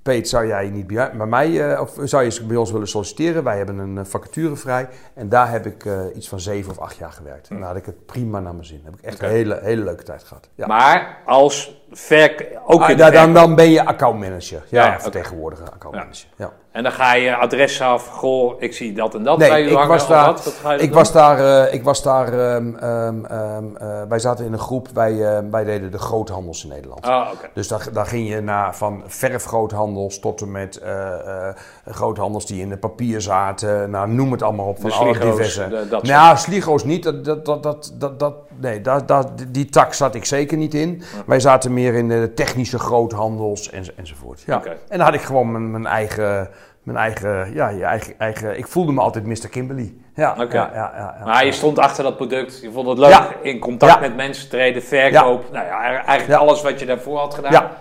Peet, 0.02 0.30
zou 0.30 0.48
jij 0.48 0.70
niet 0.70 0.88
bij, 0.88 1.14
mij, 1.14 1.80
of 1.80 1.98
zou 2.04 2.24
je 2.24 2.44
bij 2.44 2.56
ons 2.56 2.72
willen 2.72 2.88
solliciteren? 2.88 3.44
Wij 3.44 3.58
hebben 3.58 3.78
een 3.78 4.06
vacature 4.06 4.56
vrij. 4.56 4.88
En 5.14 5.30
daar 5.30 5.52
heb 5.52 5.66
ik 5.66 5.88
iets 6.16 6.30
van 6.30 6.40
zeven 6.40 6.72
of 6.72 6.80
acht 6.80 6.98
jaar 6.98 7.12
gewerkt. 7.12 7.50
En 7.50 7.58
daar 7.58 7.68
had 7.68 7.76
ik 7.76 7.86
het 7.86 8.06
prima 8.06 8.40
naar 8.40 8.54
mijn 8.54 8.66
zin. 8.66 8.82
Heb 8.84 8.94
ik 8.94 9.02
echt 9.02 9.22
een 9.22 9.30
hele, 9.30 9.60
hele 9.62 9.84
leuke 9.84 10.04
tijd 10.04 10.24
gehad. 10.24 10.50
Ja. 10.56 10.68
Maar 10.68 11.22
als 11.26 11.85
verk 11.92 12.48
ook 12.66 12.82
Ah, 12.82 12.90
in 12.90 12.98
de 12.98 13.12
dan, 13.12 13.34
dan 13.34 13.56
ben 13.56 13.70
je 13.70 13.86
accountmanager. 13.86 14.64
Ja, 14.70 14.86
Ja, 14.86 15.00
vertegenwoordiger 15.00 15.70
accountmanager. 15.72 16.28
Ja. 16.38 16.52
En 16.72 16.84
dan 16.84 16.92
ga 16.92 17.14
je 17.14 17.36
adres 17.36 17.82
af. 17.82 18.08
Goh, 18.08 18.54
ik 18.62 18.74
zie 18.74 18.94
dat 18.94 19.16
en 19.16 19.24
dat 19.24 19.38
Nee, 19.38 19.66
ik 19.66 19.74
hangen, 19.74 19.88
was 19.88 20.08
daar- 20.08 20.36
Ik 20.78 20.94
was 20.94 21.12
daar, 21.12 21.70
ik 21.74 21.84
was 21.84 22.04
daar 22.04 22.34
ehm, 22.34 22.76
ehm, 22.76 23.26
ehm, 23.26 24.08
wij 24.10 24.20
zaten 24.20 24.46
in 24.46 24.54
een 24.54 24.60
groep, 24.60 24.88
wij, 24.94 25.38
eh, 25.38 25.44
wij 25.52 25.64
deden 25.64 25.92
de 25.92 25.98
groothandels 25.98 26.64
in 26.64 26.70
Nederland. 26.70 27.06
Ah. 27.06 27.28
Dus 27.54 27.68
daar, 27.68 27.88
daar 27.94 28.06
ging 28.06 28.30
je 28.30 28.42
naar 28.42 28.76
van 28.76 29.04
verfgroothandels 29.08 30.20
tot 30.20 30.42
en 30.42 30.52
met 30.52 30.78
eh, 30.78 31.48
eh, 31.48 31.56
groothandels 31.86 32.46
die 32.46 32.62
in 32.62 32.72
het 32.72 32.80
papier 32.80 33.22
zaten. 33.22 33.90
Nou, 33.90 34.10
noem 34.10 34.32
het 34.32 34.42
allemaal 34.44 34.68
op. 34.68 34.80
Van 34.82 34.90
De 34.90 34.96
alle 34.96 35.20
diverse. 35.20 35.68
de- 35.68 35.88
dat 35.90 36.04
nou, 36.04 36.38
Sligo's 36.38 36.84
niet. 36.84 37.04
Dat, 37.04 37.26
dat, 37.26 37.46
dat, 37.46 37.92
dat, 37.94 38.20
dat- 38.20 38.36
nee, 38.58 38.82
daar, 38.82 39.06
daar, 39.06 39.26
die 39.50 39.66
tak 39.66 39.94
zat 39.94 40.16
ik 40.16 40.26
zeker 40.26 40.58
niet 40.58 40.74
in. 40.74 41.04
Wij 41.26 41.40
zaten 41.40 41.74
meer 41.74 41.94
in 41.94 42.08
de 42.08 42.34
technische 42.34 42.80
groothandels 42.80 43.70
en, 43.70 43.84
enzovoort. 43.96 44.44
Ja. 44.46 44.64
En 44.64 44.98
dan 44.98 45.00
had 45.00 45.14
ik 45.14 45.22
gewoon 45.22 45.52
mijn, 45.52 45.72
mijn 45.72 45.86
eigen... 45.86 46.50
Mijn 46.84 46.98
eigen, 46.98 47.54
ja, 47.54 47.70
je 47.70 47.84
eigen, 47.84 48.20
eigen, 48.20 48.58
ik 48.58 48.68
voelde 48.68 48.92
me 48.92 49.02
altijd 49.02 49.26
Mr. 49.26 49.50
Kimberly. 49.50 49.94
Ja, 50.16 50.32
Oké. 50.40 50.56
ja, 50.56 50.72
ja, 50.74 50.92
ja, 50.96 51.16
ja. 51.20 51.26
Maar 51.26 51.46
je 51.46 51.52
stond 51.52 51.80
achter 51.80 52.04
dat 52.04 52.16
product. 52.16 52.62
Je 52.62 52.72
vond 52.72 52.88
het 52.88 52.98
leuk. 52.98 53.10
Ja. 53.10 53.30
In 53.42 53.60
contact 53.60 53.94
Ja. 53.94 54.00
met 54.00 54.16
mensen 54.16 54.50
treden, 54.50 54.84
verkoop. 54.84 55.52
Nou 55.52 55.66
ja, 55.66 55.80
eigenlijk 55.82 56.28
Ja. 56.28 56.38
alles 56.38 56.62
wat 56.62 56.80
je 56.80 56.86
daarvoor 56.86 57.18
had 57.18 57.34
gedaan. 57.34 57.52
Ja. 57.52 57.78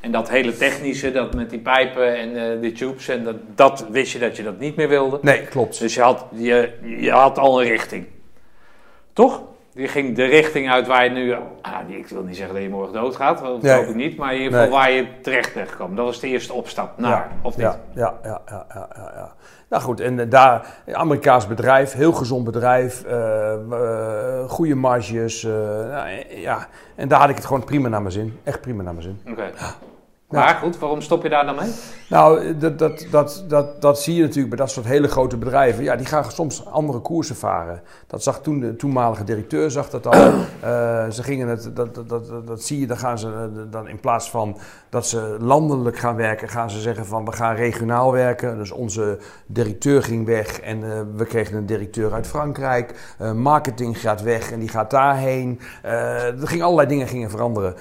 En 0.00 0.12
dat 0.12 0.28
hele 0.28 0.56
technische, 0.56 1.12
dat 1.12 1.34
met 1.34 1.50
die 1.50 1.58
pijpen 1.58 2.16
en 2.16 2.28
eh 2.28 2.60
de 2.60 2.72
tubes. 2.72 3.08
En 3.08 3.24
dat, 3.24 3.36
dat 3.54 3.86
wist 3.90 4.12
je 4.12 4.18
dat 4.18 4.36
je 4.36 4.42
dat 4.42 4.58
niet 4.58 4.76
meer 4.76 4.88
wilde. 4.88 5.18
Nee, 5.22 5.42
klopt. 5.42 5.78
Dus 5.78 5.94
je 5.94 6.02
had, 6.02 6.24
je, 6.34 6.72
je 6.98 7.10
had 7.10 7.38
al 7.38 7.60
een 7.62 7.68
richting. 7.68 8.06
Toch? 9.12 9.42
Je 9.76 9.88
ging 9.88 10.16
de 10.16 10.24
richting 10.24 10.70
uit 10.70 10.86
waar 10.86 11.04
je 11.04 11.10
nu... 11.10 11.32
Ah, 11.60 11.72
ik 11.88 12.06
wil 12.08 12.22
niet 12.22 12.36
zeggen 12.36 12.54
dat 12.54 12.62
je 12.64 12.70
morgen 12.70 12.92
doodgaat. 12.92 13.38
Dat 13.38 13.62
Nee. 13.62 13.72
hoop 13.74 13.86
ik 13.88 13.94
niet. 13.94 14.16
Maar 14.16 14.34
in 14.34 14.42
ieder 14.42 14.52
geval 14.52 14.68
Nee. 14.68 14.78
waar 14.78 14.90
je 14.90 15.06
terecht 15.22 15.54
bent 15.54 15.68
gekomen. 15.68 15.96
Dat 15.96 16.04
was 16.04 16.20
de 16.20 16.26
eerste 16.28 16.52
opstap 16.52 16.98
naar, 16.98 17.10
ja, 17.10 17.28
of 17.42 17.56
niet? 17.56 17.66
Ja, 17.66 17.78
ja, 17.94 18.14
ja, 18.22 18.40
ja, 18.48 18.66
ja, 18.74 18.88
ja, 18.96 19.12
ja. 19.14 19.32
Nou 19.68 19.82
goed, 19.82 20.00
en 20.00 20.20
eh, 20.20 20.26
daar, 20.30 20.66
Amerikaans 20.92 21.46
bedrijf, 21.46 21.92
heel 21.92 22.12
gezond 22.12 22.44
bedrijf, 22.44 23.04
eh, 23.04 23.52
eh, 23.52 24.48
goede 24.48 24.74
marges. 24.74 25.42
nou, 25.42 26.08
ja. 26.28 26.66
En 26.94 27.08
daar 27.08 27.20
had 27.20 27.28
ik 27.28 27.36
het 27.36 27.44
gewoon 27.44 27.64
prima 27.64 27.88
naar 27.88 28.00
mijn 28.02 28.12
zin. 28.12 28.38
Echt 28.44 28.60
prima 28.60 28.82
naar 28.82 28.94
mijn 28.94 29.04
zin. 29.04 29.32
Oké. 29.32 29.50
Maar 30.36 30.54
goed, 30.54 30.78
waarom 30.78 31.00
stop 31.00 31.22
je 31.22 31.28
daar 31.28 31.46
dan 31.46 31.54
mee? 31.54 31.70
Nou, 32.08 32.56
dat, 32.56 32.78
dat, 32.78 33.06
dat, 33.10 33.44
dat, 33.48 33.80
dat 33.80 34.00
zie 34.00 34.14
je 34.14 34.22
natuurlijk 34.22 34.48
bij 34.48 34.58
dat 34.58 34.70
soort 34.70 34.86
hele 34.86 35.08
grote 35.08 35.36
bedrijven. 35.36 35.84
Ja, 35.84 35.96
die 35.96 36.06
gaan 36.06 36.30
soms 36.30 36.66
andere 36.66 36.98
koersen 36.98 37.36
varen. 37.36 37.82
Dat 38.06 38.22
zag 38.22 38.40
toen 38.40 38.60
de 38.60 38.76
toenmalige 38.76 39.24
directeur 39.24 39.70
zag 39.70 39.90
dat 39.90 40.06
al. 40.06 40.32
Eh, 40.60 41.10
ze 41.10 41.22
gingen 41.22 41.48
het, 41.48 41.70
dat, 41.74 41.94
dat, 41.94 42.08
dat, 42.08 42.46
dat 42.46 42.62
zie 42.62 42.80
je, 42.80 42.86
dan 42.86 42.96
gaan 42.96 43.18
ze 43.18 43.26
eh, 43.28 43.62
dan 43.70 43.88
in 43.88 44.00
plaats 44.00 44.30
van 44.30 44.56
dat 44.88 45.06
ze 45.06 45.36
landelijk 45.40 45.98
gaan 45.98 46.16
werken, 46.16 46.48
gaan 46.48 46.70
ze 46.70 46.80
zeggen 46.80 47.06
van 47.06 47.24
we 47.24 47.32
gaan 47.32 47.54
regionaal 47.54 48.12
werken. 48.12 48.58
Dus 48.58 48.70
onze 48.70 49.18
directeur 49.46 50.02
ging 50.02 50.26
weg 50.26 50.60
en 50.60 50.84
eh, 50.84 51.00
we 51.16 51.24
kregen 51.24 51.56
een 51.56 51.66
directeur 51.66 52.12
uit 52.12 52.26
Frankrijk. 52.26 53.16
Marketing 53.34 54.00
gaat 54.00 54.22
weg 54.22 54.52
en 54.52 54.60
die 54.60 54.68
gaat 54.68 54.90
daarheen. 54.90 55.60
Er 55.82 56.48
gingen 56.48 56.64
allerlei 56.64 56.88
dingen 56.88 57.08
gingen 57.08 57.30
veranderen. 57.30 57.74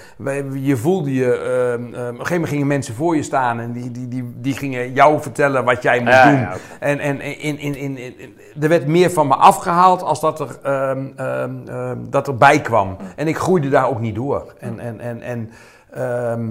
Je 0.53 0.77
voelde 0.77 1.13
je, 1.13 1.33
eh, 1.37 1.73
eh, 1.73 1.79
op 1.79 1.93
een 1.93 2.15
gegeven 2.15 2.33
moment 2.33 2.44
gingen 2.47 2.67
mensen 2.67 2.95
voor 2.95 3.15
je 3.15 3.23
staan 3.23 3.59
en 3.59 3.71
die, 3.71 3.91
die, 3.91 4.07
die, 4.07 4.33
die 4.37 4.53
gingen 4.53 4.93
jou 4.93 5.21
vertellen 5.21 5.63
wat 5.63 5.81
jij 5.83 5.99
moest 5.99 6.13
Ja, 6.13 6.29
doen. 6.29 6.39
ja. 6.39 6.55
En, 6.79 6.99
en 6.99 7.21
in, 7.21 7.59
in, 7.59 7.75
in, 7.75 7.97
in- 7.97 8.37
er 8.61 8.69
werd 8.69 8.87
meer 8.87 9.11
van 9.11 9.27
me 9.27 9.35
afgehaald 9.35 10.01
als 10.01 10.19
dat 10.19 10.39
er, 10.39 10.57
ehm, 10.63 11.99
dat 12.09 12.27
erbij 12.27 12.61
kwam. 12.61 12.97
En 13.15 13.27
ik 13.27 13.37
groeide 13.37 13.69
daar 13.69 13.89
ook 13.89 13.99
niet 13.99 14.15
door. 14.15 14.53
En, 14.59 14.79
en, 14.79 14.99
en, 14.99 15.21
en 15.21 15.51
ehm, 15.93 16.49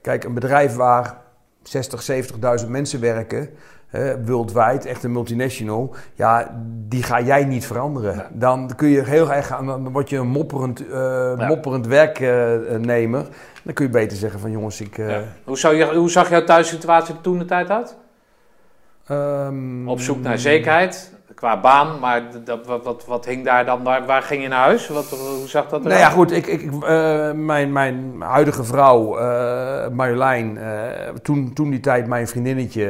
kijk, 0.00 0.24
een 0.24 0.34
bedrijf 0.34 0.74
waar 0.74 1.16
60, 1.62 2.10
70.000 2.62 2.68
mensen 2.68 3.00
werken, 3.00 3.48
worldwide, 4.24 4.88
echt 4.88 5.04
een 5.04 5.12
multinational, 5.12 5.94
ja, 6.14 6.60
die 6.88 7.02
ga 7.02 7.20
jij 7.20 7.44
niet 7.44 7.66
veranderen. 7.66 8.26
Dan 8.32 8.70
kun 8.76 8.88
je 8.88 9.02
heel 9.04 9.32
erg 9.32 9.46
gaan, 9.46 9.66
dan 9.66 9.92
word 9.92 10.08
je 10.10 10.16
een 10.16 10.28
mopperend, 10.28 10.88
eh, 10.90 11.48
mopperend 11.48 11.86
werknemer. 11.86 13.26
dan 13.62 13.74
kun 13.74 13.84
je 13.84 13.90
beter 13.92 14.16
zeggen 14.16 14.40
van 14.40 14.50
jongens, 14.50 14.80
ik... 14.80 14.98
eh, 14.98 15.10
Ja. 15.10 15.22
Hoe, 15.44 15.58
zou 15.58 15.74
je, 15.74 15.94
hoe 15.96 16.10
zag 16.10 16.30
jouw 16.30 16.44
thuissituatie 16.44 17.20
toen 17.20 17.38
de 17.38 17.44
tijd 17.44 17.70
uit? 17.70 17.96
ehm, 19.06 19.88
Op 19.88 20.00
zoek 20.00 20.20
naar 20.22 20.38
zekerheid, 20.38 21.12
qua 21.38 21.60
baan, 21.60 21.98
maar 21.98 22.22
dat, 22.44 22.66
wat, 22.66 22.84
wat, 22.84 23.04
wat 23.06 23.24
hing 23.24 23.44
daar 23.44 23.64
dan? 23.64 23.82
Waar, 23.82 24.06
waar 24.06 24.22
ging 24.22 24.42
je 24.42 24.48
naar 24.48 24.64
huis? 24.64 24.88
Wat, 24.88 25.04
hoe 25.10 25.48
zag 25.48 25.68
dat 25.68 25.84
eruit? 25.84 26.00
Nou 26.00 26.10
ja, 26.10 26.16
goed. 26.16 26.32
Ik, 26.32 26.46
ik, 26.46 26.62
eh, 26.62 27.32
mijn, 27.32 27.72
mijn 27.72 28.14
huidige 28.18 28.64
vrouw, 28.64 29.18
eh, 29.18 29.88
Marjolein, 29.88 30.58
eh, 30.58 31.08
toen, 31.22 31.52
toen 31.52 31.70
die 31.70 31.80
tijd 31.80 32.06
mijn 32.06 32.28
vriendinnetje. 32.28 32.84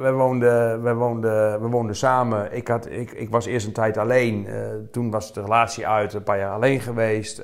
we, 0.00 0.10
woonden, 0.12 0.82
we, 0.82 0.94
woonden, 0.94 1.60
we 1.62 1.68
woonden 1.68 1.96
samen. 1.96 2.52
Ik, 2.52 2.68
had, 2.68 2.90
ik, 2.90 3.10
ik 3.10 3.30
was 3.30 3.46
eerst 3.46 3.66
een 3.66 3.72
tijd 3.72 3.98
alleen. 3.98 4.46
toen 4.90 5.10
was 5.10 5.32
de 5.32 5.40
relatie 5.40 5.86
uit, 5.86 6.14
een 6.14 6.22
paar 6.22 6.38
jaar 6.38 6.52
alleen 6.52 6.80
geweest. 6.80 7.42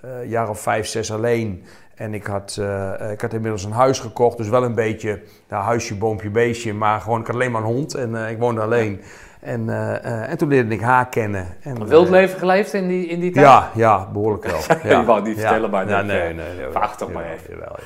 een 0.00 0.28
jaar 0.28 0.48
of 0.48 0.60
vijf, 0.60 0.86
zes 0.86 1.12
alleen. 1.12 1.64
En 1.94 2.14
ik 2.14 2.26
had, 2.26 2.56
eh, 2.60 3.10
ik 3.10 3.20
had 3.20 3.32
inmiddels 3.32 3.64
een 3.64 3.72
huis 3.72 3.98
gekocht. 3.98 4.36
Dus 4.36 4.48
wel 4.48 4.64
een 4.64 4.74
beetje 4.74 5.20
nou, 5.48 5.62
huisje, 5.64 5.94
boompje, 5.96 6.30
beestje. 6.30 6.74
Maar 6.74 7.00
gewoon, 7.00 7.20
ik 7.20 7.26
had 7.26 7.34
alleen 7.34 7.50
maar 7.50 7.60
een 7.60 7.66
hond 7.66 7.94
en 7.94 8.24
eh, 8.24 8.30
ik 8.30 8.38
woonde 8.38 8.60
alleen. 8.60 9.02
En, 9.40 9.68
eh, 9.68 10.30
en 10.30 10.38
toen 10.38 10.48
leerde 10.48 10.74
ik 10.74 10.80
haar 10.80 11.08
kennen. 11.08 11.56
En, 11.62 11.80
Een 11.80 11.86
wild 11.86 12.08
leven 12.08 12.38
geleefd 12.38 12.72
in 12.72 12.88
die, 12.88 13.06
in 13.06 13.20
die 13.20 13.30
tijd? 13.30 13.46
ja, 13.46 13.70
ja, 13.74 14.08
behoorlijk 14.12 14.44
wel. 14.44 14.60
Ja. 14.82 14.98
Je 14.98 15.04
wou 15.04 15.22
niet 15.22 15.40
vertellen, 15.40 15.70
maar 15.70 15.88
ja, 15.88 16.02
nee, 16.02 16.34
nee, 16.34 16.54
nee. 16.56 16.70
vraag 16.70 16.96
toch 16.96 17.12
maar 17.12 17.24
even. 17.24 17.54
jawel. 17.54 17.76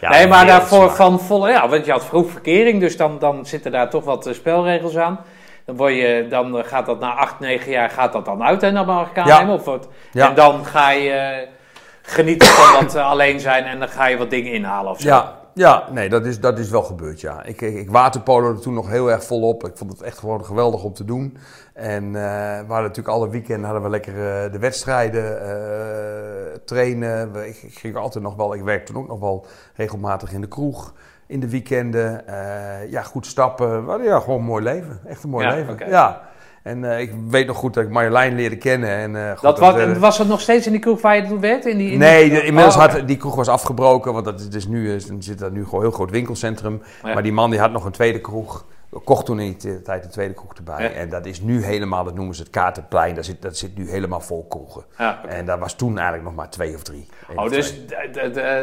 Ja, 0.00 0.10
nee, 0.16 0.26
maar 0.26 0.46
daarvoor 0.46 0.90
van 0.90 1.20
volle... 1.20 1.50
Ja, 1.50 1.68
want 1.68 1.84
je 1.84 1.92
had 1.92 2.04
vroeg 2.04 2.30
verkering, 2.30 2.80
dus 2.80 2.96
dan, 2.96 3.18
dan 3.18 3.46
zitten 3.46 3.72
daar 3.72 3.90
toch 3.90 4.04
wat 4.04 4.28
spelregels 4.32 4.96
aan. 4.96 5.20
Dan, 5.64 5.76
word 5.76 5.94
je, 5.94 6.26
dan 6.28 6.64
gaat 6.64 6.86
dat 6.86 7.00
na 7.00 7.14
acht, 7.14 7.40
negen 7.40 7.70
jaar 7.70 7.90
gaat 7.90 8.12
dat 8.12 8.24
dan 8.24 8.42
uit 8.42 8.60
hè, 8.60 8.70
naar 8.70 8.86
Marokkaan 8.86 9.26
Ja. 9.26 9.52
of 9.52 9.64
wat? 9.64 9.88
Ja. 10.12 10.28
En 10.28 10.34
dan 10.34 10.64
ga 10.64 10.90
je 10.90 11.46
genieten 12.02 12.48
van 12.48 12.80
dat 12.80 12.94
alleen 12.94 13.40
zijn 13.40 13.64
en 13.64 13.78
dan 13.78 13.88
ga 13.88 14.06
je 14.06 14.16
wat 14.16 14.30
dingen 14.30 14.52
inhalen 14.52 14.90
of 14.90 15.00
zo. 15.00 15.08
Ja, 15.08 15.38
ja 15.54 15.88
nee, 15.90 16.08
dat 16.08 16.26
is, 16.26 16.40
dat 16.40 16.58
is 16.58 16.70
wel 16.70 16.82
gebeurd, 16.82 17.20
ja. 17.20 17.42
Ik, 17.44 17.60
ik, 17.60 17.76
ik 17.76 17.90
toen 18.60 18.74
nog 18.74 18.88
heel 18.88 19.10
erg 19.10 19.24
volop. 19.24 19.66
Ik 19.66 19.76
vond 19.76 19.92
het 19.92 20.02
echt 20.02 20.18
gewoon 20.18 20.44
geweldig 20.44 20.82
om 20.84 20.92
te 20.92 21.04
doen. 21.04 21.36
En 21.74 22.04
eh, 22.04 22.12
we 22.12 22.64
hadden 22.66 22.82
natuurlijk 22.82 23.08
alle 23.08 23.28
weekenden 23.28 23.64
hadden 23.64 23.82
we 23.82 23.88
lekker 23.88 24.12
eh, 24.44 24.52
de 24.52 24.58
wedstrijden, 24.58 25.40
eh, 25.42 26.58
trainen. 26.64 27.32
We- 27.32 27.48
ik, 27.48 27.62
ik 27.62 27.78
ging 27.78 27.96
altijd 27.96 28.24
nog 28.24 28.34
wel, 28.36 28.54
ik 28.54 28.62
werkte 28.62 28.92
toen 28.92 29.02
ook 29.02 29.08
nog 29.08 29.20
wel 29.20 29.46
regelmatig 29.74 30.32
in 30.32 30.40
de 30.40 30.48
kroeg. 30.48 30.92
In 31.26 31.40
de 31.40 31.48
weekenden, 31.48 32.24
ja, 32.90 33.02
goed 33.02 33.26
stappen. 33.26 34.02
Ja, 34.02 34.18
gewoon 34.20 34.38
een 34.38 34.44
mooi 34.44 34.62
leven. 34.64 35.00
Echt 35.06 35.22
een 35.22 35.30
mooi 35.30 35.46
Ja, 35.46 35.54
leven. 35.54 35.88
Ja. 35.88 36.20
En 36.62 36.84
eh, 36.92 37.00
ik 37.00 37.12
weet 37.28 37.46
nog 37.46 37.56
goed 37.56 37.74
dat 37.74 37.84
ik 37.84 37.90
Marjolein 37.90 38.34
leerde 38.36 38.56
kennen. 38.56 38.88
En, 38.90 39.16
eh, 39.16 39.30
goed, 39.30 39.42
Dat 39.42 39.58
was, 39.58 39.74
eh, 39.76 39.96
was 39.96 40.18
het 40.18 40.28
nog 40.28 40.40
steeds 40.40 40.66
in 40.66 40.72
die 40.72 40.80
kroeg 40.80 41.00
waar 41.00 41.16
je 41.16 41.26
toen 41.26 41.40
werkte? 41.40 41.70
In 41.70 41.76
die, 41.78 41.90
in 41.92 41.98
Nee, 41.98 42.22
die- 42.30 42.38
de- 42.38 42.44
inmiddels 42.44 42.76
Oh, 42.76 42.82
oké. 42.84 42.92
had 42.98 43.08
die 43.08 43.16
kroeg 43.16 43.34
was 43.34 43.48
afgebroken, 43.48 44.12
want 44.12 44.24
dat 44.24 44.40
is 44.40 44.48
dus 44.50 44.66
nu, 44.66 44.98
dan 45.06 45.22
zit 45.22 45.38
daar 45.38 45.50
nu 45.50 45.64
gewoon 45.64 45.80
een 45.80 45.86
heel 45.86 45.96
groot 45.96 46.10
winkelcentrum. 46.10 46.82
Ja. 47.04 47.12
Maar 47.14 47.22
die 47.22 47.32
man 47.32 47.50
die 47.50 47.60
had 47.60 47.72
nog 47.72 47.84
een 47.84 47.92
tweede 47.92 48.20
kroeg, 48.20 48.64
kocht 49.04 49.26
toen 49.26 49.40
in 49.40 49.56
die 49.58 49.82
tijd 49.82 50.04
een 50.04 50.10
tweede 50.10 50.34
kroeg 50.34 50.54
erbij. 50.54 50.82
Ja. 50.82 50.90
En 50.90 51.08
dat 51.08 51.26
is 51.26 51.40
nu 51.40 51.64
helemaal, 51.64 52.04
dat 52.04 52.14
noemen 52.14 52.34
ze 52.34 52.42
het 52.42 52.50
Katerplein, 52.50 53.14
dat 53.14 53.24
zit, 53.24 53.42
dat 53.42 53.56
zit 53.56 53.76
nu 53.78 53.90
helemaal 53.90 54.20
vol 54.20 54.46
kroegen. 54.48 54.84
Ja. 54.98 55.20
En 55.28 55.44
daar 55.46 55.58
was 55.58 55.74
toen 55.74 55.94
eigenlijk 55.94 56.24
nog 56.24 56.34
maar 56.34 56.50
twee 56.50 56.74
of 56.74 56.82
drie. 56.82 57.08
Oh, 57.36 57.48
dus 57.50 57.74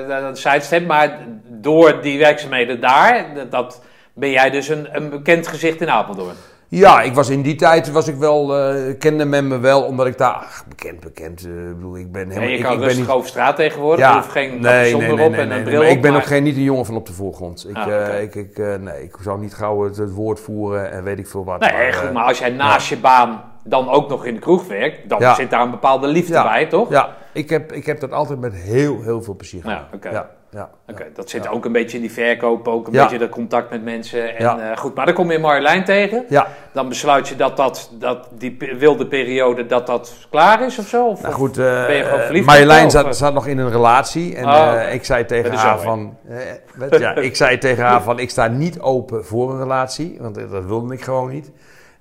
dat 0.07 0.37
sidestep, 0.37 0.87
maar 0.87 1.19
door 1.47 2.01
die 2.01 2.19
werkzaamheden 2.19 2.81
daar, 2.81 3.25
dat- 3.35 3.51
dat 3.51 3.81
ben 4.13 4.29
jij 4.31 4.49
dus 4.49 4.67
een, 4.69 4.87
een 4.95 5.09
bekend 5.09 5.47
gezicht 5.47 5.81
in 5.81 5.89
Apeldoorn. 5.89 6.35
Ja, 6.71 7.01
ik 7.01 7.13
was 7.13 7.29
in 7.29 7.41
die 7.41 7.55
tijd, 7.55 7.91
was 7.91 8.07
ik 8.07 8.15
wel, 8.15 8.57
eh, 8.57 8.97
kende 8.99 9.25
men 9.25 9.47
me 9.47 9.59
wel, 9.59 9.81
omdat 9.83 10.07
ik 10.07 10.17
daar, 10.17 10.33
ach, 10.33 10.63
bekend, 10.67 10.99
bekend, 10.99 11.45
ik 11.45 11.75
bedoel, 11.75 11.97
ik 11.97 12.11
ben 12.11 12.21
En 12.21 12.29
helemaal... 12.29 12.49
je 12.49 12.61
kan 12.63 12.73
ik 12.73 12.79
ben 12.79 12.97
niet, 12.97 13.09
over 13.09 13.29
straat 13.29 13.55
tegenwoordig, 13.55 14.07
je 14.07 14.13
hoeft 14.13 14.29
geen 14.31 14.59
meer 14.59 15.11
op 15.25 15.33
en 15.33 15.51
een 15.51 15.63
bril 15.63 15.81
op. 15.81 15.87
Ik 15.87 16.01
ben 16.01 16.11
maar- 16.11 16.21
ook 16.21 16.27
geen, 16.27 16.43
niet 16.43 16.55
een 16.55 16.63
jongen 16.63 16.85
van 16.85 16.95
op 16.95 17.05
de 17.05 17.13
voorgrond. 17.13 17.65
Ik, 17.69 17.75
Ah, 17.75 18.07
eh, 18.07 18.21
ik, 18.21 18.35
ik, 18.35 18.57
nee, 18.57 19.03
ik 19.03 19.15
zou 19.21 19.39
niet 19.39 19.53
gauw 19.53 19.83
het, 19.83 19.97
het 19.97 20.11
woord 20.13 20.39
voeren 20.39 20.91
en 20.91 21.03
weet 21.03 21.19
ik 21.19 21.27
veel 21.27 21.45
wat. 21.45 21.59
Nee, 21.59 21.71
maar, 21.71 21.93
goed, 21.93 22.13
maar 22.13 22.23
als 22.25 22.39
jij 22.39 22.49
naast 22.49 22.87
je 22.89 22.97
baan 22.97 23.41
dan 23.63 23.89
ook 23.89 24.09
nog 24.09 24.25
in 24.25 24.33
de 24.33 24.39
kroeg 24.39 24.67
werkt, 24.67 25.09
dan 25.09 25.19
Ja. 25.19 25.33
zit 25.35 25.49
daar 25.49 25.61
een 25.61 25.71
bepaalde 25.71 26.07
liefde 26.07 26.33
Ja. 26.33 26.43
bij, 26.43 26.65
toch? 26.65 26.89
Ja, 26.89 27.09
ik 27.33 27.49
heb, 27.49 27.71
ik 27.71 27.85
heb 27.85 27.99
dat 27.99 28.11
altijd 28.11 28.39
met 28.39 28.53
heel, 28.53 29.01
heel 29.01 29.21
veel 29.23 29.35
plezier 29.35 29.61
gedaan. 29.61 29.75
Ja, 29.91 29.95
oké. 29.95 30.09
Ja. 30.09 30.29
Ja. 30.51 30.69
Oké, 30.89 31.05
dat 31.13 31.29
zit 31.29 31.47
ook 31.47 31.65
een 31.65 31.71
beetje 31.71 31.97
in 31.97 32.03
die 32.03 32.11
verkoop, 32.11 32.67
ook 32.67 32.87
een 32.87 32.93
beetje 33.01 33.17
dat 33.17 33.29
contact 33.29 33.69
met 33.69 33.83
mensen. 33.83 34.35
En, 34.37 34.43
Ja. 34.43 34.71
eh, 34.71 34.77
goed, 34.77 34.95
maar 34.95 35.05
dan 35.05 35.15
kom 35.15 35.31
je 35.31 35.39
Marjolein 35.39 35.83
tegen. 35.85 36.25
Ja, 36.29 36.47
Dan 36.71 36.89
besluit 36.89 37.27
je 37.27 37.35
dat, 37.35 37.57
dat, 37.57 37.91
dat 37.99 38.27
die 38.37 38.57
wilde 38.79 39.07
periode 39.07 39.65
dat 39.65 39.87
dat 39.87 40.13
klaar 40.29 40.61
is 40.65 40.79
of 40.79 40.87
zo? 40.87 41.07
Of, 41.07 41.21
nou 41.21 41.33
goed. 41.33 41.57
eh, 41.57 41.85
ben 41.85 41.95
je 41.95 42.03
gewoon 42.03 42.19
verliefd 42.21 42.45
Marjolein 42.45 42.91
zat, 42.91 43.17
zat 43.17 43.33
nog 43.33 43.47
in 43.47 43.57
een 43.57 43.71
relatie. 43.71 44.35
En 44.35 44.45
Oh, 44.45 44.73
eh, 44.73 44.93
ik 44.93 45.05
zei 45.05 45.25
tegen 45.25 45.51
haar 45.53 45.79
van... 45.79 46.17
eh, 46.89 46.99
ja, 46.99 47.15
ik 47.15 47.35
zei 47.35 47.57
tegen 47.57 47.83
haar 47.83 48.01
van, 48.01 48.19
ik 48.19 48.29
sta 48.29 48.47
niet 48.47 48.79
open 48.79 49.25
voor 49.25 49.51
een 49.51 49.59
relatie. 49.59 50.17
Want 50.19 50.37
eh, 50.37 50.51
dat 50.51 50.65
wilde 50.65 50.93
ik 50.93 51.01
gewoon 51.01 51.29
niet. 51.29 51.51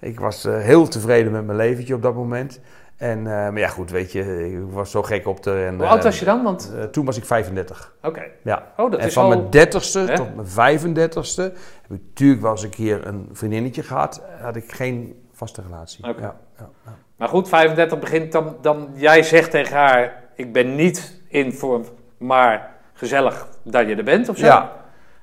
Ik 0.01 0.20
was 0.20 0.44
eh, 0.44 0.59
heel 0.59 0.88
tevreden 0.88 1.32
met 1.32 1.44
mijn 1.46 1.59
leventje 1.59 1.94
op 1.94 2.03
dat 2.03 2.14
moment. 2.14 2.61
En, 2.99 3.18
eh, 3.18 3.32
maar 3.32 3.59
ja, 3.59 3.68
goed, 3.68 3.90
weet 3.90 4.12
je, 4.12 4.51
ik 4.51 4.72
was 4.72 4.90
zo 4.90 5.03
gek 5.03 5.26
op 5.26 5.42
de... 5.42 5.64
En, 5.64 5.76
Hoe 5.76 5.86
oud 5.86 5.99
eh, 5.99 6.05
was 6.05 6.18
je 6.18 6.24
dan? 6.24 6.42
Want, 6.42 6.72
eh, 6.76 6.84
toen 6.84 7.05
was 7.05 7.16
ik 7.16 7.24
35. 7.24 7.94
oké. 8.03 8.22
Ja. 8.42 8.72
Oh, 8.76 8.90
dat 8.90 9.01
en 9.01 9.07
is 9.07 9.12
van 9.12 9.22
al... 9.22 9.28
mijn 9.28 9.51
dertigste 9.51 9.99
Hè? 9.99 10.16
tot 10.16 10.55
mijn 10.55 10.80
35ste 10.80 11.42
heb 11.42 11.90
ik 11.90 12.01
natuurlijk 12.09 12.40
wel 12.40 12.51
eens 12.51 12.62
een 12.62 12.70
keer 12.70 13.07
een 13.07 13.28
vriendinnetje 13.32 13.82
gehad. 13.82 14.22
Had 14.40 14.57
ik 14.57 14.72
geen 14.72 15.28
vaste 15.32 15.62
relatie. 15.62 16.09
Oké. 16.09 16.20
Ja, 16.20 16.36
ja, 16.59 16.68
ja. 16.84 16.96
Maar 17.16 17.28
goed, 17.28 17.49
35 17.49 17.99
begint 17.99 18.32
dan, 18.32 18.57
dan... 18.61 18.88
Jij 18.94 19.22
zegt 19.22 19.51
tegen 19.51 19.76
haar, 19.76 20.24
ik 20.34 20.53
ben 20.53 20.74
niet 20.74 21.22
in 21.28 21.53
vorm, 21.53 21.84
maar 22.16 22.74
gezellig 22.92 23.49
dat 23.62 23.88
je 23.88 23.94
er 23.94 24.05
bent 24.05 24.28
of 24.28 24.36
zo? 24.36 24.46
Ja. 24.46 24.72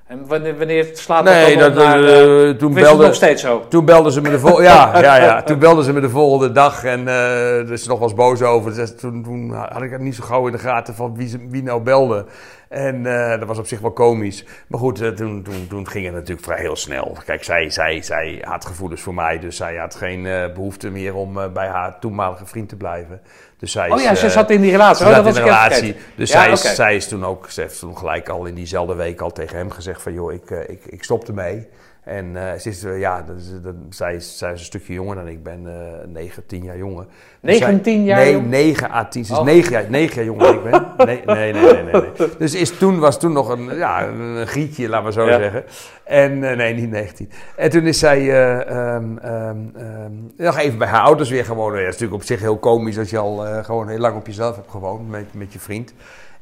En 0.06 0.26
wanneer, 0.26 0.58
wanneer 0.58 0.90
slaat 0.92 1.24
Nee, 1.24 1.56
dat 1.56 1.74
naar... 1.74 2.04
eh, 2.04 2.48
eh, 2.48 2.56
toen, 2.56 2.74
het 2.76 2.84
nog 2.84 2.96
belde, 2.96 3.14
steeds 3.14 3.42
zo? 3.42 3.64
toen 3.68 3.84
belden 3.84 4.12
ze 4.12 4.20
me 4.20 4.30
de 4.30 4.38
volgende... 4.38 4.68
Ja, 4.68 4.98
ja, 5.02 5.16
ja, 5.16 5.42
toen 5.42 5.58
belden 5.58 5.84
ze 5.84 5.92
me 5.92 6.00
de 6.00 6.10
volgende 6.10 6.52
dag 6.52 6.84
en 6.84 7.08
er 7.08 7.72
is 7.72 7.86
nog 7.86 7.98
wel 7.98 8.08
eens 8.08 8.16
boos 8.16 8.42
over. 8.42 8.74
Dus 8.74 8.96
toen, 8.96 9.22
toen 9.22 9.52
had 9.52 9.82
ik 9.82 9.90
het 9.90 10.00
niet 10.00 10.14
zo 10.14 10.24
gauw 10.24 10.46
in 10.46 10.52
de 10.52 10.58
gaten 10.58 10.94
van 10.94 11.16
wie, 11.16 11.46
wie 11.48 11.62
nou 11.62 11.82
belde. 11.82 12.24
En 12.68 13.02
dat 13.38 13.48
was 13.48 13.58
op 13.58 13.66
zich 13.66 13.80
wel 13.80 13.92
komisch. 13.92 14.44
Maar 14.66 14.80
goed, 14.80 15.16
toen, 15.16 15.42
toen, 15.42 15.66
toen 15.68 15.88
ging 15.88 16.04
het 16.04 16.14
natuurlijk 16.14 16.46
vrij 16.46 16.60
heel 16.60 16.76
snel. 16.76 17.16
Kijk, 17.24 17.44
zij, 17.44 17.70
zij, 17.70 18.02
zij 18.02 18.42
had 18.44 18.66
gevoelens 18.66 19.00
voor 19.00 19.14
mij, 19.14 19.38
dus 19.38 19.56
zij 19.56 19.76
had 19.76 19.94
geen 19.94 20.26
eh, 20.26 20.52
behoefte 20.54 20.90
meer 20.90 21.14
om 21.14 21.52
bij 21.52 21.68
haar 21.68 21.98
toenmalige 21.98 22.46
vriend 22.46 22.68
te 22.68 22.76
blijven. 22.76 23.20
Dus 23.58 23.72
zij 23.72 23.90
Oh 23.90 23.96
is, 23.96 24.02
ja, 24.02 24.14
ze 24.14 24.26
eh, 24.26 24.32
zat 24.32 24.50
in 24.50 24.60
die 24.60 24.70
relatie. 24.70 25.04
Ze 25.04 25.10
Oh, 25.10 25.16
zat 25.16 25.24
dat 25.24 25.36
in 25.36 25.42
was 25.42 25.50
een 25.50 25.56
relatie. 25.58 25.96
Dus 26.14 26.30
Ja, 26.30 26.42
zij, 26.42 26.52
is, 26.52 26.74
zij 26.74 26.96
is 26.96 27.08
toen 27.08 27.24
ook, 27.24 27.50
ze 27.50 27.60
heeft 27.60 27.78
toen 27.78 27.98
gelijk 27.98 28.28
al 28.28 28.44
in 28.44 28.54
diezelfde 28.54 28.94
week 28.94 29.20
al 29.20 29.32
tegen 29.32 29.56
hem 29.56 29.70
gezegd 29.70 30.02
van 30.02 30.12
joh, 30.12 30.32
ik, 30.32 30.50
eh, 30.50 30.68
ik, 30.68 30.84
ik 30.86 31.04
stop 31.04 31.28
ermee. 31.28 31.66
En 32.06 32.36
eh, 32.36 32.58
ze 32.58 32.68
is, 32.68 32.84
eh, 32.84 32.98
ja, 32.98 33.22
dat 33.22 33.36
is, 33.36 33.50
dat, 33.62 33.74
zij, 33.90 34.14
is, 34.14 34.38
zij 34.38 34.52
is 34.52 34.58
een 34.58 34.64
stukje 34.64 34.92
jonger 34.92 35.14
dan 35.16 35.28
ik 35.28 35.42
ben, 35.42 35.60
eh 35.66 36.06
9, 36.12 36.46
10 36.46 36.64
jaar 36.64 36.76
jonger. 36.76 37.06
Dus 37.40 37.58
9, 37.60 37.82
10 37.82 38.04
jaar 38.04 38.18
Nee, 38.18 38.32
jong? 38.32 38.48
9 38.48 38.90
à 38.90 39.04
10. 39.08 39.24
Ze 39.24 39.32
is 39.32 39.38
Oh. 39.38 39.44
9, 39.44 39.70
jaar, 39.70 39.84
9 39.90 40.14
jaar 40.16 40.24
jonger 40.24 40.44
dan 40.46 40.54
ik 40.54 40.62
ben. 40.62 41.06
Nee, 41.06 41.22
nee, 41.26 41.52
nee, 41.52 41.62
nee. 41.62 41.82
nee, 41.82 41.92
nee. 41.92 42.28
Dus 42.38 42.54
is 42.54 42.78
toen, 42.78 42.98
was 42.98 43.18
toen 43.18 43.32
nog 43.32 43.48
een, 43.48 43.76
ja, 43.76 44.06
een 44.06 44.46
gietje, 44.46 44.88
laat 44.88 45.02
maar 45.02 45.12
zo 45.12 45.26
Ja. 45.28 45.38
zeggen. 45.38 45.64
En, 46.04 46.44
eh, 46.50 46.56
nee, 46.56 46.74
niet 46.74 46.90
19. 46.90 47.30
En 47.56 47.70
toen 47.70 47.86
is 47.86 47.98
zij 47.98 48.18
eh, 48.18 48.70
ehm, 48.70 49.18
ehm, 49.18 49.56
ehm, 49.76 50.12
nog 50.36 50.58
even 50.58 50.78
bij 50.78 50.88
haar 50.88 51.02
ouders 51.02 51.30
weer 51.30 51.44
gewoond. 51.44 51.72
Ja, 51.74 51.78
dat 51.78 51.86
is 51.88 51.92
natuurlijk 51.92 52.20
op 52.20 52.26
zich 52.26 52.40
heel 52.40 52.58
komisch 52.58 52.98
als 52.98 53.10
je 53.10 53.18
al 53.18 53.46
eh, 53.46 53.64
gewoon 53.64 53.88
heel 53.88 53.98
lang 53.98 54.16
op 54.16 54.26
jezelf 54.26 54.56
hebt 54.56 54.70
gewoond 54.70 55.08
met, 55.08 55.34
met 55.34 55.52
je 55.52 55.58
vriend. 55.58 55.94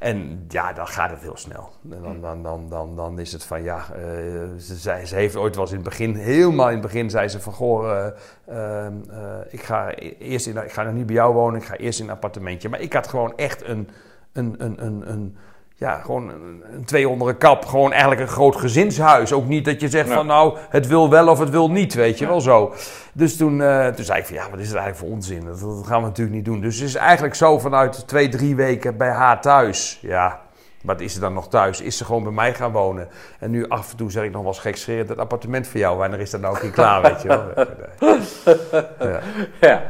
En 0.04 0.44
ja, 0.48 0.72
dan 0.72 0.86
gaat 0.86 1.10
het 1.10 1.20
heel 1.20 1.36
snel. 1.36 1.70
En 1.90 2.02
dan, 2.02 2.20
dan, 2.20 2.42
dan, 2.42 2.68
dan, 2.68 2.96
dan 2.96 3.18
is 3.18 3.32
het 3.32 3.44
van 3.44 3.62
ja, 3.62 3.76
eh, 3.76 4.02
ze, 4.58 4.74
zei, 4.76 5.04
ze 5.04 5.14
heeft 5.14 5.36
ooit 5.36 5.54
wel 5.54 5.64
eens 5.64 5.72
in 5.72 5.78
het 5.80 5.88
begin, 5.88 6.14
helemaal 6.14 6.66
in 6.66 6.72
het 6.72 6.82
begin, 6.82 7.10
zei 7.10 7.28
ze 7.28 7.40
van 7.40 7.52
goh, 7.52 8.12
eh, 8.44 8.86
eh, 8.86 8.92
ik, 9.50 9.62
ga 9.62 9.90
e- 9.90 10.16
eerst 10.18 10.46
in, 10.46 10.56
ik 10.56 10.72
ga 10.72 10.82
nog 10.82 10.94
niet 10.94 11.06
bij 11.06 11.14
jou 11.14 11.34
wonen, 11.34 11.60
ik 11.60 11.66
ga 11.66 11.76
eerst 11.76 11.98
in 11.98 12.04
een 12.04 12.10
appartementje. 12.12 12.68
Maar 12.68 12.80
ik 12.80 12.92
had 12.92 13.08
gewoon 13.08 13.36
echt 13.36 13.68
een, 13.68 13.88
een, 14.32 14.54
een, 14.58 14.84
een, 14.84 15.10
een 15.10 15.36
ja, 15.76 15.98
gewoon 15.98 16.28
een, 16.28 16.62
een 16.72 16.84
twee 16.84 17.08
onder 17.08 17.28
een 17.28 17.36
kap. 17.36 17.64
Gewoon 17.64 17.90
eigenlijk 17.90 18.20
een 18.20 18.28
groot 18.28 18.56
gezinshuis. 18.56 19.32
Ook 19.32 19.46
niet 19.46 19.64
dat 19.64 19.80
je 19.80 19.88
zegt 19.88 20.12
van 20.12 20.26
nou, 20.26 20.56
het 20.68 20.86
wil 20.86 21.10
wel 21.10 21.28
of 21.28 21.38
het 21.38 21.50
wil 21.50 21.70
niet, 21.70 21.94
weet 21.94 22.18
je 22.18 22.26
wel 22.26 22.40
zo. 22.40 22.74
Dus 23.12 23.36
toen, 23.36 23.62
eh, 23.62 23.86
toen 23.86 24.04
zei 24.04 24.18
ik 24.18 24.26
van 24.26 24.34
ja, 24.34 24.50
wat 24.50 24.58
is 24.58 24.68
het 24.68 24.76
eigenlijk 24.76 25.06
voor 25.06 25.16
onzin? 25.16 25.44
Dat, 25.44 25.60
dat 25.60 25.86
gaan 25.86 26.00
we 26.00 26.06
natuurlijk 26.06 26.36
niet 26.36 26.44
doen. 26.44 26.60
Dus 26.60 26.78
het 26.78 26.88
is 26.88 26.94
eigenlijk 26.94 27.34
zo 27.34 27.58
vanuit 27.58 28.08
twee, 28.08 28.28
drie 28.28 28.56
weken 28.56 28.96
bij 28.96 29.10
haar 29.10 29.40
thuis. 29.40 29.98
Ja, 30.02 30.40
wat 30.82 31.00
is 31.00 31.12
ze 31.12 31.20
dan 31.20 31.32
nog 31.32 31.48
thuis? 31.48 31.80
Is 31.80 31.96
ze 31.96 32.04
gewoon 32.04 32.22
bij 32.22 32.32
mij 32.32 32.54
gaan 32.54 32.72
wonen? 32.72 33.08
En 33.38 33.50
nu 33.50 33.68
af 33.68 33.90
en 33.90 33.96
toe 33.96 34.10
zeg 34.10 34.24
ik 34.24 34.32
nog 34.32 34.42
wel 34.42 34.50
eens 34.50 34.60
gekscherend, 34.60 35.08
het 35.08 35.18
appartement 35.18 35.66
voor 35.66 35.80
jou. 35.80 35.98
Wanneer 35.98 36.20
is 36.20 36.30
dat 36.30 36.40
nou 36.40 36.56
ook 36.56 36.62
niet 36.62 36.72
klaar, 36.72 37.02
weet 37.02 37.22
je 37.22 37.28
wel? 37.28 37.44
Ja. 38.98 39.20
Ja. 39.60 39.82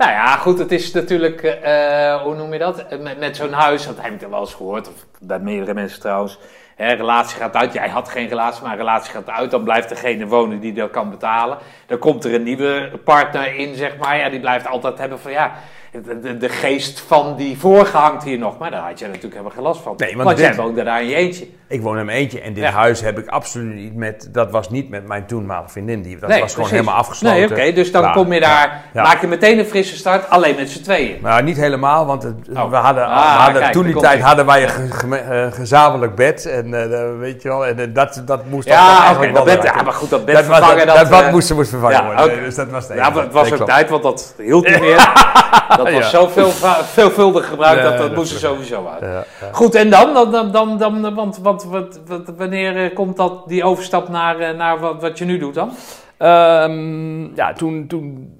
Nou 0.00 0.12
ja, 0.12 0.36
goed, 0.36 0.58
het 0.58 0.72
is 0.72 0.92
natuurlijk, 0.92 1.42
eh, 1.42 2.22
hoe 2.22 2.34
noem 2.34 2.52
je 2.52 2.58
dat? 2.58 2.86
Eh, 2.86 2.98
Met, 2.98 3.18
met 3.18 3.36
zo'n 3.36 3.52
huis, 3.52 3.86
dat 3.86 4.00
heb 4.00 4.22
ik 4.22 4.28
wel 4.28 4.40
eens 4.40 4.54
gehoord, 4.54 4.88
of 4.88 5.06
bij 5.20 5.38
meerdere 5.38 5.74
mensen 5.74 6.00
trouwens. 6.00 6.38
Hè, 6.76 6.92
relatie 6.92 7.38
gaat 7.38 7.56
uit, 7.56 7.72
jij 7.72 7.88
had 7.88 8.08
geen 8.08 8.28
relatie, 8.28 8.62
maar 8.64 8.76
relatie 8.76 9.12
gaat 9.12 9.30
uit, 9.30 9.50
dan 9.50 9.64
blijft 9.64 9.88
degene 9.88 10.26
wonen 10.26 10.60
die 10.60 10.72
dat 10.72 10.90
kan 10.90 11.10
betalen. 11.10 11.58
Dan 11.86 11.98
komt 11.98 12.24
er 12.24 12.34
een 12.34 12.42
nieuwe 12.42 12.90
partner 13.04 13.54
in, 13.54 13.74
zeg 13.74 13.96
maar, 13.96 14.18
ja, 14.18 14.28
die 14.28 14.40
blijft 14.40 14.66
altijd 14.66 14.98
hebben 14.98 15.18
van 15.18 15.32
ja, 15.32 15.52
de, 15.92 16.20
de, 16.20 16.36
de 16.36 16.48
geest 16.48 17.00
van 17.06 17.36
die 17.36 17.58
vorige 17.58 17.96
hangt 17.96 18.24
hier 18.24 18.38
nog. 18.38 18.58
Maar 18.58 18.70
daar 18.70 18.80
had 18.88 18.98
jij 18.98 19.08
natuurlijk 19.08 19.34
helemaal 19.34 19.54
geen 19.56 19.64
last 19.64 19.80
van. 19.82 19.94
Nee, 19.96 20.12
want 20.16 20.24
want 20.28 20.38
jij 20.38 20.54
woonde 20.54 20.82
daar 20.84 21.02
in 21.02 21.08
je 21.08 21.14
eentje. 21.14 21.46
Ik 21.68 21.82
woon 21.82 21.98
in 21.98 22.04
mijn 22.04 22.18
eentje 22.18 22.40
en 22.40 22.52
dit 22.54 22.62
Ja. 22.64 22.70
huis 22.70 23.00
heb 23.00 23.18
ik 23.18 23.28
absoluut 23.28 23.74
niet 23.74 23.94
met, 23.96 24.28
dat 24.32 24.50
was 24.50 24.70
niet 24.70 24.88
met 24.90 25.06
mijn 25.06 25.26
toenmalige 25.26 25.70
vriendin. 25.70 26.02
Die, 26.02 26.18
dat 26.18 26.28
Nee, 26.28 26.40
was 26.40 26.54
gewoon 26.54 26.70
helemaal 26.70 26.94
afgesloten. 26.94 27.38
Nee, 27.38 27.50
oké, 27.50 27.72
dus 27.72 27.92
dan 27.92 28.12
kom 28.12 28.32
je 28.32 28.40
daar, 28.40 28.82
ja. 28.92 29.02
maak 29.02 29.20
je 29.20 29.26
meteen 29.26 29.58
een 29.58 29.64
frisse 29.64 29.96
start, 29.96 30.30
alleen 30.30 30.54
met 30.56 30.70
z'n 30.70 30.82
tweeën. 30.82 31.18
Maar 31.22 31.42
niet 31.42 31.56
helemaal, 31.56 32.06
want 32.06 32.22
het- 32.22 32.34
Oh. 32.56 32.70
we 32.70 32.76
hadden, 32.76 33.04
Ah, 33.06 33.34
we 33.34 33.40
hadden 33.42 33.60
kijk, 33.62 33.72
toen 33.72 33.84
die 33.84 33.96
tijd 34.00 34.20
hadden 34.22 34.46
wij 34.46 34.62
een 34.62 34.68
ge- 34.92 35.16
eh, 35.16 35.52
gezamenlijk 35.52 36.14
bed. 36.14 36.46
En 36.46 36.74
eh, 36.74 37.00
eh, 37.02 37.18
weet 37.18 37.42
je 37.42 37.48
wel, 37.48 37.66
en 37.66 37.92
dat, 37.92 38.22
dat 38.26 38.44
moest 38.46 38.68
Ja, 38.68 39.00
eigenlijk 39.02 39.34
dat 39.34 39.44
bed, 39.44 39.62
ja, 39.62 39.82
maar 39.82 39.92
goed, 39.92 40.10
dat 40.10 40.24
bed 40.24 40.34
dat, 40.34 40.46
was- 40.46 40.56
vervangen, 40.56 40.86
dat, 40.86 40.96
dat... 40.96 41.10
dat, 41.10 41.30
moest, 41.30 41.54
moest 41.54 41.70
vervangen 41.70 42.04
worden. 42.04 42.42
dus 42.44 42.54
dat 42.54 42.70
was 42.70 42.86
Ja, 42.94 43.12
het 43.12 43.32
was 43.32 43.52
ook 43.52 43.66
tijd, 43.66 43.90
want 43.90 44.02
dat 44.02 44.34
hield 44.38 44.68
niet 44.68 44.80
meer. 44.80 45.12
Dat 45.84 45.92
was 45.92 46.10
Ja. 46.10 46.18
zo 46.18 46.26
veel, 46.26 46.50
veelvuldig 46.82 47.48
gebruikt, 47.48 47.82
Nee, 47.82 47.90
dat, 47.90 47.98
dat 47.98 48.16
moest 48.16 48.32
er 48.32 48.38
sowieso 48.38 48.86
uit. 48.86 49.00
Ja, 49.00 49.24
ja. 49.40 49.52
Goed, 49.52 49.74
en 49.74 49.90
dan? 49.90 50.14
dan, 50.14 50.30
dan, 50.30 50.52
dan, 50.52 50.78
dan 50.78 51.14
want 51.14 51.38
wat, 51.38 51.64
wat, 51.64 52.00
wat, 52.06 52.32
wanneer 52.36 52.84
eh, 52.84 52.94
komt 52.94 53.16
dat, 53.16 53.48
die 53.48 53.64
overstap 53.64 54.08
naar, 54.08 54.38
eh, 54.38 54.56
naar 54.56 54.78
wat, 54.78 55.00
wat 55.00 55.18
je 55.18 55.24
nu 55.24 55.38
doet 55.38 55.54
dan? 55.54 55.70
Ehm, 56.16 57.34
ja, 57.34 57.52
toen, 57.52 57.86
toen 57.86 58.34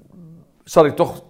zat 0.63 0.85
ik 0.85 0.95
toch 0.95 1.21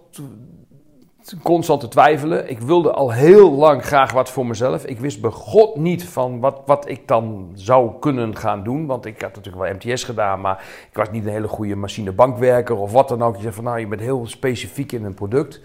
constant 1.42 1.80
te 1.80 1.88
twijfelen. 1.88 2.50
Ik 2.50 2.60
wilde 2.60 2.92
al 2.92 3.12
heel 3.12 3.50
lang 3.52 3.84
graag 3.84 4.12
wat 4.12 4.30
voor 4.30 4.46
mezelf. 4.46 4.84
Ik 4.84 5.00
wist 5.00 5.20
bij 5.20 5.30
God 5.30 5.76
niet 5.76 6.04
van 6.04 6.40
wat, 6.40 6.60
wat 6.66 6.88
ik 6.88 7.08
dan 7.08 7.52
zou 7.54 7.90
kunnen 8.00 8.36
gaan 8.36 8.62
doen. 8.64 8.86
Want 8.86 9.06
ik 9.06 9.22
had 9.22 9.34
natuurlijk 9.36 9.64
wel 9.64 9.74
MTS 9.74 10.04
gedaan, 10.04 10.40
maar 10.40 10.64
ik 10.90 10.96
was 10.96 11.10
niet 11.10 11.24
een 11.24 11.32
hele 11.32 11.48
goede 11.48 11.76
machinebankwerker 11.76 12.76
of 12.76 12.92
wat 12.92 13.08
dan 13.08 13.22
ook. 13.22 13.36
Je 13.36 13.42
zegt 13.42 13.54
van 13.54 13.64
nou, 13.64 13.78
je 13.78 13.86
bent 13.86 14.00
heel 14.00 14.26
specifiek 14.26 14.92
in 14.92 15.04
een 15.04 15.14
product. 15.14 15.60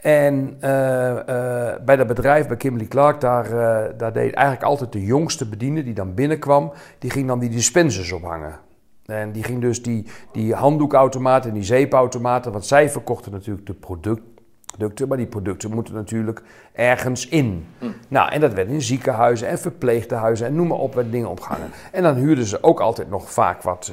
En 0.00 0.56
eh, 0.60 1.10
eh, 1.18 1.82
bij 1.82 1.96
dat 1.96 2.06
bedrijf, 2.06 2.46
bij 2.46 2.56
Kimberly 2.56 2.88
Clark, 2.88 3.20
daar, 3.20 3.44
eh, 3.44 3.90
daar 3.96 4.12
deed 4.12 4.34
eigenlijk 4.34 4.62
altijd 4.62 4.92
de 4.92 5.04
jongste 5.04 5.48
bediende 5.48 5.82
die 5.82 5.94
dan 5.94 6.14
binnenkwam, 6.14 6.72
die 6.98 7.10
ging 7.10 7.26
dan 7.26 7.38
die 7.38 7.48
dispensers 7.48 8.12
ophangen. 8.12 8.58
En 9.06 9.32
die 9.32 9.42
ging 9.42 9.60
dus 9.60 9.82
die, 9.82 10.06
die 10.32 10.54
handdoekautomaten 10.54 11.50
en 11.50 11.54
die 11.54 11.64
zeepautomaten, 11.64 12.52
want 12.52 12.66
zij 12.66 12.90
verkochten 12.90 13.32
natuurlijk 13.32 13.66
de 13.66 13.74
product, 13.74 14.22
producten, 14.66 15.08
maar 15.08 15.16
die 15.16 15.26
producten 15.26 15.70
moeten 15.70 15.94
natuurlijk 15.94 16.42
ergens 16.72 17.28
in. 17.28 17.66
Nou, 18.08 18.30
en 18.30 18.40
dat 18.40 18.52
werd 18.52 18.68
in 18.68 18.82
ziekenhuizen 18.82 19.48
en 19.48 19.58
verpleegtehuizen 19.58 20.46
en 20.46 20.54
noem 20.54 20.66
maar 20.66 20.78
op, 20.78 20.94
werd 20.94 21.12
dingen 21.12 21.28
opgehangen. 21.28 21.70
En 21.92 22.02
dan 22.02 22.14
huurden 22.14 22.44
ze 22.44 22.62
ook 22.62 22.80
altijd 22.80 23.10
nog 23.10 23.32
vaak 23.32 23.62
wat 23.62 23.92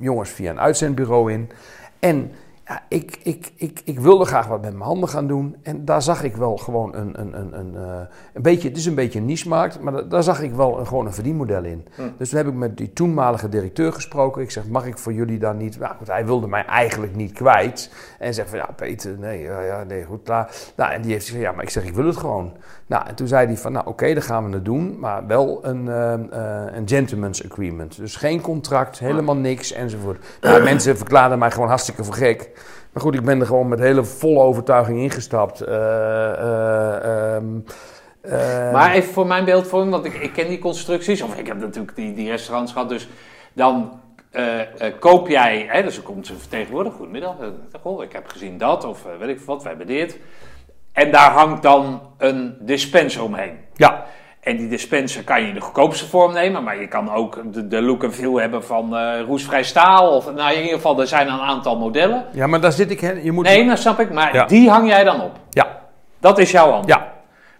jongens 0.00 0.30
via 0.30 0.50
een 0.50 0.60
uitzendbureau 0.60 1.32
in. 1.32 1.50
En 1.98 2.32
ja, 2.70 2.82
ik, 2.88 3.18
ik, 3.22 3.52
ik, 3.56 3.80
ik 3.84 3.98
wilde 4.00 4.24
graag 4.24 4.46
wat 4.46 4.60
met 4.60 4.72
mijn 4.72 4.84
handen 4.84 5.08
gaan 5.08 5.26
doen. 5.26 5.56
En 5.62 5.84
daar 5.84 6.02
zag 6.02 6.22
ik 6.22 6.36
wel 6.36 6.56
gewoon 6.56 6.94
een, 6.94 7.20
een, 7.20 7.38
een, 7.38 7.58
een, 7.58 7.76
eh, 7.76 8.00
een 8.34 8.42
beetje... 8.42 8.68
Het 8.68 8.76
is 8.76 8.86
een 8.86 8.94
beetje 8.94 9.18
een 9.18 9.24
niche-markt, 9.24 9.80
maar 9.80 9.92
da- 9.92 10.02
daar 10.02 10.22
zag 10.22 10.40
ik 10.42 10.52
wel 10.52 10.78
een, 10.78 10.86
gewoon 10.86 11.06
een 11.06 11.12
verdienmodel 11.12 11.64
in. 11.64 11.86
Dus 12.18 12.28
toen 12.28 12.38
heb 12.38 12.46
ik 12.48 12.54
met 12.54 12.76
die 12.76 12.92
toenmalige 12.92 13.48
directeur 13.48 13.92
gesproken. 13.92 14.42
Ik 14.42 14.50
zeg, 14.50 14.66
mag 14.68 14.86
ik 14.86 14.98
voor 14.98 15.12
jullie 15.12 15.38
dan 15.38 15.56
niet... 15.56 15.78
Nou 15.78 15.94
goed, 15.96 16.06
hij 16.06 16.26
wilde 16.26 16.46
mij 16.46 16.64
eigenlijk 16.64 17.16
niet 17.16 17.32
kwijt. 17.32 17.90
En 18.18 18.34
zegt 18.34 18.48
van, 18.48 18.58
ja 18.58 18.68
Peter, 18.76 19.18
nee, 19.18 19.40
ja, 19.42 19.60
ja, 19.60 19.84
nee, 19.84 20.04
goed, 20.04 20.22
klaar. 20.22 20.50
Nou, 20.76 20.92
en 20.92 21.02
die 21.02 21.12
heeft 21.12 21.24
gezegd, 21.24 21.44
ja, 21.44 21.52
maar 21.52 21.62
ik 21.64 21.70
zeg, 21.70 21.84
ik 21.84 21.94
wil 21.94 22.06
het 22.06 22.16
gewoon. 22.16 22.52
Nou, 22.86 23.06
en 23.06 23.14
toen 23.14 23.26
zei 23.26 23.46
hij 23.46 23.56
van, 23.56 23.72
nou 23.72 23.86
oké, 23.86 24.12
dan 24.14 24.22
gaan 24.22 24.46
we 24.46 24.52
het 24.54 24.64
doen. 24.64 24.98
Maar 24.98 25.26
wel 25.26 25.58
een, 25.66 25.88
eh, 25.88 26.12
eh, 26.12 26.74
een 26.74 26.88
gentleman's 26.88 27.44
agreement. 27.50 27.96
Dus 27.96 28.16
geen 28.16 28.40
contract, 28.40 28.98
helemaal 28.98 29.36
niks, 29.36 29.72
enzovoort. 29.72 30.26
Nou, 30.40 30.62
mensen 30.62 30.96
verklaarden 30.96 31.38
mij 31.38 31.50
gewoon 31.50 31.68
hartstikke 31.68 32.04
voor 32.04 32.14
gek. 32.14 32.50
Maar 32.92 33.02
goed, 33.02 33.14
ik 33.14 33.24
ben 33.24 33.40
er 33.40 33.46
gewoon 33.46 33.68
met 33.68 33.78
hele 33.78 34.04
volle 34.04 34.40
overtuiging 34.40 34.98
ingestapt. 34.98 35.60
Eh, 35.60 36.32
eh, 36.32 37.34
ehm, 37.34 37.44
eh, 38.20 38.72
Maar 38.72 38.92
even 38.92 39.12
voor 39.12 39.26
mijn 39.26 39.44
beeldvorming, 39.44 39.92
want 39.92 40.04
ik, 40.04 40.14
ik 40.14 40.32
ken 40.32 40.48
die 40.48 40.58
constructies, 40.58 41.22
of 41.22 41.36
ik 41.36 41.46
heb 41.46 41.58
natuurlijk 41.58 41.96
die, 41.96 42.14
die 42.14 42.30
restaurants 42.30 42.72
gehad, 42.72 42.88
dus 42.88 43.08
dan 43.52 44.00
koop 44.98 45.28
jij, 45.28 45.66
hè, 45.68 45.82
dus 45.82 45.96
er 45.96 46.02
komt 46.02 46.28
een 46.28 46.38
vertegenwoordiger, 46.38 46.98
goedemiddag, 46.98 47.34
goh, 47.82 48.02
ik 48.02 48.12
heb 48.12 48.28
gezien 48.28 48.58
dat, 48.58 48.84
of 48.84 49.06
weet 49.18 49.28
ik 49.28 49.40
wat, 49.40 49.62
we 49.62 49.68
hebben 49.68 49.86
dit. 49.86 50.18
En 50.92 51.10
daar 51.10 51.30
hangt 51.30 51.62
dan 51.62 52.00
een 52.18 52.56
dispenser 52.60 53.22
omheen. 53.22 53.58
ja, 53.74 54.06
En 54.40 54.56
die 54.56 54.68
dispenser 54.68 55.24
kan 55.24 55.40
je 55.42 55.48
in 55.48 55.54
de 55.54 55.60
goedkoopste 55.60 56.06
vorm 56.08 56.32
nemen, 56.32 56.62
maar 56.64 56.80
je 56.80 56.88
kan 56.88 57.12
ook 57.12 57.42
de, 57.52 57.68
de 57.68 57.82
look 57.82 58.02
en 58.04 58.12
feel 58.12 58.40
hebben 58.40 58.64
van 58.64 58.96
eh, 58.96 59.20
roestvrij 59.26 59.62
staal. 59.62 60.10
Of 60.16 60.32
nou, 60.34 60.52
in 60.52 60.60
ieder 60.60 60.74
geval, 60.74 61.00
er 61.00 61.06
zijn 61.06 61.28
een 61.28 61.40
aantal 61.40 61.78
modellen. 61.78 62.24
Ja, 62.32 62.46
maar 62.46 62.60
daar 62.60 62.72
zit 62.72 62.90
ik... 62.90 63.00
hè, 63.00 63.10
Je 63.22 63.32
moet... 63.32 63.44
Nee, 63.44 63.66
dat 63.66 63.78
snap 63.78 64.00
ik, 64.00 64.12
maar 64.12 64.34
Ja. 64.34 64.44
die 64.44 64.70
hang 64.70 64.88
jij 64.88 65.04
dan 65.04 65.20
op. 65.20 65.36
Ja, 65.50 65.66
Dat 66.20 66.38
is 66.38 66.50
jouw 66.50 66.70
hand. 66.70 66.86
ja. 66.88 67.12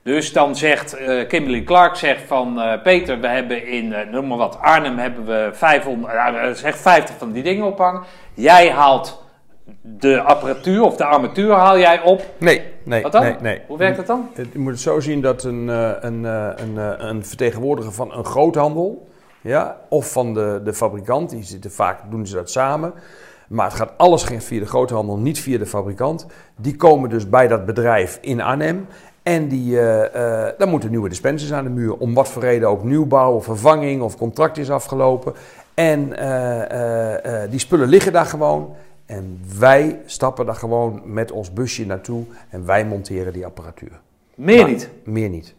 Dus 0.05 0.33
dan 0.33 0.57
zegt 0.57 0.93
eh, 0.97 1.29
Kimberly 1.29 1.63
Clark 1.63 1.97
zegt 1.97 2.23
van 2.27 2.61
eh, 2.61 2.83
Peter, 2.83 3.21
we 3.21 3.27
hebben 3.29 3.67
in, 3.67 3.95
noem 4.11 4.27
maar 4.27 4.39
wat, 4.39 4.59
Arnhem 4.61 4.99
hebben 4.99 5.27
we 5.27 5.51
500, 5.53 6.15
uh, 6.15 6.51
zeg 6.53 6.77
50 6.77 7.15
van 7.19 7.33
die 7.33 7.43
dingen 7.43 7.65
ophangen. 7.67 8.03
Jij 8.35 8.71
haalt 8.71 9.20
de 9.83 10.21
apparatuur 10.21 10.83
of 10.83 10.97
de 10.97 11.05
armatuur 11.05 11.53
haal 11.53 11.79
jij 11.79 12.03
op. 12.03 12.27
Nee, 12.39 12.63
nee, 12.85 13.03
Wat 13.03 13.13
dan? 13.13 13.23
nee, 13.23 13.37
nee. 13.41 13.61
Hoe 13.67 13.79
werkt 13.79 13.97
dat 13.97 14.07
dan? 14.07 14.29
Je 14.53 14.59
moet 14.59 14.73
het 14.73 14.81
zo 14.81 15.01
zien 15.01 15.21
dat 15.21 15.45
een, 15.45 15.71
eh, 15.71 15.91
een, 16.01 16.25
eh, 16.25 16.49
een, 16.57 16.79
eh, 16.79 16.93
een 16.99 17.25
vertegenwoordiger 17.25 17.93
van 17.93 18.13
een 18.13 18.25
groothandel, 18.25 19.09
ja, 19.41 19.77
of 19.89 20.13
van 20.13 20.35
de, 20.35 20.61
de 20.65 20.75
fabrikant, 20.75 21.31
die 21.31 21.43
zitten 21.43 21.71
vaak 21.71 22.11
doen 22.11 22.27
ze 22.27 22.35
dat 22.35 22.51
samen. 22.51 22.93
Maar 23.49 23.67
het 23.67 23.75
gaat 23.75 23.93
alles 23.97 24.25
via 24.25 24.61
de 24.61 24.67
groothandel, 24.67 25.17
niet 25.17 25.41
via 25.41 25.59
de 25.59 25.67
fabrikant. 25.67 26.27
Die 26.57 26.77
komen 26.77 27.11
dus 27.11 27.29
bij 27.29 27.49
dat 27.49 27.67
bedrijf 27.67 28.19
in 28.21 28.41
Arnhem. 28.41 28.87
En 29.23 29.49
die, 29.49 29.81
eh, 29.81 30.49
dan 30.59 30.69
moeten 30.69 30.91
nieuwe 30.91 31.09
dispensers 31.09 31.53
aan 31.53 31.65
de 31.65 31.71
muur. 31.71 31.97
Om 31.97 32.15
wat 32.15 32.29
voor 32.29 32.43
reden 32.43 32.69
ook 32.69 32.85
nieuwbouw 32.85 33.35
of 33.35 33.45
vervanging 33.45 34.03
of 34.03 34.17
contract 34.17 34.59
is 34.59 34.71
afgelopen. 34.71 35.33
En 35.75 36.09
die 37.51 37.59
spullen 37.59 37.89
liggen 37.89 38.13
daar 38.13 38.27
gewoon. 38.27 38.75
En 39.11 39.41
wij 39.59 40.01
stappen 40.07 40.47
daar 40.47 40.55
gewoon 40.55 41.01
met 41.05 41.31
ons 41.31 41.53
busje 41.53 41.87
naartoe. 41.87 42.25
En 42.49 42.67
wij 42.67 42.87
monteren 42.87 43.33
die 43.33 43.45
apparatuur. 43.45 44.01
Meer 44.35 44.61
Maar 44.61 44.71
niet. 44.71 44.89
Meer 45.05 45.29
niet. 45.29 45.55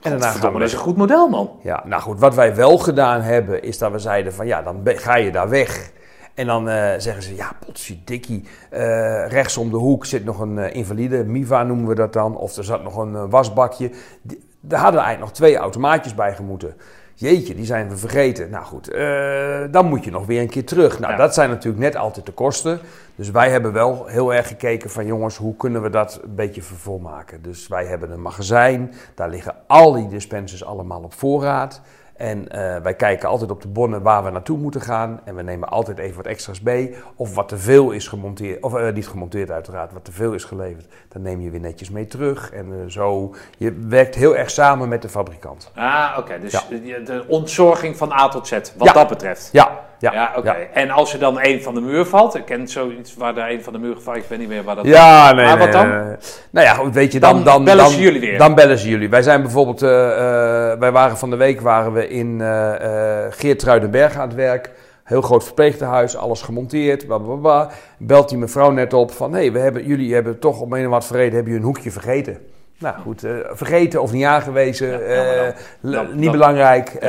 En 0.00 0.10
daarna 0.10 0.30
gaan 0.30 0.52
we 0.52 0.58
dat 0.58 0.68
is 0.68 0.74
een 0.74 0.78
goed 0.78 0.96
model, 0.96 1.28
man. 1.28 1.50
ja, 1.62 1.82
nou 1.86 2.02
goed, 2.02 2.20
wat 2.20 2.34
wij 2.34 2.54
wel 2.54 2.78
gedaan 2.78 3.20
hebben, 3.20 3.62
is 3.62 3.78
dat 3.78 3.92
we 3.92 3.98
zeiden 3.98 4.32
van 4.34 4.46
ja, 4.46 4.62
dan 4.62 4.80
ga 4.84 5.16
je 5.16 5.30
daar 5.32 5.48
weg. 5.48 5.92
En 6.34 6.46
dan 6.46 6.68
eh, 6.68 6.94
zeggen 6.98 7.22
ze, 7.22 7.34
ja, 7.34 7.52
potsiedikkie, 7.66 8.44
eh 8.70 9.26
rechts 9.28 9.56
om 9.56 9.70
de 9.70 9.76
hoek 9.76 10.06
zit 10.06 10.24
nog 10.24 10.40
een 10.40 10.58
eh, 10.58 10.74
invalide, 10.74 11.24
Miva 11.24 11.62
noemen 11.62 11.86
we 11.86 11.94
dat 11.94 12.12
dan. 12.12 12.36
Of 12.36 12.56
er 12.56 12.64
zat 12.64 12.82
nog 12.82 12.96
een 12.96 13.30
wasbakje. 13.30 13.90
Die- 14.22 14.44
daar 14.60 14.80
hadden 14.80 15.00
eigenlijk 15.00 15.30
nog 15.30 15.38
twee 15.38 15.56
automaatjes 15.56 16.14
bij 16.14 16.34
gemoeten. 16.34 16.74
Jeetje, 17.18 17.54
die 17.54 17.64
zijn 17.64 17.88
we 17.88 17.96
vergeten. 17.96 18.50
Nou 18.50 18.64
goed, 18.64 18.88
eh, 18.90 19.60
dan 19.70 19.86
moet 19.86 20.04
je 20.04 20.10
nog 20.10 20.26
weer 20.26 20.40
een 20.40 20.48
keer 20.48 20.64
terug. 20.64 20.98
Nou, 20.98 21.12
Ja. 21.12 21.18
dat 21.18 21.34
zijn 21.34 21.50
natuurlijk 21.50 21.82
net 21.82 21.96
altijd 21.96 22.26
de 22.26 22.32
kosten. 22.32 22.78
Dus 23.14 23.30
wij 23.30 23.50
hebben 23.50 23.72
wel 23.72 24.06
heel 24.06 24.34
erg 24.34 24.48
gekeken 24.48 24.90
van 24.90 25.06
jongens, 25.06 25.36
hoe 25.36 25.56
kunnen 25.56 25.82
we 25.82 25.90
dat 25.90 26.20
een 26.24 26.34
beetje 26.34 26.62
vervolmaken. 26.62 27.42
Dus 27.42 27.68
wij 27.68 27.84
hebben 27.86 28.10
een 28.10 28.22
magazijn, 28.22 28.92
daar 29.14 29.28
liggen 29.28 29.54
al 29.66 29.92
die 29.92 30.08
dispensers 30.08 30.64
allemaal 30.64 31.02
op 31.02 31.14
voorraad. 31.14 31.80
En 32.16 32.48
eh, 32.48 32.76
wij 32.82 32.94
kijken 32.94 33.28
altijd 33.28 33.50
op 33.50 33.62
de 33.62 33.68
bonnen 33.68 34.02
waar 34.02 34.24
we 34.24 34.30
naartoe 34.30 34.58
moeten 34.58 34.80
gaan. 34.80 35.20
En 35.24 35.34
we 35.34 35.42
nemen 35.42 35.68
altijd 35.68 35.98
even 35.98 36.16
wat 36.16 36.26
extra's 36.26 36.60
mee. 36.60 36.94
Of 37.16 37.34
wat 37.34 37.48
te 37.48 37.56
veel 37.58 37.90
is 37.90 38.08
gemonteerd, 38.08 38.62
of 38.62 38.74
eh, 38.74 38.92
niet 38.92 39.08
gemonteerd 39.08 39.50
uiteraard, 39.50 39.92
wat 39.92 40.04
te 40.04 40.12
veel 40.12 40.32
is 40.32 40.44
geleverd. 40.44 40.86
Dan 41.08 41.22
neem 41.22 41.40
je 41.40 41.50
weer 41.50 41.60
netjes 41.60 41.90
mee 41.90 42.06
terug. 42.06 42.50
En 42.52 42.66
eh, 42.72 42.90
zo, 42.90 43.34
je 43.58 43.72
werkt 43.88 44.14
heel 44.14 44.36
erg 44.36 44.50
samen 44.50 44.88
met 44.88 45.02
de 45.02 45.08
fabrikant. 45.08 45.70
Ah, 45.74 46.16
oké. 46.18 46.38
Dus 46.40 46.52
Ja. 46.52 46.62
de, 46.70 47.02
de 47.04 47.24
ontzorging 47.28 47.96
van 47.96 48.12
A 48.12 48.28
tot 48.28 48.46
Z, 48.46 48.52
wat 48.76 48.86
Ja. 48.86 48.92
dat 48.92 49.08
betreft. 49.08 49.48
Ja, 49.52 49.80
ja, 49.98 50.12
Ja, 50.12 50.32
oké. 50.36 50.50
En 50.72 50.90
als 50.90 51.12
er 51.12 51.18
dan 51.18 51.38
een 51.42 51.62
van 51.62 51.74
de 51.74 51.80
muur 51.80 52.04
valt, 52.04 52.34
ik 52.34 52.44
ken 52.44 52.68
zoiets 52.68 53.14
waar 53.14 53.36
er 53.36 53.50
een 53.50 53.62
van 53.62 53.72
de 53.72 53.78
muur 53.78 53.96
valt, 54.00 54.16
ik 54.16 54.24
weet 54.28 54.38
niet 54.38 54.48
meer 54.48 54.62
waar 54.64 54.76
dat 54.76 54.84
Ja, 54.86 55.32
nee, 55.32 55.44
Maar 55.44 55.56
nee, 55.56 55.64
wat 55.66 55.72
dan? 55.74 55.88
nee. 55.88 56.16
Nou 56.50 56.66
ja, 56.66 56.74
goed, 56.74 56.94
weet 56.94 57.12
je, 57.12 57.20
dan, 57.20 57.34
Dan 57.34 57.44
dan, 57.44 57.64
bellen 57.64 57.86
ze 57.90 58.00
jullie 58.00 58.20
weer. 58.20 58.38
Dan 58.38 58.54
bellen 58.54 58.78
ze 58.78 58.88
jullie. 58.88 59.08
Wij 59.10 59.22
zijn 59.22 59.42
bijvoorbeeld, 59.42 59.82
eh, 59.82 60.70
eh, 60.72 60.78
wij 60.78 60.92
waren 60.92 61.16
van 61.16 61.30
de 61.30 61.36
week 61.36 61.60
waren 61.60 61.92
we 61.92 62.08
in 62.08 62.40
eh 62.40 63.24
eh 63.24 63.32
Geertruidenberg 63.32 64.16
aan 64.16 64.28
het 64.28 64.36
werk. 64.36 64.70
Heel 65.04 65.20
groot 65.22 65.44
verpleegtehuis, 65.44 66.16
alles 66.16 66.42
gemonteerd, 66.42 67.06
bla 67.06 67.18
bla 67.18 67.34
bla. 67.34 67.68
Belt 67.98 68.28
die 68.28 68.38
mevrouw 68.38 68.70
net 68.70 68.92
op 68.92 69.12
van, 69.12 69.34
hé, 69.34 69.50
we 69.50 69.58
hebben, 69.58 69.86
jullie 69.86 70.14
hebben 70.14 70.38
toch 70.38 70.60
om 70.60 70.72
een 70.72 70.84
of 70.84 70.90
wat 70.90 71.10
reden 71.10 71.34
hebben 71.34 71.52
jullie 71.52 71.58
een 71.58 71.72
hoekje 71.74 71.90
vergeten. 71.90 72.38
Nou 72.78 72.94
goed, 73.02 73.22
vergeten 73.50 74.02
of 74.02 74.12
niet 74.12 74.24
aangewezen, 74.24 74.88
Ja, 75.08 75.14
ja, 75.14 75.24
maar 75.24 75.36
dan- 75.80 75.90
l- 75.90 75.94
dan- 75.94 76.18
niet 76.18 76.30
belangrijk. 76.30 76.92
Ja, 76.92 77.08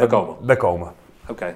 we 0.00 0.06
komen. 0.08 0.34
We 0.42 0.56
komen. 0.56 0.92
Oké. 1.28 1.54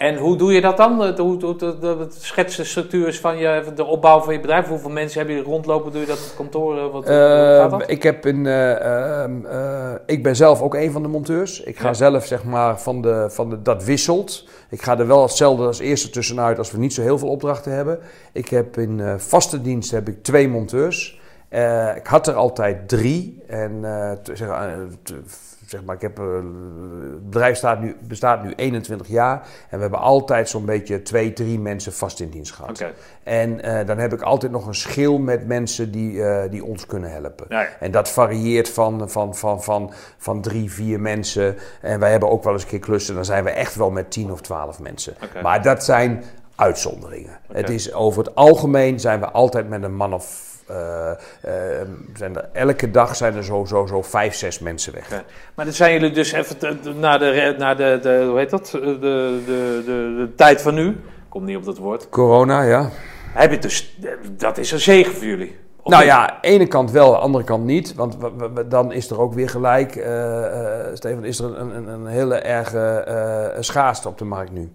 En 0.00 0.16
hoe 0.16 0.36
doe 0.36 0.52
je 0.52 0.60
dat 0.60 0.76
dan? 0.76 1.16
Hoe, 1.16 1.44
hoe, 1.44 1.56
de, 1.56 2.06
schets 2.18 2.56
de 2.56 2.64
structuur 2.64 3.14
van 3.14 3.36
je, 3.38 3.64
de 3.74 3.84
opbouw 3.84 4.20
van 4.20 4.32
je 4.32 4.40
bedrijf. 4.40 4.66
Hoeveel 4.66 4.90
mensen 4.90 5.18
hebben 5.18 5.36
jullie 5.36 5.50
rondlopen? 5.50 5.92
Doe 5.92 6.00
je 6.00 6.06
dat 6.06 6.28
op 6.30 6.36
kantoor? 6.36 6.74
Wat, 6.74 7.04
hoe 7.04 7.12
gaat 7.60 7.70
dat? 7.70 7.82
Eh, 7.82 7.88
ik, 7.88 8.02
heb 8.02 8.26
in, 8.26 8.46
eh, 8.46 9.20
ehm, 9.22 9.46
eh, 9.46 9.92
ik 10.06 10.22
ben 10.22 10.36
zelf 10.36 10.62
ook 10.62 10.74
een 10.74 10.92
van 10.92 11.02
de 11.02 11.08
monteurs. 11.08 11.60
Ik 11.60 11.78
ga 11.78 11.86
Ja. 11.88 11.94
zelf 11.94 12.26
zeg 12.26 12.44
maar 12.44 12.80
van 12.80 13.02
de, 13.02 13.26
van 13.30 13.50
de, 13.50 13.62
dat 13.62 13.84
wisselt. 13.84 14.48
Ik 14.70 14.82
ga 14.82 14.98
er 14.98 15.06
wel 15.06 15.22
hetzelfde 15.22 15.66
als 15.66 15.78
eerste 15.78 16.10
tussenuit 16.10 16.58
als 16.58 16.70
we 16.72 16.78
niet 16.78 16.94
zo 16.94 17.02
heel 17.02 17.18
veel 17.18 17.28
opdrachten 17.28 17.72
hebben. 17.72 17.98
Ik 18.32 18.48
heb 18.48 18.76
in 18.78 19.00
eh, 19.00 19.14
vaste 19.16 19.62
dienst 19.62 19.90
heb 19.90 20.08
ik 20.08 20.22
twee 20.22 20.48
monteurs. 20.48 21.20
Eh, 21.48 21.96
ik 21.96 22.06
had 22.06 22.26
er 22.26 22.34
altijd 22.34 22.88
drie. 22.88 23.42
En 23.46 23.80
eh, 23.82 24.10
zeg, 24.22 24.48
eh, 24.48 24.72
zeg 25.70 25.84
maar, 25.84 25.94
ik 25.94 26.00
heb, 26.00 26.18
eh, 26.18 26.34
het 26.34 27.30
bedrijf 27.30 27.56
staat 27.56 27.80
nu, 27.80 27.96
bestaat 28.00 28.42
nu 28.42 28.52
21 28.56 29.08
jaar. 29.08 29.46
En 29.68 29.76
we 29.76 29.80
hebben 29.82 30.00
altijd 30.00 30.48
zo'n 30.48 30.64
beetje 30.64 31.02
twee, 31.02 31.32
drie 31.32 31.58
mensen 31.58 31.92
vast 31.92 32.20
in 32.20 32.30
dienst 32.30 32.52
gehad. 32.52 32.70
Oké. 32.70 32.92
En 33.22 33.62
eh, 33.62 33.86
dan 33.86 33.98
heb 33.98 34.12
ik 34.12 34.22
altijd 34.22 34.52
nog 34.52 34.66
een 34.66 34.74
schil 34.74 35.18
met 35.18 35.46
mensen 35.46 35.90
die, 35.90 36.24
eh, 36.24 36.50
die 36.50 36.64
ons 36.64 36.86
kunnen 36.86 37.10
helpen. 37.10 37.46
Ja, 37.48 37.60
ja. 37.60 37.68
En 37.80 37.90
dat 37.90 38.10
varieert 38.10 38.68
van, 38.68 39.10
van, 39.10 39.36
van, 39.36 39.62
van, 39.62 39.92
van 40.18 40.40
drie, 40.40 40.72
vier 40.72 41.00
mensen. 41.00 41.56
En 41.80 42.00
wij 42.00 42.10
hebben 42.10 42.30
ook 42.30 42.44
wel 42.44 42.52
eens 42.52 42.62
een 42.62 42.68
keer 42.68 42.78
klussen. 42.78 43.14
Dan 43.14 43.24
zijn 43.24 43.44
we 43.44 43.50
echt 43.50 43.74
wel 43.74 43.90
met 43.90 44.10
tien 44.10 44.32
of 44.32 44.40
twaalf 44.40 44.80
mensen. 44.80 45.14
Maar 45.42 45.62
dat 45.62 45.84
zijn 45.84 46.24
uitzonderingen. 46.54 47.38
Het 47.52 47.70
is 47.70 47.92
over 47.92 48.24
het 48.24 48.34
algemeen 48.34 49.00
zijn 49.00 49.20
we 49.20 49.30
altijd 49.30 49.68
met 49.68 49.82
een 49.82 49.94
man 49.94 50.14
of... 50.14 50.49
eh, 50.70 51.10
eh, 51.80 51.86
zijn 52.14 52.36
er, 52.36 52.48
elke 52.52 52.90
dag 52.90 53.16
zijn 53.16 53.34
er 53.36 53.44
zo, 53.44 53.64
zo, 53.64 53.86
zo 53.86 54.02
vijf, 54.02 54.34
zes 54.34 54.58
mensen 54.58 54.92
weg. 54.94 55.08
Maar 55.54 55.64
dan 55.64 55.74
zijn 55.74 55.92
jullie 55.92 56.10
dus 56.10 56.32
even 56.32 56.56
naar, 57.00 57.18
de, 57.18 57.54
naar 57.58 57.76
de, 57.76 57.98
de, 58.02 58.24
hoe 58.28 58.38
heet 58.38 58.50
dat? 58.50 58.68
De, 58.70 58.80
de, 58.80 59.42
de, 59.46 59.82
de, 59.84 60.14
de 60.18 60.32
tijd 60.36 60.62
van 60.62 60.74
nu. 60.74 60.88
Ik 60.88 60.96
Kom 61.28 61.44
niet 61.44 61.56
op 61.56 61.64
dat 61.64 61.78
woord. 61.78 62.08
Corona, 62.08 62.62
ja. 62.62 62.88
Heb 63.32 63.50
je 63.50 63.58
dus, 63.58 63.98
dat 64.36 64.58
is 64.58 64.70
een 64.72 64.80
zegen 64.80 65.12
voor 65.14 65.26
jullie. 65.26 65.58
Of 65.82 65.92
Nou 65.92 66.04
ja, 66.04 66.38
ene 66.40 66.66
kant 66.66 66.90
wel, 66.90 67.10
de 67.10 67.16
andere 67.16 67.44
kant 67.44 67.64
niet. 67.64 67.94
Want 67.94 68.16
we- 68.16 68.32
we- 68.36 68.52
we- 68.52 68.68
dan 68.68 68.92
is 68.92 69.10
er 69.10 69.20
ook 69.20 69.34
weer 69.34 69.48
gelijk, 69.48 69.96
eh 69.96 70.80
eh, 70.86 70.94
Steven, 70.94 71.24
is 71.24 71.38
er 71.38 71.58
een, 71.58 71.76
een, 71.76 71.88
een 71.88 72.06
hele 72.06 72.34
erge 72.34 72.78
eh, 72.78 73.62
schaarste 73.62 74.08
op 74.08 74.18
de 74.18 74.24
markt 74.24 74.52
nu. 74.52 74.72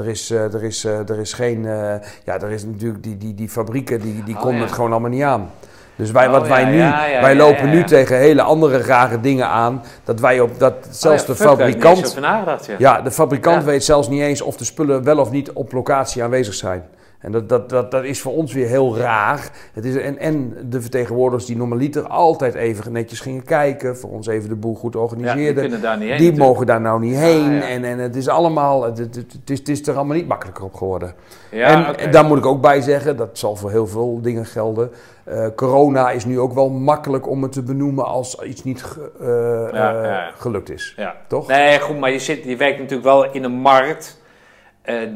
Er 0.00 0.08
is, 0.08 0.30
eh, 0.30 0.54
er 0.54 0.64
is, 0.64 0.84
eh, 0.84 1.08
er 1.08 1.18
is 1.18 1.32
geen, 1.32 1.66
eh, 1.66 1.94
ja, 2.24 2.40
er 2.40 2.50
is 2.50 2.64
natuurlijk 2.64 3.02
die, 3.02 3.16
die, 3.16 3.34
die 3.34 3.48
fabrieken, 3.48 4.00
die, 4.00 4.22
die 4.24 4.34
Oh, 4.34 4.40
konden 4.40 4.58
ja. 4.60 4.64
het 4.66 4.74
gewoon 4.74 4.90
allemaal 4.90 5.10
niet 5.10 5.22
aan. 5.22 5.50
Dus 5.96 6.10
wij, 6.10 6.26
Oh, 6.26 6.32
wat 6.32 6.48
wij 6.48 6.64
nu, 6.64 6.76
ja, 6.76 7.06
ja, 7.06 7.20
wij 7.20 7.36
lopen 7.36 7.70
nu 7.70 7.84
tegen 7.84 8.16
hele 8.16 8.42
andere 8.42 8.78
rare 8.78 9.20
dingen 9.20 9.46
aan. 9.46 9.82
Dat 10.04 10.20
wij 10.20 10.40
op, 10.40 10.58
dat 10.58 10.74
zelfs 10.90 11.22
Oh 11.22 11.28
ja, 11.28 11.34
de 11.34 11.40
fabrikant, 11.40 12.20
nagedacht, 12.20 12.70
ja. 12.78 13.00
de 13.00 13.10
fabrikant 13.10 13.64
weet 13.64 13.84
zelfs 13.84 14.08
niet 14.08 14.22
eens 14.22 14.40
of 14.40 14.56
de 14.56 14.64
spullen 14.64 15.04
wel 15.04 15.18
of 15.18 15.30
niet 15.30 15.52
op 15.52 15.72
locatie 15.72 16.22
aanwezig 16.22 16.54
zijn. 16.54 16.84
En 17.20 17.32
dat, 17.32 17.48
dat, 17.48 17.68
dat, 17.68 17.90
dat 17.90 18.04
is 18.04 18.20
voor 18.20 18.32
ons 18.32 18.52
weer 18.52 18.66
heel 18.68 18.96
raar. 18.96 19.50
Het 19.72 19.84
is, 19.84 19.96
en, 19.96 20.18
en 20.18 20.56
de 20.68 20.80
vertegenwoordigers 20.80 21.46
die 21.46 21.56
normaliter 21.56 22.02
altijd 22.08 22.54
even 22.54 22.92
netjes 22.92 23.20
gingen 23.20 23.44
kijken, 23.44 23.96
voor 23.96 24.10
ons 24.10 24.26
even 24.26 24.48
de 24.48 24.54
boel 24.54 24.74
goed 24.74 24.94
Ja, 24.94 25.00
die 25.00 25.08
organiseerden, 25.08 25.62
kunnen 25.62 25.80
daar 25.80 25.98
niet 25.98 26.08
heen. 26.08 26.18
die 26.18 26.36
mogen 26.36 26.66
daar 26.66 26.80
nou 26.80 27.00
niet 27.00 27.16
heen. 27.16 27.46
Ah, 27.46 27.58
ja. 27.58 27.68
En, 27.68 27.84
en 27.84 27.98
het 27.98 28.16
is 28.16 28.28
allemaal, 28.28 28.84
het, 28.84 28.98
het, 28.98 29.14
het 29.16 29.50
is, 29.50 29.58
het 29.58 29.68
is 29.68 29.86
er 29.86 29.96
allemaal 29.96 30.16
niet 30.16 30.28
makkelijker 30.28 30.64
op 30.64 30.74
geworden. 30.74 31.14
Ja, 31.50 31.66
en 31.66 31.88
oké. 31.88 32.08
daar 32.10 32.24
moet 32.24 32.38
ik 32.38 32.46
ook 32.46 32.60
bij 32.60 32.80
zeggen, 32.80 33.16
dat 33.16 33.38
zal 33.38 33.56
voor 33.56 33.70
heel 33.70 33.86
veel 33.86 34.20
dingen 34.22 34.46
gelden. 34.46 34.90
eh, 35.24 35.46
corona 35.56 36.10
is 36.10 36.24
nu 36.24 36.40
ook 36.40 36.52
wel 36.52 36.70
makkelijk 36.70 37.28
om 37.28 37.42
het 37.42 37.52
te 37.52 37.62
benoemen 37.62 38.04
als 38.04 38.42
iets 38.42 38.64
niet 38.64 38.84
eh, 39.20 39.68
eh, 39.74 40.26
gelukt 40.36 40.70
is. 40.70 40.96
Toch? 41.26 41.48
Nee, 41.48 41.80
goed, 41.80 41.98
maar 41.98 42.10
je, 42.10 42.18
zit, 42.18 42.44
je 42.44 42.56
werkt 42.56 42.78
natuurlijk 42.78 43.08
wel 43.08 43.32
in 43.32 43.44
een 43.44 43.52
markt 43.52 44.19
eh, 44.82 45.02
eh, 45.02 45.10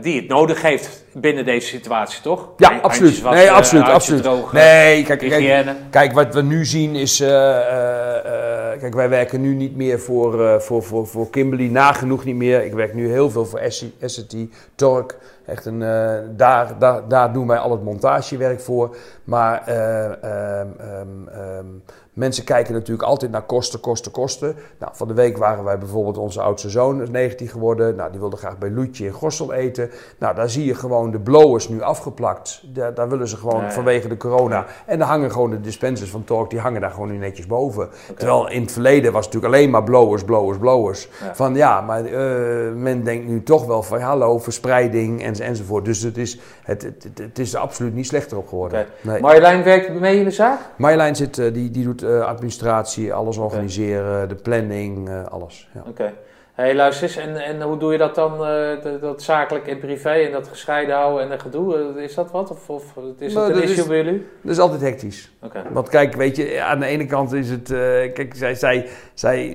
die 0.00 0.16
het 0.20 0.28
nodig 0.28 0.62
heeft 0.62 1.04
binnen 1.12 1.44
deze 1.44 1.66
situatie, 1.66 2.22
toch? 2.22 2.48
Ja, 2.56 2.78
absoluut. 2.82 3.22
nee, 3.22 3.50
absoluut, 3.50 3.84
absoluut. 3.84 4.22
drogen, 4.22 4.54
nee, 4.56 5.02
kijk, 5.04 5.80
kijk, 5.90 6.12
wat 6.12 6.34
we 6.34 6.42
nu 6.42 6.64
zien 6.64 6.94
is... 6.94 7.20
eh, 7.20 7.28
eh, 7.28 8.72
eh, 8.72 8.80
kijk, 8.80 8.94
wij 8.94 9.08
werken 9.08 9.40
nu 9.40 9.54
niet 9.54 9.76
meer 9.76 10.00
voor, 10.00 10.46
eh, 10.46 10.58
voor, 10.58 10.82
voor, 10.82 11.06
voor 11.06 11.30
Kimberly, 11.30 11.68
nagenoeg 11.70 12.24
niet 12.24 12.36
meer. 12.36 12.64
Ik 12.64 12.72
werk 12.72 12.94
nu 12.94 13.10
heel 13.10 13.30
veel 13.30 13.44
voor 13.46 13.58
Essity, 14.00 14.48
Torque, 14.74 15.16
Echt 15.46 15.64
een, 15.64 15.82
eh, 15.82 16.14
daar, 16.36 16.78
daar, 16.78 17.08
daar 17.08 17.32
doen 17.32 17.46
wij 17.46 17.58
al 17.58 17.70
het 17.70 17.82
montagewerk 17.82 18.60
voor. 18.60 18.96
Maar 19.24 19.62
eh, 19.66 20.04
ehm, 20.04 20.68
ehm, 20.78 21.28
ehm, 21.28 21.66
mensen 22.12 22.44
kijken 22.44 22.74
natuurlijk 22.74 23.08
altijd 23.08 23.30
naar 23.30 23.42
kosten, 23.42 23.80
kosten, 23.80 24.12
kosten. 24.12 24.56
Nou, 24.78 24.92
van 24.94 25.08
de 25.08 25.14
week 25.14 25.38
waren 25.38 25.64
wij 25.64 25.78
bijvoorbeeld 25.78 26.18
onze 26.18 26.40
oudste 26.40 26.70
zoon 26.70 27.02
is 27.02 27.10
19 27.10 27.48
geworden. 27.48 27.96
Nou, 27.96 28.10
die 28.10 28.20
wilde 28.20 28.36
graag 28.36 28.58
bij 28.58 28.70
Loetje 28.70 29.04
in 29.06 29.12
Gossel 29.12 29.52
eten. 29.52 29.90
Nou, 30.18 30.34
daar 30.34 30.50
zie 30.50 30.64
je 30.64 30.74
gewoon 30.74 31.10
de 31.10 31.20
blowers 31.20 31.68
nu 31.68 31.82
afgeplakt. 31.82 32.62
Daar, 32.72 32.94
daar 32.94 33.08
willen 33.08 33.28
ze 33.28 33.36
gewoon 33.36 33.72
vanwege 33.72 34.08
de 34.08 34.16
corona. 34.16 34.66
En 34.86 34.98
daar 34.98 35.08
hangen 35.08 35.32
gewoon 35.32 35.50
de 35.50 35.60
dispensers 35.60 36.10
van 36.10 36.24
Torque, 36.24 36.48
die 36.48 36.60
hangen 36.60 36.80
daar 36.80 36.90
gewoon 36.90 37.10
nu 37.10 37.16
netjes 37.16 37.46
boven. 37.46 37.88
Terwijl 38.16 38.48
in 38.48 38.62
het 38.62 38.72
verleden 38.72 39.12
was 39.12 39.24
het 39.24 39.34
natuurlijk 39.34 39.60
alleen 39.60 39.70
maar 39.70 39.84
blowers, 39.84 40.24
blowers, 40.24 40.58
blowers. 40.58 41.08
Ja. 41.24 41.34
Van 41.34 41.54
ja, 41.54 41.80
maar 41.80 42.04
eh, 42.04 42.72
men 42.74 43.04
denkt 43.04 43.26
nu 43.26 43.42
toch 43.42 43.66
wel 43.66 43.82
van 43.82 44.00
hallo, 44.00 44.38
verspreiding 44.38 45.22
en, 45.22 45.35
enzovoort. 45.40 45.84
Dus 45.84 46.02
het 46.02 46.16
is, 46.16 46.38
het, 46.62 46.82
het, 46.82 47.08
het, 47.14 47.38
is 47.38 47.54
er 47.54 47.60
absoluut 47.60 47.94
niet 47.94 48.06
slechter 48.06 48.36
op 48.36 48.48
geworden. 48.48 48.86
Nee. 49.00 49.20
Marjolein 49.20 49.62
werkt 49.62 50.00
mee 50.00 50.18
in 50.18 50.24
de 50.24 50.30
zaak? 50.30 50.58
Marjolein 50.76 51.16
zit, 51.16 51.38
eh, 51.38 51.52
die, 51.52 51.70
die 51.70 51.84
doet 51.84 52.02
eh, 52.02 52.20
administratie, 52.20 53.12
alles 53.12 53.36
organiseren, 53.36 54.28
de 54.28 54.34
planning, 54.34 55.08
eh, 55.08 55.24
alles. 55.24 55.68
Ja. 55.74 55.82
Oké. 55.88 56.12
Hey, 56.56 56.74
luister 56.74 57.02
eens, 57.08 57.16
en, 57.16 57.36
en 57.36 57.62
hoe 57.62 57.78
doe 57.78 57.92
je 57.92 57.98
dat 57.98 58.14
dan, 58.14 58.32
eh, 58.46 58.82
dat, 58.82 59.00
dat 59.00 59.22
zakelijk 59.22 59.66
en 59.66 59.78
privé 59.78 60.10
en 60.10 60.32
dat 60.32 60.48
gescheiden 60.48 60.94
houden 60.94 61.22
en 61.22 61.28
dat 61.28 61.42
gedoe? 61.42 61.92
Eh, 61.96 62.02
Is 62.02 62.14
dat 62.14 62.30
wat? 62.30 62.50
Of, 62.50 62.70
of 62.70 62.84
is 63.18 63.32
Nou, 63.34 63.46
dat 63.46 63.56
een 63.56 63.62
dat 63.62 63.70
issue 63.70 63.82
is- 63.82 63.88
bij 63.88 63.96
jullie? 63.96 64.26
Dat 64.42 64.52
is 64.52 64.58
altijd 64.58 64.80
hectisch. 64.80 65.32
Want 65.72 65.88
kijk, 65.88 66.14
weet 66.14 66.36
je, 66.36 66.62
aan 66.62 66.80
de 66.80 66.86
ene 66.86 67.06
kant 67.06 67.32
is 67.32 67.50
het. 67.50 67.70
eh, 67.70 67.78
kijk, 68.12 68.32
zij, 68.36 68.54
zij, 68.54 68.88
zij 69.14 69.46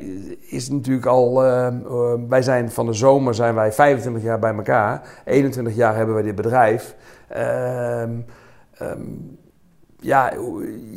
is 0.50 0.70
natuurlijk 0.70 1.06
al. 1.06 1.34
wij 2.30 2.42
zijn 2.42 2.72
van 2.72 2.86
de 2.86 2.94
zomer 2.94 3.34
zijn 3.36 3.56
wij 3.56 3.72
25 3.72 4.24
jaar 4.24 4.40
bij 4.40 4.54
elkaar. 4.56 5.22
21 5.26 5.76
jaar 5.76 5.96
hebben 5.96 6.14
wij 6.16 6.24
dit 6.24 6.36
bedrijf. 6.36 6.96
Ehm, 7.28 8.10
ehm, 8.78 9.00
ja, 10.04 10.32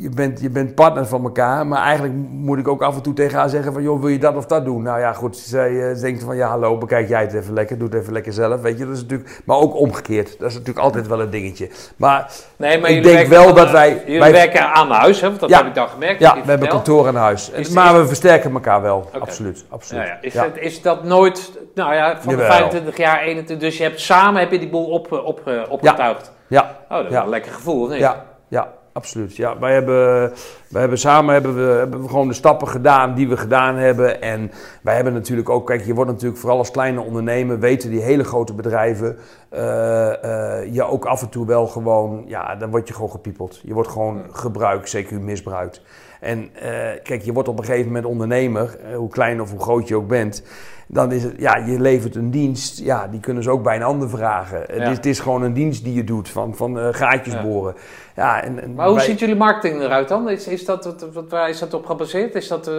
je 0.01 0.09
bent, 0.15 0.41
je 0.41 0.51
bent 0.51 0.75
partner 0.75 1.07
van 1.07 1.25
elkaar, 1.25 1.67
maar 1.67 1.83
eigenlijk 1.83 2.15
moet 2.31 2.59
ik 2.59 2.69
ook 2.69 2.83
af 2.83 2.95
en 2.97 3.03
toe 3.03 3.15
tegen 3.15 3.39
haar 3.39 3.49
zeggen 3.49 3.73
van, 3.73 3.83
joh, 3.83 4.01
wil 4.01 4.09
je 4.09 4.19
dat 4.19 4.37
of 4.37 4.47
dat 4.47 4.65
doen? 4.65 4.83
Nou 4.83 5.01
ja, 5.01 5.13
goed, 5.13 5.37
zij 5.37 5.91
eh, 5.91 6.01
denkt 6.01 6.23
van, 6.23 6.37
ja, 6.37 6.49
hallo, 6.49 6.79
bekijk 6.79 7.09
jij 7.09 7.21
het 7.21 7.35
even 7.35 7.55
lekker, 7.55 7.79
doe 7.79 7.89
het 7.89 7.97
even 8.01 8.13
lekker 8.13 8.33
zelf, 8.33 8.61
weet 8.61 8.79
je, 8.79 8.85
dat 8.87 8.95
is 8.95 9.01
natuurlijk, 9.03 9.41
maar 9.45 9.57
ook 9.57 9.75
omgekeerd, 9.77 10.39
dat 10.39 10.49
is 10.49 10.53
natuurlijk 10.55 10.85
altijd 10.85 11.07
wel 11.07 11.21
een 11.21 11.31
dingetje. 11.31 11.71
Maar 11.97 12.31
Nee, 12.57 12.81
maar 12.81 12.91
Ik 12.91 13.03
denk 13.03 13.29
wel 13.29 13.49
aan, 13.49 13.55
dat 13.55 13.71
wij- 13.71 14.03
Jullie 14.05 14.21
wij- 14.21 14.33
werken 14.33 14.73
aan 14.73 14.91
huis, 14.91 15.21
hè? 15.21 15.29
Want 15.29 15.41
dat 15.41 15.49
Ja. 15.49 15.57
heb 15.59 15.67
ik 15.67 15.75
dan 15.75 15.89
gemerkt. 15.89 16.21
Ja, 16.21 16.35
we 16.35 16.51
hebben 16.51 16.69
kantoor 16.69 17.07
aan 17.07 17.17
huis. 17.17 17.51
Is- 17.51 17.69
maar 17.69 17.99
we 18.01 18.07
versterken 18.07 18.53
elkaar 18.53 18.83
wel. 18.83 19.11
Absoluut. 19.21 19.65
absoluut. 19.69 20.03
Ja, 20.03 20.09
ja. 20.09 20.19
Is, 20.21 20.33
Ja. 20.33 20.43
Het, 20.45 20.59
is 20.59 20.83
dat 20.83 21.05
nooit, 21.05 21.53
nou 21.75 21.95
ja, 21.95 22.17
van 22.21 22.33
de 22.35 22.41
Jawel. 22.41 22.47
25 22.57 22.97
jaar 22.97 23.21
21, 23.23 23.59
dus 23.69 23.77
je 23.77 23.83
hebt 23.83 24.01
samen 24.01 24.41
heb 24.41 24.51
je 24.51 24.59
die 24.59 24.69
boel 24.71 24.87
op, 24.91 25.13
op, 25.13 25.41
eh, 25.49 25.63
opgetuigd. 25.69 26.33
Ja, 26.47 26.61
Oh, 26.89 26.97
dat 26.97 26.99
is 27.05 27.05
Ja. 27.07 27.15
wel 27.15 27.23
een 27.23 27.29
lekker 27.29 27.53
gevoel, 27.53 27.83
of 27.83 27.89
niet? 27.89 27.99
ja, 27.99 28.25
ja, 28.49 28.69
absoluut. 28.95 29.37
Ja, 29.37 29.59
wij, 29.59 29.73
hebben, 29.73 30.33
wij 30.69 30.81
hebben 30.81 30.99
samen 30.99 31.33
hebben 31.33 31.55
we, 31.55 31.73
hebben 31.73 32.03
we 32.03 32.09
gewoon 32.09 32.29
de 32.29 32.35
stappen 32.35 32.69
gedaan 32.69 33.15
die 33.15 33.29
we 33.29 33.37
gedaan 33.37 33.77
hebben. 33.77 34.23
En 34.23 34.51
wij 34.83 34.95
hebben 34.95 35.13
natuurlijk 35.13 35.49
ook, 35.49 35.67
kijk, 35.67 35.85
je 35.85 35.95
wordt 35.95 36.11
natuurlijk 36.11 36.41
vooral 36.41 36.59
als 36.59 36.71
kleine 36.71 37.01
ondernemer, 37.01 37.59
weten 37.59 37.91
die 37.91 38.01
hele 38.01 38.25
grote 38.25 38.55
bedrijven, 38.55 39.17
eh, 39.49 40.61
eh, 40.61 40.75
je 40.75 40.85
ook 40.85 41.05
af 41.05 41.23
en 41.23 41.29
toe 41.29 41.47
wel 41.47 41.67
gewoon, 41.67 42.25
ja, 42.27 42.57
dan 42.57 42.71
word 42.71 42.89
je 42.89 42.95
gewoon 42.95 43.11
gepiepeld. 43.11 43.61
Je 43.63 43.75
wordt 43.75 43.89
gewoon 43.89 44.23
gebruikt, 44.33 44.97
CQ 44.97 45.11
misbruikt. 45.11 45.83
En 46.25 46.49
eh, 46.55 46.71
kijk, 47.03 47.23
je 47.23 47.33
wordt 47.33 47.49
op 47.49 47.59
een 47.59 47.65
gegeven 47.65 47.87
moment 47.87 48.05
ondernemer, 48.05 48.77
eh, 48.91 48.97
hoe 48.97 49.09
klein 49.11 49.41
of 49.41 49.51
hoe 49.51 49.61
groot 49.61 49.89
je 49.89 49.97
ook 49.97 50.09
bent. 50.09 50.43
Dan 50.87 51.13
is 51.13 51.23
het, 51.23 51.35
ja, 51.39 51.57
je 51.57 51.81
levert 51.81 52.15
een 52.17 52.31
dienst, 52.31 52.79
ja, 52.81 53.07
die 53.09 53.21
kunnen 53.21 53.43
ze 53.43 53.51
ook 53.51 53.63
bij 53.63 53.77
een 53.77 53.83
ander 53.83 54.09
vragen. 54.09 54.59
Het, 54.61 54.77
Ja. 54.77 54.83
is, 54.91 54.97
het 54.97 55.07
is 55.07 55.21
gewoon 55.21 55.43
een 55.43 55.53
dienst 55.53 55.85
die 55.85 55.95
je 55.95 56.05
doet, 56.05 56.29
van, 56.29 56.57
van 56.57 56.79
eh, 56.79 56.89
gaatjes 56.91 57.43
boren. 57.43 57.75
Ja, 58.17 58.43
en, 58.43 58.63
en 58.63 58.75
Maar 58.75 58.87
hoe 58.87 58.97
wij- 58.97 59.05
ziet 59.05 59.19
jullie 59.19 59.37
marketing 59.37 59.81
eruit 59.83 60.09
dan? 60.09 60.29
Is, 60.31 60.47
is 60.49 60.65
dat, 60.65 60.85
wat, 60.85 61.07
wat, 61.13 61.31
waar 61.31 61.49
is 61.49 61.59
dat 61.59 61.75
op 61.75 61.87
gebaseerd? 61.87 62.35
Is 62.35 62.49
dat 62.49 62.69
eh, 62.69 62.75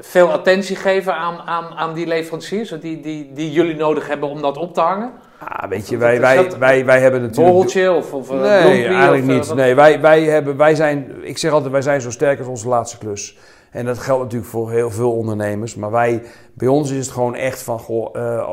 veel 0.00 0.32
attentie 0.32 0.76
geven 0.76 1.14
aan, 1.14 1.40
aan, 1.40 1.74
aan 1.74 1.94
die 1.94 2.06
leveranciers 2.06 2.68
die, 2.80 3.00
die, 3.00 3.32
die 3.32 3.52
jullie 3.52 3.76
nodig 3.76 4.08
hebben 4.08 4.28
om 4.28 4.42
dat 4.42 4.56
op 4.56 4.74
te 4.74 4.80
hangen? 4.80 5.12
Ah, 5.38 5.68
weet 5.68 5.88
je, 5.88 5.96
wij, 5.96 6.14
is 6.14 6.20
wij, 6.20 6.58
wij, 6.58 6.84
wij 6.84 7.00
hebben 7.00 7.20
natuurlijk... 7.20 7.52
Borreltje 7.52 7.92
of, 7.92 8.12
of 8.12 8.30
eh, 8.30 8.40
Nee, 8.40 8.86
eigenlijk 8.86 9.28
eh, 9.28 9.34
niet. 9.34 9.54
Nee, 9.54 9.74
wij, 9.74 10.00
wij, 10.00 10.22
hebben, 10.22 10.56
wij 10.56 10.74
zijn, 10.74 11.14
ik 11.22 11.38
zeg 11.38 11.52
altijd, 11.52 11.72
wij 11.72 11.82
zijn 11.82 12.00
zo 12.00 12.10
sterk 12.10 12.38
als 12.38 12.48
onze 12.48 12.68
laatste 12.68 12.98
klus. 12.98 13.36
En 13.70 13.84
dat 13.84 13.98
geldt 13.98 14.22
natuurlijk 14.22 14.50
voor 14.50 14.70
heel 14.70 14.90
veel 14.90 15.12
ondernemers. 15.12 15.74
Maar 15.74 15.90
wij, 15.90 16.22
bij 16.54 16.68
ons 16.68 16.90
is 16.90 17.06
het 17.06 17.14
gewoon 17.14 17.34
echt 17.34 17.62
van, 17.62 17.78
goh, 17.78 18.16
eh, 18.16 18.48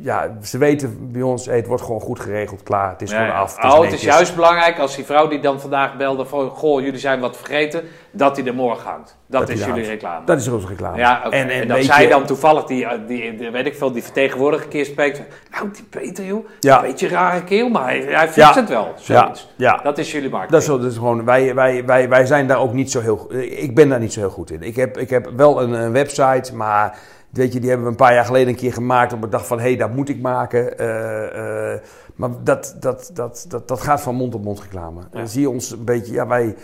ja, 0.00 0.36
ze 0.42 0.58
weten 0.58 1.12
bij 1.12 1.22
ons, 1.22 1.46
hey, 1.46 1.56
het 1.56 1.66
wordt 1.66 1.82
gewoon 1.82 2.00
goed 2.00 2.20
geregeld, 2.20 2.62
klaar, 2.62 2.90
het 2.90 3.02
is 3.02 3.10
Ja, 3.10 3.18
gewoon 3.18 3.40
af. 3.40 3.64
Oh, 3.64 3.80
het 3.80 3.92
is 3.92 4.02
juist 4.02 4.34
belangrijk 4.34 4.78
als 4.78 4.96
die 4.96 5.04
vrouw 5.04 5.28
die 5.28 5.40
dan 5.40 5.60
vandaag 5.60 5.96
belde 5.96 6.24
van... 6.24 6.48
Goh, 6.50 6.80
jullie 6.80 6.98
zijn 6.98 7.20
wat 7.20 7.36
vergeten, 7.36 7.82
dat 8.16 8.34
die 8.34 8.44
er 8.44 8.54
morgen 8.54 8.90
hangt. 8.90 9.16
Dat, 9.26 9.48
is 9.48 9.64
jullie 9.64 9.84
reclame. 9.84 10.26
Dat 10.26 10.40
is 10.40 10.48
onze 10.48 10.66
reclame. 10.66 10.96
Ja. 10.96 11.24
En, 11.24 11.30
En, 11.30 11.48
en, 11.48 11.68
dat 11.68 11.84
zij 11.84 12.08
dan 12.08 12.24
toevallig, 12.24 12.64
die, 12.64 12.86
eh, 12.86 12.98
die, 13.06 13.36
die, 13.36 13.50
weet 13.50 13.66
ik 13.66 13.74
veel, 13.74 13.92
die 13.92 14.02
vertegenwoordiger 14.02 14.68
keer 14.68 14.84
spreekt. 14.84 15.22
Nou, 15.50 15.70
die 15.72 15.84
Peter, 15.84 16.24
joh. 16.24 16.46
Ja. 16.60 16.76
Een 16.76 16.86
beetje 16.90 17.06
een 17.06 17.12
rare 17.12 17.44
keel, 17.44 17.68
maar 17.68 17.84
hij, 17.84 18.00
hij 18.00 18.26
fixt 18.26 18.36
Ja. 18.36 18.54
het 18.54 18.68
wel. 18.68 18.92
Ja, 18.96 19.20
Zoiets. 19.22 19.48
ja. 19.56 19.80
Dat 19.82 19.98
is 19.98 20.12
jullie 20.12 20.30
marketing. 20.30 20.62
Dat 20.62 20.76
is, 20.76 20.82
dat 20.82 20.92
is 20.92 20.98
gewoon, 20.98 21.24
wij, 21.24 21.54
wij, 21.54 21.84
wij, 21.84 22.08
wij 22.08 22.26
zijn 22.26 22.46
daar 22.46 22.58
ook 22.58 22.72
niet 22.72 22.90
zo 22.90 23.00
heel 23.00 23.16
goed 23.16 23.32
Ik 23.34 23.74
ben 23.74 23.88
daar 23.88 24.00
niet 24.00 24.12
zo 24.12 24.20
heel 24.20 24.30
goed 24.30 24.50
in. 24.50 24.62
Ik 24.62 24.76
heb, 24.76 24.98
ik 24.98 25.10
heb 25.10 25.30
wel 25.36 25.62
een, 25.62 25.72
een 25.72 25.92
website, 25.92 26.54
maar 26.54 26.98
weet 27.30 27.52
je, 27.52 27.60
die 27.60 27.68
hebben 27.68 27.86
we 27.86 27.92
een 27.92 27.98
paar 27.98 28.14
jaar 28.14 28.24
geleden 28.24 28.48
een 28.48 28.54
keer 28.54 28.72
gemaakt. 28.72 29.12
Op 29.12 29.24
ik 29.24 29.30
dacht 29.30 29.46
van, 29.46 29.58
hé, 29.58 29.64
hey, 29.64 29.76
dat 29.76 29.94
moet 29.94 30.08
ik 30.08 30.20
maken. 30.20 30.78
Eh, 30.78 31.72
eh, 31.72 31.80
maar 32.14 32.30
dat, 32.42 32.76
dat, 32.80 33.10
dat, 33.14 33.44
dat, 33.48 33.68
dat 33.68 33.80
gaat 33.80 34.00
van 34.00 34.14
mond 34.14 34.32
tot 34.32 34.44
mond 34.44 34.60
reclame. 34.60 35.00
Dan 35.10 35.28
zie 35.28 35.40
je 35.40 35.50
ons 35.50 35.70
een 35.70 35.84
beetje, 35.84 36.12
ja, 36.12 36.26
wij... 36.26 36.54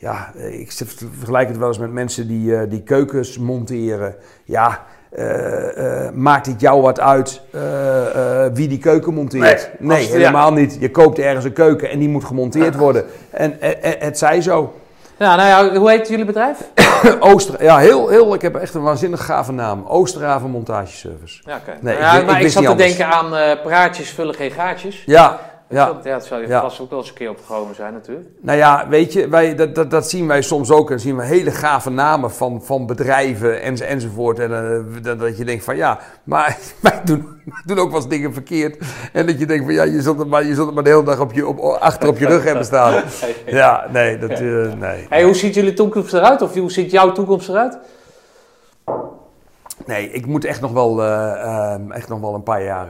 Ja, 0.00 0.32
ik 0.50 0.72
vergelijk 1.18 1.48
het 1.48 1.56
wel 1.58 1.68
eens 1.68 1.78
met 1.78 1.92
mensen 1.92 2.28
die, 2.28 2.56
eh, 2.56 2.70
die 2.70 2.82
keukens 2.82 3.38
monteren. 3.38 4.14
Ja, 4.44 4.84
eh, 5.10 6.06
eh, 6.06 6.12
maakt 6.14 6.46
het 6.46 6.60
jou 6.60 6.82
wat 6.82 7.00
uit 7.00 7.40
eh, 7.50 8.44
eh, 8.44 8.52
wie 8.54 8.68
die 8.68 8.78
keuken 8.78 9.14
monteert? 9.14 9.42
Nee, 9.78 9.88
Nee, 9.88 9.98
als- 9.98 10.06
ja. 10.06 10.12
helemaal 10.16 10.52
niet. 10.52 10.76
Je 10.80 10.90
koopt 10.90 11.18
ergens 11.18 11.44
een 11.44 11.52
keuken 11.52 11.90
en 11.90 11.98
die 11.98 12.08
moet 12.08 12.24
gemonteerd 12.24 12.76
worden. 12.76 13.04
En, 13.30 13.56
het 13.98 14.18
zij 14.18 14.40
zo. 14.42 14.74
Ja, 15.18 15.36
nou 15.36 15.48
ja, 15.48 15.78
hoe 15.78 15.90
heet 15.90 16.08
jullie 16.08 16.24
bedrijf? 16.24 16.58
Ooster, 17.20 17.62
ja, 17.62 17.78
heel, 17.78 18.08
heel, 18.08 18.34
ik 18.34 18.42
heb 18.42 18.54
echt 18.56 18.74
een 18.74 18.82
waanzinnig 18.82 19.24
gave 19.24 19.52
naam. 19.52 19.84
Oosterhaven 19.86 20.50
Montageservice. 20.50 21.42
Ja, 21.46 21.56
oké. 21.56 21.78
Nee, 21.80 21.94
ik 21.94 22.00
ja, 22.00 22.12
wist- 22.14 22.26
maar 22.26 22.38
ik 22.40 22.46
ik, 22.46 22.52
zat 22.52 22.62
te 22.62 22.68
anders. 22.68 22.88
denken 22.96 23.14
aan 23.16 23.36
eh, 23.36 23.62
praatjes 23.62 24.10
vullen 24.10 24.34
geen 24.34 24.50
gaatjes. 24.50 25.02
Ja, 25.06 25.40
ja. 25.70 25.86
Dat, 25.86 26.04
ja, 26.04 26.12
dat 26.12 26.26
zou 26.26 26.40
je 26.40 26.48
Ja. 26.48 26.60
vast 26.60 26.80
ook 26.80 26.90
wel 26.90 26.98
eens 26.98 27.08
een 27.08 27.14
keer 27.14 27.30
opgekomen 27.30 27.74
zijn 27.74 27.92
natuurlijk. 27.92 28.28
Nou 28.40 28.58
ja, 28.58 28.88
weet 28.88 29.12
je, 29.12 29.28
wij, 29.28 29.54
dat, 29.54 29.74
dat, 29.74 29.90
dat 29.90 30.08
zien 30.08 30.26
wij 30.26 30.42
soms 30.42 30.70
ook. 30.70 30.90
En 30.90 31.00
zien 31.00 31.16
we 31.16 31.24
hele 31.24 31.50
gave 31.50 31.90
namen 31.90 32.30
van, 32.30 32.62
van 32.62 32.86
bedrijven 32.86 33.62
en, 33.62 33.86
enzovoort. 33.86 34.38
En 34.38 34.52
eh, 34.52 35.02
dat, 35.02 35.18
dat 35.18 35.36
je 35.36 35.44
denkt 35.44 35.64
van 35.64 35.76
ja, 35.76 35.98
maar 36.24 36.58
wij 36.80 37.00
doen, 37.04 37.42
wij 37.44 37.62
doen 37.64 37.78
ook 37.78 37.90
wel 37.90 38.00
eens 38.00 38.08
dingen 38.08 38.32
verkeerd. 38.32 38.78
En 39.12 39.26
dat 39.26 39.38
je 39.38 39.46
denkt 39.46 39.64
van 39.64 39.74
ja, 39.74 39.82
je 39.82 40.02
zult 40.02 40.18
het 40.18 40.28
maar, 40.28 40.44
je 40.44 40.54
zult 40.54 40.66
het 40.66 40.74
maar 40.74 40.84
de 40.84 40.90
hele 40.90 41.02
dag 41.02 41.20
op 41.20 41.32
je, 41.32 41.46
op, 41.46 41.58
achter 41.58 42.08
op 42.08 42.18
je 42.18 42.26
rug 42.26 42.44
hebben 42.44 42.64
staan. 42.64 43.02
Ja, 43.46 43.86
nee, 43.92 44.18
dat, 44.18 44.30
eh, 44.30 44.72
nee. 44.78 45.06
Hey, 45.08 45.22
hoe 45.22 45.34
ziet 45.34 45.54
jullie 45.54 45.72
toekomst 45.72 46.12
eruit? 46.12 46.42
Of 46.42 46.54
hoe 46.54 46.72
ziet 46.72 46.90
jouw 46.90 47.12
toekomst 47.12 47.48
eruit? 47.48 47.78
Nee, 49.86 50.10
ik 50.10 50.26
moet 50.26 50.44
echt 50.44 50.60
nog 50.60 50.72
wel, 50.72 51.02
eh, 51.02 51.42
ehm, 51.42 51.90
echt 51.90 52.08
nog 52.08 52.20
wel 52.20 52.34
een 52.34 52.42
paar 52.42 52.62
jaar 52.62 52.86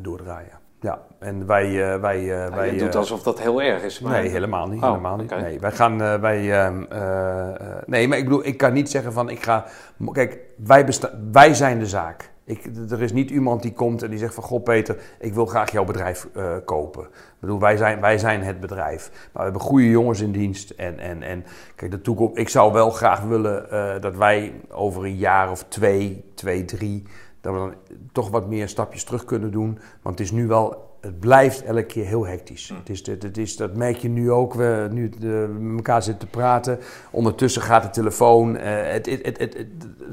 doordraaien. 0.00 0.53
Ja, 0.84 0.98
en 1.18 1.46
wij... 1.46 1.92
eh, 1.94 2.00
wij, 2.00 2.44
eh, 2.44 2.54
wij 2.54 2.72
je 2.72 2.78
doet 2.78 2.92
eh, 2.92 3.00
alsof 3.00 3.22
dat 3.22 3.40
heel 3.40 3.62
erg 3.62 3.82
is. 3.82 4.00
Maar... 4.00 4.12
Nee, 4.12 4.28
helemaal 4.30 4.68
niet. 4.68 4.82
Oh, 4.82 4.88
helemaal 4.88 5.16
niet. 5.16 5.30
Nee, 5.30 5.60
wij 5.60 5.72
gaan, 5.72 5.98
wij, 6.20 6.64
ehm, 6.64 6.82
eh, 6.88 7.48
eh, 7.48 7.82
nee, 7.86 8.08
maar 8.08 8.18
ik 8.18 8.24
bedoel, 8.24 8.46
ik 8.46 8.56
kan 8.56 8.72
niet 8.72 8.90
zeggen 8.90 9.12
van, 9.12 9.28
ik 9.28 9.42
ga, 9.42 9.64
kijk, 10.12 10.38
wij, 10.56 10.86
wij 11.32 11.54
zijn 11.54 11.78
de 11.78 11.86
zaak. 11.86 12.32
Ik, 12.44 12.70
er 12.90 13.02
is 13.02 13.12
niet 13.12 13.30
iemand 13.30 13.62
die 13.62 13.72
komt 13.72 14.02
en 14.02 14.10
die 14.10 14.18
zegt 14.18 14.34
van, 14.34 14.42
goh 14.42 14.62
Peter, 14.62 14.96
ik 15.18 15.34
wil 15.34 15.46
graag 15.46 15.70
jouw 15.72 15.84
bedrijf 15.84 16.28
kopen. 16.64 17.02
Ik 17.02 17.40
bedoel, 17.40 17.60
wij 17.60 17.76
zijn, 17.76 18.00
wij 18.00 18.18
zijn 18.18 18.42
het 18.42 18.60
bedrijf. 18.60 19.10
Maar 19.10 19.30
we 19.32 19.42
hebben 19.42 19.60
goede 19.60 19.90
jongens 19.90 20.20
in 20.20 20.32
dienst 20.32 20.70
en, 20.70 20.98
en, 20.98 21.22
en 21.22 21.44
kijk, 21.74 21.90
de 21.90 22.00
toekomst, 22.00 22.38
ik 22.38 22.48
zou 22.48 22.72
wel 22.72 22.90
graag 22.90 23.20
willen 23.20 23.66
dat 24.00 24.16
wij 24.16 24.52
over 24.70 25.04
een 25.04 25.16
jaar 25.16 25.50
of 25.50 25.64
twee, 25.68 26.24
twee, 26.34 26.64
drie, 26.64 27.02
dat 27.40 27.52
we 27.52 27.58
dan 27.58 27.74
toch 28.14 28.30
wat 28.30 28.48
meer 28.48 28.68
stapjes 28.68 29.04
terug 29.04 29.24
kunnen 29.24 29.50
doen. 29.50 29.78
Want 30.02 30.18
het 30.18 30.26
is 30.26 30.32
nu 30.32 30.46
wel, 30.46 30.96
het 31.00 31.20
blijft 31.20 31.62
elke 31.62 31.84
keer 31.84 32.04
heel 32.04 32.26
hectisch. 32.26 32.72
Het 32.78 32.88
is, 32.88 33.06
het, 33.06 33.22
het 33.22 33.38
is, 33.38 33.56
dat 33.56 33.76
merk 33.76 33.96
je 33.96 34.08
nu 34.08 34.30
ook, 34.30 34.54
we 34.54 34.88
nu 34.90 35.10
eh, 35.22 35.28
met 35.58 35.76
elkaar 35.76 36.02
zitten 36.02 36.28
te 36.28 36.36
praten. 36.36 36.78
Ondertussen 37.10 37.62
gaat 37.62 37.82
de 37.82 37.90
telefoon, 37.90 38.56
eh, 38.56 38.92
het, 38.92 39.06
het, 39.06 39.38
het, 39.38 39.56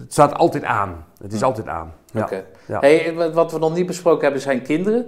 staat 0.08 0.34
altijd 0.36 0.64
aan. 0.64 1.06
Het 1.22 1.34
is 1.34 1.44
altijd 1.44 1.68
aan. 1.68 1.94
Oké. 2.16 2.44
Hey, 2.66 3.14
wat- 3.34 3.52
we 3.52 3.60
nog 3.60 3.76
niet 3.76 3.86
besproken 3.86 4.24
hebben 4.24 4.42
zijn 4.42 4.62
kinderen. 4.62 5.06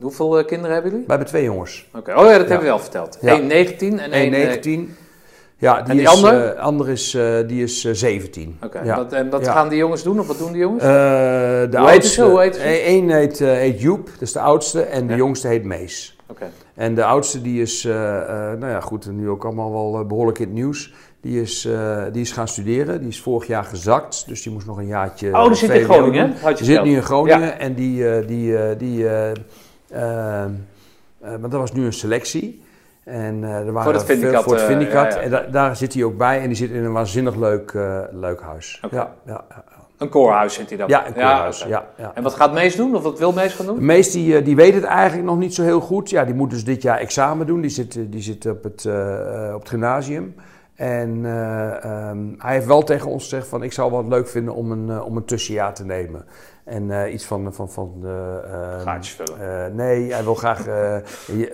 Hoeveel 0.00 0.38
eh, 0.38 0.46
kinderen 0.46 0.72
hebben 0.72 0.90
jullie? 0.90 1.06
We 1.06 1.12
hebben 1.12 1.30
twee 1.30 1.44
jongens. 1.44 1.88
Oké. 1.94 2.10
Oh 2.14 2.24
ja, 2.24 2.38
dat 2.38 2.38
hebben 2.38 2.58
we 2.58 2.64
wel 2.64 2.78
verteld. 2.78 3.18
1 3.20 3.46
19 3.46 3.98
en 3.98 4.12
1 4.12 4.88
1,19. 4.88 5.01
Ja, 5.62 5.82
die, 5.82 5.90
En 5.90 5.96
die 5.96 6.06
is, 6.06 6.12
andere? 6.12 6.44
eh, 6.52 6.60
andere 6.62 6.92
is, 6.92 7.14
eh, 7.14 7.38
die 7.46 7.62
is 7.62 7.84
eh, 7.84 7.92
17. 7.94 8.56
Oké, 8.64 8.80
ja. 8.84 8.96
wat, 8.96 9.12
en 9.12 9.30
wat 9.30 9.44
Ja. 9.44 9.52
gaan 9.52 9.68
die 9.68 9.78
jongens 9.78 10.02
doen? 10.02 10.18
Of 10.20 10.26
wat 10.26 10.38
doen 10.38 10.52
die 10.52 10.60
jongens? 10.60 10.82
Eh, 10.82 10.88
de 10.90 11.68
Hoe 11.70 11.78
oudste? 11.78 12.24
Hoe 12.24 12.40
heet 12.40 12.54
ze? 12.54 12.88
Eén 12.88 13.10
heet, 13.10 13.40
eh, 13.40 13.48
heet 13.52 13.80
Joep, 13.80 14.06
dat 14.06 14.20
is 14.22 14.32
de 14.32 14.40
oudste. 14.40 14.82
En 14.82 15.06
de 15.06 15.12
Ja. 15.12 15.18
jongste 15.18 15.48
heet 15.48 15.64
Mees. 15.64 16.16
Oké. 16.26 16.50
En 16.74 16.94
de 16.94 17.04
oudste 17.04 17.42
die 17.42 17.60
is, 17.62 17.84
eh, 17.84 18.16
eh, 18.52 18.58
nou 18.58 18.72
ja 18.72 18.80
goed, 18.80 19.10
nu 19.12 19.28
ook 19.28 19.44
allemaal 19.44 19.72
wel 19.72 20.00
eh, 20.00 20.06
behoorlijk 20.06 20.38
in 20.38 20.44
het 20.44 20.54
nieuws. 20.54 20.92
Die 21.20 21.40
is, 21.40 21.64
eh, 21.64 22.02
die 22.12 22.22
is 22.22 22.32
gaan 22.32 22.48
studeren. 22.48 22.98
Die 23.00 23.08
is 23.08 23.20
vorig 23.20 23.46
jaar 23.46 23.64
gezakt. 23.64 24.24
Dus 24.28 24.42
die 24.42 24.52
moest 24.52 24.66
nog 24.66 24.78
een 24.78 24.86
jaartje. 24.86 25.28
Oh, 25.32 25.46
die 25.46 25.54
zit 25.54 25.70
in 25.70 25.84
Groningen? 25.84 26.34
Had 26.40 26.58
je 26.58 26.64
Die 26.64 26.74
zit 26.74 26.84
nu 26.84 26.94
in 26.94 27.02
Groningen. 27.02 27.58
En 27.58 27.74
die, 27.74 28.08
eh, 28.08 28.26
die, 28.26 28.56
eh, 28.56 28.78
die, 28.78 29.08
eh, 29.08 29.30
eh, 29.30 30.44
eh, 30.44 30.50
want 31.20 31.50
dat 31.52 31.60
was 31.60 31.72
nu 31.72 31.84
een 31.84 31.92
selectie. 31.92 32.62
En 33.04 33.44
eh, 33.44 33.50
er 33.56 33.64
waren 33.72 33.82
Voor 33.82 33.92
het 33.92 34.04
veel- 34.04 34.16
Vindicat, 34.16 34.42
Voor 34.42 34.52
het 34.52 34.62
eh, 34.62 34.68
Vindicat. 34.68 35.14
En 35.14 35.30
da- 35.30 35.46
daar 35.50 35.76
zit 35.76 35.94
hij 35.94 36.04
ook 36.04 36.16
bij. 36.16 36.40
En 36.40 36.46
die 36.46 36.56
zit 36.56 36.70
in 36.70 36.84
een 36.84 36.92
waanzinnig 36.92 37.34
leuk, 37.36 37.70
eh, 37.72 37.98
leuk 38.10 38.40
huis. 38.40 38.82
Ja, 38.90 39.14
ja. 39.26 39.44
Een 39.98 40.08
koorhuis 40.08 40.54
zit 40.54 40.68
hij 40.68 40.78
dan? 40.78 40.88
ja, 40.88 41.06
een 41.06 41.12
koorhuis. 41.12 41.62
Ja, 41.68 41.84
ja. 41.96 42.10
En 42.14 42.22
wat 42.22 42.34
gaat 42.34 42.52
Mees 42.52 42.76
doen? 42.76 42.94
Of 42.96 43.02
wat 43.02 43.18
wil 43.18 43.32
Mees 43.32 43.54
gaan 43.54 43.66
doen? 43.66 43.84
Mees 43.84 44.10
die, 44.12 44.36
eh, 44.36 44.44
die 44.44 44.56
weet 44.56 44.74
het 44.74 44.84
eigenlijk 44.84 45.28
nog 45.28 45.38
niet 45.38 45.54
zo 45.54 45.62
heel 45.62 45.80
goed. 45.80 46.10
Ja, 46.10 46.24
die 46.24 46.34
moet 46.34 46.50
dus 46.50 46.64
dit 46.64 46.82
jaar 46.82 46.98
examen 46.98 47.46
doen. 47.46 47.60
Die 47.60 47.70
zit, 47.70 47.96
eh, 47.96 48.02
die 48.08 48.22
zit 48.22 48.46
op, 48.46 48.62
het, 48.62 48.84
eh, 48.84 49.46
eh, 49.48 49.54
op 49.54 49.60
het 49.60 49.68
gymnasium. 49.68 50.34
En 50.74 51.20
eh, 51.24 51.84
ehm, 51.84 52.18
hij 52.38 52.52
heeft 52.54 52.66
wel 52.66 52.82
tegen 52.82 53.10
ons 53.10 53.22
gezegd 53.22 53.46
van 53.46 53.62
ik 53.62 53.72
zou 53.72 53.90
wel 53.90 54.08
leuk 54.08 54.28
vinden 54.28 54.54
om 54.54 54.70
een, 54.72 54.90
eh, 54.90 55.04
om 55.06 55.16
een 55.16 55.24
tussenjaar 55.24 55.74
te 55.74 55.84
nemen. 55.84 56.24
En 56.64 56.90
eh, 57.04 57.12
iets 57.12 57.24
van, 57.24 57.54
van, 57.54 57.70
van 57.70 57.94
de, 58.00 58.40
ehm, 58.52 58.80
Gaatjes 58.80 59.14
vullen. 59.14 59.64
eh, 59.66 59.72
nee, 59.72 60.12
hij 60.12 60.24
wil 60.24 60.34
graag 60.34 60.58
eh, 60.66 60.96
je- 61.26 61.52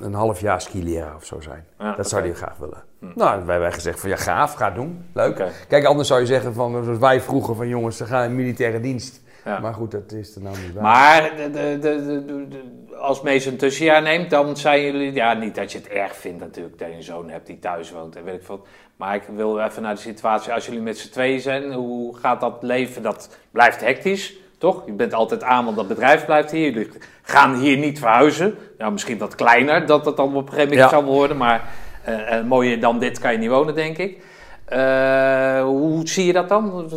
een, 0.00 0.14
half 0.14 0.40
jaar 0.40 0.60
skileraar 0.60 1.14
of 1.14 1.24
zo 1.24 1.40
zijn. 1.40 1.64
Ja, 1.78 1.94
dat 1.96 2.08
zou 2.08 2.22
hij 2.22 2.34
graag 2.34 2.56
willen. 2.56 2.82
Nou, 3.14 3.44
wij 3.44 3.54
hebben 3.54 3.72
gezegd 3.72 4.00
van 4.00 4.08
ja, 4.08 4.16
gaaf, 4.16 4.52
ga 4.54 4.70
doen. 4.70 5.04
Leuk. 5.14 5.44
Kijk, 5.68 5.84
anders 5.84 6.08
zou 6.08 6.20
je 6.20 6.26
zeggen 6.26 6.54
van 6.54 6.84
zoals 6.84 6.98
wij 6.98 7.20
vroegen 7.20 7.56
van 7.56 7.68
jongens, 7.68 7.96
ze 7.96 8.04
gaan 8.04 8.24
in 8.24 8.34
militaire 8.36 8.80
dienst. 8.80 9.20
Ja. 9.44 9.58
Maar 9.58 9.74
goed, 9.74 9.90
dat 9.90 10.12
is 10.12 10.34
er 10.34 10.42
nou 10.42 10.56
niet 10.58 10.72
bij. 10.72 10.82
Maar 10.82 11.32
de, 11.36 11.50
de, 11.50 11.78
de, 11.80 12.94
als 12.96 13.22
Mees 13.22 13.44
een 13.46 13.56
tussenjaar 13.56 14.02
neemt, 14.02 14.30
dan 14.30 14.56
zijn 14.56 14.82
jullie... 14.82 15.12
Ja, 15.12 15.32
niet 15.32 15.54
dat 15.54 15.72
je 15.72 15.78
het 15.78 15.88
erg 15.88 16.16
vindt 16.16 16.40
natuurlijk 16.40 16.78
dat 16.78 16.88
je 16.88 16.94
een 16.94 17.02
zoon 17.02 17.28
hebt 17.30 17.46
die 17.46 17.58
thuis 17.58 17.90
woont 17.92 18.16
en 18.16 18.24
weet 18.24 18.34
ik 18.34 18.44
veel. 18.44 18.66
Maar 18.96 19.14
ik 19.14 19.22
wil 19.34 19.60
even 19.60 19.82
naar 19.82 19.94
de 19.94 20.00
situatie, 20.00 20.52
als 20.52 20.66
jullie 20.66 20.80
met 20.80 20.98
z'n 20.98 21.10
tweeën 21.10 21.40
zijn, 21.40 21.72
hoe 21.72 22.16
gaat 22.16 22.40
dat 22.40 22.56
leven? 22.60 23.02
Dat 23.02 23.36
blijft 23.50 23.80
hectisch, 23.80 24.36
toch? 24.60 24.82
Je 24.86 24.92
bent 24.92 25.14
altijd 25.14 25.42
aan, 25.42 25.64
want 25.64 25.76
dat 25.76 25.88
bedrijf 25.88 26.24
blijft 26.24 26.50
hier. 26.50 26.70
Jullie 26.72 26.90
gaan 27.22 27.54
hier 27.54 27.76
niet 27.76 27.98
verhuizen. 27.98 28.54
Ja, 28.78 28.90
misschien 28.90 29.18
wat 29.18 29.34
kleiner, 29.34 29.86
dat 29.86 30.04
dat 30.04 30.16
dan 30.16 30.34
op 30.36 30.46
een 30.46 30.52
gegeven 30.52 30.68
moment 30.68 30.90
Ja. 30.90 30.96
zal 30.98 31.04
worden. 31.04 31.36
Maar 31.36 31.68
eh, 32.04 32.42
mooier 32.42 32.80
dan 32.80 32.98
dit 32.98 33.18
kan 33.18 33.32
je 33.32 33.38
niet 33.38 33.48
wonen, 33.48 33.74
denk 33.74 33.98
ik. 33.98 34.18
Eh, 34.64 35.62
hoe 35.62 36.08
zie 36.08 36.26
je 36.26 36.32
dat 36.32 36.48
dan? 36.48 36.90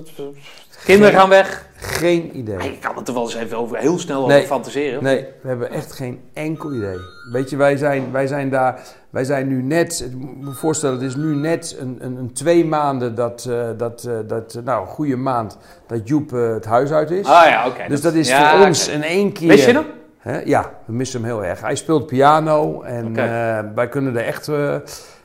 Kinderen 0.84 1.14
gaan 1.14 1.30
weg. 1.30 1.65
Geen 1.76 2.38
idee. 2.38 2.57
Je 2.57 2.77
kan 2.80 2.95
het 2.95 3.07
er 3.07 3.14
wel 3.14 3.23
eens 3.23 3.35
even 3.35 3.57
over, 3.57 3.77
heel 3.77 3.99
snel 3.99 4.22
over 4.22 4.34
Nee. 4.34 4.45
fantaseren. 4.45 5.03
Nee, 5.03 5.26
we 5.41 5.47
hebben 5.47 5.72
echt 5.72 5.91
geen 5.91 6.22
enkel 6.34 6.73
idee. 6.73 6.97
Weet 7.31 7.49
je, 7.49 7.55
wij 7.55 7.77
zijn, 7.77 8.11
wij 8.11 8.27
zijn 8.27 8.49
daar, 8.49 8.80
wij 9.10 9.23
zijn 9.23 9.47
nu 9.47 9.61
net, 9.61 10.05
ik 10.11 10.15
moet 10.18 10.41
me 10.41 10.51
voorstellen, 10.51 10.95
het 10.95 11.05
is 11.05 11.15
nu 11.15 11.35
net 11.35 11.77
een, 11.80 11.97
een, 11.99 12.15
een 12.18 12.34
twee 12.34 12.65
maanden 12.65 13.15
dat, 13.15 13.47
eh, 13.49 13.65
dat, 13.77 14.03
eh, 14.03 14.14
dat 14.27 14.60
nou, 14.64 14.81
een 14.81 14.88
goede 14.88 15.15
maand, 15.15 15.57
dat 15.88 16.07
Joep 16.07 16.34
eh, 16.34 16.49
het 16.49 16.65
huis 16.65 16.91
uit 16.91 17.11
is. 17.11 17.26
Ah 17.26 17.45
ja, 17.47 17.68
oké. 17.68 17.84
dus 17.88 18.01
dat 18.01 18.14
is 18.14 18.27
ja, 18.30 18.57
voor 18.57 18.65
ons 18.68 18.88
in 18.88 19.03
één 19.03 19.31
keer... 19.31 19.47
Mis 19.47 19.65
je 19.65 19.72
hem? 19.72 19.85
Hè? 20.18 20.39
Ja, 20.39 20.72
we 20.85 20.93
missen 20.93 21.19
hem 21.22 21.30
heel 21.30 21.43
erg. 21.43 21.61
Hij 21.61 21.76
speelt 21.76 22.07
piano 22.07 22.81
en 22.81 23.18
eh, 23.18 23.60
wij 23.76 23.89
kunnen 23.89 24.15
er 24.18 24.26
echt 24.26 24.49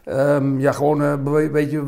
eh, 0.09 0.35
ehm, 0.36 0.59
ja, 0.60 0.72
gewoon 0.72 1.02
eh, 1.02 1.10
een 1.10 1.52
beetje 1.52 1.82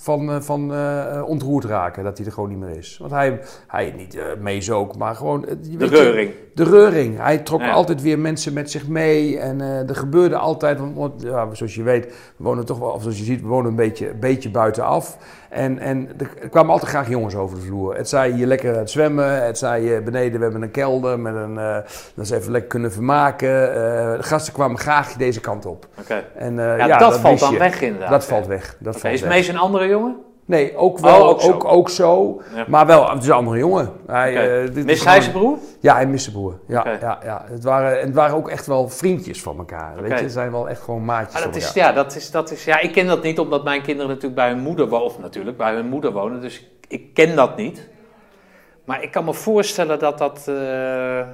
van, 0.00 0.30
eh, 0.30 0.40
van 0.40 0.74
eh, 0.74 1.22
ontroerd 1.26 1.64
raken 1.64 2.04
dat 2.04 2.16
hij 2.18 2.26
er 2.26 2.32
gewoon 2.32 2.48
niet 2.48 2.58
meer 2.58 2.76
is. 2.76 2.96
Want 3.00 3.12
hij, 3.12 3.40
hij 3.66 3.94
niet 3.96 4.16
eh 4.16 4.76
ook, 4.76 4.96
maar 4.96 5.14
gewoon... 5.14 5.46
eh, 5.46 5.54
De 5.60 5.76
weet 5.76 5.90
je, 5.90 5.96
reuring. 5.96 6.30
de 6.54 6.64
reuring. 6.64 7.18
Hij 7.18 7.38
trok 7.38 7.60
Ja. 7.60 7.70
altijd 7.72 8.02
weer 8.02 8.18
mensen 8.18 8.52
met 8.52 8.70
zich 8.70 8.88
mee. 8.88 9.38
En 9.38 9.60
eh, 9.60 9.88
er 9.88 9.96
gebeurde 9.96 10.36
altijd, 10.36 10.78
want, 10.78 10.96
want, 10.96 11.22
ja, 11.22 11.54
zoals 11.54 11.74
je 11.74 11.82
weet, 11.82 12.04
we 12.36 12.44
wonen 12.44 12.64
toch 12.64 12.78
wel, 12.78 12.88
of 12.90 13.02
zoals 13.02 13.18
je 13.18 13.24
ziet, 13.24 13.40
we 13.40 13.46
wonen 13.48 13.70
een 13.70 13.76
beetje, 13.76 14.10
een 14.10 14.20
beetje 14.20 14.50
buitenaf. 14.50 15.16
En, 15.50 15.78
en 15.78 16.08
er 16.18 16.48
kwamen 16.48 16.72
altijd 16.72 16.90
graag 16.90 17.08
jongens 17.08 17.34
over 17.34 17.56
de 17.56 17.62
vloer. 17.64 17.96
Het 17.96 18.08
zei 18.08 18.36
je 18.36 18.46
lekker 18.46 18.72
aan 18.72 18.78
het 18.78 18.90
zwemmen. 18.90 19.44
Het 19.44 19.58
zei 19.58 19.84
je 19.90 20.02
beneden, 20.02 20.36
we 20.38 20.42
hebben 20.44 20.62
een 20.62 20.70
kelder 20.70 21.18
met 21.20 21.34
een, 21.34 21.58
eh 21.58 21.76
dat 22.14 22.26
ze 22.26 22.36
even 22.36 22.50
lekker 22.52 22.70
kunnen 22.70 22.92
vermaken. 22.92 23.74
Eh, 23.74 24.16
de 24.16 24.22
gasten 24.22 24.52
kwamen 24.52 24.78
graag 24.78 25.12
deze 25.12 25.40
kant 25.40 25.66
op. 25.66 25.86
Oké. 26.00 26.24
En, 26.34 26.58
eh, 26.58 26.86
Ja, 26.86 26.98
dat 26.98 27.18
valt 27.20 27.38
dan 27.40 27.52
je. 27.52 27.58
Weg 27.70 27.80
inderdaad. 27.80 28.10
Dat 28.10 28.24
valt 28.24 28.46
weg. 28.46 28.76
Dat 28.78 28.96
valt 29.00 29.14
is 29.14 29.20
weg. 29.20 29.30
Mees 29.30 29.48
een 29.48 29.58
andere 29.58 29.86
jongen? 29.88 30.16
Nee, 30.44 30.76
ook 30.76 30.98
wel, 30.98 31.20
Oh, 31.22 31.28
ook 31.28 31.34
ook, 31.34 31.40
zo. 31.62 31.68
ook, 31.68 31.88
zo. 31.90 32.42
Ja. 32.54 32.64
Maar 32.68 32.86
wel, 32.86 33.10
het 33.10 33.22
is 33.22 33.28
een 33.28 33.34
andere 33.34 33.58
jongen. 33.58 33.92
Hij, 34.06 34.30
Oké. 34.32 34.78
eh, 34.78 34.84
Mist 34.84 35.04
hij 35.04 35.20
zijn 35.20 35.32
broer? 35.32 35.58
ja, 35.80 35.94
hij 35.94 36.06
mist 36.06 36.24
zijn 36.24 36.36
broer. 36.36 36.58
Ja, 36.68 36.86
ja, 37.00 37.18
ja. 37.24 37.44
Het, 37.48 37.64
waren, 37.64 38.00
het 38.00 38.14
waren 38.14 38.36
ook 38.36 38.48
echt 38.48 38.66
wel 38.66 38.88
vriendjes 38.88 39.42
van 39.42 39.58
elkaar. 39.58 39.94
Weet 39.94 40.04
Oké. 40.04 40.14
je, 40.16 40.22
het 40.22 40.32
zijn 40.32 40.50
wel 40.50 40.68
echt 40.68 40.80
gewoon 40.80 41.04
maatjes 41.04 41.32
dat 41.32 41.42
van 41.42 41.54
is, 41.60 41.66
elkaar. 41.66 41.82
ja, 41.88 41.92
dat 41.92 42.14
is, 42.16 42.30
dat 42.30 42.50
is, 42.50 42.64
ja, 42.64 42.80
ik 42.80 42.92
ken 42.92 43.06
dat 43.06 43.22
niet, 43.22 43.38
omdat 43.38 43.64
mijn 43.64 43.82
kinderen 43.82 44.08
natuurlijk 44.08 44.34
bij 44.34 44.48
hun 44.48 44.58
moeder 44.60 44.88
wonen. 44.88 45.06
Of 45.06 45.18
natuurlijk, 45.18 45.56
bij 45.56 45.74
hun 45.74 45.86
moeder 45.88 46.12
wonen. 46.12 46.40
Dus 46.40 46.58
ik, 46.60 46.66
ik 46.88 47.14
ken 47.14 47.36
dat 47.36 47.56
niet. 47.56 47.88
Maar 48.84 49.02
ik 49.02 49.10
kan 49.10 49.24
me 49.24 49.34
voorstellen 49.34 49.98
dat 49.98 50.18
dat... 50.18 50.44
eh, 50.48 51.26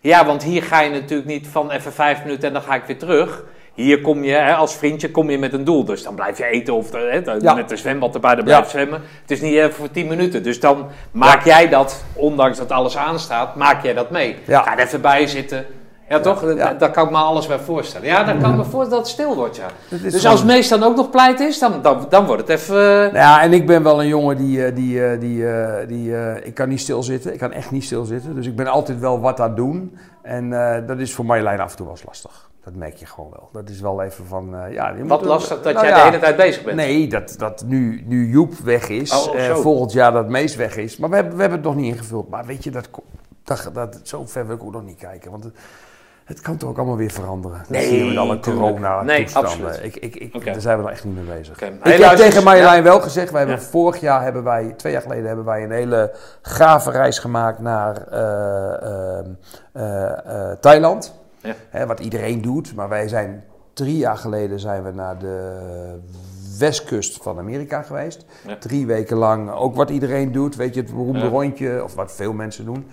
Ja, 0.00 0.26
want 0.26 0.42
hier 0.42 0.62
ga 0.62 0.80
je 0.80 0.90
natuurlijk 0.90 1.28
niet 1.28 1.48
van 1.48 1.70
even 1.70 1.92
vijf 1.92 2.22
minuten 2.22 2.48
en 2.48 2.52
dan 2.54 2.62
ga 2.62 2.74
ik 2.74 2.84
weer 2.84 2.98
terug. 2.98 3.44
Hier 3.76 4.00
kom 4.00 4.24
je, 4.24 4.32
hè, 4.32 4.54
als 4.54 4.74
vriendje, 4.76 5.10
kom 5.10 5.30
je 5.30 5.38
met 5.38 5.52
een 5.52 5.64
doel. 5.64 5.84
Dus 5.84 6.02
dan 6.02 6.14
blijf 6.14 6.38
je 6.38 6.44
eten 6.44 6.74
of 6.74 6.92
eh, 6.94 7.00
hè, 7.10 7.32
Ja. 7.40 7.54
met 7.54 7.70
een 7.70 7.78
zwembad 7.78 8.14
erbij, 8.14 8.34
dan 8.34 8.44
blijf 8.44 8.58
je 8.58 8.64
Ja. 8.64 8.70
zwemmen. 8.70 9.00
Het 9.22 9.30
is 9.30 9.40
niet 9.40 9.54
even 9.54 9.72
voor 9.72 9.90
tien 9.90 10.06
minuten. 10.06 10.42
Dus 10.42 10.60
dan 10.60 10.86
maak 11.10 11.44
jij 11.44 11.68
dat, 11.68 12.04
ondanks 12.14 12.58
dat 12.58 12.70
alles 12.72 12.96
aanstaat, 12.96 13.54
maak 13.56 13.82
jij 13.82 13.94
dat 13.94 14.10
mee. 14.10 14.36
Ga 14.48 14.78
er 14.78 14.84
even 14.86 15.00
bij 15.00 15.26
zitten. 15.26 15.64
Ja, 16.08 16.20
toch? 16.20 16.54
ja. 16.56 16.72
Daar 16.74 16.90
kan 16.90 17.04
ik 17.04 17.10
me 17.10 17.16
alles 17.16 17.46
bij 17.46 17.58
voorstellen. 17.58 18.06
Ja, 18.06 18.24
dan 18.24 18.40
kan 18.40 18.50
ik 18.50 18.56
me 18.56 18.62
voorstellen 18.62 18.90
dat 18.90 18.98
het 18.98 19.08
stil 19.08 19.34
wordt, 19.34 19.56
ja. 19.56 19.66
Dus 19.88 20.14
gewoon- 20.14 20.30
als 20.30 20.44
Mees 20.44 20.68
dan 20.68 20.82
ook 20.82 20.96
nog 20.96 21.10
pleit 21.10 21.40
is, 21.40 21.58
dan, 21.58 21.82
dan, 21.82 22.06
dan 22.08 22.26
wordt 22.26 22.40
het 22.48 22.50
even... 22.60 22.76
eh, 22.76 22.98
Nou 23.00 23.14
ja, 23.14 23.42
en 23.42 23.52
ik 23.52 23.66
ben 23.66 23.82
wel 23.82 24.00
een 24.00 24.08
jongen 24.08 24.36
die, 24.36 24.64
eh, 24.66 24.74
die, 24.74 25.04
eh, 25.04 25.20
die, 25.20 25.48
eh, 25.48 25.88
die 25.88 26.16
eh, 26.16 26.46
ik 26.46 26.54
kan 26.54 26.68
niet 26.68 26.80
stilzitten. 26.80 27.32
Ik 27.32 27.38
kan 27.38 27.52
echt 27.52 27.70
niet 27.70 27.84
stilzitten. 27.84 28.34
Dus 28.34 28.46
ik 28.46 28.56
ben 28.56 28.66
altijd 28.66 28.98
wel 28.98 29.20
wat 29.20 29.40
aan 29.40 29.46
het 29.48 29.56
doen. 29.56 29.98
En 30.22 30.52
eh, 30.76 30.86
dat 30.86 30.98
is 30.98 31.12
voor 31.14 31.24
Marjolein 31.24 31.60
af 31.60 31.70
en 31.70 31.76
toe 31.76 31.86
wel 31.86 31.94
eens 31.94 32.04
lastig. 32.06 32.45
Dat 32.66 32.74
merk 32.74 32.96
je 32.96 33.06
gewoon 33.06 33.30
wel. 33.30 33.48
Dat 33.52 33.68
is 33.68 33.80
wel 33.80 34.02
even 34.02 34.26
van, 34.26 34.56
eh, 34.56 34.72
ja... 34.72 34.88
je 34.88 35.06
Wat 35.06 35.24
lastig 35.24 35.62
dat 35.62 35.74
nou 35.74 35.86
jij 35.86 35.96
ja, 35.96 36.02
de 36.04 36.10
hele 36.10 36.22
tijd 36.22 36.36
bezig 36.36 36.64
bent. 36.64 36.76
Nee, 36.76 37.08
dat, 37.08 37.34
dat 37.38 37.64
nu, 37.66 38.02
nu 38.06 38.30
Joep 38.30 38.54
weg 38.54 38.88
is, 38.88 39.12
Oh, 39.12 39.32
oh, 39.32 39.46
eh, 39.46 39.56
volgend 39.56 39.92
jaar 39.92 40.12
dat 40.12 40.28
Mees 40.28 40.56
weg 40.56 40.76
is. 40.76 40.96
Maar 40.96 41.10
we 41.10 41.14
hebben, 41.16 41.34
we 41.34 41.40
hebben 41.40 41.58
het 41.58 41.68
nog 41.68 41.76
niet 41.76 41.94
ingevuld. 41.94 42.28
Maar 42.28 42.44
weet 42.44 42.64
je, 42.64 42.70
dat, 42.70 42.88
dat, 43.44 43.70
dat, 43.72 44.00
zo 44.02 44.26
ver 44.26 44.46
wil 44.46 44.56
ik 44.56 44.62
ook 44.62 44.72
nog 44.72 44.84
niet 44.84 44.98
kijken. 44.98 45.30
Want 45.30 45.44
het, 45.44 45.54
het 46.24 46.40
kan 46.40 46.56
toch 46.56 46.68
ook 46.70 46.76
allemaal 46.76 46.96
weer 46.96 47.10
veranderen. 47.10 47.58
Dat 47.58 47.68
Nee, 47.68 48.04
met 48.08 48.16
alle 48.16 48.40
tuurlijk. 48.40 48.66
corona 48.66 49.02
Nee. 49.02 49.26
Ik, 49.82 49.96
ik, 49.96 50.16
ik. 50.16 50.44
Daar 50.44 50.60
zijn 50.60 50.76
we 50.76 50.82
nog 50.82 50.92
echt 50.92 51.04
niet 51.04 51.14
mee 51.14 51.36
bezig. 51.38 51.60
Ik 51.60 51.80
heb 51.82 52.16
tegen 52.16 52.44
Marjolein 52.44 52.76
ja. 52.76 52.82
wel 52.82 53.00
gezegd, 53.00 53.30
wij 53.30 53.40
hebben 53.40 53.58
Ja. 53.58 53.64
vorig 53.64 54.00
jaar 54.00 54.22
hebben 54.22 54.44
wij, 54.44 54.74
twee 54.76 54.92
jaar 54.92 55.02
geleden 55.02 55.26
hebben 55.26 55.44
wij 55.44 55.62
een 55.62 55.70
hele 55.70 56.14
gave 56.42 56.90
reis 56.90 57.18
gemaakt 57.18 57.58
naar 57.58 57.96
eh, 59.72 60.52
Thailand. 60.60 61.24
Ja. 61.46 61.54
Hè, 61.70 61.86
wat 61.86 62.00
iedereen 62.00 62.42
doet, 62.42 62.74
maar 62.74 62.88
wij 62.88 63.08
zijn 63.08 63.44
drie 63.72 63.96
jaar 63.96 64.16
geleden 64.16 64.60
zijn 64.60 64.82
we 64.82 64.90
naar 64.90 65.18
de 65.18 65.98
westkust 66.58 67.22
van 67.22 67.38
Amerika 67.38 67.82
geweest. 67.82 68.24
Ja. 68.46 68.56
Drie 68.56 68.86
weken 68.86 69.16
lang, 69.16 69.50
ook 69.50 69.74
wat 69.74 69.90
iedereen 69.90 70.32
doet, 70.32 70.56
weet 70.56 70.74
je, 70.74 70.80
het 70.80 70.90
beroemde 70.90 71.28
rondje, 71.28 71.84
of 71.84 71.94
wat 71.94 72.12
veel 72.12 72.32
mensen 72.32 72.64
doen. 72.64 72.86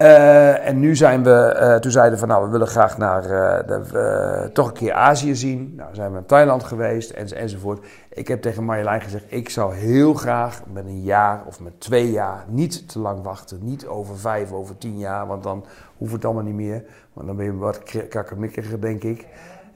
Eh, 0.00 0.66
en 0.66 0.80
nu 0.80 0.96
zijn 0.96 1.22
we, 1.22 1.30
eh, 1.30 1.76
toen 1.76 1.90
zeiden 1.90 2.12
we 2.12 2.18
van 2.18 2.28
nou, 2.28 2.44
we 2.44 2.50
willen 2.50 2.66
graag 2.66 2.98
naar, 2.98 3.22
eh, 3.22 3.66
de, 3.66 4.50
toch 4.52 4.66
een 4.66 4.72
keer 4.72 4.92
Azië 4.92 5.34
zien. 5.34 5.72
Nou, 5.76 5.94
zijn 5.94 6.08
we 6.08 6.14
naar 6.14 6.26
Thailand 6.26 6.64
geweest 6.64 7.10
en, 7.10 7.36
enzovoort. 7.36 7.86
Ik 8.08 8.28
heb 8.28 8.42
tegen 8.42 8.64
Marjolein 8.64 9.00
gezegd, 9.00 9.24
ik 9.28 9.48
zou 9.48 9.74
heel 9.74 10.14
graag 10.14 10.60
met 10.72 10.84
een 10.84 11.02
jaar 11.02 11.42
of 11.46 11.60
met 11.60 11.80
twee 11.80 12.10
jaar 12.10 12.44
niet 12.48 12.88
te 12.88 12.98
lang 12.98 13.22
wachten. 13.22 13.58
Niet 13.62 13.86
over 13.86 14.18
vijf, 14.18 14.52
over 14.52 14.78
tien 14.78 14.98
jaar, 14.98 15.26
want 15.26 15.42
dan 15.42 15.64
hoeft 15.96 16.12
het 16.12 16.24
allemaal 16.24 16.44
niet 16.44 16.54
meer. 16.54 16.84
Want 17.12 17.26
dan 17.26 17.36
ben 17.36 17.44
je 17.44 17.56
wat 17.56 17.82
kakkemikkiger, 18.08 18.80
denk 18.80 19.02
ik. 19.02 19.26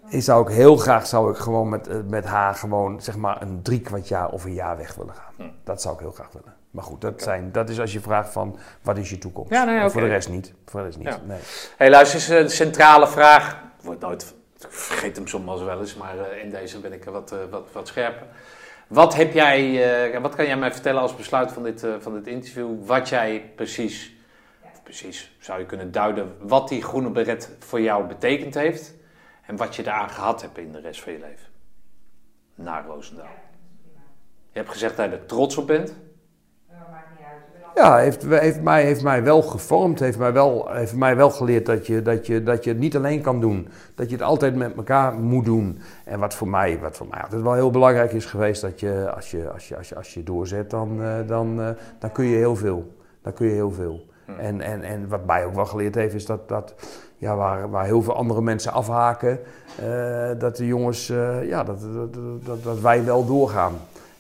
Ik 0.09 0.23
zou 0.23 0.41
ook 0.41 0.51
heel 0.51 0.77
graag, 0.77 1.07
zou 1.07 1.31
ik 1.31 1.37
gewoon 1.37 1.69
met, 1.69 2.11
met 2.11 2.25
haar 2.25 2.55
gewoon 2.55 3.03
zeg 3.03 3.17
maar 3.17 3.43
een 3.43 3.63
drie 3.63 3.81
kwart 3.81 4.09
jaar 4.09 4.31
of 4.31 4.45
een 4.45 4.55
jaar 4.55 4.77
weg 4.77 4.95
willen 4.95 5.15
gaan. 5.15 5.51
Dat 5.65 5.83
zou 5.83 5.95
ik 5.95 6.01
heel 6.01 6.13
graag 6.13 6.33
willen. 6.33 6.54
Maar 6.75 6.85
goed, 6.85 7.01
dat, 7.01 7.23
zijn, 7.23 7.53
dat 7.53 7.69
is 7.69 7.81
als 7.81 7.93
je 7.93 8.01
vraagt 8.01 8.33
van, 8.33 8.59
wat 8.83 8.99
is 8.99 9.11
je 9.11 9.19
toekomst? 9.19 9.53
Ja, 9.53 9.65
nee, 9.65 9.79
En 9.79 9.91
Voor 9.91 10.01
de 10.01 10.07
rest 10.07 10.29
niet. 10.29 10.53
Voor 10.67 10.81
de 10.81 10.87
rest 10.87 10.99
niet, 10.99 11.07
Ja. 11.07 11.21
nee. 11.25 11.39
hey, 11.77 11.91
luister 11.91 12.15
eens, 12.15 12.29
een 12.29 12.51
centrale 12.51 13.07
vraag. 13.07 13.63
Wordt 13.83 14.01
nooit, 14.01 14.35
ik 14.59 14.67
vergeet 14.71 15.17
hem 15.17 15.27
soms 15.27 15.63
wel 15.63 15.81
eens, 15.81 15.95
maar 15.95 16.19
eh, 16.19 16.43
in 16.45 16.51
deze 16.51 16.81
ben 16.81 16.93
ik 16.93 17.05
wat, 17.05 17.33
eh, 17.33 17.39
wat, 17.51 17.69
wat 17.73 17.89
scherper. 17.89 18.27
Wat, 18.89 19.15
heb 19.15 19.33
jij, 19.33 20.13
eh, 20.15 20.21
wat 20.21 20.35
kan 20.35 20.47
jij 20.47 20.57
mij 20.57 20.73
vertellen 20.73 21.01
als 21.01 21.17
besluit 21.17 21.53
van 21.53 21.63
dit, 21.63 21.83
eh, 21.83 21.95
van 21.99 22.15
dit 22.15 22.27
interview? 22.27 22.87
Wat 22.87 23.09
jij 23.09 23.53
precies, 23.57 24.17
precies 24.83 25.37
zou 25.41 25.61
je 25.61 25.67
kunnen 25.67 25.93
duiden, 25.93 26.37
wat 26.41 26.69
die 26.69 26.83
groene 26.83 27.11
beret 27.11 27.51
voor 27.59 27.81
jou 27.81 28.07
betekend 28.07 28.55
heeft. 28.55 28.95
En 29.47 29.57
wat 29.57 29.77
je 29.77 29.83
daaraan 29.83 30.11
gehad 30.11 30.43
hebt 30.43 30.59
in 30.59 30.73
de 30.73 30.81
rest 30.81 31.03
van 31.03 31.13
je 31.13 31.19
leven. 31.19 31.53
naar 32.55 32.85
Roosendaal? 32.87 33.43
Je 34.53 34.61
hebt 34.61 34.71
gezegd 34.71 34.97
dat 34.97 35.11
je 35.11 35.17
er 35.17 35.27
trots 35.27 35.57
op 35.57 35.67
bent. 35.67 35.95
Ja, 37.75 37.97
heeft, 37.97 38.23
heeft, 38.23 38.63
mij, 38.63 38.85
heeft 38.85 39.03
mij 39.03 39.23
wel 39.23 39.43
gevormd. 39.43 40.01
Heeft 40.01 40.19
mij 40.19 40.33
wel, 40.33 40.69
heeft 40.71 40.97
mij 40.97 41.17
wel 41.17 41.31
geleerd 41.31 41.67
dat 41.67 41.87
je, 41.87 42.03
dat, 42.03 42.27
je, 42.27 42.43
dat 42.43 42.65
je 42.65 42.71
het 42.71 42.79
niet 42.79 42.97
alleen 42.97 43.21
kan 43.21 43.41
doen. 43.41 43.69
Dat 43.95 44.11
je 44.11 44.17
het 44.17 44.25
altijd 44.25 44.55
met 44.57 44.77
elkaar 44.77 45.15
moet 45.15 45.45
doen. 45.45 45.79
En 46.05 46.19
wat 46.19 46.35
voor 46.35 46.49
mij, 46.49 46.79
wat 46.81 46.97
voor 46.97 47.07
mij 47.11 47.23
altijd 47.23 47.43
wel 47.43 47.55
heel 47.55 47.71
belangrijk 47.71 48.13
is 48.13 48.25
geweest, 48.25 48.61
dat 48.61 48.81
je 48.81 49.11
als 49.15 49.31
je, 49.31 49.51
als 49.51 49.69
je, 49.69 49.77
als 49.77 49.89
je, 49.89 49.97
als 49.97 50.15
je 50.15 50.23
doorzet, 50.23 50.71
dan, 50.71 51.03
eh, 51.03 51.13
dan, 51.27 51.61
eh, 51.61 51.69
dan 51.99 52.13
kun 52.13 52.25
je 52.25 52.37
heel 52.37 52.57
veel. 52.57 52.93
Dan 53.23 53.33
kun 53.33 53.47
je 53.47 53.53
heel 53.53 53.71
veel. 53.71 54.05
En, 54.39 54.61
en, 54.61 54.83
en 54.83 55.09
wat 55.09 55.27
mij 55.27 55.45
ook 55.45 55.55
wel 55.55 55.67
geleerd 55.67 55.95
heeft, 55.95 56.15
is 56.15 56.27
dat, 56.27 56.49
dat 56.49 56.75
ja, 57.17 57.37
waar, 57.37 57.71
waar 57.71 57.85
heel 57.85 58.03
veel 58.03 58.17
andere 58.17 58.43
mensen 58.43 58.73
afhaken, 58.73 59.39
eh, 59.79 60.31
dat 60.39 60.57
de 60.57 60.67
jongens, 60.67 61.07
ja, 61.43 61.65
dat, 61.65 61.81
dat, 61.95 62.15
dat, 62.45 62.63
dat 62.63 62.81
wij 62.81 63.05
wel 63.05 63.27
doorgaan. 63.27 63.73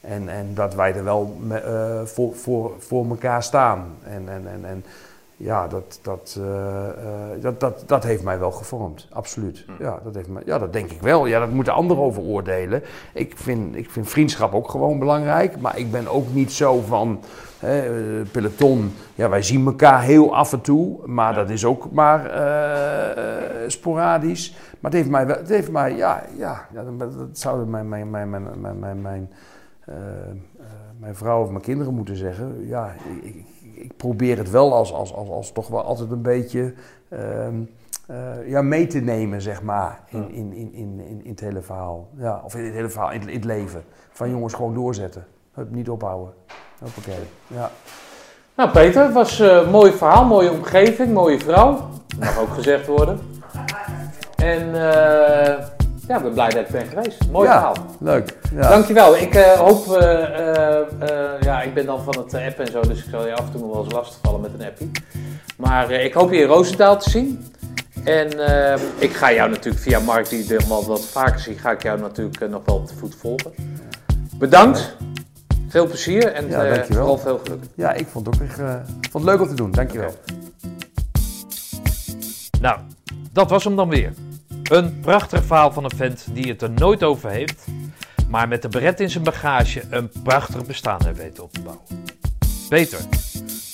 En, 0.08 0.28
en 0.28 0.54
dat 0.54 0.74
wij 0.74 0.94
er 0.94 1.04
wel 1.04 1.36
me- 1.40 1.58
eh, 1.58 2.06
voor, 2.06 2.34
voor, 2.34 2.72
voor 2.78 3.06
elkaar 3.08 3.42
staan. 3.42 3.84
En, 4.02 4.28
en, 4.28 4.46
en, 4.52 4.64
en 4.64 4.84
ja, 5.36 5.68
dat, 5.68 5.98
dat, 6.02 6.36
eh, 6.40 6.88
eh, 6.88 6.94
dat, 7.40 7.60
dat, 7.60 7.82
dat 7.86 8.04
heeft 8.04 8.22
mij 8.22 8.38
wel 8.38 8.50
gevormd. 8.50 9.08
Absoluut. 9.12 9.64
Ja, 9.78 9.98
dat 10.04 10.14
heeft 10.14 10.28
mij, 10.28 10.42
ja, 10.46 10.58
dat 10.58 10.72
denk 10.72 10.90
ik 10.90 11.00
wel. 11.00 11.26
Ja, 11.26 11.38
dat 11.38 11.50
moeten 11.50 11.72
anderen 11.72 12.02
over 12.02 12.22
oordelen. 12.22 12.82
Ik 13.12 13.32
vind, 13.36 13.76
ik 13.76 13.90
vind 13.90 14.08
vriendschap 14.08 14.54
ook 14.54 14.70
gewoon 14.70 14.98
belangrijk. 14.98 15.60
Maar 15.60 15.78
ik 15.78 15.90
ben 15.90 16.08
ook 16.08 16.32
niet 16.32 16.52
zo 16.52 16.80
van 16.80 17.20
hè, 17.58 17.82
peloton. 18.24 18.92
Ja, 19.14 19.28
wij 19.28 19.42
zien 19.42 19.66
elkaar 19.66 20.02
heel 20.02 20.34
af 20.36 20.52
en 20.52 20.60
toe. 20.60 21.06
Maar 21.06 21.34
dat 21.34 21.50
is 21.50 21.64
ook 21.64 21.90
maar 21.90 22.20
sporadisch. 23.66 24.56
Maar 24.80 24.90
het 24.90 25.00
heeft 25.00 25.10
mij, 25.10 25.26
wel- 25.26 25.36
het 25.36 25.48
heeft 25.48 25.70
mij 25.70 25.96
ja, 25.96 26.22
ja, 26.36 26.66
ja 26.72 26.82
dat, 26.98 26.98
dat 26.98 27.28
zouden 27.32 27.70
mijn, 27.70 27.88
mijn, 27.88 28.10
mijn, 28.10 28.30
mijn, 28.30 28.78
mijn, 28.80 29.02
mijn, 29.02 29.30
mijn, 29.86 29.98
eh, 29.98 30.30
eh, 30.30 30.66
mijn 30.98 31.14
vrouw 31.16 31.42
of 31.42 31.48
mijn 31.50 31.62
kinderen 31.62 31.94
moeten 31.94 32.16
zeggen. 32.16 32.66
Ja, 32.66 32.94
ik, 33.22 33.24
ik, 33.34 33.44
ik 33.74 33.96
probeer 33.96 34.38
het 34.38 34.50
wel 34.50 34.74
als, 34.74 34.92
als, 34.92 35.14
als, 35.14 35.28
als 35.28 35.52
toch 35.52 35.68
wel 35.68 35.82
altijd 35.82 36.10
een 36.10 36.22
beetje 36.22 36.74
ehm, 37.08 37.54
eh, 38.06 38.48
ja, 38.48 38.62
mee 38.62 38.86
te 38.86 38.98
nemen, 39.00 39.40
zeg 39.42 39.62
maar, 39.62 40.00
in, 40.08 40.30
in, 40.30 40.52
in, 40.52 40.72
in, 40.72 41.00
in, 41.24 41.30
het 41.30 41.40
hele 41.40 41.60
verhaal. 41.62 42.08
Ja, 42.16 42.40
of 42.44 42.54
in 42.54 42.64
het 42.64 42.74
hele 42.74 42.88
verhaal, 42.88 43.12
in, 43.12 43.20
het- 43.20 43.28
in 43.28 43.34
het 43.36 43.44
leven. 43.44 43.82
Van 44.10 44.30
jongens, 44.30 44.54
gewoon 44.54 44.74
doorzetten. 44.74 45.26
Hup, 45.52 45.70
niet 45.70 45.88
ophouden. 45.88 46.34
Hoppakee. 46.80 47.24
Ja. 47.46 47.70
Nou, 48.56 48.70
Peter, 48.70 49.02
het 49.04 49.12
was 49.12 49.38
een 49.38 49.70
mooi 49.70 49.92
verhaal, 49.92 50.24
mooie 50.24 50.50
omgeving, 50.50 51.12
mooie 51.12 51.38
vrouw. 51.38 51.88
Mag 52.18 52.38
ook 52.38 52.48
gezegd 52.48 52.86
worden. 52.86 53.18
En 54.36 54.74
ja, 56.08 56.16
ik 56.16 56.22
ben 56.22 56.32
blij 56.32 56.48
dat 56.48 56.60
ik 56.60 56.68
ben 56.68 56.86
geweest. 56.86 57.30
Mooi 57.30 57.48
ja, 57.48 57.54
verhaal. 57.54 57.96
leuk. 58.00 58.36
Ja. 58.54 58.68
Dankjewel. 58.68 59.16
Ik 59.16 59.34
eh, 59.34 59.52
hoop, 59.52 59.96
eh, 59.96 60.80
eh, 60.80 61.40
ja, 61.40 61.62
ik 61.62 61.74
ben 61.74 61.86
dan 61.86 62.02
van 62.02 62.18
het 62.18 62.34
app 62.34 62.58
en 62.58 62.70
zo, 62.70 62.80
dus 62.80 62.98
ik 62.98 63.10
zal 63.10 63.26
je 63.26 63.34
af 63.34 63.46
en 63.46 63.50
toe 63.50 63.60
nog 63.60 63.72
wel 63.72 63.84
eens 63.84 63.92
lastigvallen 63.92 64.40
met 64.40 64.50
een 64.58 64.66
appie. 64.66 64.90
Maar 65.56 65.90
ik 65.90 66.14
hoop 66.14 66.32
je 66.32 66.38
in 66.38 66.46
Roosendaal 66.46 66.98
te 66.98 67.10
zien. 67.10 67.46
En 68.04 68.28
ik 68.98 69.12
ga 69.12 69.32
jou 69.32 69.50
natuurlijk 69.50 69.82
via 69.82 69.98
Mark, 69.98 70.28
die 70.28 70.44
ik 70.44 70.60
wel 70.60 70.86
wat 70.86 71.04
vaker 71.04 71.40
zie, 71.40 71.58
ga 71.58 71.70
ik 71.70 71.82
jou 71.82 72.00
natuurlijk 72.00 72.50
nog 72.50 72.62
wel 72.64 72.76
op 72.76 72.88
de 72.88 72.94
voet 72.94 73.14
volgen. 73.14 73.52
Bedankt. 74.38 74.96
Veel 75.68 75.86
plezier 75.86 76.32
en 76.32 76.48
Ja, 76.48 76.84
vooral 76.84 77.18
veel 77.18 77.40
geluk. 77.44 77.64
Ja, 77.74 77.92
ik 77.92 78.06
vond 78.06 78.26
het 78.26 78.34
ook 78.34 78.42
echt, 78.42 78.56
vond 79.10 79.24
het 79.24 79.24
leuk 79.24 79.40
om 79.40 79.48
te 79.48 79.54
doen. 79.54 79.70
Dankjewel. 79.70 80.14
Nou, 82.60 82.78
dat 83.32 83.50
was 83.50 83.64
hem 83.64 83.76
dan 83.76 83.88
weer. 83.88 84.12
Een 84.70 85.00
prachtig 85.00 85.44
verhaal 85.44 85.72
van 85.72 85.84
een 85.84 85.96
vent 85.96 86.26
die 86.32 86.48
het 86.48 86.62
er 86.62 86.70
nooit 86.70 87.02
over 87.02 87.30
heeft, 87.30 87.66
maar 88.28 88.48
met 88.48 88.62
de 88.62 88.68
beret 88.68 89.00
in 89.00 89.10
zijn 89.10 89.24
bagage 89.24 89.82
een 89.90 90.10
prachtig 90.22 90.66
bestaan 90.66 91.04
heeft 91.04 91.18
weten 91.18 91.42
op 91.42 91.52
te 91.52 91.60
bouwen. 91.60 91.84
Peter, 92.68 92.98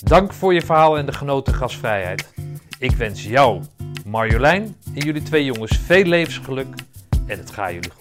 dank 0.02 0.32
voor 0.32 0.54
je 0.54 0.62
verhaal 0.62 0.98
en 0.98 1.06
de 1.06 1.12
genoten 1.12 1.54
gastvrijheid. 1.54 2.32
Ik 2.78 2.92
wens 2.92 3.24
jou, 3.24 3.62
Marjolein 4.06 4.76
en 4.94 5.00
jullie 5.04 5.22
twee 5.22 5.44
jongens 5.44 5.78
veel 5.86 6.04
levensgeluk 6.04 6.74
en 7.26 7.38
het 7.38 7.50
gaat 7.50 7.72
jullie 7.72 7.90
goed. 7.90 7.99